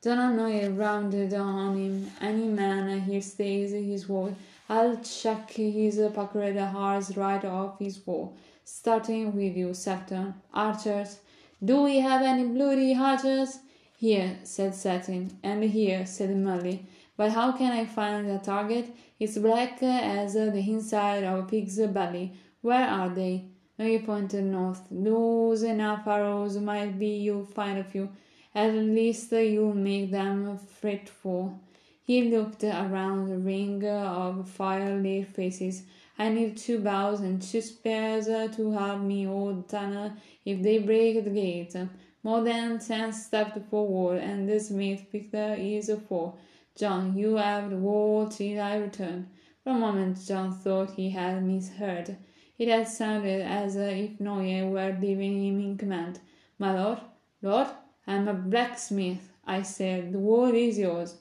Donal 0.04 0.36
Noye 0.36 0.68
rounded 0.78 1.34
on 1.34 1.78
him, 1.78 2.12
any 2.20 2.46
man 2.46 3.00
here 3.04 3.22
stays 3.22 3.72
his 3.72 4.10
word, 4.10 4.36
I'll 4.68 4.98
chuck 4.98 5.52
his 5.52 5.98
puckered 6.14 6.58
hearts 6.58 7.16
right 7.16 7.46
off 7.46 7.80
his 7.80 8.06
wall, 8.06 8.36
starting 8.66 9.34
with 9.34 9.56
you, 9.56 9.68
Septon. 9.70 10.34
Archers, 10.54 11.20
do 11.64 11.84
we 11.84 12.00
have 12.00 12.22
any 12.22 12.44
bloody 12.44 12.94
archers? 12.94 13.60
Here, 13.96 14.40
said 14.44 14.76
Satin, 14.76 15.38
and 15.42 15.64
here, 15.64 16.06
said 16.06 16.32
Mully, 16.32 16.80
But 17.16 17.32
how 17.32 17.54
can 17.54 17.72
I 17.72 17.86
find 17.86 18.30
the 18.30 18.40
target? 18.40 18.94
It's 19.22 19.38
black 19.38 19.82
as 19.82 20.34
the 20.34 20.58
inside 20.58 21.24
of 21.24 21.40
a 21.40 21.44
pig's 21.44 21.80
belly. 21.80 22.34
Where 22.60 22.90
are 22.90 23.08
they? 23.08 23.46
He 23.78 24.00
pointed 24.00 24.44
north. 24.44 24.82
Those 24.92 25.64
enough 25.64 26.06
arrows 26.06 26.58
might 26.58 27.00
be 27.00 27.08
you'll 27.08 27.46
find 27.46 27.78
a 27.80 27.86
few. 27.86 28.10
At 28.56 28.74
least 28.74 29.32
you'll 29.32 29.74
make 29.74 30.12
them 30.12 30.58
fretful. 30.58 31.60
He 32.06 32.30
looked 32.30 32.64
around 32.64 33.30
the 33.30 33.38
ring 33.38 33.84
of 33.88 34.50
fire-lit 34.50 35.28
faces. 35.30 35.84
I 36.20 36.30
need 36.30 36.58
two 36.58 36.80
bows 36.80 37.22
and 37.22 37.42
two 37.42 37.62
spears 37.62 38.26
to 38.26 38.72
help 38.72 39.02
me 39.02 39.24
hold 39.24 39.68
Tanner, 39.68 40.18
if 40.46 40.62
they 40.62 40.78
break 40.80 41.24
the 41.24 41.30
gate. 41.30 41.76
More 42.22 42.42
than 42.42 42.80
ten 42.80 43.12
stepped 43.12 43.58
forward, 43.70 44.20
and 44.20 44.48
the 44.48 44.60
smith 44.60 45.06
picked 45.12 45.34
his 45.34 45.92
four. 46.08 46.36
Jon, 46.78 47.18
you 47.18 47.36
have 47.36 47.70
the 47.70 47.78
wall 47.78 48.28
till 48.28 48.62
I 48.62 48.76
return. 48.76 49.30
For 49.64 49.72
a 49.72 49.74
moment 49.74 50.24
Jon 50.26 50.54
thought 50.54 50.92
he 50.92 51.10
had 51.10 51.44
misheard. 51.44 52.18
It 52.60 52.68
had 52.68 52.88
sounded 52.88 53.42
as 53.42 53.76
if 53.76 54.20
Noye 54.20 54.70
were 54.70 54.96
leaving 55.02 55.44
him 55.44 55.60
in 55.60 55.78
command. 55.78 56.20
My 56.60 56.80
lord, 56.80 57.00
lord, 57.42 57.68
I 58.08 58.16
am 58.16 58.28
a 58.28 58.34
blacksmith, 58.34 59.30
I 59.46 59.62
said. 59.62 60.14
The 60.14 60.20
word 60.20 60.56
is 60.56 60.78
yours. 60.78 61.16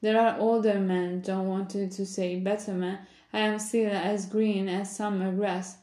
There 0.00 0.20
are 0.20 0.38
older 0.38 0.78
men, 0.78 1.22
Jon 1.22 1.48
wanted 1.48 1.90
to 1.92 2.06
say, 2.06 2.38
better 2.38 2.72
men. 2.72 2.98
I 3.32 3.40
am 3.40 3.58
still 3.58 3.90
as 3.90 4.26
green 4.26 4.68
as 4.68 4.94
summer 4.94 5.32
grass. 5.32 5.78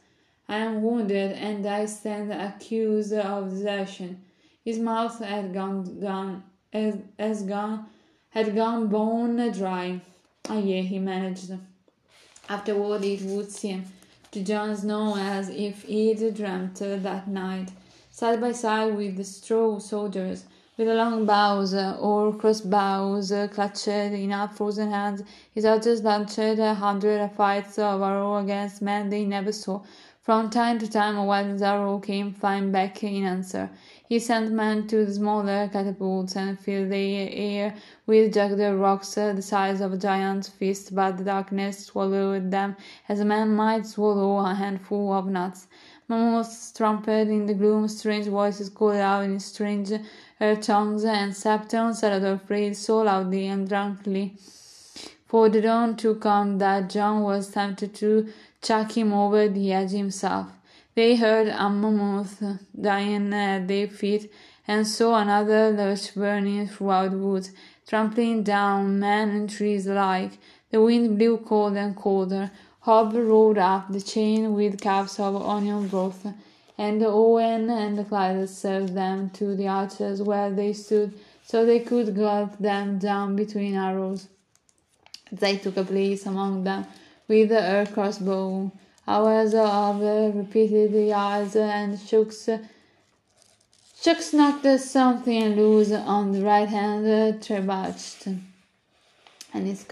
I 0.48 0.58
am 0.58 0.82
wounded, 0.82 1.32
and 1.32 1.66
I 1.66 1.86
stand 1.86 2.32
accused 2.32 3.12
of 3.12 3.50
desertion. 3.50 4.22
His 4.64 4.78
mouth 4.78 5.18
had 5.18 5.52
gone, 5.52 6.00
gone, 6.00 6.44
as, 6.72 7.42
gone, 7.42 7.86
had 8.30 8.54
gone 8.54 8.88
bone 8.88 9.52
dry. 9.52 10.00
Ah, 10.48 10.58
yeah, 10.58 10.82
he 10.82 10.98
managed. 10.98 11.52
Afterward, 12.48 13.04
it 13.04 13.22
would 13.22 13.50
seem 13.50 13.84
to 14.30 14.42
Jon's 14.42 14.84
know 14.84 15.16
as 15.16 15.48
if 15.48 15.82
he'd 15.82 16.34
dreamt 16.34 16.76
that 16.76 17.28
night, 17.28 17.70
side 18.16 18.40
by 18.40 18.50
side 18.50 18.96
with 18.96 19.14
the 19.18 19.24
straw 19.24 19.78
soldiers, 19.78 20.46
with 20.78 20.88
long 20.88 21.26
bows 21.26 21.74
uh, 21.74 21.98
or 22.00 22.32
crossbows 22.32 23.30
uh, 23.30 23.46
clutched 23.48 23.88
in 23.88 24.48
frozen 24.54 24.90
hands, 24.90 25.22
his 25.54 25.64
soldiers 25.64 26.02
launched 26.02 26.38
a 26.38 26.72
hundred 26.72 27.30
fights 27.32 27.78
of 27.78 28.00
arrow 28.00 28.36
against 28.38 28.80
men 28.80 29.10
they 29.10 29.26
never 29.26 29.52
saw. 29.52 29.82
From 30.22 30.48
time 30.48 30.78
to 30.78 30.88
time 30.88 31.18
a 31.18 31.24
wild 31.26 31.60
arrow 31.60 31.98
came 31.98 32.32
flying 32.32 32.72
back 32.72 33.04
in 33.04 33.24
answer. 33.24 33.68
He 34.08 34.18
sent 34.18 34.50
men 34.50 34.86
to 34.86 35.04
the 35.04 35.12
smaller 35.12 35.68
catapults 35.70 36.36
and 36.36 36.58
filled 36.58 36.92
the 36.92 37.30
air 37.30 37.74
with 38.06 38.32
jagged 38.32 38.80
rocks 38.80 39.18
uh, 39.18 39.34
the 39.34 39.42
size 39.42 39.82
of 39.82 39.92
a 39.92 39.98
giant's 39.98 40.48
fist, 40.48 40.94
but 40.94 41.18
the 41.18 41.24
darkness 41.24 41.84
swallowed 41.84 42.50
them 42.50 42.76
as 43.10 43.20
a 43.20 43.26
man 43.26 43.54
might 43.54 43.84
swallow 43.84 44.38
a 44.38 44.54
handful 44.54 45.12
of 45.12 45.26
nuts. 45.26 45.66
Mammoths 46.08 46.72
trumpeted 46.72 47.28
in 47.28 47.46
the 47.46 47.54
gloom, 47.54 47.88
strange 47.88 48.26
voices 48.26 48.68
called 48.68 48.96
out 48.96 49.24
in 49.24 49.40
strange 49.40 49.92
uh, 49.92 50.54
tongues, 50.56 51.04
and 51.04 51.32
Septon 51.32 51.94
Cellador 51.94 52.40
prayed 52.46 52.76
so 52.76 53.02
loudly 53.02 53.46
and 53.48 53.68
drunkenly 53.68 54.36
for 55.26 55.48
the 55.48 55.60
dawn 55.60 55.96
to 55.96 56.14
come 56.14 56.58
that 56.58 56.88
Jon 56.88 57.22
was 57.22 57.50
tempted 57.50 57.94
to 57.96 58.32
chuck 58.62 58.96
him 58.96 59.12
over 59.12 59.48
the 59.48 59.72
edge 59.72 59.90
himself. 59.90 60.46
They 60.94 61.16
heard 61.16 61.48
a 61.48 61.68
mammoth 61.68 62.42
dying 62.80 63.34
at 63.34 63.68
their 63.68 63.88
feet, 63.88 64.32
and 64.68 64.86
saw 64.86 65.20
another 65.20 65.70
lurch 65.70 66.14
burning 66.14 66.66
throughout 66.68 67.10
the 67.10 67.18
woods, 67.18 67.50
trampling 67.86 68.42
down 68.42 68.98
men 68.98 69.28
and 69.30 69.50
trees 69.50 69.86
alike. 69.86 70.38
The 70.70 70.80
wind 70.80 71.18
blew 71.18 71.38
cold 71.38 71.76
and 71.76 71.94
colder. 71.94 72.50
Hob 72.86 73.14
rolled 73.14 73.58
up 73.58 73.90
the 73.90 74.00
chain 74.00 74.54
with 74.54 74.80
cups 74.80 75.18
of 75.18 75.34
onion 75.34 75.88
broth, 75.88 76.24
and 76.78 77.02
Owen 77.02 77.68
and 77.68 78.08
Clyde 78.08 78.48
served 78.48 78.94
them 78.94 79.28
to 79.30 79.56
the 79.56 79.66
archers 79.66 80.22
where 80.22 80.52
they 80.52 80.72
stood, 80.72 81.12
so 81.44 81.66
they 81.66 81.80
could 81.80 82.14
gulp 82.14 82.56
them 82.58 82.98
down 82.98 83.34
between 83.34 83.74
arrows. 83.74 84.28
They 85.32 85.56
took 85.56 85.76
a 85.76 85.82
place 85.82 86.26
among 86.26 86.62
them 86.62 86.86
with 87.26 87.50
her 87.50 87.86
crossbow 87.92 88.70
hours 89.08 89.52
of 89.52 90.00
repeated 90.36 90.92
yards 90.92 91.56
and 91.56 91.98
shooks. 91.98 92.48
Shooks 94.00 94.32
knocked 94.32 94.78
something 94.78 95.56
loose 95.56 95.90
on 95.90 96.30
the 96.30 96.42
right 96.42 96.68
hand 96.68 97.04
uh, 97.04 97.36
trebuchet, 97.38 98.38
and 99.52 99.66
its 99.66 99.82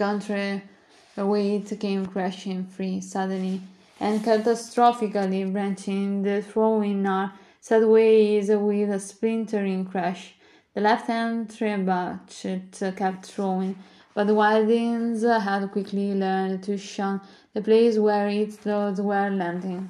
contrary 1.15 1.29
weight 1.29 1.79
came 1.79 2.05
crashing 2.05 2.65
free 2.65 2.99
suddenly 2.99 3.61
and 4.01 4.21
catastrophically 4.21 5.49
branching 5.51 6.23
the 6.23 6.41
throwing 6.41 7.07
arm 7.07 7.31
sideways 7.61 8.49
with 8.49 8.89
a 8.89 8.99
splintering 8.99 9.85
crash. 9.85 10.33
The 10.73 10.81
left 10.81 11.07
hand 11.07 11.47
trebouchet 11.47 12.97
kept 12.97 13.27
throwing, 13.27 13.77
but 14.13 14.27
the 14.27 14.33
Wildlings 14.33 15.23
had 15.41 15.71
quickly 15.71 16.13
learned 16.13 16.63
to 16.63 16.77
shun 16.77 17.21
the 17.53 17.61
place 17.61 17.97
where 17.97 18.27
its 18.27 18.65
loads 18.65 18.99
were 18.99 19.29
landing. 19.29 19.87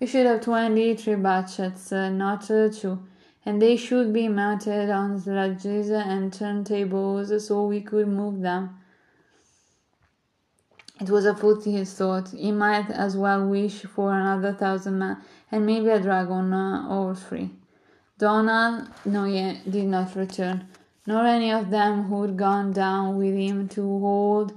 We 0.00 0.06
should 0.06 0.24
have 0.24 0.40
twenty 0.40 0.94
trebuchets, 0.94 1.92
not 2.12 2.42
two, 2.46 2.98
and 3.44 3.60
they 3.60 3.76
should 3.76 4.14
be 4.14 4.28
mounted 4.28 4.88
on 4.88 5.20
sledges 5.20 5.90
and 5.90 6.32
turntables 6.32 7.38
so 7.38 7.66
we 7.66 7.82
could 7.82 8.08
move 8.08 8.40
them. 8.40 8.78
It 11.00 11.10
was 11.10 11.26
a 11.26 11.34
foolish 11.34 11.88
thought. 11.88 12.30
He 12.30 12.52
might 12.52 12.90
as 12.90 13.16
well 13.16 13.46
wish 13.46 13.82
for 13.82 14.12
another 14.12 14.52
thousand 14.52 14.98
men, 14.98 15.18
and 15.50 15.64
maybe 15.64 15.88
a 15.88 16.00
dragon 16.00 16.52
uh, 16.52 16.88
or 16.88 17.14
three. 17.14 17.50
Donal 18.18 18.88
Noye 19.06 19.60
did 19.70 19.86
not 19.86 20.16
return 20.16 20.66
nor 21.08 21.24
any 21.24 21.50
of 21.50 21.70
them 21.70 22.02
who'd 22.02 22.36
gone 22.36 22.70
down 22.70 23.16
with 23.16 23.34
him 23.34 23.66
to 23.66 23.80
hold 23.80 24.52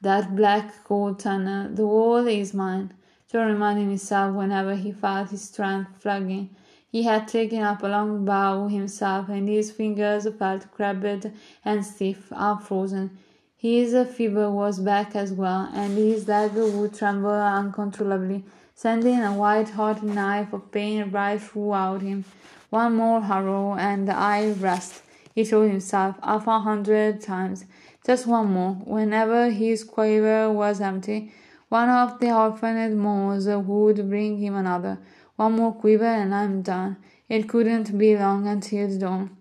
that 0.00 0.34
black 0.34 0.82
cold 0.84 1.18
tunnel. 1.18 1.68
The 1.68 1.86
wall 1.86 2.26
is 2.26 2.54
mine. 2.54 2.94
Jon 3.30 3.48
reminded 3.48 3.88
himself 3.88 4.34
whenever 4.34 4.74
he 4.74 4.90
felt 4.90 5.28
his 5.28 5.42
strength 5.42 5.90
flagging. 6.00 6.48
He 6.90 7.02
had 7.02 7.28
taken 7.28 7.62
up 7.62 7.82
a 7.82 7.88
long 7.88 8.24
bow 8.24 8.68
himself, 8.68 9.28
and 9.28 9.46
his 9.46 9.70
fingers 9.70 10.26
felt 10.38 10.72
crabbed 10.72 11.30
and 11.62 11.84
stiff, 11.84 12.28
unfrozen. 12.30 13.18
His 13.62 13.94
fever 14.16 14.50
was 14.50 14.80
back 14.80 15.14
as 15.14 15.32
well, 15.32 15.70
and 15.72 15.96
his 15.96 16.26
leg 16.26 16.54
would 16.54 16.94
tremble 16.94 17.30
uncontrollably, 17.30 18.42
sending 18.74 19.20
a 19.22 19.34
white 19.34 19.68
hot 19.68 20.02
knife 20.02 20.52
of 20.52 20.72
pain 20.72 21.12
right 21.12 21.40
throughout 21.40 22.02
him. 22.02 22.24
One 22.70 22.96
more 22.96 23.22
arrow, 23.22 23.74
and 23.74 24.10
I 24.10 24.50
rest 24.50 25.02
he 25.32 25.44
told 25.44 25.70
himself 25.70 26.16
half 26.24 26.48
a 26.48 26.58
hundred 26.58 27.20
times. 27.20 27.64
Just 28.04 28.26
one 28.26 28.48
more. 28.52 28.72
Whenever 28.84 29.50
his 29.50 29.84
quiver 29.84 30.50
was 30.50 30.80
empty, 30.80 31.32
one 31.68 31.88
of 31.88 32.18
the 32.18 32.32
orphaned 32.32 32.98
moors 32.98 33.46
would 33.46 34.10
bring 34.10 34.38
him 34.38 34.56
another. 34.56 34.98
One 35.36 35.52
more 35.52 35.72
quiver 35.72 36.04
and 36.04 36.34
I'm 36.34 36.62
done. 36.62 36.96
It 37.28 37.48
couldn't 37.48 37.96
be 37.96 38.16
long 38.16 38.48
until 38.48 38.98
dawn. 38.98 39.36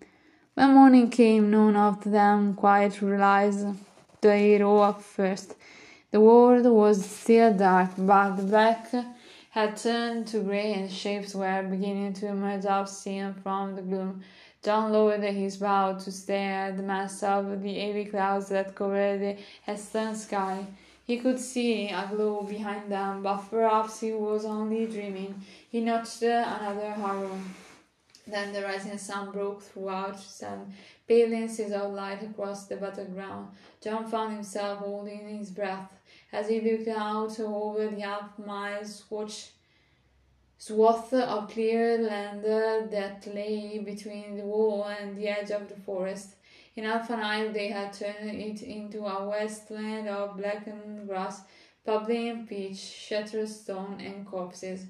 When 0.54 0.76
morning 0.76 1.10
came, 1.10 1.50
none 1.50 1.76
of 1.76 2.04
them 2.04 2.54
quite 2.54 3.02
realized 3.02 3.66
the 4.22 4.38
hero 4.38 4.84
at 4.84 5.02
first. 5.02 5.56
The 6.12 6.22
world 6.22 6.66
was 6.66 7.04
still 7.04 7.54
dark, 7.54 7.92
but 7.98 8.36
the 8.36 8.44
black 8.44 8.92
had 9.50 9.78
turned 9.78 10.28
to 10.28 10.40
grey 10.42 10.74
and 10.74 10.92
shapes 10.92 11.34
were 11.34 11.64
beginning 11.64 12.14
to 12.14 12.28
emerge 12.28 12.66
obscene 12.66 13.34
from 13.34 13.76
the 13.76 13.82
gloom. 13.82 14.24
Jon 14.64 14.92
lowered 14.92 15.24
his 15.24 15.58
bow 15.58 15.98
to 15.98 16.12
stare 16.12 16.68
at 16.68 16.78
the 16.78 16.84
mass 16.84 17.24
of 17.24 17.64
the 17.64 17.74
heavy 17.80 18.06
clouds 18.06 18.50
that 18.50 18.76
covered 18.76 19.20
the 19.20 19.38
eastern 19.72 20.16
sky. 20.16 20.68
He 21.08 21.18
could 21.18 21.40
see 21.40 21.90
a 21.90 22.08
glow 22.12 22.44
behind 22.44 22.92
them, 22.92 23.24
but 23.24 23.50
perhaps 23.50 24.02
he 24.02 24.14
was 24.14 24.46
only 24.46 24.86
dreaming. 24.86 25.42
He 25.70 25.82
notched 25.82 26.22
another 26.22 26.96
arrow. 26.96 27.40
Then 28.28 28.54
the 28.54 28.62
rising 28.62 29.00
sun 29.00 29.32
broke 29.32 29.64
throughout 29.64 30.20
some 30.20 30.72
pale 31.08 31.34
inches 31.34 31.72
of 31.72 31.92
light 31.94 32.22
across 32.22 32.68
the 32.68 32.78
battleground. 32.78 33.50
Jon 33.82 34.08
found 34.10 34.34
himself 34.34 34.80
holding 34.80 35.38
his 35.38 35.50
breath 35.50 35.92
as 36.32 36.48
he 36.48 36.62
looked 36.62 36.88
out 36.88 37.40
over 37.40 37.88
the 37.88 38.02
half 38.02 38.38
mile 38.38 38.86
swatch 38.86 39.50
swath 40.58 41.12
of 41.14 41.50
clear 41.50 41.98
land 41.98 42.44
that 42.44 43.26
lay 43.34 43.80
between 43.80 44.38
the 44.38 44.44
wall 44.44 44.84
and 44.84 45.18
the 45.18 45.28
edge 45.28 45.50
of 45.50 45.68
the 45.68 45.76
forest. 45.76 46.36
In 46.76 46.84
half 46.84 47.10
an 47.10 47.20
hour 47.20 47.50
they 47.50 47.70
had 47.70 47.92
turned 47.94 48.30
it 48.30 48.62
into 48.62 49.06
a 49.06 49.28
wasteland 49.28 50.08
of 50.08 50.38
blackened 50.38 51.08
grass, 51.08 51.42
and 51.86 52.48
pitch, 52.48 52.78
shattered 52.78 53.50
stone, 53.50 54.00
and 54.00 54.26
corpses. 54.28 54.86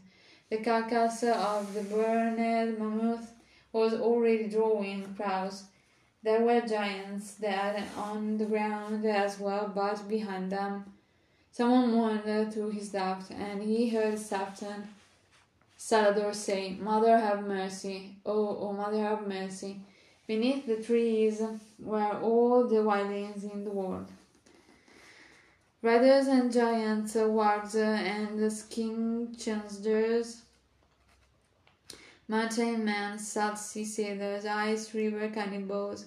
The 0.49 0.57
carcass 0.57 1.23
of 1.23 1.73
the 1.73 1.83
burned 1.83 2.77
mammoth 2.77 3.31
was 3.71 3.93
already 3.93 4.49
drawing 4.49 5.15
crowds. 5.15 5.63
There 6.23 6.41
were 6.41 6.61
giants 6.61 7.35
dead 7.35 7.83
on 7.97 8.37
the 8.37 8.45
ground 8.45 9.05
as 9.05 9.39
well, 9.39 9.71
but 9.73 10.07
behind 10.07 10.51
them. 10.51 10.85
Someone 11.51 11.91
mourned 11.91 12.53
through 12.53 12.71
his 12.71 12.89
doubt, 12.89 13.29
and 13.31 13.61
he 13.63 13.89
heard 13.89 14.15
Septon 14.15 14.87
Cellador 15.81 16.33
say, 16.33 16.77
Mother 16.79 17.17
have 17.17 17.47
mercy, 17.47 18.15
oh, 18.23 18.55
oh, 18.61 18.73
Mother 18.73 18.99
have 18.99 19.27
mercy. 19.27 19.81
Beneath 20.27 20.67
the 20.67 20.75
trees 20.75 21.41
were 21.79 22.19
all 22.21 22.67
the 22.67 22.83
wildlings 22.83 23.51
in 23.51 23.63
the 23.63 23.71
world. 23.71 24.07
Riders 25.81 26.27
and 26.27 26.53
giants, 26.53 27.15
wargs 27.15 27.73
and 27.75 28.39
skinchangers, 28.51 30.41
mountain 32.27 32.85
men, 32.85 33.17
salt 33.17 33.57
Sea 33.57 33.83
sailors, 33.83 34.45
ice 34.45 34.93
river 34.93 35.29
cannibals, 35.29 36.05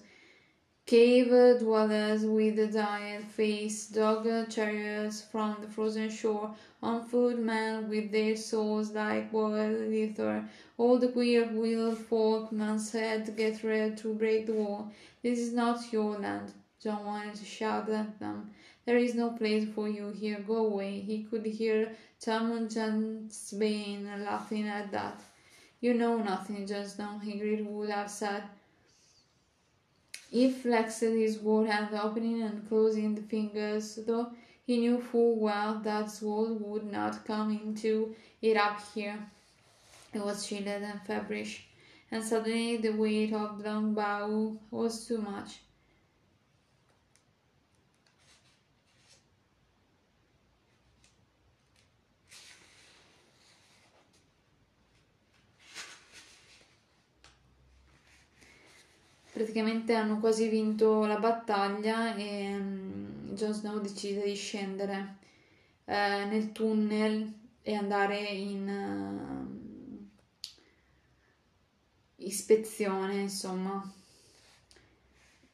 cave 0.87 1.59
dwellers 1.61 2.27
with 2.27 2.59
a 2.59 2.67
diet 2.67 3.25
face, 3.25 3.87
dog 3.87 4.27
chariots 4.51 5.23
from 5.23 5.57
the 5.63 5.67
frozen 5.67 6.11
shore, 6.11 6.55
on 6.83 7.03
foot 7.07 7.39
men 7.39 7.89
with 7.89 8.13
their 8.13 8.37
souls 8.37 8.91
like 8.93 9.33
boiled 9.33 9.91
ether, 9.91 10.47
all 10.77 10.99
the 10.99 11.09
queer 11.09 11.47
wheeled 11.47 11.97
folk 11.97 12.53
man's 12.53 12.93
head 12.93 13.35
get 13.35 13.65
ready 13.65 13.97
to 13.97 14.13
break 14.13 14.47
the 14.47 14.53
wall. 14.53 14.93
This 15.23 15.39
is 15.39 15.55
not 15.55 15.91
your 15.91 16.19
land. 16.19 16.53
Jon 16.83 17.07
wanted 17.07 17.35
to 17.37 17.45
shout 17.47 17.89
at 17.89 18.19
them. 18.19 18.51
There 18.85 18.99
is 18.99 19.15
no 19.15 19.31
place 19.31 19.67
for 19.75 19.89
you 19.89 20.11
here. 20.11 20.41
Go 20.47 20.67
away. 20.67 21.01
He 21.01 21.23
could 21.23 21.47
hear 21.47 21.93
Tormund 22.21 22.75
Giantsbane 22.75 24.23
laughing 24.23 24.69
at 24.69 24.93
that. 24.93 25.19
You 25.81 25.95
know 25.95 26.19
nothing, 26.19 26.67
just 26.67 26.99
Jon, 26.99 27.21
Ygritte 27.25 27.65
would 27.65 27.89
have 27.89 28.11
said. 28.11 28.43
If 30.37 30.63
flexed 30.63 31.03
his 31.03 31.39
word 31.39 31.69
hand 31.69 31.95
opening 31.95 32.43
and 32.43 32.69
closing 32.69 33.15
the 33.15 33.23
fingers, 33.23 34.01
though 34.05 34.33
he 34.67 34.79
knew 34.79 35.01
full 35.01 35.37
well 35.39 35.79
that 35.85 36.11
sword 36.11 36.61
would 36.61 36.91
not 36.91 37.25
come 37.25 37.53
into 37.53 38.17
it 38.43 38.57
up 38.57 38.81
here. 38.93 39.31
It 40.13 40.19
was 40.19 40.45
shielded 40.45 40.83
and 40.83 41.01
feverish, 41.03 41.65
and 42.11 42.25
suddenly 42.25 42.79
the 42.79 42.91
weight 42.91 43.33
of 43.33 43.63
the 43.63 43.71
long 43.71 43.95
bow 43.95 44.59
was 44.73 45.07
too 45.07 45.19
much. 45.19 45.61
Praticamente 59.35 59.95
hanno 59.95 60.21
quasi 60.21 60.47
vinto 60.47 61.07
la 61.07 61.19
battaglia 61.19 62.15
e 62.15 62.55
um, 62.55 63.35
Jon 63.35 63.53
Snow 63.53 63.81
decide 63.81 64.23
di 64.23 64.37
scendere 64.37 65.17
eh, 65.87 66.25
nel 66.27 66.53
tunnel 66.53 67.33
e 67.61 67.75
andare 67.75 68.17
in 68.17 68.69
uh, 68.69 70.49
ispezione, 72.19 73.15
insomma. 73.15 73.93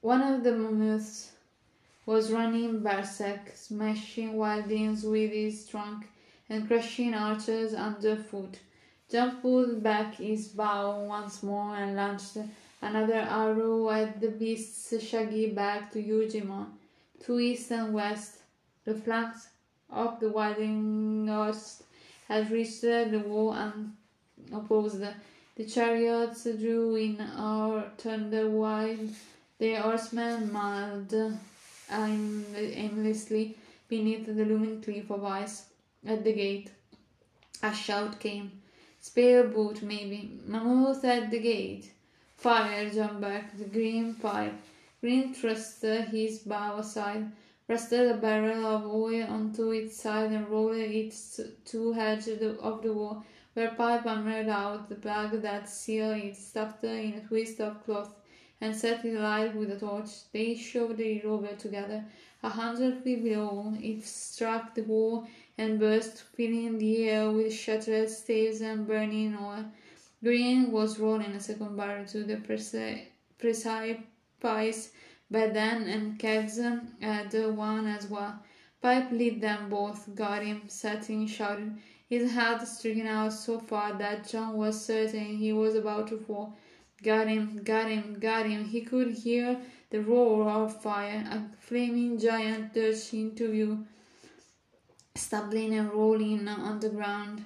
One 0.00 0.24
of 0.24 0.42
the 0.42 0.52
mammoths 0.52 1.32
was 2.04 2.30
running 2.30 2.82
berserk, 2.82 3.50
smashing 3.54 4.34
wildlings 4.34 5.04
with 5.04 5.32
his 5.32 5.64
trunk 5.64 6.06
and 6.50 6.66
crushing 6.66 7.14
archers 7.14 7.72
underfoot. 7.72 8.58
Jon 9.08 9.40
pulled 9.40 9.82
back 9.82 10.16
his 10.16 10.48
bow 10.48 11.02
once 11.06 11.42
more 11.42 11.74
and 11.76 11.96
launched 11.96 12.36
Another 12.82 13.14
arrow 13.14 13.90
at 13.90 14.20
the 14.20 14.30
beast's 14.30 15.02
shaggy 15.02 15.50
back 15.50 15.92
to 15.92 16.02
Eugimon. 16.02 16.66
To 17.24 17.38
east 17.38 17.70
and 17.70 17.92
west, 17.92 18.38
the 18.84 18.94
flanks 18.94 19.48
of 19.90 20.18
the 20.20 20.30
widening 20.30 21.28
host 21.28 21.82
had 22.26 22.50
reached 22.50 22.80
the 22.80 23.22
wall 23.26 23.52
and 23.52 23.94
opposed. 24.52 25.02
The 25.56 25.64
chariots 25.64 26.44
drew 26.44 26.94
in 26.94 27.20
or 27.20 27.84
turned 27.98 28.32
wide. 28.54 29.10
The 29.58 29.74
horsemen 29.74 30.50
mailed 30.50 31.12
aimlessly 31.90 33.58
beneath 33.88 34.24
the 34.26 34.44
looming 34.44 34.80
cliff 34.80 35.10
of 35.10 35.22
ice 35.24 35.66
at 36.06 36.24
the 36.24 36.32
gate. 36.32 36.70
A 37.62 37.74
shout 37.74 38.18
came. 38.18 38.62
Spare 39.00 39.44
boot, 39.44 39.82
maybe. 39.82 40.40
Mammoth 40.46 41.04
at 41.04 41.30
the 41.30 41.40
gate. 41.40 41.92
Fire, 42.40 42.88
back 43.20 43.54
the 43.58 43.66
green 43.66 44.14
pipe. 44.14 44.54
Grenn 45.02 45.34
thrust 45.34 45.82
his 45.82 46.38
bow 46.38 46.78
aside, 46.78 47.30
rested 47.68 48.10
a 48.10 48.16
barrel 48.16 48.64
of 48.64 48.86
oil 48.86 49.26
onto 49.28 49.72
its 49.72 50.00
side, 50.00 50.32
and 50.32 50.48
rolled 50.48 50.76
it 50.76 51.14
to 51.66 51.92
edge 51.92 52.28
of 52.28 52.82
the 52.82 52.92
wall, 52.94 53.22
where 53.52 53.72
Pyp 53.72 54.04
hammered 54.04 54.48
out 54.48 54.88
the 54.88 54.94
bag 54.94 55.42
that 55.42 55.68
sealed 55.68 56.16
it, 56.16 56.34
stuffed 56.34 56.82
it 56.82 57.04
in 57.04 57.12
a 57.18 57.26
twist 57.28 57.60
of 57.60 57.84
cloth, 57.84 58.14
and 58.62 58.74
set 58.74 59.04
it 59.04 59.16
alight 59.16 59.54
with 59.54 59.70
a 59.72 59.78
torch. 59.78 60.08
They 60.32 60.54
shoved 60.54 60.98
it 60.98 61.26
over 61.26 61.54
together. 61.56 62.06
A 62.42 62.48
hundred 62.48 63.04
feet 63.04 63.22
below, 63.22 63.74
it 63.78 64.02
struck 64.02 64.74
the 64.74 64.84
wall 64.84 65.28
and 65.58 65.78
burst, 65.78 66.22
filling 66.34 66.78
the 66.78 67.06
air 67.06 67.30
with 67.30 67.52
shattered 67.52 68.08
staves 68.08 68.62
and 68.62 68.86
burning 68.86 69.36
oil. 69.36 69.66
Grenn 70.22 70.70
was 70.70 70.98
rolling 70.98 71.32
a 71.32 71.40
second 71.40 71.76
barrel 71.76 72.04
to 72.06 72.24
the 72.24 72.36
precise 72.36 73.06
precipice 73.38 74.90
by 75.30 75.46
then, 75.46 75.88
and 75.88 76.18
Kegs 76.18 76.58
had 77.00 77.34
uh, 77.34 77.48
one 77.48 77.86
as 77.86 78.06
well. 78.06 78.38
Pyp 78.82 79.12
lit 79.12 79.40
them 79.40 79.70
both, 79.70 80.14
got 80.14 80.42
him, 80.42 80.62
setting, 80.68 81.26
shouted, 81.26 81.76
his 82.08 82.32
head 82.32 82.66
stricken 82.66 83.06
out 83.06 83.32
so 83.32 83.58
far 83.58 83.94
that 83.94 84.28
Jon 84.28 84.56
was 84.56 84.84
certain 84.84 85.38
he 85.38 85.52
was 85.52 85.74
about 85.74 86.08
to 86.08 86.18
fall. 86.18 86.56
Got 87.02 87.28
him, 87.28 87.62
got 87.62 87.88
him, 87.88 88.18
got 88.18 88.44
him. 88.46 88.64
He 88.64 88.82
could 88.82 89.12
hear 89.12 89.58
the 89.90 90.02
roar 90.02 90.50
of 90.50 90.82
fire, 90.82 91.24
a 91.30 91.56
flaming 91.60 92.18
giant 92.18 92.76
lurched 92.76 93.14
into 93.14 93.50
view, 93.50 93.86
stumbling 95.14 95.74
and 95.74 95.90
rolling 95.92 96.46
on 96.46 96.80
the 96.80 96.90
ground. 96.90 97.44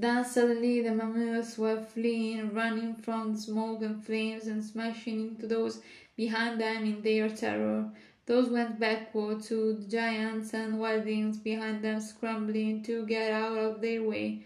Then 0.00 0.24
suddenly 0.24 0.80
the 0.80 0.94
mammoths 0.94 1.58
were 1.58 1.82
fleeing, 1.82 2.54
running 2.54 2.94
from 2.94 3.32
the 3.32 3.38
smoke 3.40 3.82
and 3.82 4.04
flames 4.04 4.46
and 4.46 4.62
smashing 4.62 5.30
into 5.30 5.48
those 5.48 5.80
behind 6.16 6.60
them 6.60 6.84
in 6.84 7.02
their 7.02 7.28
terror. 7.28 7.90
Those 8.26 8.48
went 8.48 8.78
backward 8.78 9.42
to 9.44 9.72
the 9.72 9.88
giants 9.88 10.54
and 10.54 10.74
wildlings 10.74 11.42
behind 11.42 11.82
them 11.82 12.00
scrambling 12.00 12.84
to 12.84 13.04
get 13.06 13.32
out 13.32 13.58
of 13.58 13.80
their 13.80 14.04
way. 14.04 14.44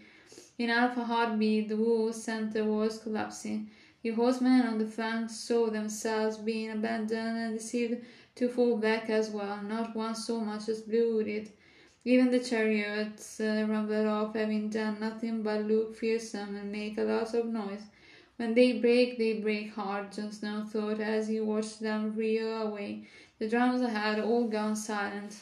In 0.57 0.69
half 0.69 0.97
a 0.97 1.03
heartbeat 1.03 1.69
the 1.69 1.75
whole 1.75 2.11
center 2.13 2.63
was 2.63 2.97
collapsing. 2.97 3.69
The 4.01 4.09
horsemen 4.09 4.61
on 4.61 4.79
the 4.79 4.87
flanks 4.87 5.35
saw 5.35 5.69
themselves 5.69 6.37
being 6.37 6.71
abandoned 6.71 7.37
and 7.37 7.57
decided 7.59 8.03
to 8.35 8.49
fall 8.49 8.77
back 8.77 9.09
as 9.09 9.29
well. 9.29 9.61
Not 9.61 9.95
one 9.95 10.15
so 10.15 10.39
much 10.39 10.67
as 10.67 10.81
blew 10.81 11.19
it. 11.19 11.51
Even 12.05 12.31
the 12.31 12.39
chariots 12.39 13.39
uh, 13.39 13.65
rumbled 13.69 14.07
off, 14.07 14.35
having 14.35 14.69
done 14.69 14.99
nothing 14.99 15.41
but 15.41 15.63
look 15.65 15.95
fearsome 15.95 16.55
and 16.55 16.71
make 16.71 16.97
a 16.97 17.03
lot 17.03 17.33
of 17.33 17.45
noise. 17.45 17.83
When 18.35 18.53
they 18.55 18.73
break, 18.73 19.17
they 19.17 19.39
break 19.39 19.73
hard, 19.73 20.11
Jon 20.11 20.31
Snow 20.31 20.65
thought 20.65 20.99
as 20.99 21.29
he 21.29 21.39
watched 21.39 21.79
them 21.79 22.13
reel 22.15 22.61
away. 22.63 23.07
The 23.39 23.47
drums 23.47 23.87
had 23.87 24.19
all 24.19 24.47
gone 24.47 24.75
silent. 24.75 25.35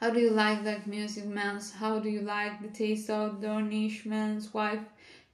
How 0.00 0.10
do 0.10 0.20
you 0.20 0.30
like 0.30 0.64
that 0.64 0.86
music, 0.86 1.24
Mance? 1.24 1.72
How 1.72 2.00
do 2.00 2.08
you 2.08 2.20
like 2.20 2.60
the 2.60 2.68
taste 2.68 3.08
of 3.08 3.40
Dornishman's 3.40 4.52
wife? 4.52 4.84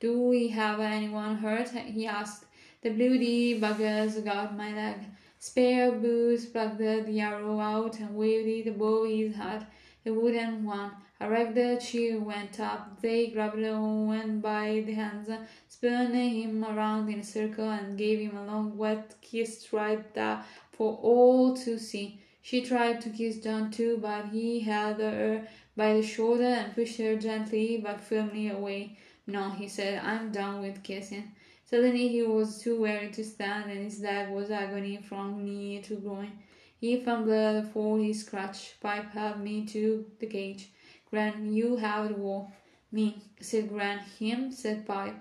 Do 0.00 0.20
we 0.20 0.48
have 0.48 0.80
anyone 0.80 1.36
hurt? 1.36 1.70
he 1.70 2.06
asked. 2.06 2.44
The 2.82 2.90
bloody 2.90 3.58
buggers 3.58 4.22
got 4.24 4.56
my 4.56 4.72
leg. 4.74 4.98
Spare 5.44 5.90
Boots 5.90 6.46
plucked 6.46 6.78
the 6.78 7.20
arrow 7.20 7.58
out 7.58 7.98
and 7.98 8.14
waved 8.14 8.46
it 8.46 8.70
above 8.70 9.08
his 9.08 9.34
head, 9.34 9.66
a 10.06 10.12
wooden 10.12 10.64
one. 10.64 10.92
A 11.18 11.28
ragged 11.28 11.80
cheer 11.80 12.20
went 12.20 12.60
up. 12.60 13.00
They 13.00 13.26
grabbed 13.26 13.58
Owen 13.58 14.38
by 14.38 14.84
the 14.86 14.92
hands, 14.92 15.28
spun 15.66 16.14
him 16.14 16.64
around 16.64 17.08
in 17.08 17.18
a 17.18 17.24
circle, 17.24 17.68
and 17.68 17.98
gave 17.98 18.20
him 18.20 18.36
a 18.36 18.46
long 18.46 18.78
wet 18.78 19.16
kiss 19.20 19.72
right 19.72 20.14
there 20.14 20.44
for 20.70 20.96
all 21.02 21.56
to 21.56 21.76
see. 21.76 22.20
She 22.40 22.62
tried 22.62 23.00
to 23.00 23.10
kiss 23.10 23.38
Jon 23.38 23.72
too, 23.72 23.98
but 24.00 24.26
he 24.26 24.60
held 24.60 25.00
her 25.00 25.48
by 25.76 25.94
the 25.94 26.04
shoulder 26.04 26.44
and 26.44 26.72
pushed 26.72 26.98
her 26.98 27.16
gently 27.16 27.78
but 27.78 28.00
firmly 28.00 28.48
away. 28.48 28.96
No, 29.26 29.50
he 29.50 29.66
said, 29.66 30.04
I'm 30.04 30.30
done 30.30 30.62
with 30.62 30.84
kissing. 30.84 31.32
Suddenly 31.72 32.08
he 32.08 32.22
was 32.22 32.58
too 32.58 32.78
weary 32.78 33.08
to 33.12 33.24
stand, 33.24 33.70
and 33.70 33.82
his 33.82 34.02
leg 34.02 34.28
was 34.28 34.50
agony 34.50 34.98
from 34.98 35.42
knee 35.42 35.80
to 35.80 35.96
groin. 35.96 36.32
He 36.78 37.00
fumbled 37.00 37.68
for 37.68 37.98
his 37.98 38.24
crutch. 38.24 38.74
Pyp 38.84 39.10
helped 39.12 39.38
me 39.38 39.64
to 39.68 40.04
the 40.18 40.26
cage. 40.26 40.68
Grenn, 41.08 41.50
you 41.50 41.76
have 41.76 42.10
the 42.10 42.14
war. 42.14 42.52
Me, 42.90 43.22
said 43.40 43.70
Grenn. 43.70 44.00
Him, 44.18 44.52
said 44.52 44.86
Pyp. 44.86 45.14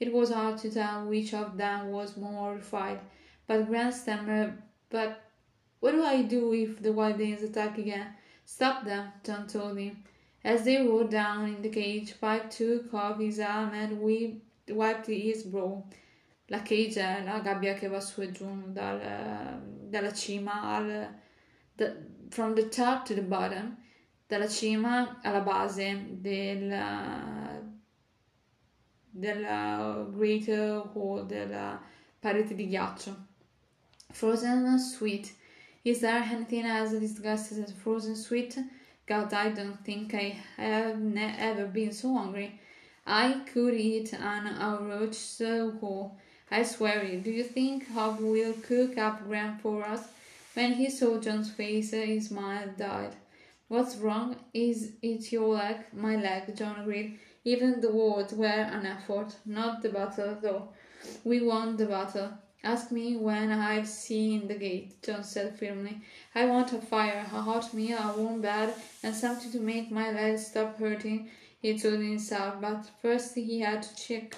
It 0.00 0.10
was 0.10 0.32
hard 0.32 0.56
to 0.60 0.70
tell 0.70 1.04
which 1.04 1.34
of 1.34 1.58
them 1.58 1.90
was 1.90 2.16
more 2.16 2.32
horrified. 2.32 3.00
But 3.46 3.66
Grenn 3.66 3.92
stammered, 3.92 4.62
But 4.88 5.20
what 5.80 5.92
do 5.92 6.02
I 6.02 6.22
do 6.22 6.54
if 6.54 6.82
the 6.82 6.94
wild 6.94 7.18
danes 7.18 7.42
attack 7.42 7.76
again? 7.76 8.14
Stop 8.46 8.86
them, 8.86 9.12
Jon 9.24 9.46
told 9.46 9.76
him. 9.76 10.04
As 10.42 10.64
they 10.64 10.78
rode 10.78 11.10
down 11.10 11.50
in 11.50 11.60
the 11.60 11.68
cage, 11.68 12.14
Pyp 12.18 12.48
took 12.48 12.94
off 12.94 13.20
his 13.20 13.36
helmet 13.36 13.90
and 13.90 14.00
wiped 14.70 15.06
his 15.06 15.44
brow. 15.44 15.84
La 16.46 16.62
cage 16.62 17.22
la 17.24 17.40
gabbia 17.40 17.74
che 17.74 17.88
va 17.88 18.00
su 18.00 18.22
e 18.22 18.30
giù 18.30 18.72
dal, 18.72 19.60
dalla 19.88 20.12
cima 20.12 20.62
al... 20.62 21.16
The, 21.76 21.96
from 22.30 22.54
the 22.54 22.68
top 22.68 23.04
to 23.06 23.14
the 23.14 23.22
bottom, 23.22 23.76
dalla 24.26 24.48
cima 24.48 25.20
alla 25.22 25.40
base 25.40 26.06
del, 26.20 26.68
della 29.10 30.06
Great 30.10 30.48
Hall, 30.48 31.24
della 31.26 31.80
parete 32.18 32.54
di 32.54 32.66
ghiaccio. 32.66 33.26
Frozen 34.10 34.78
Sweet. 34.78 35.36
Is 35.84 36.00
there 36.00 36.22
anything 36.22 36.66
as 36.66 36.90
disgusting 36.98 37.62
as 37.62 37.72
frozen 37.72 38.16
sweet? 38.16 38.58
God, 39.06 39.32
I 39.32 39.50
don't 39.52 39.80
think 39.84 40.12
I 40.12 40.36
have 40.56 41.00
ever 41.16 41.66
been 41.66 41.92
so 41.92 42.14
hungry. 42.14 42.60
I 43.10 43.40
could 43.52 43.72
eat 43.72 44.12
an 44.12 44.46
aurochs 44.60 45.40
uh, 45.40 45.70
whole. 45.80 46.18
I 46.50 46.62
swear 46.62 47.00
it. 47.00 47.24
Do 47.24 47.30
you 47.30 47.42
think 47.42 47.88
Hob 47.88 48.20
will 48.20 48.52
cook 48.52 48.98
up 48.98 49.26
Grenn 49.26 49.58
for 49.62 49.82
us? 49.82 50.08
When 50.52 50.74
he 50.74 50.90
saw 50.90 51.18
Jon's 51.18 51.50
face, 51.50 51.94
uh, 51.94 51.96
his 51.96 52.28
smile 52.28 52.68
died. 52.76 53.16
What's 53.68 53.96
wrong? 53.96 54.36
Is 54.52 54.92
it 55.00 55.32
your 55.32 55.54
leg? 55.54 55.76
My 55.94 56.16
leg, 56.16 56.54
Jon 56.54 56.80
agreed. 56.80 57.18
Even 57.44 57.80
the 57.80 57.90
words 57.90 58.34
were 58.34 58.46
an 58.46 58.84
effort. 58.84 59.36
Not 59.46 59.80
the 59.80 59.88
battle, 59.88 60.36
though. 60.42 60.68
We 61.24 61.40
won 61.40 61.78
the 61.78 61.86
battle. 61.86 62.32
Ask 62.62 62.90
me 62.90 63.16
when 63.16 63.50
I've 63.50 63.88
seen 63.88 64.48
the 64.48 64.54
gate, 64.54 65.02
Jon 65.02 65.24
said 65.24 65.58
firmly. 65.58 66.02
I 66.34 66.44
want 66.44 66.74
a 66.74 66.80
fire, 66.80 67.24
a 67.32 67.40
hot 67.40 67.72
meal, 67.72 67.98
a 67.98 68.20
warm 68.20 68.42
bed, 68.42 68.74
and 69.02 69.14
something 69.14 69.50
to 69.52 69.60
make 69.60 69.90
my 69.90 70.10
legs 70.10 70.48
stop 70.48 70.78
hurting, 70.78 71.30
he 71.60 71.78
told 71.78 72.00
himself. 72.00 72.60
But 72.60 72.90
first 73.02 73.34
he 73.34 73.60
had 73.60 73.82
to 73.82 73.96
check 73.96 74.36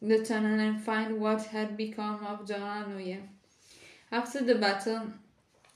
the 0.00 0.24
tunnel 0.24 0.58
and 0.58 0.80
find 0.80 1.20
what 1.20 1.42
had 1.46 1.76
become 1.76 2.24
of 2.24 2.46
Donal 2.46 2.88
Noye. 2.88 3.20
After 4.10 4.42
the 4.42 4.54
battle 4.54 5.08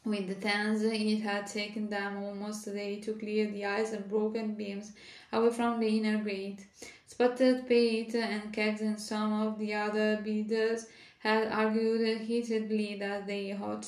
with 0.05 0.28
the 0.28 0.35
Thenns, 0.35 0.82
it 0.82 1.20
had 1.20 1.47
taken 1.47 1.89
them 1.89 2.23
almost 2.23 2.66
a 2.66 2.73
day 2.73 3.01
to 3.01 3.12
clear 3.14 3.51
the 3.51 3.64
ice 3.64 3.93
and 3.93 4.09
broken 4.09 4.55
beams 4.55 4.93
away 5.32 5.51
from 5.51 5.81
the 5.81 5.89
inner 5.89 6.23
gate. 6.23 6.66
Spotted 7.06 7.69
Pate 7.69 8.14
and 8.14 8.52
Kegs 8.52 8.81
and 8.81 8.98
some 8.98 9.32
of 9.32 9.59
the 9.59 9.74
other 9.74 10.20
beaters 10.24 10.86
had 11.19 11.48
argued 11.48 12.23
heatedly 12.23 12.97
that 12.98 13.27
they 13.27 13.52
ought 13.52 13.86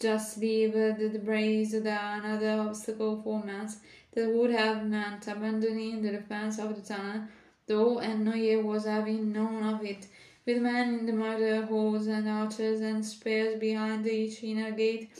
just 0.00 0.38
leave 0.38 0.72
the 0.72 1.08
debris 1.12 1.64
the 1.64 1.98
another 2.00 2.60
obstacle 2.60 3.20
for 3.22 3.42
months 3.42 3.78
that 4.18 4.34
would 4.34 4.50
have 4.50 4.84
meant 4.84 5.28
abandoning 5.28 6.02
the 6.02 6.10
defense 6.10 6.58
of 6.58 6.74
the 6.74 6.82
tunnel, 6.82 7.22
though 7.68 7.98
Ennoye 7.98 8.60
was 8.60 8.84
having 8.84 9.32
none 9.32 9.62
of 9.62 9.84
it, 9.84 10.08
with 10.44 10.60
men 10.60 10.98
in 10.98 11.06
the 11.06 11.12
murder 11.12 11.64
holes 11.64 12.08
and 12.08 12.28
archers 12.28 12.80
and 12.80 13.04
spears 13.06 13.60
behind 13.60 14.04
each 14.08 14.42
inner 14.42 14.72
gate. 14.72 15.10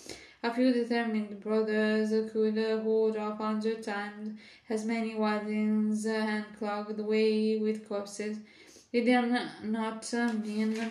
A 0.42 0.52
few 0.52 0.72
determined 0.72 1.40
brothers 1.40 2.10
could 2.32 2.58
hold 2.82 3.16
off 3.16 3.38
hundred 3.38 3.84
times 3.84 4.38
as 4.68 4.84
many 4.84 5.14
wagons 5.14 6.04
and 6.06 6.44
clogged 6.58 6.96
the 6.96 7.04
way 7.04 7.58
with 7.58 7.88
corpses. 7.88 8.38
They 8.92 9.02
did 9.04 9.30
not 9.62 10.12
mean 10.44 10.90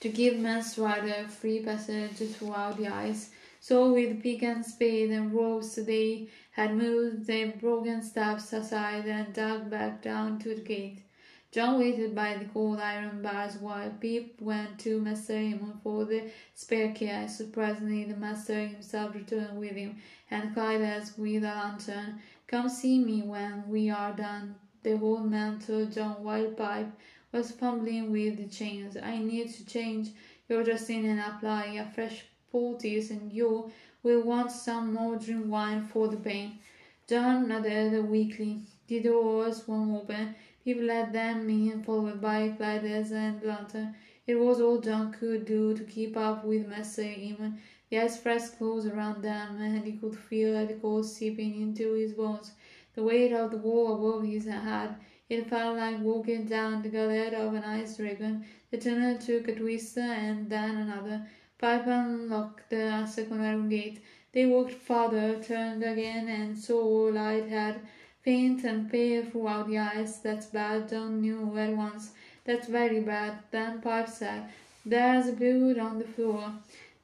to 0.00 0.08
give 0.08 0.38
Mance 0.38 0.76
Rayder 0.76 1.28
free 1.28 1.60
passage 1.62 2.16
throughout 2.34 2.76
the 2.76 2.88
ice. 2.88 3.30
So 3.64 3.92
with 3.92 4.24
pick 4.24 4.42
and 4.42 4.66
spade 4.66 5.12
and 5.12 5.32
ropes 5.32 5.76
they 5.76 6.26
had 6.50 6.74
moved 6.74 7.28
the 7.28 7.44
broken 7.60 8.02
steps 8.02 8.52
aside 8.52 9.06
and 9.06 9.32
dug 9.32 9.70
back 9.70 10.02
down 10.02 10.40
to 10.40 10.56
the 10.56 10.60
gate. 10.60 11.04
Jon 11.52 11.78
waited 11.78 12.12
by 12.12 12.38
the 12.38 12.46
cold 12.46 12.80
iron 12.80 13.22
bars 13.22 13.58
while 13.58 13.90
Pyp 13.90 14.40
went 14.40 14.80
to 14.80 15.00
Master 15.00 15.34
Aemon 15.34 15.80
for 15.80 16.04
the 16.04 16.28
spare 16.56 16.92
key. 16.92 17.28
Surprisingly, 17.28 18.02
the 18.02 18.16
master 18.16 18.66
himself 18.66 19.14
returned 19.14 19.56
with 19.60 19.76
him 19.76 19.94
and 20.28 20.52
cried 20.54 20.82
as 20.82 21.16
with 21.16 21.44
a 21.44 21.46
lantern, 21.46 22.20
Come 22.48 22.68
see 22.68 22.98
me 22.98 23.22
when 23.22 23.68
we 23.68 23.90
are 23.90 24.12
done. 24.12 24.56
The 24.82 25.00
old 25.00 25.30
man 25.30 25.60
told 25.60 25.92
Jon 25.92 26.24
while 26.24 26.50
Pyp 26.50 26.90
was 27.30 27.52
fumbling 27.52 28.10
with 28.10 28.38
the 28.38 28.48
chains. 28.48 28.96
I 28.96 29.18
need 29.18 29.54
to 29.54 29.64
change 29.64 30.08
your 30.48 30.64
dressing 30.64 31.06
and 31.06 31.20
apply 31.20 31.66
a 31.74 31.88
fresh 31.88 32.24
poultice, 32.52 33.10
and 33.10 33.32
you 33.32 33.72
will 34.04 34.22
want 34.22 34.52
some 34.52 34.94
more 34.94 35.16
drink 35.16 35.46
wine 35.48 35.82
for 35.82 36.06
the 36.06 36.16
pain. 36.18 36.58
Jon 37.08 37.48
nodded 37.48 38.08
weakly. 38.08 38.60
The 38.86 39.00
doors 39.00 39.64
swung 39.64 39.96
open. 39.96 40.36
People 40.64 40.84
let 40.84 41.12
them 41.12 41.50
in, 41.50 41.82
followed 41.82 42.20
by 42.20 42.50
Clydas 42.50 43.10
and 43.10 43.42
Lantern. 43.42 43.96
It 44.26 44.36
was 44.36 44.60
all 44.60 44.80
Jon 44.80 45.12
could 45.12 45.46
do 45.46 45.74
to 45.74 45.82
keep 45.82 46.16
up 46.16 46.44
with 46.44 46.68
Master 46.68 47.02
Aemon. 47.02 47.58
The 47.90 47.98
ice 47.98 48.18
pressed 48.18 48.58
close 48.58 48.86
around 48.86 49.22
them, 49.22 49.60
and 49.60 49.84
he 49.84 49.92
could 49.92 50.16
feel 50.16 50.66
the 50.66 50.74
cold 50.74 51.06
seeping 51.06 51.60
into 51.60 51.94
his 51.94 52.12
bones. 52.12 52.52
The 52.94 53.02
weight 53.02 53.32
of 53.32 53.50
the 53.50 53.56
wall 53.56 53.94
above 53.94 54.28
his 54.28 54.44
head 54.44 54.96
it 55.32 55.48
felt 55.48 55.78
like 55.78 55.98
walking 56.00 56.44
down 56.44 56.82
the 56.82 56.90
gullet 56.90 57.32
of 57.32 57.54
an 57.54 57.64
ice 57.64 57.96
dragon. 57.96 58.44
The 58.70 58.76
tunnel 58.76 59.16
took 59.16 59.48
a 59.48 59.54
twist 59.54 59.96
and 59.96 60.50
then 60.50 60.76
another. 60.76 61.26
Pyp 61.62 61.86
unlocked 61.86 62.70
the 62.70 63.06
second 63.06 63.68
gate. 63.68 64.02
They 64.32 64.46
walked 64.46 64.72
farther, 64.72 65.40
turned 65.40 65.84
again, 65.84 66.26
and 66.26 66.58
saw 66.58 67.10
Lighthead, 67.12 67.78
faint 68.22 68.64
and 68.64 68.90
pale 68.90 69.24
throughout 69.24 69.68
the 69.68 69.78
eyes. 69.78 70.20
That's 70.20 70.46
bad, 70.46 70.88
Jon 70.88 71.20
knew 71.20 71.56
at 71.56 71.76
once. 71.76 72.10
That's 72.44 72.66
very 72.66 73.00
bad. 73.00 73.38
Then 73.52 73.80
Pyp 73.80 74.08
said, 74.08 74.48
There's 74.84 75.30
blood 75.30 75.78
on 75.78 75.98
the 76.00 76.04
floor. 76.04 76.52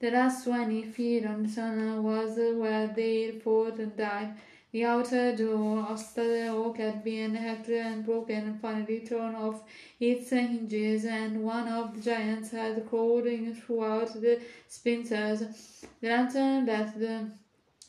The 0.01 0.11
last 0.11 0.45
twenty 0.45 0.83
feet 0.83 1.25
on 1.25 1.45
the 1.45 1.55
tunnel 1.55 2.03
was 2.03 2.37
where 2.37 2.89
they 2.89 3.31
fought 3.31 3.79
and 3.79 3.97
died. 3.97 4.35
The 4.79 4.85
outer 4.85 5.35
door 5.35 5.81
of 5.81 6.15
the 6.15 6.47
oak 6.51 6.77
had 6.77 7.03
been 7.03 7.35
hacked 7.35 7.69
and 7.69 8.07
broken 8.07 8.45
and 8.47 8.61
finally 8.61 9.01
torn 9.01 9.35
off 9.35 9.65
its 9.99 10.31
hinges, 10.31 11.05
and 11.05 11.43
one 11.43 11.67
of 11.67 11.97
the 11.97 12.01
giants 12.01 12.53
had 12.53 12.89
crawled 12.89 13.27
in 13.27 13.57
throughout 13.57 14.13
the 14.13 14.41
splinters. 14.69 15.41
The 16.01 16.09
lantern 16.11 16.65
bathed 16.65 17.01
the 17.01 17.29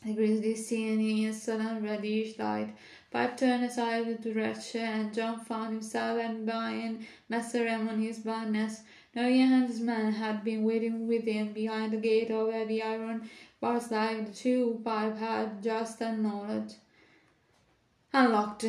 grisly 0.02 0.56
scene 0.56 1.00
in 1.00 1.28
a 1.28 1.32
sudden 1.32 1.80
reddish 1.84 2.36
light. 2.40 2.74
Pyp 3.14 3.36
turned 3.36 3.66
aside 3.66 4.20
to 4.24 4.34
retch, 4.34 4.74
and 4.74 5.14
Jon 5.14 5.38
found 5.44 5.74
himself 5.74 6.18
and 6.20 6.44
behind 6.44 7.06
Master 7.28 7.66
Aemon 7.68 8.02
his 8.02 8.18
blindness. 8.18 8.80
Noye 9.14 9.42
and 9.42 9.80
men 9.80 10.12
had 10.12 10.42
been 10.42 10.64
waiting 10.64 11.06
within, 11.06 11.52
behind 11.52 11.92
the 11.92 11.98
gate 11.98 12.32
of 12.32 12.52
heavy 12.52 12.82
iron 12.82 13.30
bars 13.60 13.90
like 13.90 14.26
the 14.26 14.32
two 14.32 14.80
Pyp 14.82 15.18
had 15.18 15.62
just 15.62 16.00
acknowledged. 16.00 16.76
Unlocked. 18.12 18.64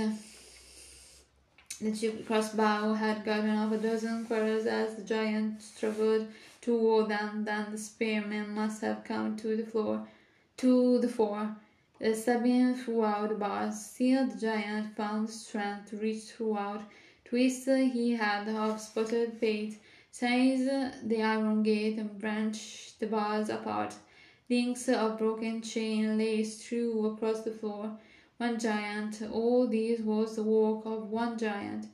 The 1.81 1.95
cheap 1.95 2.27
crossbow 2.27 2.93
had 2.93 3.25
gotten 3.25 3.49
off 3.49 3.71
a 3.71 3.77
dozen 3.77 4.25
quarters 4.25 4.67
as 4.67 4.95
the 4.95 5.03
giant 5.03 5.61
struggled 5.61 6.27
toward 6.61 7.09
them. 7.09 7.43
Then 7.43 7.71
the 7.71 7.77
spearmen 7.77 8.53
must 8.53 8.81
have 8.81 9.03
come 9.03 9.35
to 9.37 9.57
the 9.57 9.65
floor, 9.65 10.07
to 10.57 10.99
the 10.99 11.07
fore, 11.07 11.55
stabbing 12.13 12.75
throughout 12.75 13.29
the 13.29 13.35
bars. 13.35 13.83
Still, 13.83 14.27
the 14.27 14.37
giant 14.37 14.95
found 14.95 15.29
strength 15.29 15.89
to 15.89 15.97
reach 15.97 16.23
throughout. 16.25 16.83
Twisted 17.25 17.91
he 17.93 18.11
had 18.11 18.45
the 18.45 18.51
half 18.51 18.79
spotted 18.79 19.39
Pate, 19.41 19.79
seized 20.11 20.69
the 21.07 21.23
iron 21.23 21.63
gate 21.63 21.97
and 21.97 22.19
branched 22.19 22.99
the 22.99 23.07
bars 23.07 23.49
apart. 23.49 23.95
Links 24.51 24.89
of 24.89 25.17
broken 25.17 25.61
chain 25.61 26.17
lay 26.17 26.43
strewn 26.43 27.05
across 27.05 27.39
the 27.39 27.51
floor. 27.51 27.97
One 28.35 28.59
giant. 28.59 29.21
All 29.31 29.65
this 29.65 30.01
was 30.01 30.35
the 30.35 30.43
work 30.43 30.85
of 30.85 31.09
one 31.09 31.37
giant. 31.37 31.85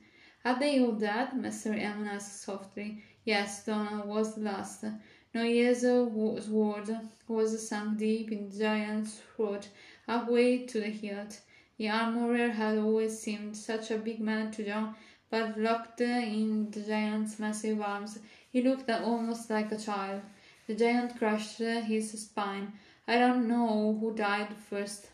Are 0.44 0.58
they 0.58 0.80
all 0.80 0.90
dead? 0.90 1.34
Master 1.36 1.70
Aemon 1.70 2.08
asked 2.08 2.42
softly. 2.42 3.04
Yes, 3.24 3.64
Donal 3.64 4.08
was 4.08 4.34
the 4.34 4.40
last. 4.40 4.84
Noye's 5.32 5.82
sword 5.82 6.90
was 7.28 7.68
sunk 7.68 7.98
deep 7.98 8.32
in 8.32 8.50
the 8.50 8.58
giant's 8.58 9.22
throat, 9.36 9.68
halfway 10.08 10.66
to 10.66 10.80
the 10.80 10.90
hilt. 10.90 11.40
The 11.76 11.90
armorer 11.90 12.48
had 12.48 12.76
always 12.78 13.20
seemed 13.20 13.56
such 13.56 13.92
a 13.92 13.98
big 13.98 14.18
man 14.18 14.50
to 14.50 14.64
Jon, 14.64 14.96
but 15.30 15.56
locked 15.56 16.00
in 16.00 16.72
the 16.72 16.80
giant's 16.80 17.38
massive 17.38 17.80
arms, 17.80 18.18
he 18.50 18.62
looked 18.62 18.90
almost 18.90 19.48
like 19.48 19.70
a 19.70 19.78
child. 19.78 20.22
The 20.68 20.74
giant 20.74 21.16
crushed 21.16 21.58
his 21.60 22.12
spine. 22.12 22.74
I 23.06 23.16
don't 23.16 23.48
know 23.48 23.96
who 23.98 24.14
died 24.14 24.54
first. 24.68 25.08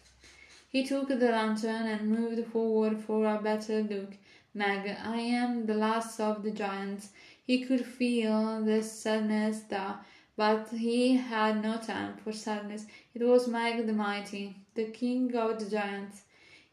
He 0.68 0.84
took 0.84 1.06
the 1.06 1.14
lantern 1.14 1.86
and 1.86 2.10
moved 2.10 2.44
forward 2.48 2.98
for 2.98 3.24
a 3.24 3.40
better 3.40 3.80
look. 3.80 4.14
Meg, 4.52 4.96
I 5.00 5.18
am 5.18 5.66
the 5.66 5.74
last 5.74 6.18
of 6.18 6.42
the 6.42 6.50
giants. 6.50 7.10
He 7.46 7.64
could 7.64 7.86
feel 7.86 8.64
the 8.64 8.82
sadness 8.82 9.60
there, 9.60 10.00
but 10.36 10.70
he 10.70 11.14
had 11.14 11.62
no 11.62 11.76
time 11.76 12.16
for 12.16 12.32
sadness. 12.32 12.86
It 13.14 13.22
was 13.22 13.46
Mag 13.46 13.86
the 13.86 13.92
Mighty, 13.92 14.56
the 14.74 14.86
king 14.86 15.36
of 15.36 15.60
the 15.60 15.70
giants. 15.70 16.22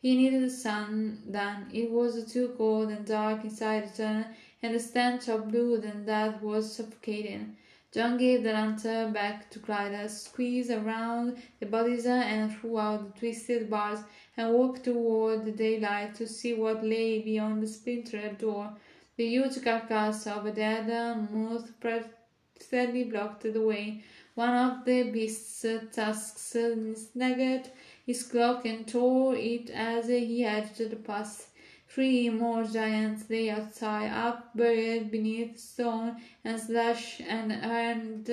He 0.02 0.18
needed 0.18 0.41
the 0.41 0.49
sun 0.49 1.22
then. 1.28 1.70
It 1.72 1.91
was 1.91 2.34
too 2.34 2.56
cold 2.58 2.90
and 2.90 3.06
dark 3.06 3.44
inside 3.44 3.94
the 3.94 4.03
tunnel, 4.03 4.26
and 4.64 4.74
the 4.74 4.80
stench 4.80 5.28
of 5.28 5.52
blood 5.52 5.84
and 5.84 6.03
death 6.03 6.41
was 6.41 6.76
suffocating. 6.76 7.58
Jon 7.93 8.18
gave 8.18 8.43
the 8.43 8.53
lantern 8.53 9.11
back 9.11 9.49
to 9.49 9.59
Clydas, 9.59 10.11
squeezed 10.11 10.72
around 10.72 11.41
the 11.59 11.65
bodies 11.65 12.05
and 12.05 12.49
threw 12.55 12.80
out 12.80 13.13
the 13.13 13.19
twisted 13.19 13.69
bars, 13.69 13.99
and 14.38 14.53
walked 14.53 14.85
toward 14.85 15.43
the 15.43 15.51
daylight 15.51 16.15
to 16.15 16.26
see 16.26 16.53
what 16.53 16.85
lay 16.85 17.19
beyond 17.22 17.61
the 17.61 17.68
splintered 17.68 18.38
door. 18.38 18.73
The 19.18 19.27
huge 19.27 19.61
carcass 19.61 20.26
of 20.26 20.45
a 20.45 20.51
dead 20.51 20.88
moth 21.31 21.77
practically 21.81 23.03
blocked 23.03 23.43
the 23.43 23.61
way. 23.61 24.05
One 24.35 24.55
of 24.55 24.85
the 24.85 25.11
beast's 25.11 25.65
tusks 25.91 26.55
snagged 26.95 27.72
his 28.05 28.23
cloak 28.23 28.65
and 28.65 28.88
tore 28.88 29.35
it 29.35 29.69
as 29.69 30.07
he 30.07 30.45
edged 30.45 31.03
past. 31.03 31.49
Three 31.93 32.30
more 32.30 32.63
giants 32.63 33.30
lay 33.30 33.49
outside, 33.49 34.11
up 34.11 34.55
buried 34.55 35.11
beneath 35.11 35.59
stone 35.59 36.22
and 36.41 36.57
slush 36.57 37.19
and 37.19 37.51
earned 37.51 38.30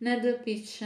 nether 0.00 0.32
pitch. 0.32 0.82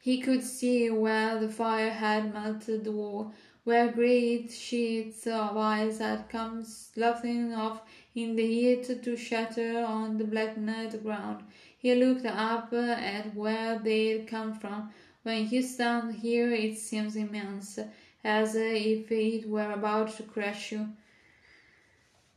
He 0.00 0.20
could 0.20 0.44
see 0.44 0.90
where 0.90 1.40
the 1.40 1.48
fire 1.48 1.90
had 1.90 2.32
melted 2.32 2.84
the 2.84 2.92
wall, 2.92 3.32
where 3.64 3.90
great 3.90 4.52
sheets 4.52 5.26
of 5.26 5.56
ice 5.56 5.98
had 5.98 6.28
come 6.28 6.62
sloughing 6.62 7.52
off 7.52 7.82
in 8.14 8.36
the 8.36 8.46
heat 8.46 9.02
to 9.02 9.16
shatter 9.16 9.84
on 9.84 10.18
the 10.18 10.24
black 10.24 10.54
blackened 10.54 11.02
ground. 11.02 11.42
He 11.76 11.96
looked 11.96 12.26
up 12.26 12.72
at 12.72 13.34
where 13.34 13.80
they'd 13.80 14.28
come 14.28 14.54
from. 14.54 14.92
When 15.24 15.48
you 15.48 15.62
stand 15.62 16.14
here, 16.14 16.52
it 16.52 16.78
seems 16.78 17.16
immense, 17.16 17.80
as 18.24 18.54
if 18.54 19.10
it 19.10 19.48
were 19.48 19.72
about 19.72 20.16
to 20.16 20.22
crush 20.22 20.72
you. 20.72 20.88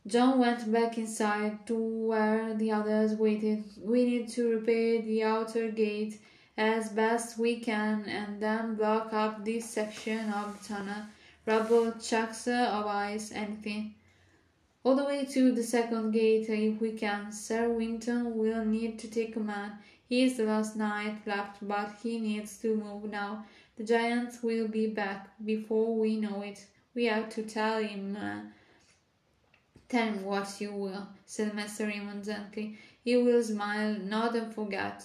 Jon 0.06 0.38
went 0.38 0.70
back 0.70 0.98
inside 0.98 1.66
to 1.66 1.74
where 1.74 2.54
the 2.54 2.70
others 2.70 3.14
waited. 3.14 3.64
We 3.82 4.04
need 4.04 4.28
to 4.30 4.56
repair 4.56 5.02
the 5.02 5.24
outer 5.24 5.70
gate 5.70 6.20
as 6.56 6.90
best 6.90 7.38
we 7.38 7.60
can 7.60 8.04
and 8.04 8.40
then 8.40 8.76
block 8.76 9.12
up 9.12 9.44
this 9.44 9.68
section 9.68 10.32
of 10.32 10.58
the 10.58 10.68
tunnel. 10.74 11.02
Rubble, 11.44 11.92
chunks 12.00 12.46
of 12.46 12.86
ice, 12.86 13.32
anything. 13.32 13.94
All 14.84 14.94
the 14.94 15.04
way 15.04 15.24
to 15.24 15.50
the 15.50 15.64
second 15.64 16.12
gate 16.12 16.48
if 16.48 16.80
we 16.80 16.92
can. 16.92 17.32
Sir 17.32 17.68
Wynton 17.68 18.38
will 18.38 18.64
need 18.64 19.00
to 19.00 19.10
take 19.10 19.32
command. 19.32 19.72
He 20.08 20.22
is 20.22 20.36
the 20.36 20.44
last 20.44 20.76
knight 20.76 21.26
left, 21.26 21.66
but 21.66 21.96
he 22.00 22.20
needs 22.20 22.58
to 22.58 22.76
move 22.76 23.10
now. 23.10 23.44
The 23.76 23.84
giants 23.84 24.42
will 24.42 24.68
be 24.68 24.86
back 24.86 25.28
before 25.44 25.94
we 25.94 26.16
know 26.16 26.40
it. 26.42 26.64
We 26.94 27.04
have 27.06 27.28
to 27.30 27.42
tell 27.42 27.82
him. 27.82 28.16
Uh, 28.16 28.40
tell 29.88 30.06
him 30.06 30.24
what 30.24 30.60
you 30.60 30.72
will, 30.72 31.06
said 31.26 31.54
Master 31.54 31.86
Aemon 31.86 32.24
gently. 32.24 32.78
He 33.04 33.16
will 33.16 33.42
smile, 33.42 33.98
nod, 33.98 34.34
and 34.34 34.54
forget. 34.54 35.04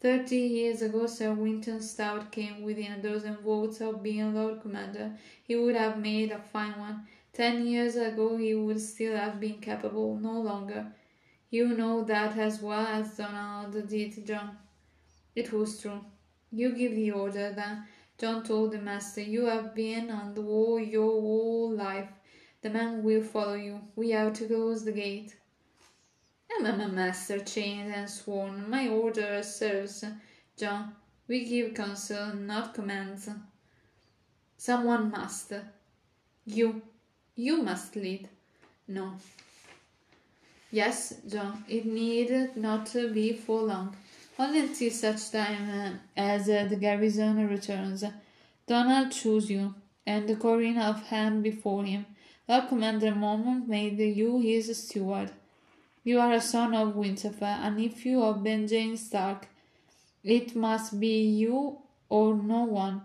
Thirty 0.00 0.36
years 0.36 0.82
ago, 0.82 1.06
Sir 1.06 1.32
Wynton 1.32 1.80
Stout 1.80 2.30
came 2.32 2.62
within 2.62 2.92
a 2.92 3.02
dozen 3.02 3.36
votes 3.36 3.80
of 3.80 4.02
being 4.02 4.34
Lord 4.34 4.62
Commander. 4.62 5.12
He 5.44 5.56
would 5.56 5.76
have 5.76 5.98
made 5.98 6.32
a 6.32 6.38
fine 6.38 6.78
one. 6.78 7.06
Ten 7.32 7.66
years 7.66 7.94
ago, 7.94 8.36
he 8.36 8.54
would 8.54 8.80
still 8.80 9.16
have 9.16 9.38
been 9.38 9.60
capable, 9.60 10.16
no 10.16 10.40
longer. 10.40 10.92
You 11.50 11.68
know 11.68 12.04
that 12.04 12.36
as 12.36 12.60
well 12.60 12.86
as 12.86 13.16
Donal 13.16 13.70
did, 13.70 14.26
Jon. 14.26 14.58
It 15.34 15.52
was 15.52 15.80
true. 15.80 16.04
You 16.50 16.74
give 16.74 16.94
the 16.94 17.12
order, 17.12 17.52
then. 17.52 17.84
Jon 18.18 18.42
told 18.42 18.72
the 18.72 18.78
master, 18.78 19.20
You 19.20 19.46
have 19.46 19.74
been 19.74 20.10
on 20.10 20.34
the 20.34 20.42
wall 20.42 20.80
your 20.80 21.20
whole 21.20 21.70
life. 21.70 22.08
The 22.62 22.70
man 22.70 23.04
will 23.04 23.22
follow 23.22 23.54
you. 23.54 23.80
We 23.94 24.10
have 24.10 24.32
to 24.34 24.46
close 24.46 24.84
the 24.84 24.92
gate. 24.92 25.36
I 26.50 26.64
am 26.64 26.80
a 26.80 26.88
master, 26.88 27.38
chained 27.38 27.94
and 27.94 28.10
sworn. 28.10 28.68
My 28.68 28.88
order 28.88 29.42
serves. 29.44 30.04
Jon, 30.56 30.96
we 31.28 31.44
give 31.44 31.74
counsel, 31.74 32.34
not 32.34 32.74
commands. 32.74 33.28
Someone 34.56 35.10
must. 35.10 35.52
You. 36.44 36.82
You 37.36 37.62
must 37.62 37.94
lead. 37.94 38.28
No. 38.88 39.12
Yes, 40.72 41.14
John, 41.28 41.64
it 41.68 41.86
need 41.86 42.56
not 42.56 42.92
be 42.92 43.32
for 43.32 43.62
long. 43.62 43.96
Only 44.38 44.60
until 44.60 44.90
such 44.90 45.32
time 45.32 45.68
uh, 45.68 45.92
as 46.16 46.48
uh, 46.48 46.66
the 46.70 46.76
garrison 46.76 47.48
returns. 47.48 48.04
Donal 48.68 49.08
chose 49.10 49.50
you, 49.50 49.74
and 50.06 50.28
the 50.28 50.78
of 50.78 51.02
hand 51.08 51.42
before 51.42 51.84
him. 51.84 52.06
Lord 52.48 52.68
Commander 52.68 53.12
Mormont 53.12 53.66
made 53.66 53.98
you 53.98 54.40
his 54.40 54.66
steward. 54.78 55.30
You 56.04 56.20
are 56.20 56.32
a 56.32 56.40
son 56.40 56.74
of 56.74 56.94
Winterfell, 56.94 57.66
a 57.66 57.70
nephew 57.70 58.22
of 58.22 58.38
Benjen 58.38 58.96
Stark. 58.96 59.48
It 60.22 60.54
must 60.54 61.00
be 61.00 61.28
you 61.42 61.78
or 62.08 62.34
no 62.34 62.64
one. 62.64 63.02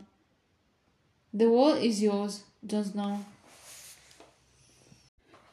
The 1.34 1.50
wall 1.50 1.74
is 1.74 2.02
yours, 2.02 2.44
just 2.66 2.94
now. 2.94 3.26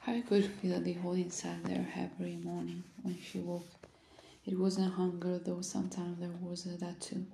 Arya 0.06 0.22
could 0.22 0.44
feel 0.44 0.80
the 0.80 0.92
hole 0.92 1.14
inside 1.14 1.64
there 1.64 1.86
every 1.96 2.36
morning 2.36 2.84
when 3.02 3.18
she 3.20 3.38
woke. 3.38 3.79
It 4.50 4.58
wasn't 4.58 4.94
hunger, 4.94 5.38
though 5.38 5.60
sometimes 5.60 6.18
there 6.18 6.36
was 6.40 6.66
uh, 6.66 6.76
that 6.80 7.00
too. 7.00 7.24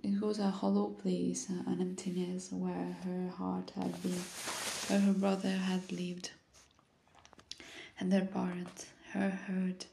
It 0.00 0.20
was 0.20 0.38
a 0.38 0.48
hollow 0.48 0.90
place, 0.90 1.50
uh, 1.50 1.68
an 1.68 1.80
emptiness 1.80 2.52
where 2.52 2.96
her 3.04 3.28
heart 3.36 3.72
had 3.74 4.00
been, 4.00 4.22
where 4.86 5.00
her 5.00 5.12
brother 5.12 5.50
had 5.50 5.90
lived, 5.90 6.30
and 7.98 8.12
their 8.12 8.26
parents. 8.26 8.86
Her 9.12 9.28
hurt, 9.30 9.86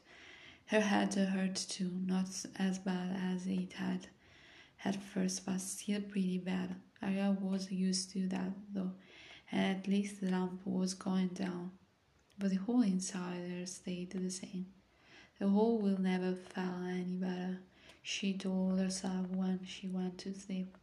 her 0.66 0.80
head 0.80 1.14
hurt 1.14 1.56
too, 1.56 1.90
not 2.06 2.28
as 2.56 2.78
bad 2.78 3.16
as 3.32 3.48
it 3.48 3.72
had 3.72 4.06
at 4.84 5.02
first, 5.02 5.44
but 5.44 5.60
still 5.60 6.02
pretty 6.02 6.38
bad. 6.38 6.76
Arya 7.02 7.36
was 7.40 7.72
used 7.72 8.12
to 8.12 8.28
that 8.28 8.52
though, 8.72 8.92
and 9.50 9.78
at 9.78 9.88
least 9.88 10.20
the 10.20 10.30
lamp 10.30 10.60
was 10.64 10.94
going 10.94 11.28
down 11.28 11.72
but 12.38 12.50
the 12.50 12.56
whole 12.56 12.82
inside 12.82 13.68
stayed 13.68 14.10
the 14.10 14.30
same. 14.30 14.66
The 15.44 15.50
hole 15.50 15.76
mm-hmm. 15.76 15.86
will 15.86 16.00
never 16.00 16.34
fall 16.34 16.86
any 16.88 17.16
better, 17.16 17.58
she 18.02 18.32
told 18.32 18.78
herself 18.78 19.28
when 19.28 19.60
she 19.66 19.88
went 19.88 20.16
to 20.20 20.32
sleep. 20.32 20.74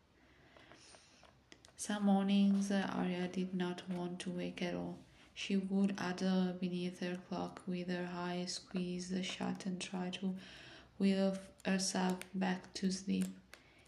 Some 1.78 2.06
mornings 2.06 2.70
uh, 2.70 2.88
Arya 2.96 3.28
did 3.30 3.56
not 3.56 3.82
want 3.90 4.20
to 4.20 4.30
wake 4.30 4.62
at 4.62 4.76
all. 4.76 5.00
She 5.34 5.58
would 5.58 6.00
huddle 6.00 6.54
beneath 6.60 7.00
her 7.00 7.18
clock 7.28 7.64
with 7.66 7.88
her 7.88 8.08
eyes 8.14 8.54
squeezed 8.54 9.26
shut 9.26 9.66
and 9.66 9.82
try 9.82 10.12
to 10.20 10.36
will 11.00 11.36
herself 11.66 12.20
back 12.36 12.72
to 12.76 12.92
sleep. 12.92 13.30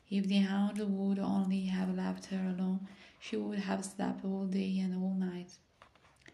If 0.09 0.27
the 0.27 0.39
hound 0.39 0.79
would 0.79 1.19
only 1.19 1.65
have 1.65 1.95
left 1.95 2.25
her 2.31 2.47
alone, 2.49 2.87
she 3.19 3.37
would 3.37 3.59
have 3.59 3.85
slept 3.85 4.25
all 4.25 4.47
day 4.47 4.79
and 4.79 4.95
all 4.95 5.13
night 5.13 5.51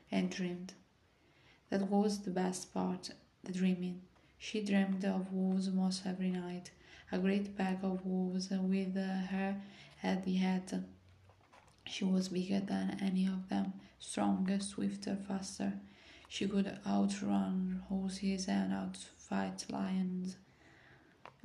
and 0.10 0.30
dreamed. 0.30 0.76
That 1.70 1.90
was 1.90 2.22
the 2.22 2.32
best 2.32 2.74
part, 2.74 3.10
the 3.44 3.52
dreaming. 3.52 4.04
She 4.40 4.64
dreamed 4.64 5.04
of 5.04 5.32
wolves 5.34 5.68
almost 5.68 6.06
every 6.06 6.32
night, 6.32 6.72
a 7.12 7.20
great 7.20 7.58
pack 7.58 7.84
of 7.84 8.06
wolves 8.06 8.50
with 8.50 8.96
her 8.96 9.62
at 10.02 10.24
the 10.24 10.36
head. 10.36 10.86
She 11.86 12.06
was 12.06 12.30
bigger 12.30 12.62
than 12.62 12.98
any 13.02 13.28
of 13.28 13.50
them, 13.50 13.74
stronger, 14.00 14.60
swifter, 14.60 15.18
faster. 15.28 15.74
She 16.30 16.48
could 16.48 16.80
outrun 16.88 17.84
horses 17.90 18.48
and 18.48 18.72
outfight 18.72 19.70
lions. 19.72 20.38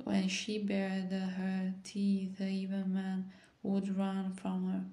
When 0.03 0.27
she 0.29 0.59
bared 0.59 1.11
her 1.11 1.73
teeth, 1.83 2.39
even 2.39 2.93
men 2.93 3.31
would 3.61 3.97
run 3.97 4.33
from 4.33 4.71
her. 4.71 4.83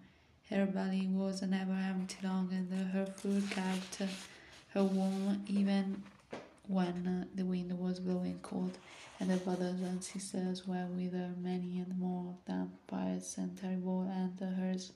Her 0.55 0.66
belly 0.66 1.07
was 1.07 1.43
never 1.43 1.73
empty 1.73 2.16
long, 2.27 2.53
and 2.53 2.73
her 2.91 3.07
food 3.07 3.49
kept 3.51 4.03
her 4.74 4.85
warm 4.85 5.45
even 5.47 6.03
when 6.66 7.06
uh, 7.06 7.24
the 7.34 7.44
wind 7.44 7.78
was 7.78 8.01
blowing 8.01 8.39
cold, 8.43 8.78
and 9.18 9.30
her 9.30 9.36
brothers 9.36 9.80
and 9.80 10.02
sisters 10.02 10.66
were 10.66 10.86
with 10.86 11.12
her, 11.12 11.32
many 11.40 11.78
and 11.78 11.98
more 11.98 12.30
of 12.30 12.44
them, 12.44 12.72
pious 12.86 13.36
and 13.39 13.59
terrible, 13.59 14.02
and 14.02 14.39
hers. 14.56 14.93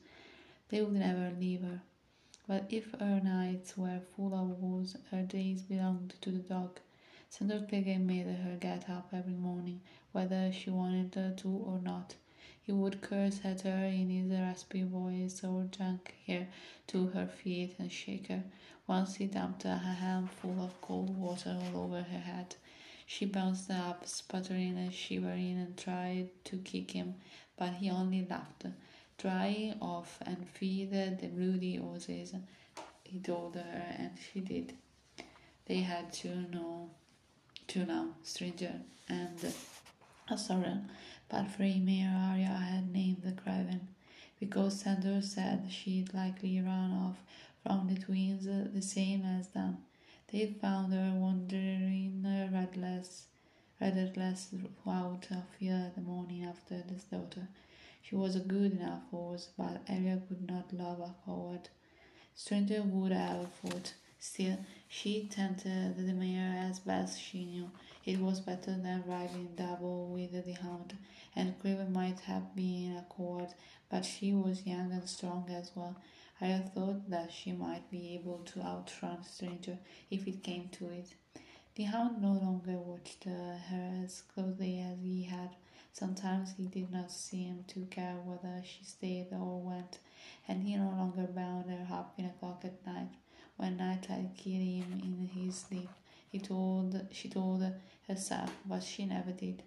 They 0.68 0.82
would 0.82 0.94
never 0.94 1.32
leave 1.38 1.62
her. 1.62 1.80
But 2.48 2.66
if 2.70 2.93
her 3.01 3.20
nights 3.20 3.76
were 3.76 4.01
full 4.14 4.34
of 4.34 4.60
woes, 4.60 4.97
her 5.10 5.22
days 5.22 5.62
belonged 5.62 6.14
to 6.20 6.30
the 6.30 6.38
dog. 6.38 6.78
Sandor 7.28 7.66
Clegane 7.68 8.06
made 8.06 8.26
her 8.26 8.56
get 8.60 8.88
up 8.88 9.09
every 9.12 9.34
morning, 9.34 9.80
whether 10.12 10.52
she 10.52 10.70
wanted 10.70 11.36
to 11.38 11.48
or 11.48 11.80
not. 11.82 12.14
He 12.62 12.72
would 12.72 13.01
curse 13.01 13.40
at 13.44 13.60
her 13.62 13.84
in 13.84 14.10
his 14.10 14.30
raspy 14.30 14.82
voice 14.82 15.44
or 15.44 15.64
junk 15.64 16.14
her 16.26 16.47
to 16.88 17.06
her 17.09 17.26
feet 17.26 17.74
and 17.78 17.90
shake 17.90 18.28
her. 18.28 18.43
Once 18.86 19.16
he 19.16 19.26
dumped 19.26 19.64
a 19.64 19.74
handful 19.76 20.62
of 20.62 20.80
cold 20.80 21.16
water 21.16 21.58
all 21.74 21.84
over 21.84 22.02
her 22.02 22.18
head. 22.18 22.54
She 23.04 23.24
bounced 23.24 23.70
up, 23.70 24.06
sputtering 24.06 24.78
and 24.78 24.92
shivering, 24.92 25.58
and 25.58 25.76
tried 25.76 26.30
to 26.44 26.58
kick 26.58 26.92
him, 26.92 27.14
but 27.56 27.74
he 27.74 27.90
only 27.90 28.26
laughed. 28.28 28.66
Dry 29.18 29.74
off 29.80 30.18
and 30.24 30.48
feed 30.48 30.90
the 30.92 31.28
bloody 31.28 31.76
horses, 31.76 32.34
he 33.04 33.18
told 33.18 33.54
her, 33.56 33.94
and 33.98 34.10
she 34.32 34.40
did. 34.40 34.74
They 35.66 35.80
had 35.80 36.12
to 36.14 36.28
know, 36.28 36.90
to 37.68 37.86
now, 37.86 38.08
stranger, 38.22 38.74
and 39.08 39.38
uh, 39.44 40.34
a 40.34 40.38
sovereign, 40.38 40.90
but 41.28 41.50
for 41.50 41.62
Mayor 41.62 42.12
Arya 42.14 42.46
had 42.46 42.92
named 42.92 43.22
the 43.24 43.32
craven, 43.32 43.88
because 44.38 44.80
Sandor 44.80 45.22
said 45.22 45.66
she'd 45.70 46.12
likely 46.14 46.60
run 46.60 46.92
off 46.92 47.16
from 47.66 47.88
the 47.93 48.01
twins 48.01 48.47
the 48.47 48.82
same 48.82 49.24
as 49.24 49.48
them. 49.48 49.78
They 50.30 50.47
found 50.47 50.93
her 50.93 51.12
wandering 51.16 52.22
redless, 52.52 53.26
redless 53.80 54.51
throughout 54.84 55.26
the 55.60 56.01
morning 56.01 56.44
after 56.44 56.82
the 56.86 57.01
slaughter. 57.01 57.48
She 58.02 58.14
was 58.14 58.36
a 58.36 58.40
good 58.40 58.72
enough 58.78 59.02
horse, 59.10 59.48
but 59.59 59.82
Arya 59.88 60.22
could 60.28 60.48
not 60.48 60.72
love 60.72 61.01
a 61.01 61.14
coward. 61.24 61.68
Stranger 62.36 62.82
would 62.82 63.10
have 63.10 63.48
fought. 63.55 63.94
Still, 64.20 64.59
she 64.88 65.26
tended 65.26 65.97
the 65.97 66.12
mare 66.12 66.68
as 66.70 66.78
best 66.78 67.20
she 67.20 67.44
knew. 67.47 67.70
It 68.05 68.20
was 68.20 68.40
better 68.40 68.76
than 68.76 69.02
riding 69.06 69.48
double 69.56 70.06
with 70.06 70.32
the 70.32 70.52
hound, 70.52 70.97
and 71.34 71.59
Craven 71.59 71.93
might 71.93 72.20
have 72.20 72.55
been 72.55 72.97
a 72.97 73.14
coward, 73.14 73.48
but 73.90 74.05
she 74.05 74.32
was 74.32 74.66
young 74.66 74.93
and 74.93 75.09
strong 75.09 75.48
as 75.51 75.72
well. 75.74 75.97
I 76.38 76.58
thought 76.58 77.08
that 77.08 77.32
she 77.32 77.52
might 77.52 77.90
be 77.90 78.14
able 78.14 78.40
to 78.52 78.60
outrun 78.60 79.24
Stranger 79.24 79.78
if 80.10 80.26
it 80.28 80.42
came 80.42 80.68
to 80.70 80.90
it. 80.90 81.14
The 81.76 81.84
hound 81.84 82.20
no 82.20 82.32
longer 82.32 82.78
watched 82.78 83.24
her 83.24 83.58
as 84.04 84.22
closely 84.22 84.80
as 84.80 84.98
he 85.02 85.22
had. 85.24 85.56
Sometimes 85.92 86.52
he 86.56 86.66
did 86.66 86.92
not 86.92 87.10
seem 87.10 87.64
to 87.68 87.86
care 87.86 88.16
whether 88.16 88.62
she 88.64 88.84
stayed 88.84 89.28
or 89.32 89.60
went, 89.60 89.98
and 90.46 90.62
he 90.62 90.76
no 90.76 90.90
longer 90.90 91.26
bound 91.26 91.70
her 91.70 91.86
up 91.90 92.12
in 92.18 92.26
a 92.26 92.34
clock 92.38 92.64
at 92.64 92.86
night. 92.86 93.08
When 93.56 93.78
night 93.78 94.04
had 94.04 94.36
killed 94.36 94.62
him 94.62 95.00
in 95.02 95.30
his 95.34 95.56
sleep, 95.56 95.88
he 96.30 96.38
told 96.38 97.00
she 97.12 97.30
told 97.30 97.64
herself, 98.06 98.54
but 98.66 98.82
she 98.82 99.06
never 99.06 99.32
did. 99.32 99.62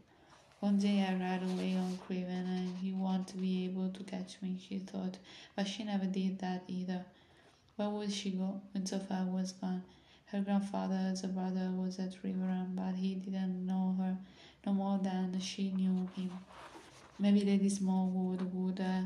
One 0.59 0.77
day 0.77 1.05
I 1.07 1.13
ride 1.13 1.43
away 1.43 1.75
on 1.77 1.97
Craven 2.05 2.45
and 2.45 2.77
he 2.79 2.91
won't 2.91 3.39
be 3.39 3.65
able 3.65 3.89
to 3.91 4.03
catch 4.03 4.41
me, 4.41 4.59
she 4.67 4.79
thought, 4.79 5.17
but 5.55 5.65
she 5.65 5.85
never 5.85 6.05
did 6.05 6.39
that 6.39 6.63
either. 6.67 7.05
Where 7.77 7.89
would 7.89 8.11
she 8.11 8.31
go 8.31 8.59
when 8.73 8.85
Sophia 8.85 9.25
was 9.31 9.53
gone? 9.53 9.83
Her 10.25 10.41
grandfather's 10.41 11.21
brother 11.21 11.71
was 11.71 11.97
at 11.97 12.21
Riverrun, 12.21 12.75
but 12.75 12.95
he 12.95 13.15
didn't 13.15 13.65
know 13.65 13.95
her 13.97 14.17
no 14.65 14.73
more 14.73 14.99
than 15.01 15.39
she 15.39 15.71
knew 15.71 16.09
him. 16.13 16.31
Maybe 17.17 17.45
Lady 17.45 17.69
Smallwood 17.69 18.53
would 18.53 18.81
uh, 18.81 19.03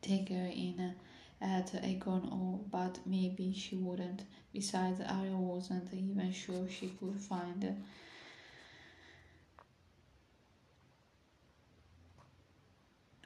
take 0.00 0.30
her 0.30 0.46
in 0.46 0.94
uh, 1.42 1.44
at 1.44 1.74
Acorn 1.84 2.22
Hall, 2.22 2.64
but 2.70 3.00
maybe 3.04 3.52
she 3.52 3.76
wouldn't. 3.76 4.22
Besides, 4.52 5.02
I 5.02 5.28
wasn't 5.30 5.92
even 5.92 6.32
sure 6.32 6.66
she 6.70 6.88
could 6.88 7.20
find 7.20 7.76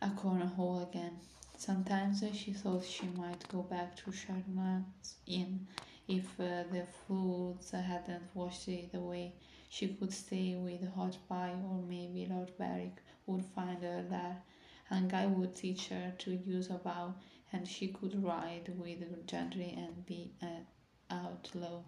uh, 0.07 0.11
Acorn 0.13 0.41
Hall 0.41 0.89
again. 0.91 1.19
Sometimes 1.57 2.23
uh, 2.23 2.33
she 2.33 2.53
thought 2.53 2.85
she 2.85 3.07
might 3.17 3.47
go 3.49 3.63
back 3.63 3.97
to 3.97 4.11
Sharman's 4.11 5.17
Inn 5.27 5.67
if 6.09 6.25
uh, 6.39 6.65
the 6.71 6.87
floods 7.07 7.71
hadn't 7.71 8.23
washed 8.35 8.69
it 8.69 8.91
away. 8.95 9.33
She 9.69 9.89
could 9.89 10.13
stay 10.13 10.55
with 10.57 10.89
Hot 10.95 11.17
Pie, 11.29 11.57
or 11.69 11.83
maybe 11.83 12.27
Lord 12.31 12.53
Beric 12.59 12.99
would 13.27 13.45
find 13.45 13.83
her 13.83 14.05
there, 14.09 14.43
and 14.91 15.11
Guy 15.11 15.27
would 15.27 15.57
teach 15.57 15.89
her 15.89 16.13
to 16.19 16.31
use 16.31 16.71
a 16.71 16.75
bow, 16.75 17.15
and 17.53 17.67
she 17.67 17.89
could 17.89 18.23
ride 18.23 18.73
with 18.79 19.27
Gendry 19.27 19.77
and 19.77 20.07
be 20.07 20.33
an 20.41 20.67
outlaw, 21.11 21.83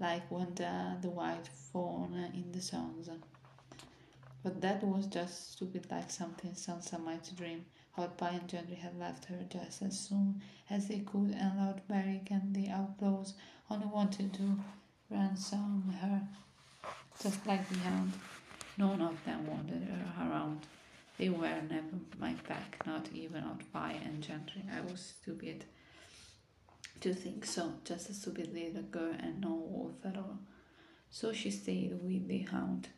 like 0.00 0.28
Wenda 0.30 1.00
the 1.00 1.10
White 1.10 1.48
Fawn 1.72 2.30
in 2.34 2.50
the 2.52 2.60
songs. 2.60 3.08
But 4.48 4.62
that 4.62 4.82
was 4.82 5.04
just 5.04 5.52
stupid 5.52 5.88
like 5.90 6.10
something 6.10 6.52
Sansa 6.52 6.98
might 6.98 7.30
dream. 7.36 7.66
Hot 7.92 8.16
Pie 8.16 8.40
and 8.40 8.48
Gendry 8.48 8.78
had 8.78 8.98
left 8.98 9.26
her 9.26 9.44
just 9.50 9.82
as 9.82 10.00
soon 10.00 10.40
as 10.70 10.88
they 10.88 11.00
could, 11.00 11.32
and 11.38 11.58
Lord 11.58 11.82
Beric 11.86 12.30
and 12.30 12.56
the 12.56 12.70
outlaws 12.70 13.34
only 13.68 13.84
wanted 13.88 14.32
to 14.32 14.58
ransom 15.10 15.94
her. 16.00 16.22
Just 17.22 17.46
like 17.46 17.68
the 17.68 17.78
hound, 17.80 18.14
none 18.78 19.02
of 19.02 19.22
them 19.26 19.46
wanted 19.46 19.82
her 19.82 20.30
around. 20.30 20.60
They 21.18 21.28
were 21.28 21.60
never 21.68 21.98
my 22.18 22.32
pack, 22.48 22.86
not 22.86 23.06
even 23.12 23.42
Hot 23.42 23.70
Pie 23.70 24.00
and 24.02 24.24
Gendry. 24.24 24.64
I 24.74 24.80
was 24.80 25.12
stupid 25.20 25.66
to 27.02 27.12
think 27.12 27.44
so, 27.44 27.74
just 27.84 28.08
a 28.08 28.14
stupid 28.14 28.54
little 28.54 28.80
girl 28.84 29.12
and 29.12 29.42
no 29.42 29.52
wolf 29.56 29.96
at 30.06 30.16
all. 30.16 30.38
So 31.10 31.34
she 31.34 31.50
stayed 31.50 31.98
with 32.02 32.26
the 32.28 32.38
hound. 32.50 32.88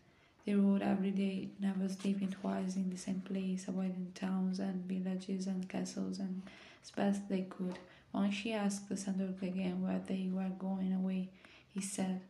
They 0.45 0.55
rode 0.55 0.83
every 0.83 1.11
day, 1.11 1.51
never 1.61 1.89
sleeping 1.89 2.31
twice 2.31 2.77
in 2.77 2.91
the 2.91 2.97
same 2.97 3.21
place, 3.21 3.69
avoiding 3.69 4.13
towns 4.15 4.59
and 4.59 4.85
villages 4.87 5.47
and 5.47 5.69
castles 5.69 6.19
and 6.19 6.43
as 6.83 6.91
best 6.91 7.29
they 7.29 7.43
could. 7.43 7.79
Once 8.13 8.35
she 8.35 8.53
asked 8.53 8.89
the 8.89 8.97
Sandor 8.97 9.35
again 9.43 9.83
where 9.83 10.01
they 10.07 10.29
were 10.33 10.51
going 10.59 10.93
away, 10.93 11.29
he 11.73 11.81
said, 11.81 12.21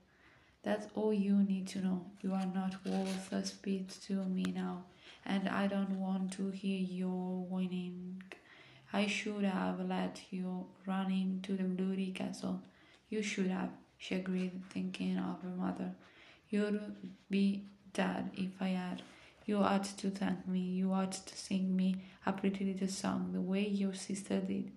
That's 0.62 0.86
all 0.94 1.14
you 1.14 1.36
need 1.42 1.68
to 1.68 1.78
know. 1.80 2.04
You 2.20 2.34
are 2.34 2.46
not 2.46 2.84
worth 2.84 3.32
a 3.32 3.44
speech 3.46 4.00
to 4.06 4.24
me 4.24 4.44
now, 4.54 4.84
and 5.24 5.48
I 5.48 5.66
don't 5.66 5.98
want 6.00 6.32
to 6.32 6.50
hear 6.50 6.78
your 6.78 7.44
whining. 7.44 8.22
I 8.92 9.06
should 9.06 9.44
have 9.44 9.80
let 9.88 10.20
you 10.30 10.66
run 10.86 11.10
into 11.12 11.56
the 11.56 11.62
bloody 11.64 12.10
castle. 12.10 12.60
You 13.08 13.22
should 13.22 13.46
have, 13.46 13.70
she 13.98 14.16
agreed, 14.16 14.60
thinking 14.70 15.16
of 15.16 15.40
her 15.42 15.56
mother. 15.56 15.92
You'd 16.50 16.96
be 17.30 17.64
Dad, 17.92 18.30
if 18.36 18.50
I 18.60 18.68
had. 18.68 19.02
You 19.46 19.58
ought 19.58 19.84
to 19.84 20.10
thank 20.10 20.46
me. 20.46 20.60
You 20.60 20.92
ought 20.92 21.12
to 21.12 21.36
sing 21.36 21.74
me 21.74 21.96
a 22.24 22.32
pretty 22.32 22.72
little 22.72 22.88
song 22.88 23.30
the 23.32 23.40
way 23.40 23.66
your 23.66 23.94
sister 23.94 24.40
did. 24.40 24.70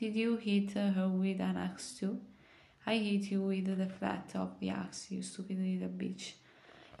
Did 0.00 0.14
you 0.14 0.36
hit 0.36 0.72
her 0.72 1.08
with 1.08 1.40
an 1.40 1.56
axe 1.56 1.96
too? 1.98 2.20
I 2.86 2.96
hit 2.96 3.30
you 3.30 3.42
with 3.42 3.76
the 3.78 3.86
flat 3.86 4.32
of 4.34 4.58
the 4.60 4.70
axe, 4.70 5.10
you 5.10 5.22
stupid 5.22 5.58
little 5.58 5.88
bitch. 5.88 6.32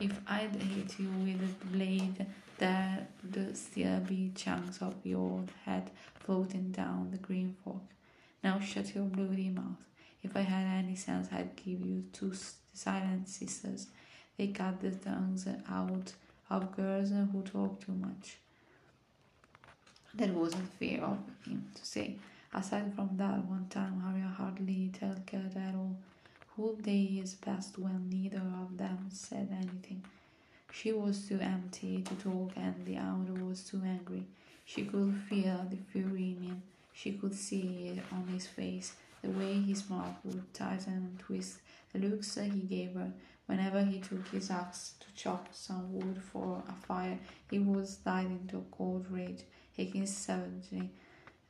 If 0.00 0.18
I'd 0.26 0.54
hit 0.56 0.98
you 0.98 1.08
with 1.08 1.40
the 1.40 1.66
blade, 1.66 2.26
there'd 2.58 3.56
still 3.56 4.00
be 4.00 4.32
chunks 4.34 4.80
of 4.80 4.94
your 5.04 5.44
head 5.64 5.90
floating 6.20 6.72
down 6.72 7.10
the 7.10 7.18
green 7.18 7.54
fork. 7.62 7.82
Now 8.42 8.60
shut 8.60 8.94
your 8.94 9.04
bloody 9.04 9.50
mouth. 9.50 9.82
If 10.22 10.36
I 10.36 10.40
had 10.40 10.84
any 10.84 10.96
sense, 10.96 11.28
I'd 11.32 11.54
give 11.56 11.84
you 11.84 12.04
two 12.12 12.32
silent 12.72 13.28
sisters. 13.28 13.88
They 14.36 14.48
cut 14.48 14.80
the 14.80 14.90
tongues 14.90 15.46
out 15.68 16.12
of 16.50 16.76
girls 16.76 17.10
who 17.10 17.42
talk 17.42 17.84
too 17.84 17.92
much. 17.92 18.38
That 20.14 20.30
wasn't 20.30 20.72
fair 20.78 21.02
of 21.02 21.18
him 21.46 21.70
to 21.74 21.86
say. 21.86 22.16
Aside 22.52 22.94
from 22.94 23.10
that 23.16 23.44
one 23.46 23.66
time, 23.68 24.02
Arya 24.06 24.28
hardly 24.36 24.90
talked 24.98 25.34
at 25.34 25.74
all. 25.74 25.96
Whole 26.56 26.74
days 26.74 27.34
passed 27.34 27.78
when 27.78 28.08
neither 28.08 28.42
of 28.62 28.78
them 28.78 29.08
said 29.10 29.48
anything. 29.50 30.02
She 30.72 30.92
was 30.92 31.26
too 31.28 31.40
empty 31.40 32.02
to 32.02 32.14
talk, 32.14 32.52
and 32.56 32.86
the 32.86 32.94
hound 32.94 33.48
was 33.48 33.64
too 33.64 33.82
angry. 33.84 34.24
She 34.64 34.84
could 34.84 35.14
feel 35.28 35.66
the 35.68 35.78
fury 35.90 36.36
in 36.36 36.42
him. 36.42 36.62
She 36.92 37.12
could 37.12 37.34
see 37.34 37.88
it 37.96 38.04
on 38.12 38.28
his 38.28 38.46
face, 38.46 38.94
the 39.20 39.30
way 39.30 39.60
his 39.60 39.88
mouth 39.90 40.14
would 40.24 40.54
tighten 40.54 40.92
and 40.92 41.18
twist, 41.18 41.58
the 41.92 41.98
looks 41.98 42.36
he 42.36 42.50
gave 42.50 42.94
her. 42.94 43.12
Whenever 43.46 43.84
he 43.84 44.00
took 44.00 44.26
his 44.28 44.50
axe 44.50 44.94
to 45.00 45.14
chop 45.14 45.48
some 45.52 45.92
wood 45.92 46.22
for 46.22 46.62
a 46.68 46.72
fire, 46.86 47.18
he 47.50 47.58
was 47.58 47.98
slide 48.02 48.26
into 48.26 48.58
a 48.58 48.76
cold 48.76 49.06
rage, 49.10 49.42
hacking 49.76 50.06
savagely 50.06 50.90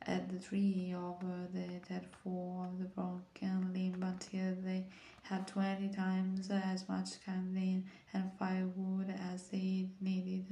at 0.03 0.29
the 0.29 0.39
tree 0.39 0.95
over 0.97 1.49
the 1.53 1.67
dead 1.89 2.05
fall 2.23 2.69
of 2.69 2.79
the 2.79 2.85
broken 2.85 3.73
limb 3.73 4.03
until 4.03 4.55
they 4.63 4.85
had 5.23 5.47
twenty 5.47 5.89
times 5.89 6.51
as 6.51 6.89
much 6.89 7.25
kindling 7.25 7.85
and 8.13 8.31
firewood 8.39 9.15
as 9.33 9.45
they 9.49 9.89
needed. 10.01 10.45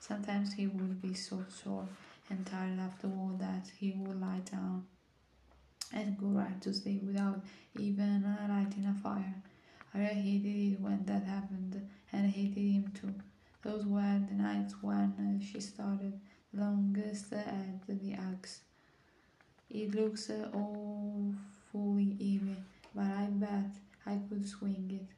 Sometimes 0.00 0.54
he 0.54 0.66
would 0.66 1.00
be 1.00 1.14
so 1.14 1.44
sore 1.48 1.88
and 2.28 2.44
tired 2.46 2.80
afterward 2.80 3.38
that 3.38 3.70
he 3.78 3.92
would 3.92 4.20
lie 4.20 4.40
down 4.50 4.84
and 5.92 6.18
go 6.18 6.26
right 6.26 6.60
to 6.62 6.74
sleep 6.74 7.02
without 7.04 7.40
even 7.78 8.22
lighting 8.48 8.86
a 8.86 8.94
fire. 9.00 9.34
Arya 9.94 10.14
hated 10.14 10.72
it 10.72 10.80
when 10.80 11.04
that 11.04 11.24
happened 11.24 11.88
and 12.12 12.30
hated 12.30 12.60
him 12.60 12.92
too. 12.98 13.14
Those 13.62 13.84
were 13.86 14.20
the 14.28 14.34
nights 14.34 14.74
when 14.80 15.12
uh, 15.18 15.44
she 15.44 15.60
started 15.60 16.18
longest 16.54 17.32
at 17.32 17.86
the 17.86 18.14
axe. 18.14 18.60
It 19.70 19.94
looks 19.94 20.30
uh, 20.30 20.48
awfully 20.52 22.10
heavy, 22.18 22.56
but 22.94 23.04
I 23.04 23.26
bet 23.30 23.70
I 24.06 24.18
could 24.28 24.48
swing 24.48 24.90
it. 25.00 25.08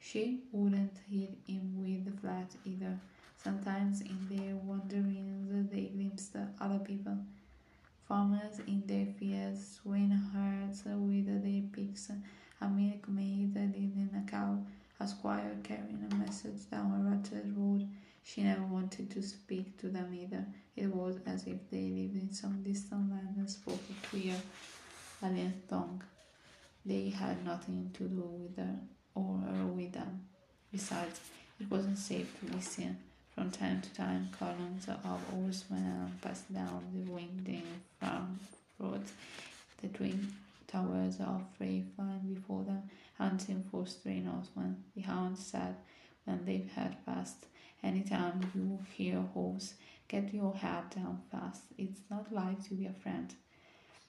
She 0.00 0.40
wouldn't 0.52 0.96
hit 1.10 1.36
him 1.46 1.82
with 1.82 2.04
the 2.04 2.20
flat 2.20 2.50
either. 2.64 2.98
Sometimes 3.42 4.00
in 4.00 4.18
their 4.30 4.56
wanderings 4.56 5.70
they 5.70 5.82
glimpsed 5.94 6.36
other 6.60 6.78
people. 6.78 7.18
Farmers 8.08 8.58
in 8.66 8.82
their 8.86 9.06
fields, 9.06 9.80
swineherds 9.82 10.82
with 10.84 11.26
their 11.42 11.62
pigs, 11.72 12.10
a 12.64 12.68
milkmaid 12.68 13.54
leading 13.54 14.10
a 14.16 14.30
cow, 14.30 14.58
a 14.98 15.06
squire 15.06 15.54
carrying 15.62 16.06
a 16.10 16.14
message 16.14 16.70
down 16.70 16.92
a 16.96 17.10
rutted 17.10 17.54
road. 17.56 17.86
She 18.22 18.42
never 18.42 18.62
wanted 18.62 19.10
to 19.10 19.22
speak 19.22 19.76
to 19.78 19.88
them 19.88 20.14
either. 20.14 20.46
It 20.74 20.86
was 20.86 21.18
as 21.26 21.46
if 21.46 21.58
they 21.70 21.90
lived 21.90 22.16
in 22.16 22.32
some 22.32 22.62
distant 22.62 23.10
land 23.10 23.34
and 23.36 23.50
spoke 23.50 23.80
a 23.90 24.06
queer, 24.06 24.36
alien 25.22 25.62
tongue. 25.68 26.02
They 26.86 27.10
had 27.10 27.44
nothing 27.44 27.90
to 27.98 28.04
do 28.04 28.22
with 28.22 28.56
her 28.56 28.76
or 29.14 29.40
her 29.40 29.66
with 29.66 29.92
them. 29.92 30.26
Besides, 30.72 31.20
it 31.60 31.70
wasn't 31.70 31.98
safe 31.98 32.34
to 32.40 32.46
be 32.46 32.60
seen. 32.62 32.96
From 33.34 33.50
time 33.50 33.82
to 33.82 33.94
time, 33.94 34.30
columns 34.38 34.88
of 34.88 35.04
horsemen 35.30 36.18
passed 36.22 36.52
down 36.52 36.82
the 36.94 37.10
winding 37.10 37.62
farm 38.00 38.38
roads. 38.78 39.12
The 39.82 39.88
twin 39.88 40.32
towers 40.74 41.20
of 41.20 41.42
Frey 41.56 41.84
flying 41.94 42.34
before 42.34 42.64
them, 42.64 42.82
hunting 43.16 43.64
for 43.70 43.86
stray 43.86 44.20
Northmen. 44.20 44.82
The 44.96 45.02
hounds 45.02 45.44
said 45.46 45.76
when 46.24 46.44
they 46.44 46.68
had 46.74 47.04
passed, 47.06 47.46
Anytime 47.82 48.40
you 48.54 48.78
hear 48.96 49.20
horse, 49.34 49.74
get 50.08 50.32
your 50.32 50.54
head 50.54 50.90
down 50.90 51.20
fast. 51.30 51.62
It's 51.76 52.00
not 52.10 52.32
like 52.32 52.66
to 52.68 52.74
be 52.74 52.86
a 52.86 52.92
friend. 52.92 53.32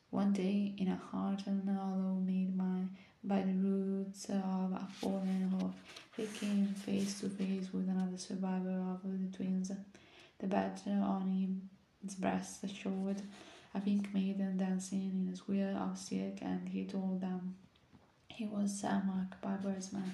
One 0.10 0.32
day, 0.32 0.74
in 0.78 0.88
a 0.88 1.00
hardened 1.12 1.68
hollow 1.68 2.16
made 2.26 2.58
by, 2.58 2.84
by 3.24 3.42
the 3.42 3.54
roots 3.54 4.26
of 4.30 4.72
a 4.72 4.88
fallen 5.00 5.52
oak, 5.62 5.74
they 6.16 6.26
came 6.26 6.68
face 6.68 7.20
to 7.20 7.30
face 7.30 7.68
with 7.74 7.90
another 7.90 8.18
survivor 8.18 8.82
of 8.94 9.02
the 9.04 9.38
twins. 9.38 9.72
The 10.40 10.48
badge 10.48 10.88
on 10.88 11.62
his 12.02 12.16
breast 12.16 12.62
showed 12.70 13.22
a 13.76 13.80
pink 13.82 14.14
maiden 14.14 14.58
dancing 14.58 15.12
in 15.28 15.34
a 15.34 15.36
square 15.36 15.76
of 15.78 15.98
silk, 15.98 16.38
and 16.42 16.70
he 16.70 16.86
told 16.86 17.20
them 17.22 17.56
he 18.30 18.46
was 18.46 18.82
Salmak 18.82 19.40
Barbersman, 19.42 20.12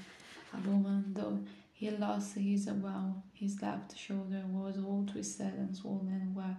a 0.53 0.69
woman, 0.69 1.13
though 1.13 1.39
he 1.73 1.91
lost 1.91 2.35
his 2.35 2.65
bow. 2.65 3.21
His 3.33 3.61
left 3.61 3.97
shoulder 3.97 4.43
was 4.47 4.77
all 4.77 5.05
twisted 5.11 5.53
and 5.53 5.75
swollen 5.75 6.33
where 6.33 6.57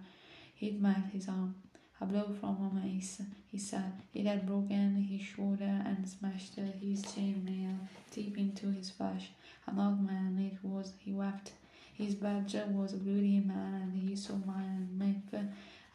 he'd 0.55 0.81
met 0.81 1.05
his 1.11 1.27
arm. 1.27 1.55
A 2.01 2.05
blow 2.05 2.35
from 2.37 2.57
a 2.57 2.85
mace, 2.85 3.21
he 3.49 3.57
said. 3.57 3.93
It 4.13 4.25
had 4.25 4.45
broken 4.45 4.95
his 4.95 5.21
shoulder 5.21 5.81
and 5.85 6.07
smashed 6.07 6.55
his 6.55 7.01
chainmail 7.03 7.77
deep 8.11 8.37
into 8.37 8.71
his 8.71 8.89
flesh. 8.89 9.29
An 9.67 9.79
old 9.79 10.01
man 10.05 10.37
it 10.39 10.57
was, 10.61 10.93
he 10.99 11.13
wept. 11.13 11.53
His 11.93 12.15
badge 12.15 12.55
was 12.69 12.93
a 12.93 12.97
bloody 12.97 13.39
man, 13.39 13.73
and 13.83 13.93
he 14.09 14.15
saw 14.15 14.33
mine 14.45 14.89
make 14.97 15.31
a 15.31 15.47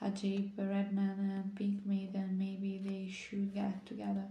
jape, 0.07 0.59
a 0.59 0.65
red 0.65 0.95
man 0.95 1.19
and 1.19 1.55
pink 1.57 1.85
maiden. 1.85 2.37
Maybe 2.39 2.81
they 2.85 3.11
should 3.11 3.55
get 3.55 3.85
together. 3.87 4.25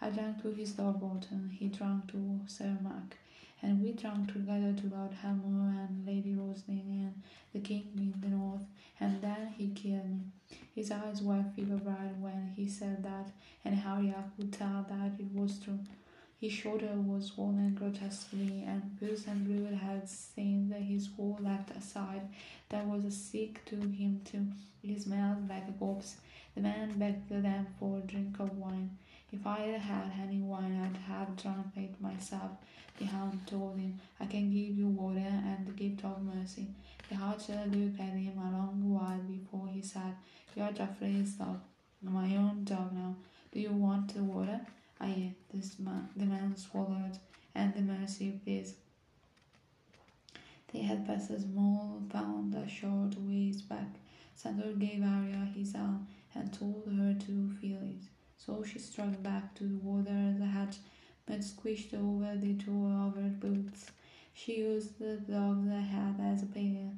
I 0.00 0.10
drank 0.10 0.42
to 0.42 0.50
his 0.50 0.72
Thorbolton, 0.72 1.50
he 1.50 1.68
drank 1.68 2.10
to 2.12 2.40
Sir 2.46 2.76
Marq 2.82 3.14
and 3.62 3.82
we 3.82 3.92
drank 3.92 4.32
together 4.32 4.72
to 4.72 4.94
Lord 4.94 5.12
Edmure 5.22 5.86
and 5.86 6.06
Lady 6.06 6.34
Roslin 6.34 6.82
and 6.88 7.22
the 7.52 7.60
king 7.60 7.84
in 7.96 8.14
the 8.20 8.28
north, 8.28 8.64
and 8.98 9.20
then 9.20 9.54
he 9.56 9.68
killed 9.68 10.08
me. 10.08 10.56
His 10.74 10.90
eyes 10.90 11.20
were 11.20 11.44
fever 11.54 11.76
bright 11.76 12.16
when 12.18 12.52
he 12.56 12.68
said 12.68 13.02
that, 13.02 13.30
and 13.64 13.74
Harry 13.74 14.14
I 14.16 14.22
could 14.36 14.52
tell 14.52 14.86
that 14.88 15.12
it 15.18 15.32
was 15.34 15.58
true. 15.58 15.80
His 16.40 16.54
shoulder 16.54 16.94
was 16.96 17.26
swollen 17.26 17.74
grotesquely, 17.74 18.64
and 18.66 18.98
pus 18.98 19.26
and 19.26 19.46
blood 19.46 19.78
had 19.78 20.08
seen 20.08 20.70
that 20.70 20.80
his 20.80 21.10
whole 21.14 21.36
left 21.38 21.70
side. 21.82 22.28
that 22.70 22.86
was 22.86 23.04
a 23.04 23.10
sick 23.10 23.62
to 23.66 23.76
him 23.76 24.22
too. 24.24 24.46
He 24.80 24.98
smelled 24.98 25.50
like 25.50 25.68
a 25.68 25.72
corpse. 25.72 26.16
The 26.54 26.62
man 26.62 26.98
begged 26.98 27.28
them 27.28 27.66
for 27.78 27.98
a 27.98 28.00
drink 28.00 28.40
of 28.40 28.56
wine. 28.56 28.96
If 29.30 29.46
I 29.46 29.58
had 29.60 29.82
had 29.82 30.12
any 30.22 30.40
wine, 30.40 30.80
I'd 30.80 30.96
have 31.12 31.36
drunk 31.36 31.76
it 31.76 32.00
myself. 32.00 32.52
The 32.98 33.04
hound 33.04 33.46
told 33.46 33.78
him, 33.78 34.00
I 34.18 34.24
can 34.24 34.50
give 34.50 34.78
you 34.78 34.88
water 34.88 35.20
and 35.20 35.66
the 35.66 35.72
gift 35.72 36.04
of 36.04 36.22
mercy. 36.22 36.68
The 37.10 37.16
archer 37.16 37.62
looked 37.66 38.00
at 38.00 38.14
him 38.14 38.38
a 38.38 38.50
long 38.50 38.80
while 38.94 39.18
before 39.18 39.68
he 39.68 39.82
said, 39.82 40.14
You're 40.56 40.68
Joffrey's 40.68 41.32
dog, 41.32 41.60
my 42.02 42.34
own 42.36 42.64
dog 42.64 42.94
now. 42.94 43.14
Do 43.52 43.60
you 43.60 43.72
want 43.72 44.14
the 44.14 44.24
water? 44.24 44.60
Aye, 45.00 45.32
this 45.52 45.78
man, 45.78 46.08
the 46.14 46.26
man 46.26 46.56
swallowed, 46.56 47.18
and 47.54 47.74
the 47.74 47.80
mercy, 47.80 48.38
please. 48.44 48.74
They 50.72 50.80
had 50.80 51.06
passed 51.06 51.30
a 51.30 51.40
small 51.40 52.02
pond 52.08 52.54
a 52.54 52.68
short 52.68 53.14
ways 53.18 53.62
back. 53.62 53.88
Sandor 54.34 54.72
gave 54.72 55.02
Arya 55.02 55.50
his 55.54 55.74
arm 55.74 56.06
and 56.34 56.52
told 56.52 56.84
her 56.96 57.14
to 57.26 57.50
feel 57.60 57.82
it. 57.82 58.02
So 58.36 58.62
she 58.62 58.78
struck 58.78 59.22
back 59.22 59.54
to 59.56 59.64
the 59.64 59.78
water 59.78 60.34
the 60.38 60.46
hatch 60.46 60.76
but 61.26 61.40
squished 61.40 61.94
over 61.94 62.36
the 62.36 62.54
two 62.54 62.86
of 62.86 63.16
her 63.16 63.28
boots. 63.28 63.86
She 64.32 64.58
used 64.58 64.98
the 64.98 65.16
dog's 65.16 65.68
head 65.68 66.16
as 66.22 66.42
a 66.42 66.46
pail. 66.46 66.92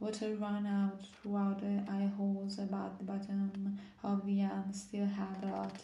Water 0.00 0.34
ran 0.34 0.66
out 0.66 1.00
throughout 1.22 1.60
the 1.60 1.84
eye 1.90 2.10
holes 2.16 2.58
about 2.58 2.98
the 2.98 3.04
bottom 3.04 3.78
of 4.02 4.26
the 4.26 4.42
arm, 4.42 4.72
still 4.72 5.06
had 5.06 5.42
a 5.44 5.46
lot. 5.46 5.76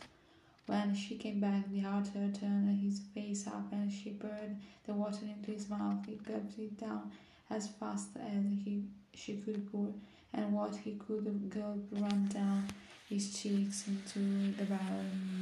When 0.69 0.95
she 0.95 1.17
came 1.17 1.41
back, 1.41 1.71
the 1.71 1.87
archer 1.87 2.31
turned 2.31 2.79
his 2.83 3.01
face 3.15 3.47
up 3.47 3.73
and 3.73 3.91
she 3.91 4.11
poured 4.11 4.55
the 4.85 4.93
water 4.93 5.25
into 5.25 5.53
his 5.53 5.67
mouth. 5.71 6.05
He 6.07 6.17
gulped 6.17 6.59
it 6.59 6.79
down 6.79 7.11
as 7.49 7.69
fast 7.69 8.11
as 8.21 8.45
he 8.65 8.85
she 9.15 9.39
could 9.39 9.73
pour, 9.73 9.95
and 10.35 10.53
what 10.53 10.77
he 10.77 10.93
could 10.97 11.49
gulp 11.49 11.87
ran 11.93 12.29
down 12.29 12.69
his 13.09 13.41
cheeks 13.41 13.89
into 13.89 14.53
the 14.59 14.67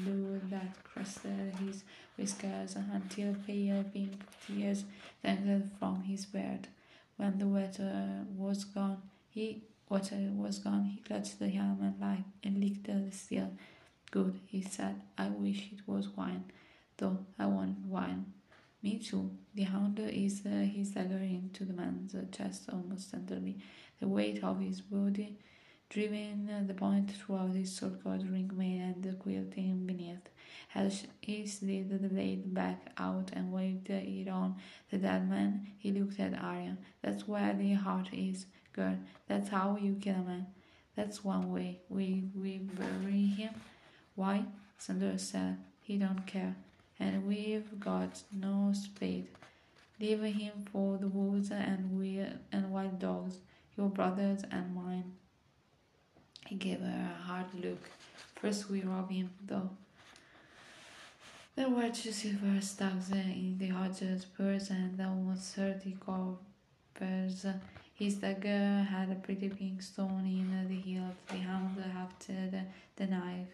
blue 0.05 0.41
that 0.49 0.85
crusted 0.85 1.53
his 1.57 1.83
whiskers 2.17 2.77
until 2.77 3.35
pale 3.45 3.83
pink 3.93 4.13
tears 4.47 4.85
dangled 5.25 5.69
from 5.81 6.05
his 6.05 6.25
beard. 6.27 6.69
When 7.17 7.37
the 7.37 7.49
water 7.49 8.25
was 8.37 8.63
gone, 8.65 9.03
he 9.31 9.65
water 9.89 10.31
was 10.37 10.61
gone, 10.61 10.85
he 10.85 11.01
clutched 11.03 11.41
the 11.41 11.49
helmet 11.49 11.95
like 12.01 12.27
and 12.45 12.61
licked 12.61 12.85
the 12.87 13.11
steel. 13.11 13.51
Good, 14.11 14.41
he 14.47 14.63
said. 14.63 15.03
I 15.19 15.29
wish 15.29 15.71
it 15.73 15.87
was 15.87 16.09
wine, 16.09 16.45
though 16.97 17.19
I 17.39 17.47
want 17.47 17.79
wine. 17.87 18.33
Me 18.83 18.99
too. 18.99 19.31
The 19.55 19.65
hound 19.65 19.99
is 19.99 20.43
uh, 20.47 20.51
his 20.75 20.91
dagger 20.91 21.17
into 21.17 21.65
the 21.65 21.73
man's 21.73 22.15
chest 22.31 22.69
almost 22.73 23.11
tenderly. 23.11 23.59
The 24.01 24.09
weight 24.09 24.43
of 24.45 24.61
his 24.61 24.81
body 24.81 25.39
driven 25.89 26.67
the 26.67 26.75
point 26.75 27.11
throughout 27.13 27.55
his 27.55 27.73
sword 27.75 28.01
ring 28.05 28.51
mail 28.55 28.83
and 28.83 29.03
the 29.03 29.13
quilting 29.15 29.87
beneath. 29.87 30.29
As 30.75 31.07
he 31.21 31.47
slid 31.47 31.91
the 31.91 32.09
blade 32.09 32.53
back 32.53 32.93
out 32.99 33.31
and 33.33 33.53
waved 33.53 33.89
it 33.91 34.29
on 34.29 34.57
the 34.91 34.99
dead 34.99 35.29
man, 35.29 35.67
he 35.79 35.93
looked 35.93 36.21
at 36.21 36.35
Arya. 36.39 36.77
That's 37.03 37.27
where 37.27 37.55
the 37.55 37.73
heart 37.75 38.09
is, 38.13 38.47
girl. 38.73 38.99
That's 39.29 39.49
how 39.49 39.79
you 39.81 39.97
kill 40.01 40.17
a 40.17 40.23
man. 40.23 40.47
That's 40.97 41.25
one 41.25 41.53
way. 41.53 41.81
We 41.89 42.25
we 42.35 42.59
bury 42.59 43.27
him. 43.27 43.51
Why? 44.17 44.45
Sandor 44.79 45.19
said. 45.19 45.59
He 45.83 45.99
don't 45.99 46.27
care. 46.27 46.57
And 46.99 47.27
we've 47.27 47.79
got 47.79 48.23
no 48.33 48.73
spade. 48.75 49.29
Leave 50.01 50.23
him 50.23 50.65
for 50.73 50.97
the 50.97 51.07
wolves 51.07 51.51
and 51.51 51.99
we 51.99 52.25
and 52.51 52.73
wild 52.73 52.99
dogs, 52.99 53.37
your 53.77 53.89
brothers 53.89 54.43
and 54.51 54.75
mine. 54.75 55.13
He 56.47 56.57
gave 56.57 56.81
her 56.81 57.11
a 57.15 57.23
hard 57.23 57.47
look. 57.55 57.91
First 58.37 58.71
we 58.71 58.83
rob 58.83 59.11
him, 59.11 59.31
though. 59.47 59.71
There 61.55 61.69
were 61.69 61.91
two 61.91 62.13
silver 62.13 62.61
stocks 62.61 63.11
in 63.11 63.57
the 63.59 63.69
Hodge's 63.69 64.25
purse 64.25 64.71
and 64.71 65.01
almost 65.01 65.55
thirty 65.55 65.97
coppers. 65.99 67.47
His 67.95 68.15
dagger 68.17 68.87
had 68.91 69.11
a 69.11 69.15
pretty 69.15 69.49
pink 69.49 69.81
stone 69.83 70.27
in 70.27 70.69
the 70.69 70.75
hilt. 70.75 71.17
The 71.29 71.39
hound 71.39 71.79
hefted 71.81 72.61
the 72.97 73.07
knife 73.07 73.49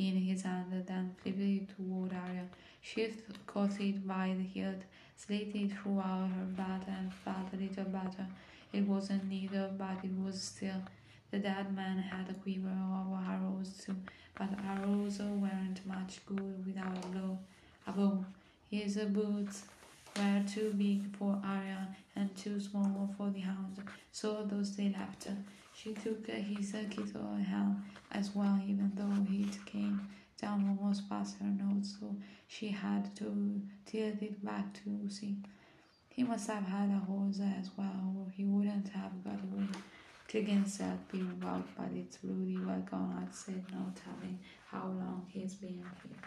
in 0.00 0.16
his 0.16 0.42
hand, 0.42 0.72
then 0.86 1.14
flipped 1.22 1.38
it 1.38 1.68
toward 1.76 2.12
Arya. 2.12 2.46
She 2.80 3.12
caught 3.46 3.78
it 3.80 4.06
by 4.06 4.34
the 4.36 4.42
hilt, 4.42 4.82
slit 5.16 5.54
it 5.54 5.72
throughout 5.72 6.30
her 6.36 6.48
back, 6.56 6.82
and 6.88 7.12
felt 7.12 7.52
a 7.52 7.56
little 7.56 7.84
better. 7.84 8.26
It 8.72 8.86
wasn't 8.86 9.28
needle, 9.28 9.70
but 9.76 10.02
it 10.02 10.12
was 10.24 10.40
still 10.42 10.82
the 11.30 11.38
dead 11.38 11.74
man 11.76 11.98
had 11.98 12.28
a 12.28 12.34
quiver 12.34 12.68
of 12.68 13.12
arrows 13.28 13.84
too, 13.84 13.96
but 14.36 14.48
arrows 14.66 15.18
weren't 15.20 15.86
much 15.86 16.24
good 16.26 16.66
without 16.66 17.04
a 17.04 17.08
blow. 17.08 17.38
A 17.86 17.92
bow. 17.92 18.24
His 18.70 18.96
boots 18.96 19.64
were 20.16 20.42
too 20.52 20.72
big 20.76 21.14
for 21.16 21.40
Arya 21.44 21.88
and 22.16 22.34
too 22.36 22.58
small 22.58 23.14
for 23.16 23.30
the 23.30 23.40
hound, 23.40 23.76
so 24.12 24.44
those 24.44 24.76
they 24.76 24.88
left. 24.88 25.28
She 25.82 25.94
took 25.94 26.26
his 26.26 26.72
kettle 26.72 27.36
helm 27.36 27.82
as 28.12 28.34
well, 28.34 28.60
even 28.68 28.92
though 28.94 29.16
it 29.32 29.64
came 29.64 30.06
down 30.38 30.76
almost 30.78 31.08
past 31.08 31.38
her 31.38 31.46
nose, 31.46 31.96
so 31.98 32.14
she 32.48 32.68
had 32.68 33.16
to 33.16 33.62
tilt 33.86 34.20
it 34.20 34.44
back 34.44 34.74
to 34.84 35.08
see. 35.08 35.36
He 36.10 36.22
must 36.22 36.48
have 36.48 36.64
had 36.66 36.90
a 36.90 36.98
horse 36.98 37.40
as 37.40 37.70
well, 37.78 38.14
or 38.18 38.30
he 38.30 38.44
wouldn't 38.44 38.90
have 38.90 39.24
got 39.24 39.40
away. 39.42 39.68
Clegane 40.28 40.68
said, 40.68 40.98
being 41.10 41.30
about, 41.40 41.66
but 41.74 41.88
it's 41.96 42.18
really 42.22 42.58
well 42.58 42.82
gone, 42.90 43.16
I'd 43.22 43.34
said, 43.34 43.64
no 43.72 43.90
telling 44.04 44.38
how 44.66 44.84
long 44.84 45.24
he's 45.28 45.54
been 45.54 45.82
here. 46.02 46.20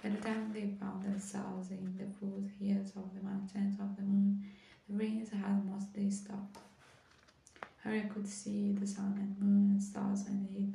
By 0.00 0.10
the 0.10 0.22
time 0.22 0.52
they 0.54 0.70
found 0.80 1.02
themselves 1.02 1.72
in 1.72 1.92
the 1.98 2.06
foothills 2.20 2.92
of 2.94 3.12
the 3.16 3.28
mountains 3.28 3.80
of 3.80 3.96
the 3.96 4.02
moon, 4.02 4.44
the 4.88 4.96
rains 4.96 5.30
had 5.30 5.66
mostly 5.68 6.08
stopped. 6.08 6.58
Harry 7.86 8.02
could 8.12 8.26
see 8.26 8.72
the 8.72 8.84
sun 8.84 9.14
and 9.16 9.38
moon 9.40 9.70
and 9.70 9.82
stars, 9.82 10.24
and 10.26 10.48
it 10.56 10.74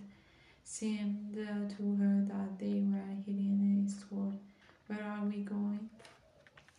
seemed 0.64 1.34
to 1.34 1.96
her 1.96 2.24
that 2.26 2.58
they 2.58 2.82
were 2.88 3.04
hidden 3.26 3.26
in 3.28 3.60
heading 3.60 3.86
eastward. 3.86 4.38
Where 4.88 5.04
are 5.04 5.26
we 5.26 5.44
going? 5.44 5.90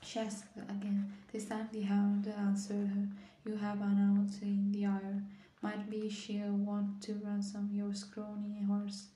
She 0.01 0.21
asked 0.21 0.45
again. 0.57 1.13
This 1.31 1.45
time 1.45 1.69
the 1.71 1.83
hound 1.83 2.27
answered 2.27 2.89
her. 2.89 3.09
You 3.45 3.57
have 3.57 3.83
an 3.83 3.99
ounce 3.99 4.41
in 4.41 4.73
the 4.73 4.87
Eyrie. 4.87 5.21
Might 5.61 5.91
be 5.91 6.09
she'll 6.09 6.57
want 6.57 7.03
to 7.03 7.21
ransom 7.23 7.69
your 7.71 7.93
scrawny 7.93 8.63
horse. 8.67 9.09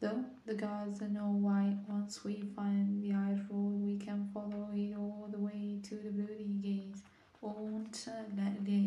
Though 0.00 0.24
the 0.44 0.54
gods 0.54 1.00
know 1.02 1.38
why, 1.40 1.76
once 1.88 2.24
we 2.24 2.42
find 2.56 3.00
the 3.00 3.14
Irish 3.14 3.42
road, 3.48 3.80
we 3.80 3.96
can 3.96 4.28
follow 4.34 4.70
it 4.74 4.96
all 4.96 5.28
the 5.30 5.38
way 5.38 5.78
to 5.84 5.94
the 5.94 6.10
Bloody 6.10 6.56
Gates. 6.60 7.02
Won't 7.42 8.08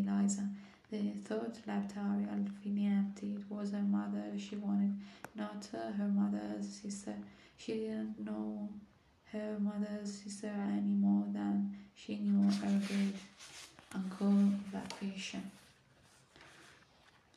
Lysa? 0.08 0.50
The 0.90 1.12
thought 1.26 1.58
left 1.68 1.98
Arya 1.98 2.30
feeling 2.64 2.88
empty. 2.88 3.36
It 3.36 3.44
was 3.50 3.72
her 3.72 3.82
mother 3.82 4.24
she 4.38 4.56
wanted, 4.56 4.96
not 5.36 5.68
her 5.74 6.08
mother's 6.08 6.66
sister. 6.68 7.16
She 7.58 7.74
didn't 7.74 8.18
know 8.24 8.70
her 9.34 9.58
mother's 9.60 10.22
sister 10.24 10.52
any 10.72 10.94
more 10.94 11.26
than 11.34 11.76
she 11.96 12.16
knew 12.16 12.50
her 12.50 12.82
great 12.88 13.16
uncle 13.94 14.52
Vacation. 14.72 15.52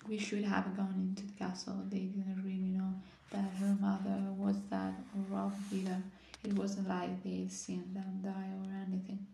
We 0.08 0.18
should 0.18 0.44
have 0.44 0.76
gone 0.76 0.94
into 1.16 1.26
the 1.26 1.32
castle. 1.32 1.82
They 1.90 2.06
didn't 2.14 2.42
really 2.44 2.70
know 2.78 2.94
that 3.32 3.50
her 3.58 3.76
mother 3.80 4.22
was 4.36 4.56
that 4.70 4.94
rough 5.28 5.58
either. 5.72 6.00
It 6.44 6.52
wasn't 6.52 6.88
like 6.88 7.24
they'd 7.24 7.50
seen 7.50 7.92
them 7.92 8.20
die 8.22 8.50
or 8.62 8.70
anything. 8.86 9.26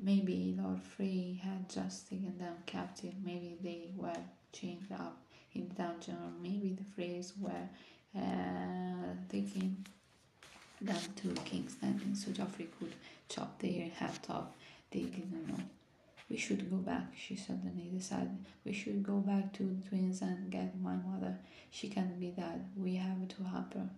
Maybe 0.00 0.54
Lord 0.58 0.80
Frey 0.82 1.40
had 1.42 1.68
just 1.68 2.08
taken 2.08 2.38
them 2.38 2.54
captive. 2.66 3.14
Maybe 3.24 3.56
they 3.62 3.88
were 3.96 4.16
chained 4.52 4.88
up 4.92 5.18
in 5.54 5.68
the 5.68 5.74
dungeon, 5.74 6.16
or 6.16 6.32
maybe 6.42 6.76
the 6.76 7.02
Freys 7.02 7.32
were 7.38 7.68
uh, 8.16 9.14
taking 9.28 9.84
them 10.80 10.96
to 11.16 11.28
King's 11.44 11.76
Landing 11.82 12.14
so 12.14 12.30
Joffrey 12.30 12.66
could 12.78 12.94
chop 13.28 13.60
their 13.60 13.88
head 13.90 14.18
off. 14.28 14.48
They 14.90 15.00
didn't 15.02 15.48
know. 15.48 15.62
We 16.28 16.36
should 16.38 16.70
go 16.70 16.76
back, 16.76 17.12
she 17.14 17.36
suddenly 17.36 17.90
decided. 17.92 18.38
We 18.64 18.72
should 18.72 19.02
go 19.02 19.18
back 19.18 19.52
to 19.54 19.62
the 19.64 19.88
twins 19.88 20.22
and 20.22 20.50
get 20.50 20.80
my 20.80 20.96
mother. 20.96 21.38
She 21.70 21.88
can't 21.88 22.18
be 22.18 22.28
dead. 22.28 22.64
We 22.76 22.96
have 22.96 23.28
to 23.28 23.44
help 23.44 23.74
her. 23.74 23.88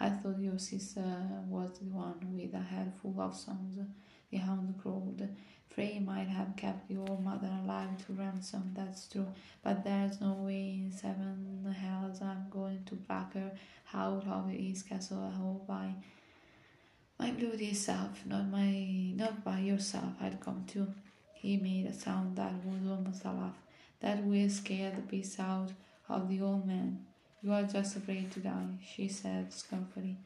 I 0.00 0.08
thought 0.08 0.38
your 0.40 0.58
sister 0.58 1.04
was 1.48 1.78
the 1.78 1.84
one 1.84 2.16
with 2.34 2.54
a 2.54 2.62
head 2.62 2.92
full 3.00 3.20
of 3.20 3.36
songs. 3.36 3.78
The 4.32 4.38
hound 4.38 4.74
crowed. 4.82 5.28
Frey 5.68 6.00
might 6.00 6.28
have 6.28 6.56
kept 6.56 6.90
your 6.90 7.18
mother 7.18 7.50
alive 7.62 8.04
to 8.06 8.12
ransom, 8.14 8.72
that's 8.74 9.06
true, 9.08 9.28
but 9.62 9.84
there's 9.84 10.20
no 10.20 10.32
way 10.32 10.80
in 10.84 10.92
seven 10.92 11.74
hells 11.78 12.20
I'm 12.20 12.46
going 12.50 12.82
to 12.86 12.94
back 12.94 13.34
her 13.34 13.52
out 13.94 14.26
of 14.26 14.50
East 14.50 14.88
Castle 14.88 15.30
Hall 15.30 15.64
by 15.68 15.94
my 17.18 17.30
bloody 17.30 17.72
self, 17.74 18.24
not 18.26 18.48
my 18.48 19.12
not 19.16 19.44
by 19.44 19.60
yourself 19.60 20.14
I'd 20.20 20.40
come 20.40 20.64
to. 20.72 20.92
He 21.34 21.56
made 21.56 21.86
a 21.86 21.92
sound 21.92 22.36
that 22.36 22.54
was 22.64 22.90
almost 22.90 23.24
a 23.24 23.32
laugh. 23.32 23.58
That 24.00 24.24
will 24.24 24.48
scare 24.50 24.90
the 24.90 25.02
piece 25.02 25.38
out 25.38 25.70
of 26.08 26.28
the 26.28 26.40
old 26.40 26.66
man. 26.66 27.06
You 27.42 27.52
are 27.52 27.62
just 27.64 27.96
afraid 27.96 28.30
to 28.32 28.40
die, 28.40 28.78
she 28.94 29.08
said 29.08 29.52
scornfully. 29.52 30.16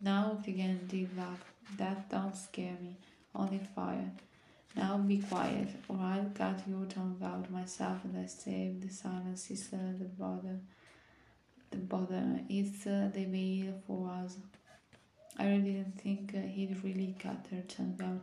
Now 0.00 0.38
Clegane 0.44 0.86
did 0.88 1.16
laugh. 1.16 1.44
That 1.78 2.10
don't 2.10 2.36
scare 2.36 2.76
me, 2.82 2.96
only 3.34 3.60
fire. 3.74 4.10
Now 4.76 4.98
be 4.98 5.18
quiet, 5.18 5.68
or 5.88 5.98
I'll 6.00 6.30
cut 6.34 6.60
your 6.68 6.84
tongue 6.86 7.18
out 7.22 7.50
myself 7.50 7.98
and 8.04 8.16
I 8.18 8.26
save 8.26 8.80
the 8.80 8.92
silent 8.92 9.38
sister 9.38 9.78
the 9.98 10.06
bother. 10.06 10.58
The 11.70 11.76
bother. 11.78 12.40
It's 12.48 12.86
uh, 12.86 13.10
the 13.14 13.24
veil 13.24 13.74
for 13.86 14.10
us. 14.10 14.36
I 15.38 15.46
really 15.46 15.72
didn't 15.72 16.00
think 16.00 16.32
uh, 16.34 16.46
he'd 16.46 16.82
really 16.82 17.14
cut 17.18 17.46
her 17.50 17.62
tongue 17.68 17.98
out. 18.02 18.22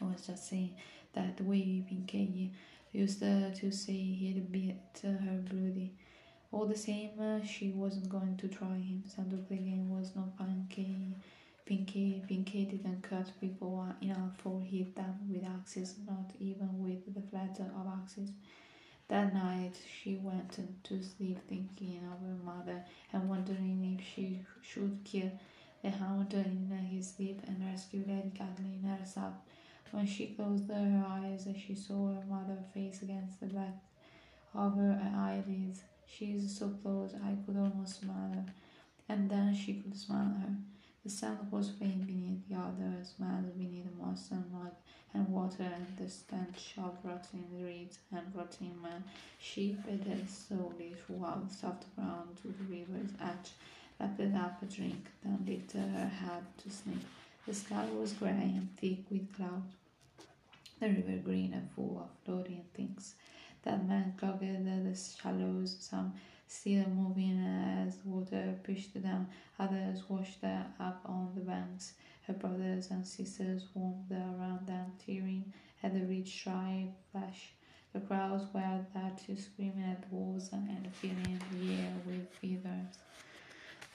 I 0.00 0.12
was 0.12 0.26
just 0.26 0.48
saying 0.48 0.74
that 1.12 1.36
the 1.36 1.44
way 1.44 1.84
Pinkay 1.88 2.50
used 2.92 3.22
uh, 3.22 3.50
to 3.54 3.70
say 3.70 3.92
he'd 3.92 4.50
beat 4.50 4.74
uh, 5.04 5.08
her 5.08 5.38
bloody. 5.48 5.92
All 6.52 6.66
the 6.66 6.76
same, 6.76 7.10
uh, 7.20 7.44
she 7.44 7.70
wasn't 7.70 8.08
going 8.08 8.36
to 8.38 8.48
try 8.48 8.74
him. 8.74 9.04
Sandor 9.06 9.38
Clegane 9.48 9.88
was 9.88 10.16
not 10.16 10.36
Pinkay. 10.36 11.14
Pinkay, 11.70 12.26
Pinkay 12.26 12.68
didn't 12.68 13.02
cut 13.02 13.30
people 13.40 13.86
enough 14.02 14.36
for 14.38 14.60
hit 14.60 14.96
them 14.96 15.14
with 15.28 15.44
axes, 15.44 15.94
not 16.04 16.32
even 16.40 16.68
with 16.82 17.14
the 17.14 17.22
flatter 17.30 17.70
of 17.78 17.86
axes. 18.02 18.30
That 19.06 19.32
night 19.32 19.74
she 19.88 20.16
went 20.16 20.58
to 20.82 21.02
sleep 21.04 21.38
thinking 21.48 22.00
of 22.12 22.26
her 22.26 22.44
mother 22.44 22.82
and 23.12 23.28
wondering 23.28 23.96
if 23.96 24.04
she 24.04 24.40
should 24.62 24.98
kill 25.04 25.30
the 25.84 25.90
hound 25.90 26.34
in 26.34 26.88
his 26.90 27.12
sleep 27.12 27.40
and 27.46 27.64
rescue 27.64 28.02
Lady 28.04 28.32
Catelyn 28.36 28.98
herself. 28.98 29.34
When 29.92 30.06
she 30.06 30.34
closed 30.34 30.68
her 30.68 31.04
eyes, 31.06 31.46
she 31.56 31.76
saw 31.76 32.14
her 32.14 32.24
mother's 32.28 32.66
face 32.74 33.02
against 33.02 33.38
the 33.38 33.46
back 33.46 33.76
of 34.54 34.76
her 34.76 35.00
eyelids. 35.14 35.82
She 36.04 36.32
She's 36.32 36.58
so 36.58 36.70
close, 36.82 37.14
I 37.14 37.36
could 37.46 37.56
almost 37.56 38.00
smell 38.00 38.32
her. 38.34 38.44
And 39.08 39.30
then 39.30 39.54
she 39.54 39.74
could 39.74 39.96
smell 39.96 40.34
her. 40.40 40.56
The 41.02 41.10
scent 41.10 41.50
was 41.50 41.70
faint 41.70 42.06
beneath 42.06 42.46
the 42.46 42.56
other 42.56 43.02
smells 43.02 43.52
beneath 43.56 43.84
the 43.84 44.04
moss 44.04 44.30
and 44.30 44.52
mud 44.52 44.72
and 45.14 45.26
water 45.28 45.62
and 45.62 45.86
the 45.96 46.10
stench 46.10 46.74
of 46.76 46.98
rotting 47.02 47.46
reeds 47.58 47.98
and 48.12 48.34
rotting 48.34 48.76
man. 48.82 49.04
She 49.38 49.78
pedaled 49.82 50.28
slowly 50.28 50.94
the 51.08 51.48
soft 51.48 51.94
ground 51.96 52.36
to 52.42 52.48
the 52.48 52.64
river's 52.64 53.12
edge, 53.18 53.52
lapped 53.98 54.20
up 54.20 54.62
a 54.62 54.66
drink, 54.66 55.08
then 55.24 55.42
lifted 55.46 55.88
her 55.88 56.08
head 56.08 56.44
to 56.58 56.70
sleep. 56.70 57.04
The 57.46 57.54
sky 57.54 57.86
was 57.98 58.12
grey 58.12 58.30
and 58.30 58.68
thick 58.76 59.10
with 59.10 59.32
cloud, 59.34 59.62
the 60.80 60.88
river 60.88 61.16
green 61.24 61.54
and 61.54 61.70
full 61.70 61.98
of 61.98 62.10
floating 62.24 62.64
things. 62.74 63.14
That 63.62 63.88
man 63.88 64.14
clogged 64.18 64.42
the 64.42 64.94
shallows, 64.94 65.76
some 65.80 66.12
still 66.50 66.84
moving 66.88 67.38
as 67.86 67.98
water 68.04 68.54
pushed 68.64 69.00
them, 69.00 69.28
others 69.58 70.02
washed 70.08 70.42
up 70.44 71.00
on 71.04 71.30
the 71.34 71.40
banks. 71.42 71.92
Her 72.26 72.32
brothers 72.34 72.90
and 72.90 73.06
sisters 73.06 73.62
swarmed 73.72 74.10
around 74.10 74.66
them, 74.66 74.92
tearing 75.04 75.52
at 75.82 75.94
the 75.94 76.00
rich 76.00 76.44
dry 76.44 76.88
flesh. 77.12 77.52
The 77.92 78.00
crowds 78.00 78.44
were 78.52 78.84
there 78.94 79.12
to 79.26 79.36
screaming 79.40 79.84
at 79.90 80.02
the 80.02 80.14
wolves 80.14 80.50
and 80.52 80.88
filling 80.94 81.40
the 81.52 81.72
air 81.74 81.92
with 82.06 82.28
fevers. 82.40 82.98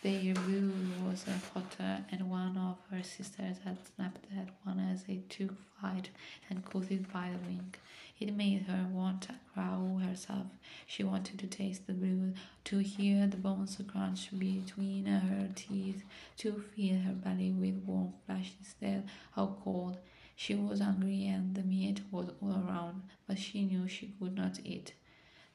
Their 0.02 0.34
blood 0.34 0.74
was 1.06 1.26
hotter, 1.54 2.06
and 2.12 2.30
one 2.30 2.58
of 2.58 2.78
her 2.92 3.04
sisters 3.04 3.58
had 3.64 3.78
snapped 3.96 4.26
at 4.38 4.50
one 4.64 4.80
as 4.80 5.04
it 5.08 5.30
took 5.30 5.56
flight 5.80 6.10
and 6.50 6.64
caught 6.64 6.92
it 6.92 7.12
by 7.12 7.32
the 7.32 7.38
wing. 7.48 7.74
It 8.20 8.34
made 8.34 8.64
her 8.64 8.88
want 8.92 9.24
to 9.24 9.36
growl 9.54 9.98
herself. 9.98 10.48
She 10.88 11.04
wanted 11.04 11.40
to 11.40 11.48
taste 11.48 11.86
the 11.86 11.94
blood, 11.94 12.36
to 12.66 12.80
hear 12.80 13.28
the 13.28 13.38
bones 13.38 13.78
crunch 13.88 14.30
between 14.38 15.06
her 15.06 15.50
teeth, 15.56 16.04
to 16.38 16.64
fill 16.76 17.00
her 17.00 17.14
belly 17.14 17.52
with 17.52 17.84
warm 17.86 18.14
flesh 18.26 18.54
instead 18.60 19.10
of 19.36 19.60
cold. 19.64 19.98
She 20.36 20.56
was 20.56 20.80
hungry 20.80 21.28
and 21.28 21.56
the 21.56 21.64
meat 21.64 22.02
was 22.12 22.30
all 22.42 22.64
around, 22.68 23.04
but 23.28 23.40
she 23.40 23.66
knew 23.66 23.88
she 23.88 24.14
could 24.20 24.36
not 24.36 24.60
eat. 24.64 24.94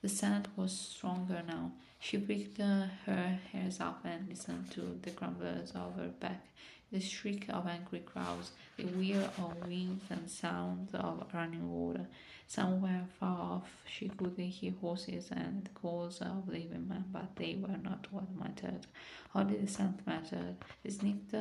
The 0.02 0.08
scent 0.08 0.48
was 0.56 0.72
stronger 0.78 1.42
now. 1.46 1.72
She 1.98 2.16
pricked 2.16 2.58
uh, 2.60 2.86
her 3.04 3.38
hairs 3.52 3.80
up 3.80 4.00
and 4.04 4.28
listened 4.28 4.70
to 4.72 4.98
the 5.02 5.10
grumblers 5.10 5.72
of 5.72 5.96
her 5.96 6.08
back. 6.08 6.46
The 6.92 7.00
shriek 7.00 7.46
of 7.48 7.66
angry 7.66 8.00
crows, 8.00 8.50
the 8.76 8.84
whir 8.84 9.30
of 9.38 9.66
wings 9.66 10.02
and 10.10 10.28
sound 10.28 10.88
of 10.94 11.26
running 11.32 11.70
water. 11.70 12.06
Somewhere 12.46 13.06
far 13.20 13.40
off 13.40 13.70
she 13.86 14.08
could 14.08 14.36
hear 14.36 14.72
horses 14.80 15.28
and 15.30 15.64
the 15.64 15.70
calls 15.70 16.20
of 16.20 16.48
living 16.48 16.88
men, 16.88 17.04
but 17.12 17.36
they 17.36 17.54
were 17.54 17.76
not 17.76 18.08
what 18.10 18.24
mattered. 18.36 18.86
Only 19.34 19.56
the 19.58 19.68
scent 19.68 20.04
mattered. 20.04 20.56
She 20.82 20.90
sniffed, 20.90 21.34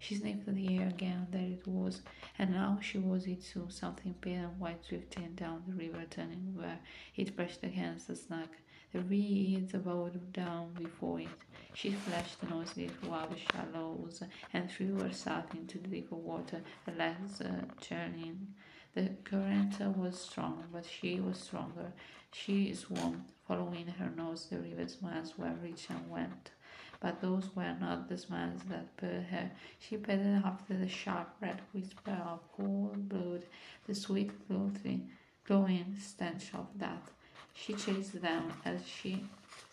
she 0.00 0.16
sniffed 0.16 0.52
the 0.52 0.78
air 0.78 0.88
again, 0.88 1.28
there 1.30 1.52
it 1.52 1.68
was, 1.68 2.02
and 2.36 2.50
now 2.50 2.80
she 2.82 2.98
was 2.98 3.26
it 3.26 3.44
too, 3.44 3.68
something 3.70 4.14
pale 4.20 4.48
and 4.48 4.58
white 4.58 4.82
drifting 4.88 5.34
down 5.36 5.62
the 5.68 5.74
river, 5.74 6.04
turning 6.10 6.52
where 6.56 6.80
it 7.14 7.36
brushed 7.36 7.62
against 7.62 8.08
the 8.08 8.16
snag. 8.16 8.48
The 8.92 9.00
reeds 9.02 9.72
bowed 9.72 10.32
down 10.32 10.72
before 10.74 11.20
it. 11.20 11.28
She 11.76 11.90
flashed 11.90 12.42
noisily 12.42 12.88
throughout 12.88 13.30
the 13.30 13.36
shallows 13.36 14.22
and 14.54 14.70
threw 14.70 14.98
herself 14.98 15.52
into 15.52 15.76
the 15.76 15.88
deeper 15.88 16.14
water, 16.14 16.62
her 16.86 16.92
legs 16.92 17.42
uh, 17.42 17.66
churning. 17.82 18.54
The 18.94 19.10
current 19.24 19.78
was 19.94 20.18
strong, 20.18 20.64
but 20.72 20.86
she 20.86 21.20
was 21.20 21.38
stronger. 21.38 21.92
She 22.32 22.72
swam, 22.72 23.26
following 23.46 23.88
her 23.88 24.10
nose. 24.16 24.46
The 24.46 24.58
river's 24.58 24.94
smiles 24.94 25.36
were 25.36 25.52
rich 25.62 25.88
and 25.90 26.08
went, 26.08 26.52
but 26.98 27.20
those 27.20 27.54
were 27.54 27.76
not 27.78 28.08
the 28.08 28.16
smiles 28.16 28.62
that 28.70 28.96
purred 28.96 29.24
her. 29.24 29.50
She 29.78 29.98
paddled 29.98 30.46
after 30.46 30.78
the 30.78 30.88
sharp 30.88 31.28
red 31.42 31.60
whisper 31.74 32.18
of 32.26 32.40
cold 32.56 33.06
blood, 33.06 33.44
the 33.86 33.94
sweet 33.94 34.30
glowing, 34.48 35.10
glowing 35.44 35.94
stench 36.00 36.54
of 36.54 36.78
death. 36.78 37.10
She 37.52 37.74
chased 37.74 38.22
them 38.22 38.50
as 38.64 38.86
she 38.86 39.26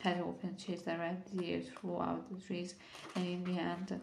had 0.03 0.19
often 0.19 0.57
chased 0.57 0.83
the 0.83 0.97
red 0.97 1.23
deer 1.33 1.61
throughout 1.61 2.29
the 2.29 2.37
trees, 2.45 2.75
and 3.15 3.25
in 3.25 3.43
the 3.45 3.57
end 3.57 4.01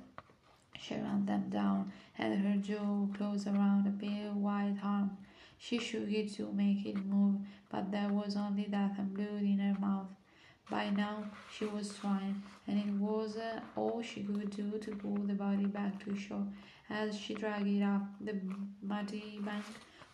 she 0.79 0.95
ran 0.95 1.27
them 1.27 1.51
down, 1.51 1.93
and 2.17 2.41
her 2.41 2.57
jaw 2.57 3.07
closed 3.17 3.47
around 3.47 3.87
a 3.87 3.91
pale 3.91 4.33
white 4.33 4.79
arm. 4.83 5.11
She 5.59 5.79
shook 5.79 6.11
it 6.11 6.33
to 6.37 6.51
make 6.53 6.87
it 6.87 7.05
move, 7.05 7.37
but 7.71 7.93
there 7.93 8.09
was 8.09 8.35
only 8.35 8.65
death 8.65 8.95
and 8.97 9.13
blood 9.13 9.43
in 9.43 9.59
her 9.59 9.79
mouth. 9.79 10.09
By 10.71 10.89
now 10.89 11.25
she 11.55 11.67
was 11.67 11.95
trying, 11.99 12.43
and 12.67 12.79
it 12.79 12.95
was 12.95 13.37
uh, 13.37 13.61
all 13.77 14.01
she 14.01 14.23
could 14.23 14.51
do 14.57 14.79
to 14.79 14.97
pull 14.97 15.19
the 15.19 15.35
body 15.35 15.67
back 15.67 16.03
to 16.05 16.17
shore. 16.17 16.47
As 16.89 17.19
she 17.19 17.35
dragged 17.35 17.67
it 17.67 17.83
up 17.83 18.03
the 18.23 18.41
muddy 18.83 19.39
bank, 19.45 19.65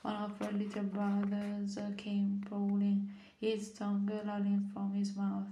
one 0.02 0.16
of 0.16 0.36
her 0.38 0.50
little 0.50 0.82
brothers 0.82 1.78
uh, 1.78 1.90
came 1.96 2.42
crawling, 2.48 3.08
his 3.40 3.70
tongue 3.70 4.10
lolling 4.24 4.68
from 4.74 4.94
his 4.94 5.14
mouth. 5.16 5.46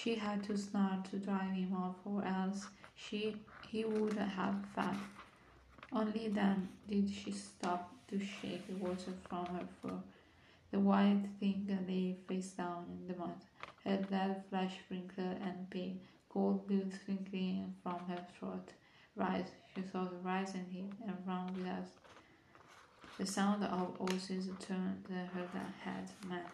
She 0.00 0.14
had 0.14 0.44
to 0.44 0.56
snarl 0.56 1.02
to 1.10 1.18
drive 1.18 1.54
him 1.54 1.74
off, 1.74 1.96
or 2.04 2.24
else 2.24 2.66
she 2.94 3.34
he 3.68 3.84
would 3.84 4.12
have 4.12 4.64
fell. 4.74 4.96
Only 5.92 6.28
then 6.28 6.68
did 6.88 7.10
she 7.10 7.32
stop 7.32 7.92
to 8.08 8.20
shake 8.20 8.68
the 8.68 8.76
water 8.76 9.12
from 9.28 9.46
her 9.46 9.66
fur. 9.82 9.98
The 10.70 10.78
white 10.78 11.24
thing 11.40 11.66
lay 11.88 12.16
face 12.28 12.50
down 12.50 12.84
in 12.92 13.08
the 13.08 13.18
mud, 13.18 13.40
her 13.84 13.96
dead 13.96 14.44
flesh 14.48 14.74
wrinkled 14.88 15.38
and 15.42 15.68
pale, 15.68 15.96
cold 16.28 16.68
blood 16.68 16.92
trickling 17.04 17.74
from 17.82 17.98
her 18.08 18.24
throat. 18.38 18.68
Rise, 19.16 19.50
she 19.74 19.80
thought, 19.80 20.14
rise 20.22 20.54
and 20.54 20.70
hit 20.72 20.92
and 21.06 21.16
run 21.26 21.52
with 21.54 21.66
us. 21.66 21.88
The 23.18 23.26
sound 23.26 23.64
of 23.64 23.96
horses 23.96 24.48
turned 24.60 25.06
her 25.08 25.72
head, 25.82 26.08
man. 26.28 26.44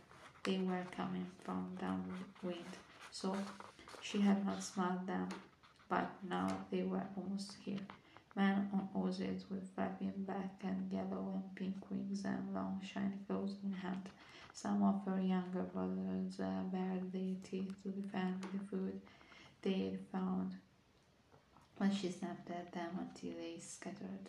They 0.44 0.58
were 0.58 0.86
coming 0.96 1.26
from 1.44 1.76
downwind, 1.78 2.76
so 3.15 3.36
she 4.03 4.20
had 4.20 4.45
not 4.45 4.61
smelled 4.61 5.07
them, 5.07 5.28
but 5.89 6.11
now 6.28 6.49
they 6.69 6.82
were 6.82 7.07
almost 7.16 7.55
here. 7.65 7.86
Men 8.35 8.69
on 8.73 8.89
horses 8.93 9.45
with 9.49 9.73
flapping 9.73 10.12
back 10.27 10.51
and 10.65 10.91
yellow 10.91 11.31
and 11.32 11.55
pink 11.55 11.77
wings 11.89 12.24
and 12.24 12.53
long 12.53 12.81
shiny 12.82 13.15
clothes 13.28 13.55
in 13.62 13.73
hand. 13.73 14.09
Some 14.53 14.82
of 14.82 15.05
her 15.07 15.20
younger 15.20 15.62
brothers 15.62 16.41
uh, 16.41 16.62
bared 16.73 17.12
their 17.12 17.36
teeth 17.49 17.73
to 17.85 17.91
defend 17.91 18.43
the 18.53 18.59
food 18.69 19.01
they 19.62 19.91
had 19.91 20.01
found, 20.11 20.57
but 21.78 21.93
she 21.95 22.11
snapped 22.11 22.51
at 22.51 22.73
them 22.73 22.99
until 22.99 23.39
they 23.39 23.61
scattered. 23.61 24.28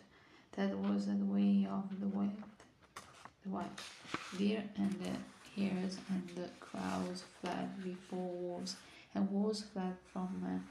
That 0.52 0.78
was 0.78 1.06
the 1.06 1.16
way 1.16 1.66
of 1.68 1.98
the 1.98 2.06
wild. 2.06 2.30
The 3.42 3.50
wild 3.50 3.80
deer 4.38 4.62
and 4.76 4.92
the 4.92 5.10
hares 5.56 5.98
and 6.08 6.28
the 6.34 6.48
crowds 6.60 7.24
fled 7.40 7.82
before 7.82 8.30
wolves, 8.30 8.76
and 9.14 9.30
wolves 9.30 9.64
fled 9.72 9.96
from 10.12 10.40
men. 10.42 10.64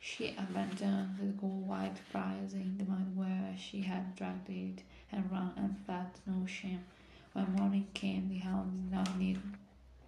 She 0.00 0.34
abandoned 0.38 1.16
the 1.18 1.32
gold 1.40 1.66
white 1.66 1.96
prize 2.12 2.52
in 2.52 2.76
the 2.78 2.84
mud 2.84 3.16
where 3.16 3.54
she 3.58 3.80
had 3.80 4.14
dragged 4.14 4.48
it 4.50 4.82
and 5.10 5.30
ran 5.30 5.52
and 5.56 5.76
fled 5.84 6.10
no 6.26 6.46
shame. 6.46 6.84
When 7.32 7.52
morning 7.52 7.86
came, 7.94 8.28
the 8.28 8.38
hound 8.38 8.72
did 8.72 8.92
not 8.96 9.18
need 9.18 9.40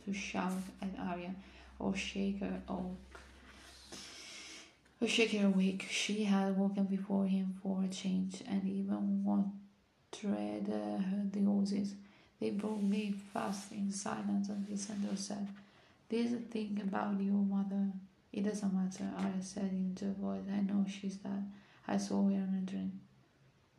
to 0.04 0.12
shout 0.12 0.62
at 0.80 0.98
Arya 0.98 1.34
or 1.78 1.96
shake 1.96 2.40
her 2.40 2.62
oak 2.68 2.96
or 5.00 5.08
shake 5.08 5.32
her 5.32 5.46
awake. 5.46 5.86
She 5.90 6.24
had 6.24 6.56
woken 6.56 6.84
before 6.84 7.26
him 7.26 7.54
for 7.62 7.82
a 7.82 7.88
change, 7.88 8.42
and 8.46 8.64
even 8.66 9.24
uh, 10.68 11.02
heard 11.02 11.32
the 11.32 11.44
horses. 11.44 11.94
They 12.40 12.50
broke 12.50 12.82
me 12.82 13.14
fast 13.32 13.72
in 13.72 13.92
silence, 13.92 14.48
and 14.48 14.66
Lysander 14.68 15.14
said, 15.14 15.46
There's 16.08 16.32
a 16.32 16.36
thing 16.36 16.80
about 16.82 17.20
your 17.20 17.34
mother. 17.34 17.92
It 18.32 18.44
doesn't 18.44 18.72
matter, 18.72 19.10
I 19.18 19.40
said 19.40 19.70
in 19.70 19.96
a 20.00 20.20
voice. 20.20 20.42
I 20.50 20.60
know 20.60 20.86
she's 20.88 21.16
dead. 21.16 21.44
I 21.86 21.96
saw 21.98 22.24
her 22.24 22.30
in 22.30 22.62
a 22.62 22.70
dream. 22.70 23.00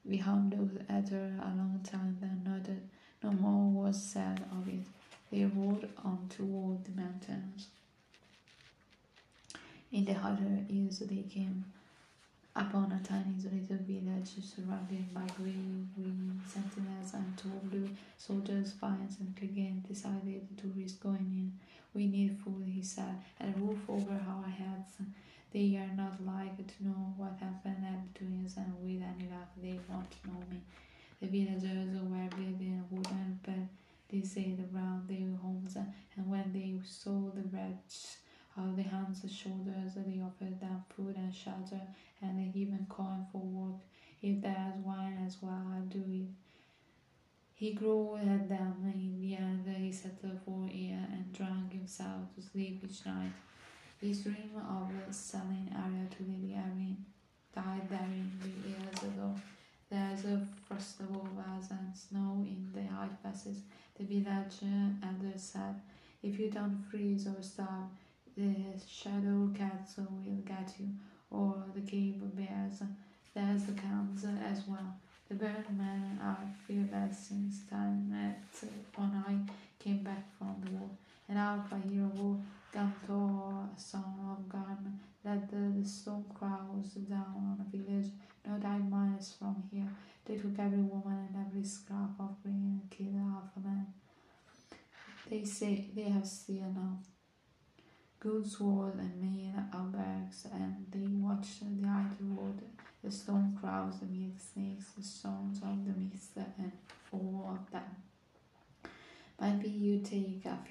We 0.04 0.18
looked 0.18 0.90
at 0.90 1.10
her 1.10 1.40
a 1.42 1.48
long 1.56 1.80
time, 1.84 2.18
then 2.20 2.42
nodded. 2.46 2.82
No 3.24 3.32
more 3.32 3.84
was 3.84 4.02
said 4.02 4.44
of 4.52 4.68
it. 4.68 4.86
They 5.32 5.46
rode 5.46 5.90
on 6.04 6.28
toward 6.30 6.84
the 6.86 7.02
mountains. 7.02 7.68
In 9.92 10.06
the 10.06 10.14
harder 10.14 10.66
years 10.70 11.00
they 11.00 11.24
came 11.24 11.66
upon 12.56 12.92
a 12.92 13.08
tiny 13.08 13.36
little 13.44 13.78
village 13.86 14.30
surrounded 14.44 15.14
by 15.14 15.26
grey 15.38 15.54
green 15.96 16.42
sentinels 16.48 17.14
and 17.14 17.38
tall 17.38 17.62
blue 17.64 17.90
soldiers. 18.18 18.74
Vines 18.74 19.18
and 19.20 19.36
Clegane 19.36 19.88
decided 19.88 20.48
to 20.58 20.68
risk 20.76 21.02
going 21.02 21.18
in. 21.18 21.54
We 21.94 22.08
need 22.08 22.38
food, 22.44 22.66
he 22.66 22.82
said, 22.82 23.16
and 23.40 23.56
a 23.56 23.60
roof 23.60 23.80
over 23.90 24.14
our 24.28 24.50
heads. 24.50 24.96
They 25.52 25.76
are 25.76 25.96
not 25.96 26.26
like 26.26 26.56
to 26.56 26.84
know 26.86 27.14
what 27.18 27.38
happened 27.40 27.86
between 28.14 28.46
us, 28.46 28.56
and 28.56 28.74
with 28.82 29.04
any 29.04 29.30
luck, 29.30 29.50
they 29.62 29.78
won't 29.90 30.16
know 30.26 30.40
me. 30.50 30.62
The 31.20 31.28
villagers 31.28 31.94
were 32.02 32.30
building 32.38 32.84
wooden 32.90 33.40
palisades 34.10 34.62
around 34.74 35.10
their 35.10 35.36
homes, 35.42 35.76
and 35.76 36.30
when 36.30 36.54
they 36.54 36.76
saw 36.88 37.32
the 37.32 37.44
wretch 37.52 38.16
of 38.56 38.78
the 38.78 38.84
hands 38.84 39.24
and 39.24 39.32
shoulders, 39.32 39.96
they 39.96 40.22
offered 40.22 40.60
them 40.62 40.86
food 40.96 41.18
and 41.18 41.36
shelter, 41.36 41.82
and 42.22 42.40
they 42.40 42.58
even 42.58 42.86
coin 42.88 43.26
for 43.32 43.42
work. 43.42 43.82
If 44.22 44.42
there's 44.42 44.76
wine 44.86 45.22
as 45.26 45.38
well, 45.42 45.66
I'll 45.74 45.82
do 45.82 46.04
it. 46.10 46.30
He 47.56 47.74
growled 47.74 48.22
at 48.22 48.48
them. 48.50 48.76
In 48.96 49.22
the 49.22 49.36
end, 49.36 49.68
he 49.78 49.92
settled 49.92 50.40
for 50.46 50.66
a 50.66 50.74
year 50.74 51.06
and 51.12 51.34
drank 51.34 51.74
himself 51.74 52.34
to 52.36 52.42
sleep 52.42 52.82
each 52.84 53.06
night. 53.06 53.34
His 54.02 54.24
dream 54.24 54.52
of 54.58 55.14
selling 55.14 55.70
Arya 55.76 56.08
to 56.10 56.24
Lady 56.24 56.56
Arryn 56.56 56.96
died 57.54 57.88
daring 57.88 58.32
three 58.42 58.72
years 58.72 59.04
ago. 59.04 59.36
There's 59.92 60.26
a 60.26 60.42
festival 60.68 61.28
of 61.38 61.72
and 61.72 61.96
snow 61.96 62.44
in 62.48 62.72
the 62.74 62.82
high 62.92 63.10
passes. 63.22 63.60
The 63.96 64.06
village 64.06 64.58
elder 65.04 65.38
said, 65.38 65.76
if 66.32 66.40
you 66.40 66.50
don't 66.50 66.82
freeze 66.90 67.28
or 67.28 67.42
starve, 67.42 67.90
the 68.38 68.56
shadow 68.88 69.50
cats 69.54 69.98
will 69.98 70.38
get 70.46 70.74
you, 70.80 70.88
or 71.30 71.66
the 71.76 71.82
cave 71.82 72.22
bears. 72.36 72.82
There's 73.34 73.66
the 73.66 73.74
cans 73.74 74.24
as 74.24 74.64
well. 74.66 74.96
The 75.28 75.36
burning 75.36 75.78
men 75.78 76.20
are 76.24 76.38
fearless 76.66 77.18
since 77.28 77.62
time 77.70 78.10
that 78.12 78.70
when 78.96 79.24
I 79.28 79.34
came 79.84 80.04
back 80.04 80.24
from 80.38 80.56
the 80.64 80.72
war. 80.72 80.90
And 81.28 81.38
Alpha 81.38 81.78
hero 81.90 82.42
Gunthor, 82.74 83.68
son 83.78 84.04
of 84.30 84.48
Garm, 84.48 85.00
led 85.26 85.50
the, 85.50 85.82
the 85.82 85.88
stone 85.88 86.26
crows 86.34 86.94
down 87.10 87.36
on 87.36 87.66
a 87.66 87.78
village 87.78 88.12
no 88.46 88.56
nine 88.58 88.90
miles 88.90 89.36
from 89.38 89.64
here. 89.72 89.88
They 90.26 90.36
took 90.36 90.58
every 90.58 90.80
woman 90.80 91.28
and 91.34 91.46
every 91.46 91.64
scrap 91.64 92.20
of 92.20 92.42
green 92.42 92.82
and 92.82 92.90
killed 92.90 93.16
half 93.16 93.52
a 93.58 93.60
man. 93.68 93.88
They 95.30 95.46
say 95.46 95.86
they 95.96 96.10
have 96.10 96.28
still 96.28 96.74
now 96.76 96.98
good 98.20 98.46
sword 98.46 98.96
and 98.96 99.22
made 99.22 99.54
albergs, 99.74 100.46
and 100.54 100.86
they 100.92 101.08
watched 101.08 101.62
the 101.62 101.88
idle 101.88 102.36
wood, 102.36 102.62
the 103.02 103.10
stone 103.10 103.58
crows, 103.60 104.00
the 104.00 104.08
meat 104.08 104.36
snakes, 104.40 104.88
the 104.98 105.04
stones 105.04 105.60
of 105.64 105.86
the 105.86 105.94
mist, 106.00 106.36
and 106.36 106.72
all 107.14 107.58
of 107.58 107.72
them. 107.72 107.96
Maybe 109.40 109.70
you 109.70 110.00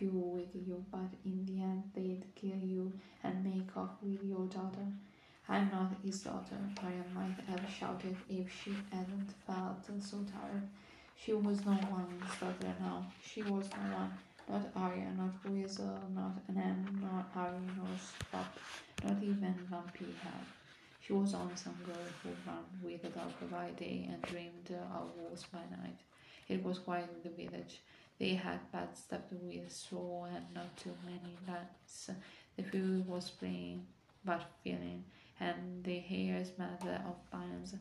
few 0.01 0.11
with 0.11 0.55
you, 0.55 0.83
but 0.91 1.13
in 1.27 1.45
the 1.45 1.61
end 1.63 1.83
they'd 1.95 2.25
kill 2.35 2.59
you 2.75 2.91
and 3.23 3.45
make 3.45 3.77
off 3.77 3.91
with 4.03 4.25
your 4.25 4.47
daughter. 4.47 4.87
I'm 5.47 5.69
not 5.71 5.93
his 6.03 6.21
daughter, 6.21 6.57
Arya 6.83 7.05
might 7.15 7.37
have 7.47 7.69
shouted 7.71 8.17
if 8.31 8.49
she 8.65 8.73
hadn't 8.91 9.35
felt 9.47 9.85
so 10.03 10.25
tired. 10.33 10.67
She 11.23 11.35
was 11.35 11.67
no 11.67 11.79
one's 11.91 12.33
daughter 12.41 12.75
now. 12.81 13.07
She 13.23 13.43
was 13.43 13.69
no 13.77 13.97
one. 13.99 14.13
Not 14.49 14.71
Arya, 14.75 15.11
not 15.19 15.35
Weasel, 15.45 16.01
not 16.15 16.35
Anem, 16.51 16.79
not 17.03 17.31
Arry, 17.37 17.61
nor 17.77 17.95
Spot, 17.99 18.51
not 19.05 19.23
even 19.23 19.55
Vampy 19.71 20.15
Head. 20.23 20.47
She 21.01 21.13
was 21.13 21.35
only 21.35 21.57
some 21.57 21.77
girl 21.85 22.09
who 22.23 22.31
ran 22.47 22.65
with 22.83 23.05
a 23.05 23.11
dog 23.11 23.33
by 23.51 23.71
day 23.79 24.09
and 24.11 24.23
dreamed 24.23 24.71
of 24.95 25.11
wolves 25.17 25.45
by 25.53 25.65
night. 25.77 25.99
It 26.49 26.65
was 26.65 26.79
quiet 26.79 27.11
in 27.15 27.31
the 27.31 27.37
village. 27.37 27.81
They 28.21 28.35
had 28.35 28.71
bad 28.71 28.97
stuffed 28.97 29.33
with 29.33 29.73
straw 29.73 30.27
and 30.27 30.45
not 30.55 30.77
too 30.77 30.95
many 31.05 31.37
nuts. 31.49 32.11
The 32.57 32.63
food 32.63 33.09
was 33.09 33.31
plain 33.31 33.87
but 34.25 34.43
filling, 34.63 35.05
and 35.41 35.83
the 35.83 35.99
hair 36.01 36.45
smelled 36.45 36.87
of 37.07 37.31
pines. 37.31 37.75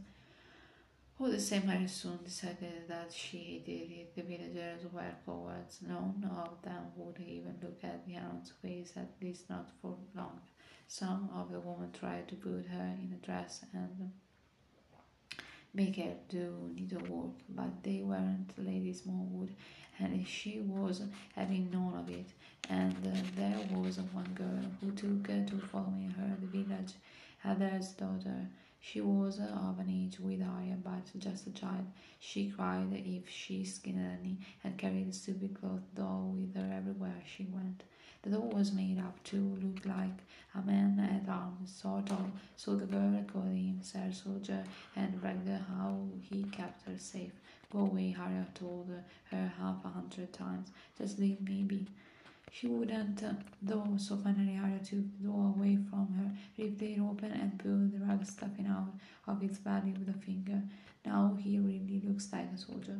All 1.20 1.30
the 1.30 1.40
same, 1.41 1.68
Mary 1.68 1.88
soon 1.90 2.20
decided 2.24 2.88
that 2.88 3.11
she 3.11 3.61
hated 3.68 3.91
it. 3.91 4.16
The 4.16 4.22
villagers 4.22 4.86
were 4.94 5.14
cowards. 5.26 5.80
None 5.86 6.32
of 6.32 6.61
them 6.61 6.84
would 6.95 7.20
even 7.20 7.57
look 7.61 7.84
at 7.84 8.07
the 8.07 8.16
aunt's 8.16 8.52
face, 8.61 8.94
at 8.95 9.10
least 9.22 9.49
not 9.49 9.70
for 9.82 9.98
long. 10.16 10.40
Some 10.88 11.30
of 11.36 11.52
the 11.52 11.60
women 11.60 11.91
tried 11.91 12.30
to 12.30 12.36
put 12.36 12.66
her 12.68 12.95
in 13.03 13.14
a 13.22 13.26
dress 13.26 13.66
and 13.74 14.11
make 15.74 15.98
her 15.98 16.16
do 16.30 16.72
needlework, 16.74 17.36
but 17.49 17.84
they 17.84 18.02
weren't 18.02 18.53
Lady 18.57 18.94
Smallwood, 18.94 19.53
and 19.99 20.27
she 20.27 20.59
was 20.59 21.01
having 21.35 21.69
none 21.71 21.93
of 21.97 22.09
it. 22.09 22.27
And 22.69 22.95
uh, 23.05 23.19
there 23.35 23.57
was 23.71 23.99
one 24.13 24.31
girl 24.35 24.63
who 24.80 24.91
took 24.91 25.27
to 25.27 25.59
following 25.67 26.13
her 26.17 26.35
the 26.39 26.47
village, 26.47 26.93
Heather's 27.39 27.89
daughter. 27.89 28.47
She 28.81 29.01
was 29.01 29.39
of 29.39 29.80
an 29.80 29.89
age 29.89 30.19
with 30.19 30.41
Arya, 30.41 30.77
but 30.84 31.19
just 31.19 31.47
a 31.47 31.51
child. 31.51 31.85
She 32.19 32.49
cried 32.49 32.88
if 32.93 33.30
she 33.30 33.65
skinned 33.65 33.99
any, 33.99 34.38
and 34.63 34.77
carried 34.77 35.09
a 35.09 35.13
stupid 35.13 35.59
cloth 35.59 35.84
doll 35.95 36.34
with 36.34 36.55
her 36.55 36.73
everywhere 36.73 37.21
she 37.26 37.45
went. 37.51 37.84
The 38.21 38.30
doll 38.31 38.49
was 38.49 38.71
made 38.71 38.99
up 38.99 39.21
to 39.26 39.38
look 39.61 39.85
like 39.85 40.19
a 40.55 40.61
man 40.61 40.99
at 40.99 41.30
arms, 41.30 41.73
sort 41.73 42.11
of, 42.11 42.31
so 42.55 42.76
the 42.76 42.85
girl 42.85 43.23
called 43.31 43.53
him 43.53 43.80
Sir 43.81 44.11
Soldier 44.11 44.63
and 44.95 45.19
bragged 45.21 45.47
how 45.47 46.07
he 46.21 46.43
kept 46.43 46.85
her 46.88 46.97
safe. 46.97 47.34
Go 47.72 47.80
away, 47.80 48.16
Arya 48.20 48.48
told 48.56 48.90
her 49.32 49.52
half 49.60 49.86
a 49.86 49.90
hundred 49.90 50.34
times. 50.34 50.70
Just 50.98 51.20
leave 51.20 51.40
me 51.41 51.64
be. 51.64 51.86
She 52.52 52.68
wouldn't, 52.68 53.22
uh, 53.24 53.34
though, 53.62 53.96
so 53.98 54.18
finally 54.18 54.58
Arya 54.58 54.80
took 54.80 55.06
the 55.20 55.28
door 55.28 55.54
away 55.56 55.78
from 55.90 56.08
her, 56.18 56.32
ripped 56.58 56.82
it 56.82 57.00
open, 57.00 57.32
and 57.32 57.60
pulled 57.60 57.91
the 57.94 58.04
rug 58.04 58.26
stuffing 58.26 58.66
out 58.66 58.91
of 59.28 59.44
its 59.44 59.60
body 59.60 59.91
with 59.91 60.10
a 60.10 60.20
finger. 60.20 60.62
Now 61.06 61.38
he 61.40 61.60
really 61.60 62.02
looks 62.04 62.28
like 62.34 62.48
a 62.54 62.58
soldier, 62.58 63.00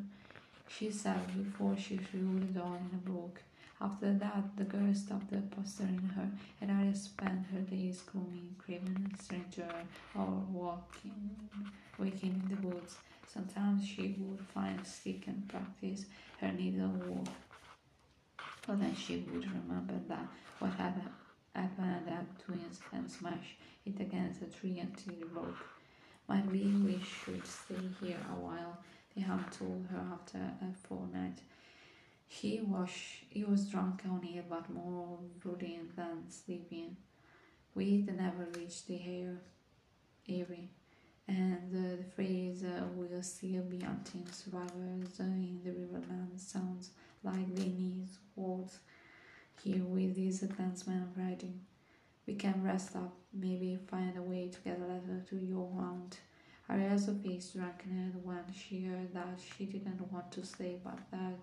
she 0.68 0.92
said 0.92 1.26
before 1.36 1.76
she 1.76 1.98
threw 1.98 2.40
the 2.40 2.60
door 2.60 2.78
in 2.78 2.96
a 2.96 3.10
book. 3.10 3.42
After 3.82 4.14
that, 4.14 4.56
the 4.56 4.66
girl 4.66 4.94
stopped 4.94 5.32
pestering 5.56 6.12
her, 6.16 6.30
and 6.62 6.70
Arya 6.70 6.94
spent 6.94 7.48
her 7.48 7.62
days 7.62 8.02
grooming 8.02 8.56
craven 8.60 9.16
stranger 9.20 9.68
or 10.16 10.44
walking, 10.52 11.32
waking 11.98 12.44
in 12.44 12.56
the 12.56 12.68
woods. 12.68 12.98
Sometimes 13.32 13.86
she 13.86 14.16
would 14.20 14.40
find 14.54 14.80
a 14.80 14.86
stick 14.86 15.28
and 15.28 15.48
practice 15.48 16.06
her 16.40 16.52
needlework 16.52 17.28
but 18.70 18.80
then 18.80 18.96
she 18.96 19.18
would 19.32 19.46
remember 19.52 19.96
that 20.08 20.28
what 20.60 20.72
had 20.74 20.94
happened 21.56 22.08
at 22.08 22.40
twins 22.40 22.80
and 22.94 23.10
smash 23.10 23.56
it 23.84 24.00
against 24.00 24.44
a 24.44 24.46
tree 24.46 24.80
until 24.80 25.14
it 25.14 25.34
broke. 25.34 25.58
Might 26.28 26.52
be 26.52 26.66
we 26.66 27.00
should 27.02 27.46
stay 27.48 27.82
here 28.00 28.20
a 28.32 28.40
while, 28.40 28.78
the 29.16 29.22
hound 29.22 29.46
told 29.52 29.88
her 29.90 30.04
after 30.14 30.38
a 30.38 30.88
fortnight. 30.88 31.40
He 32.28 32.62
was 32.62 32.92
he 33.30 33.44
was 33.44 33.66
drunk 33.66 34.04
on 34.08 34.24
it, 34.24 34.46
but 34.48 34.70
more 34.70 35.18
brooding 35.40 35.90
than 35.96 36.30
sleeping. 36.30 36.96
We'd 37.74 38.16
never 38.16 38.48
reached 38.56 38.86
the 38.88 38.98
hair, 38.98 39.38
Avery, 40.28 40.70
and 41.30 41.62
the 41.72 42.04
phrase 42.16 42.64
"will 42.96 43.22
still 43.22 43.62
be 43.64 43.80
hunting 43.80 44.28
survivors 44.32 45.20
uh, 45.20 45.24
in 45.24 45.60
the 45.64 45.72
Riverland" 45.72 46.40
sounds 46.40 46.90
like 47.24 47.54
Denise 47.56 48.18
words 48.36 48.80
here 49.64 49.84
with 49.84 50.16
this 50.16 50.42
advancement 50.42 51.04
of 51.04 51.18
writing. 51.18 51.60
We 52.26 52.34
can 52.36 52.64
rest 52.64 52.96
up, 52.96 53.14
maybe 53.34 53.78
find 53.88 54.18
a 54.18 54.22
way 54.22 54.50
to 54.50 54.60
get 54.62 54.80
a 54.80 54.86
letter 54.94 55.24
to 55.30 55.36
your 55.36 55.70
aunt. 55.78 56.20
Arya's 56.70 57.10
face 57.24 57.50
darkened 57.50 58.16
when 58.24 58.46
she 58.54 58.86
heard 58.86 59.14
that 59.14 59.40
she 59.40 59.66
didn't 59.66 60.12
want 60.12 60.32
to 60.32 60.46
stay, 60.46 60.78
but 60.84 61.00
that 61.12 61.36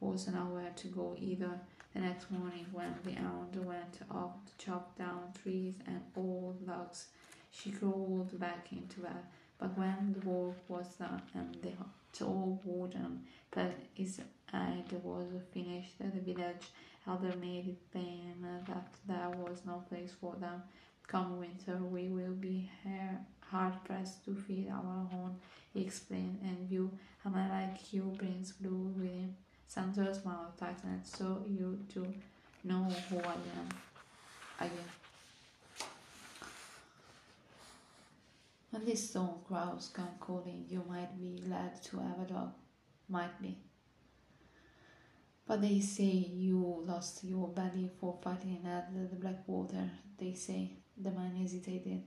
wasn't 0.00 0.36
nowhere 0.36 0.72
to 0.76 0.86
go 0.88 1.16
either. 1.18 1.60
The 1.92 2.00
next 2.00 2.30
morning, 2.30 2.66
when 2.72 2.94
the 3.04 3.12
aunt 3.12 3.54
went 3.64 3.98
off 4.10 4.32
to 4.46 4.64
chop 4.64 4.96
down 4.98 5.32
trees 5.40 5.74
and 5.86 6.00
old 6.16 6.66
logs, 6.66 7.06
she 7.54 7.70
crawled 7.70 8.38
back 8.38 8.68
into 8.72 9.00
bed. 9.00 9.24
But 9.58 9.78
when 9.78 10.14
the 10.18 10.28
work 10.28 10.56
was 10.68 10.88
done 10.98 11.22
and 11.34 11.56
the 11.62 11.72
tall 12.12 12.60
wooden 12.64 13.22
bed 13.54 13.74
is 13.96 14.18
it 14.18 15.04
was 15.04 15.26
finished, 15.52 15.98
the 15.98 16.20
village 16.20 16.66
elder 17.06 17.34
made 17.40 17.68
it 17.68 17.90
plain 17.92 18.36
that 18.66 18.94
there 19.06 19.30
was 19.30 19.62
no 19.66 19.82
place 19.88 20.12
for 20.20 20.36
them. 20.36 20.62
Come 21.06 21.38
winter, 21.38 21.76
we 21.76 22.08
will 22.08 22.32
be 22.32 22.70
here 22.82 23.18
hard 23.50 23.74
pressed 23.84 24.24
to 24.24 24.34
feed 24.34 24.68
our 24.70 25.08
own, 25.12 25.36
he 25.72 25.82
explained, 25.82 26.38
and 26.42 26.70
you, 26.70 26.90
a 27.24 27.30
man 27.30 27.50
like 27.50 27.92
you 27.92 28.14
brings 28.16 28.52
blue 28.52 28.92
with 28.96 29.10
him. 29.10 29.36
Sandor's 29.66 30.24
mouth 30.24 30.56
tightened, 30.58 31.02
so 31.04 31.44
you 31.48 31.78
do 31.92 32.06
know 32.62 32.84
who 33.08 33.18
I 33.18 33.34
am. 33.34 33.68
I 34.60 34.70
When 38.74 38.84
these 38.84 39.08
stone 39.08 39.36
crows 39.46 39.92
come 39.94 40.16
calling, 40.18 40.64
you 40.68 40.82
might 40.88 41.16
be 41.16 41.40
glad 41.46 41.80
to 41.84 41.98
have 41.98 42.18
a 42.18 42.24
dog. 42.24 42.54
Might 43.08 43.40
be. 43.40 43.56
But 45.46 45.62
they 45.62 45.78
say 45.78 46.02
you 46.34 46.82
lost 46.84 47.22
your 47.22 47.46
belly 47.46 47.88
for 48.00 48.18
fighting 48.20 48.66
at 48.66 48.92
the 48.92 49.14
Blackwater. 49.14 49.88
They 50.18 50.32
say. 50.32 50.72
The 50.96 51.12
man 51.12 51.36
hesitated, 51.36 52.02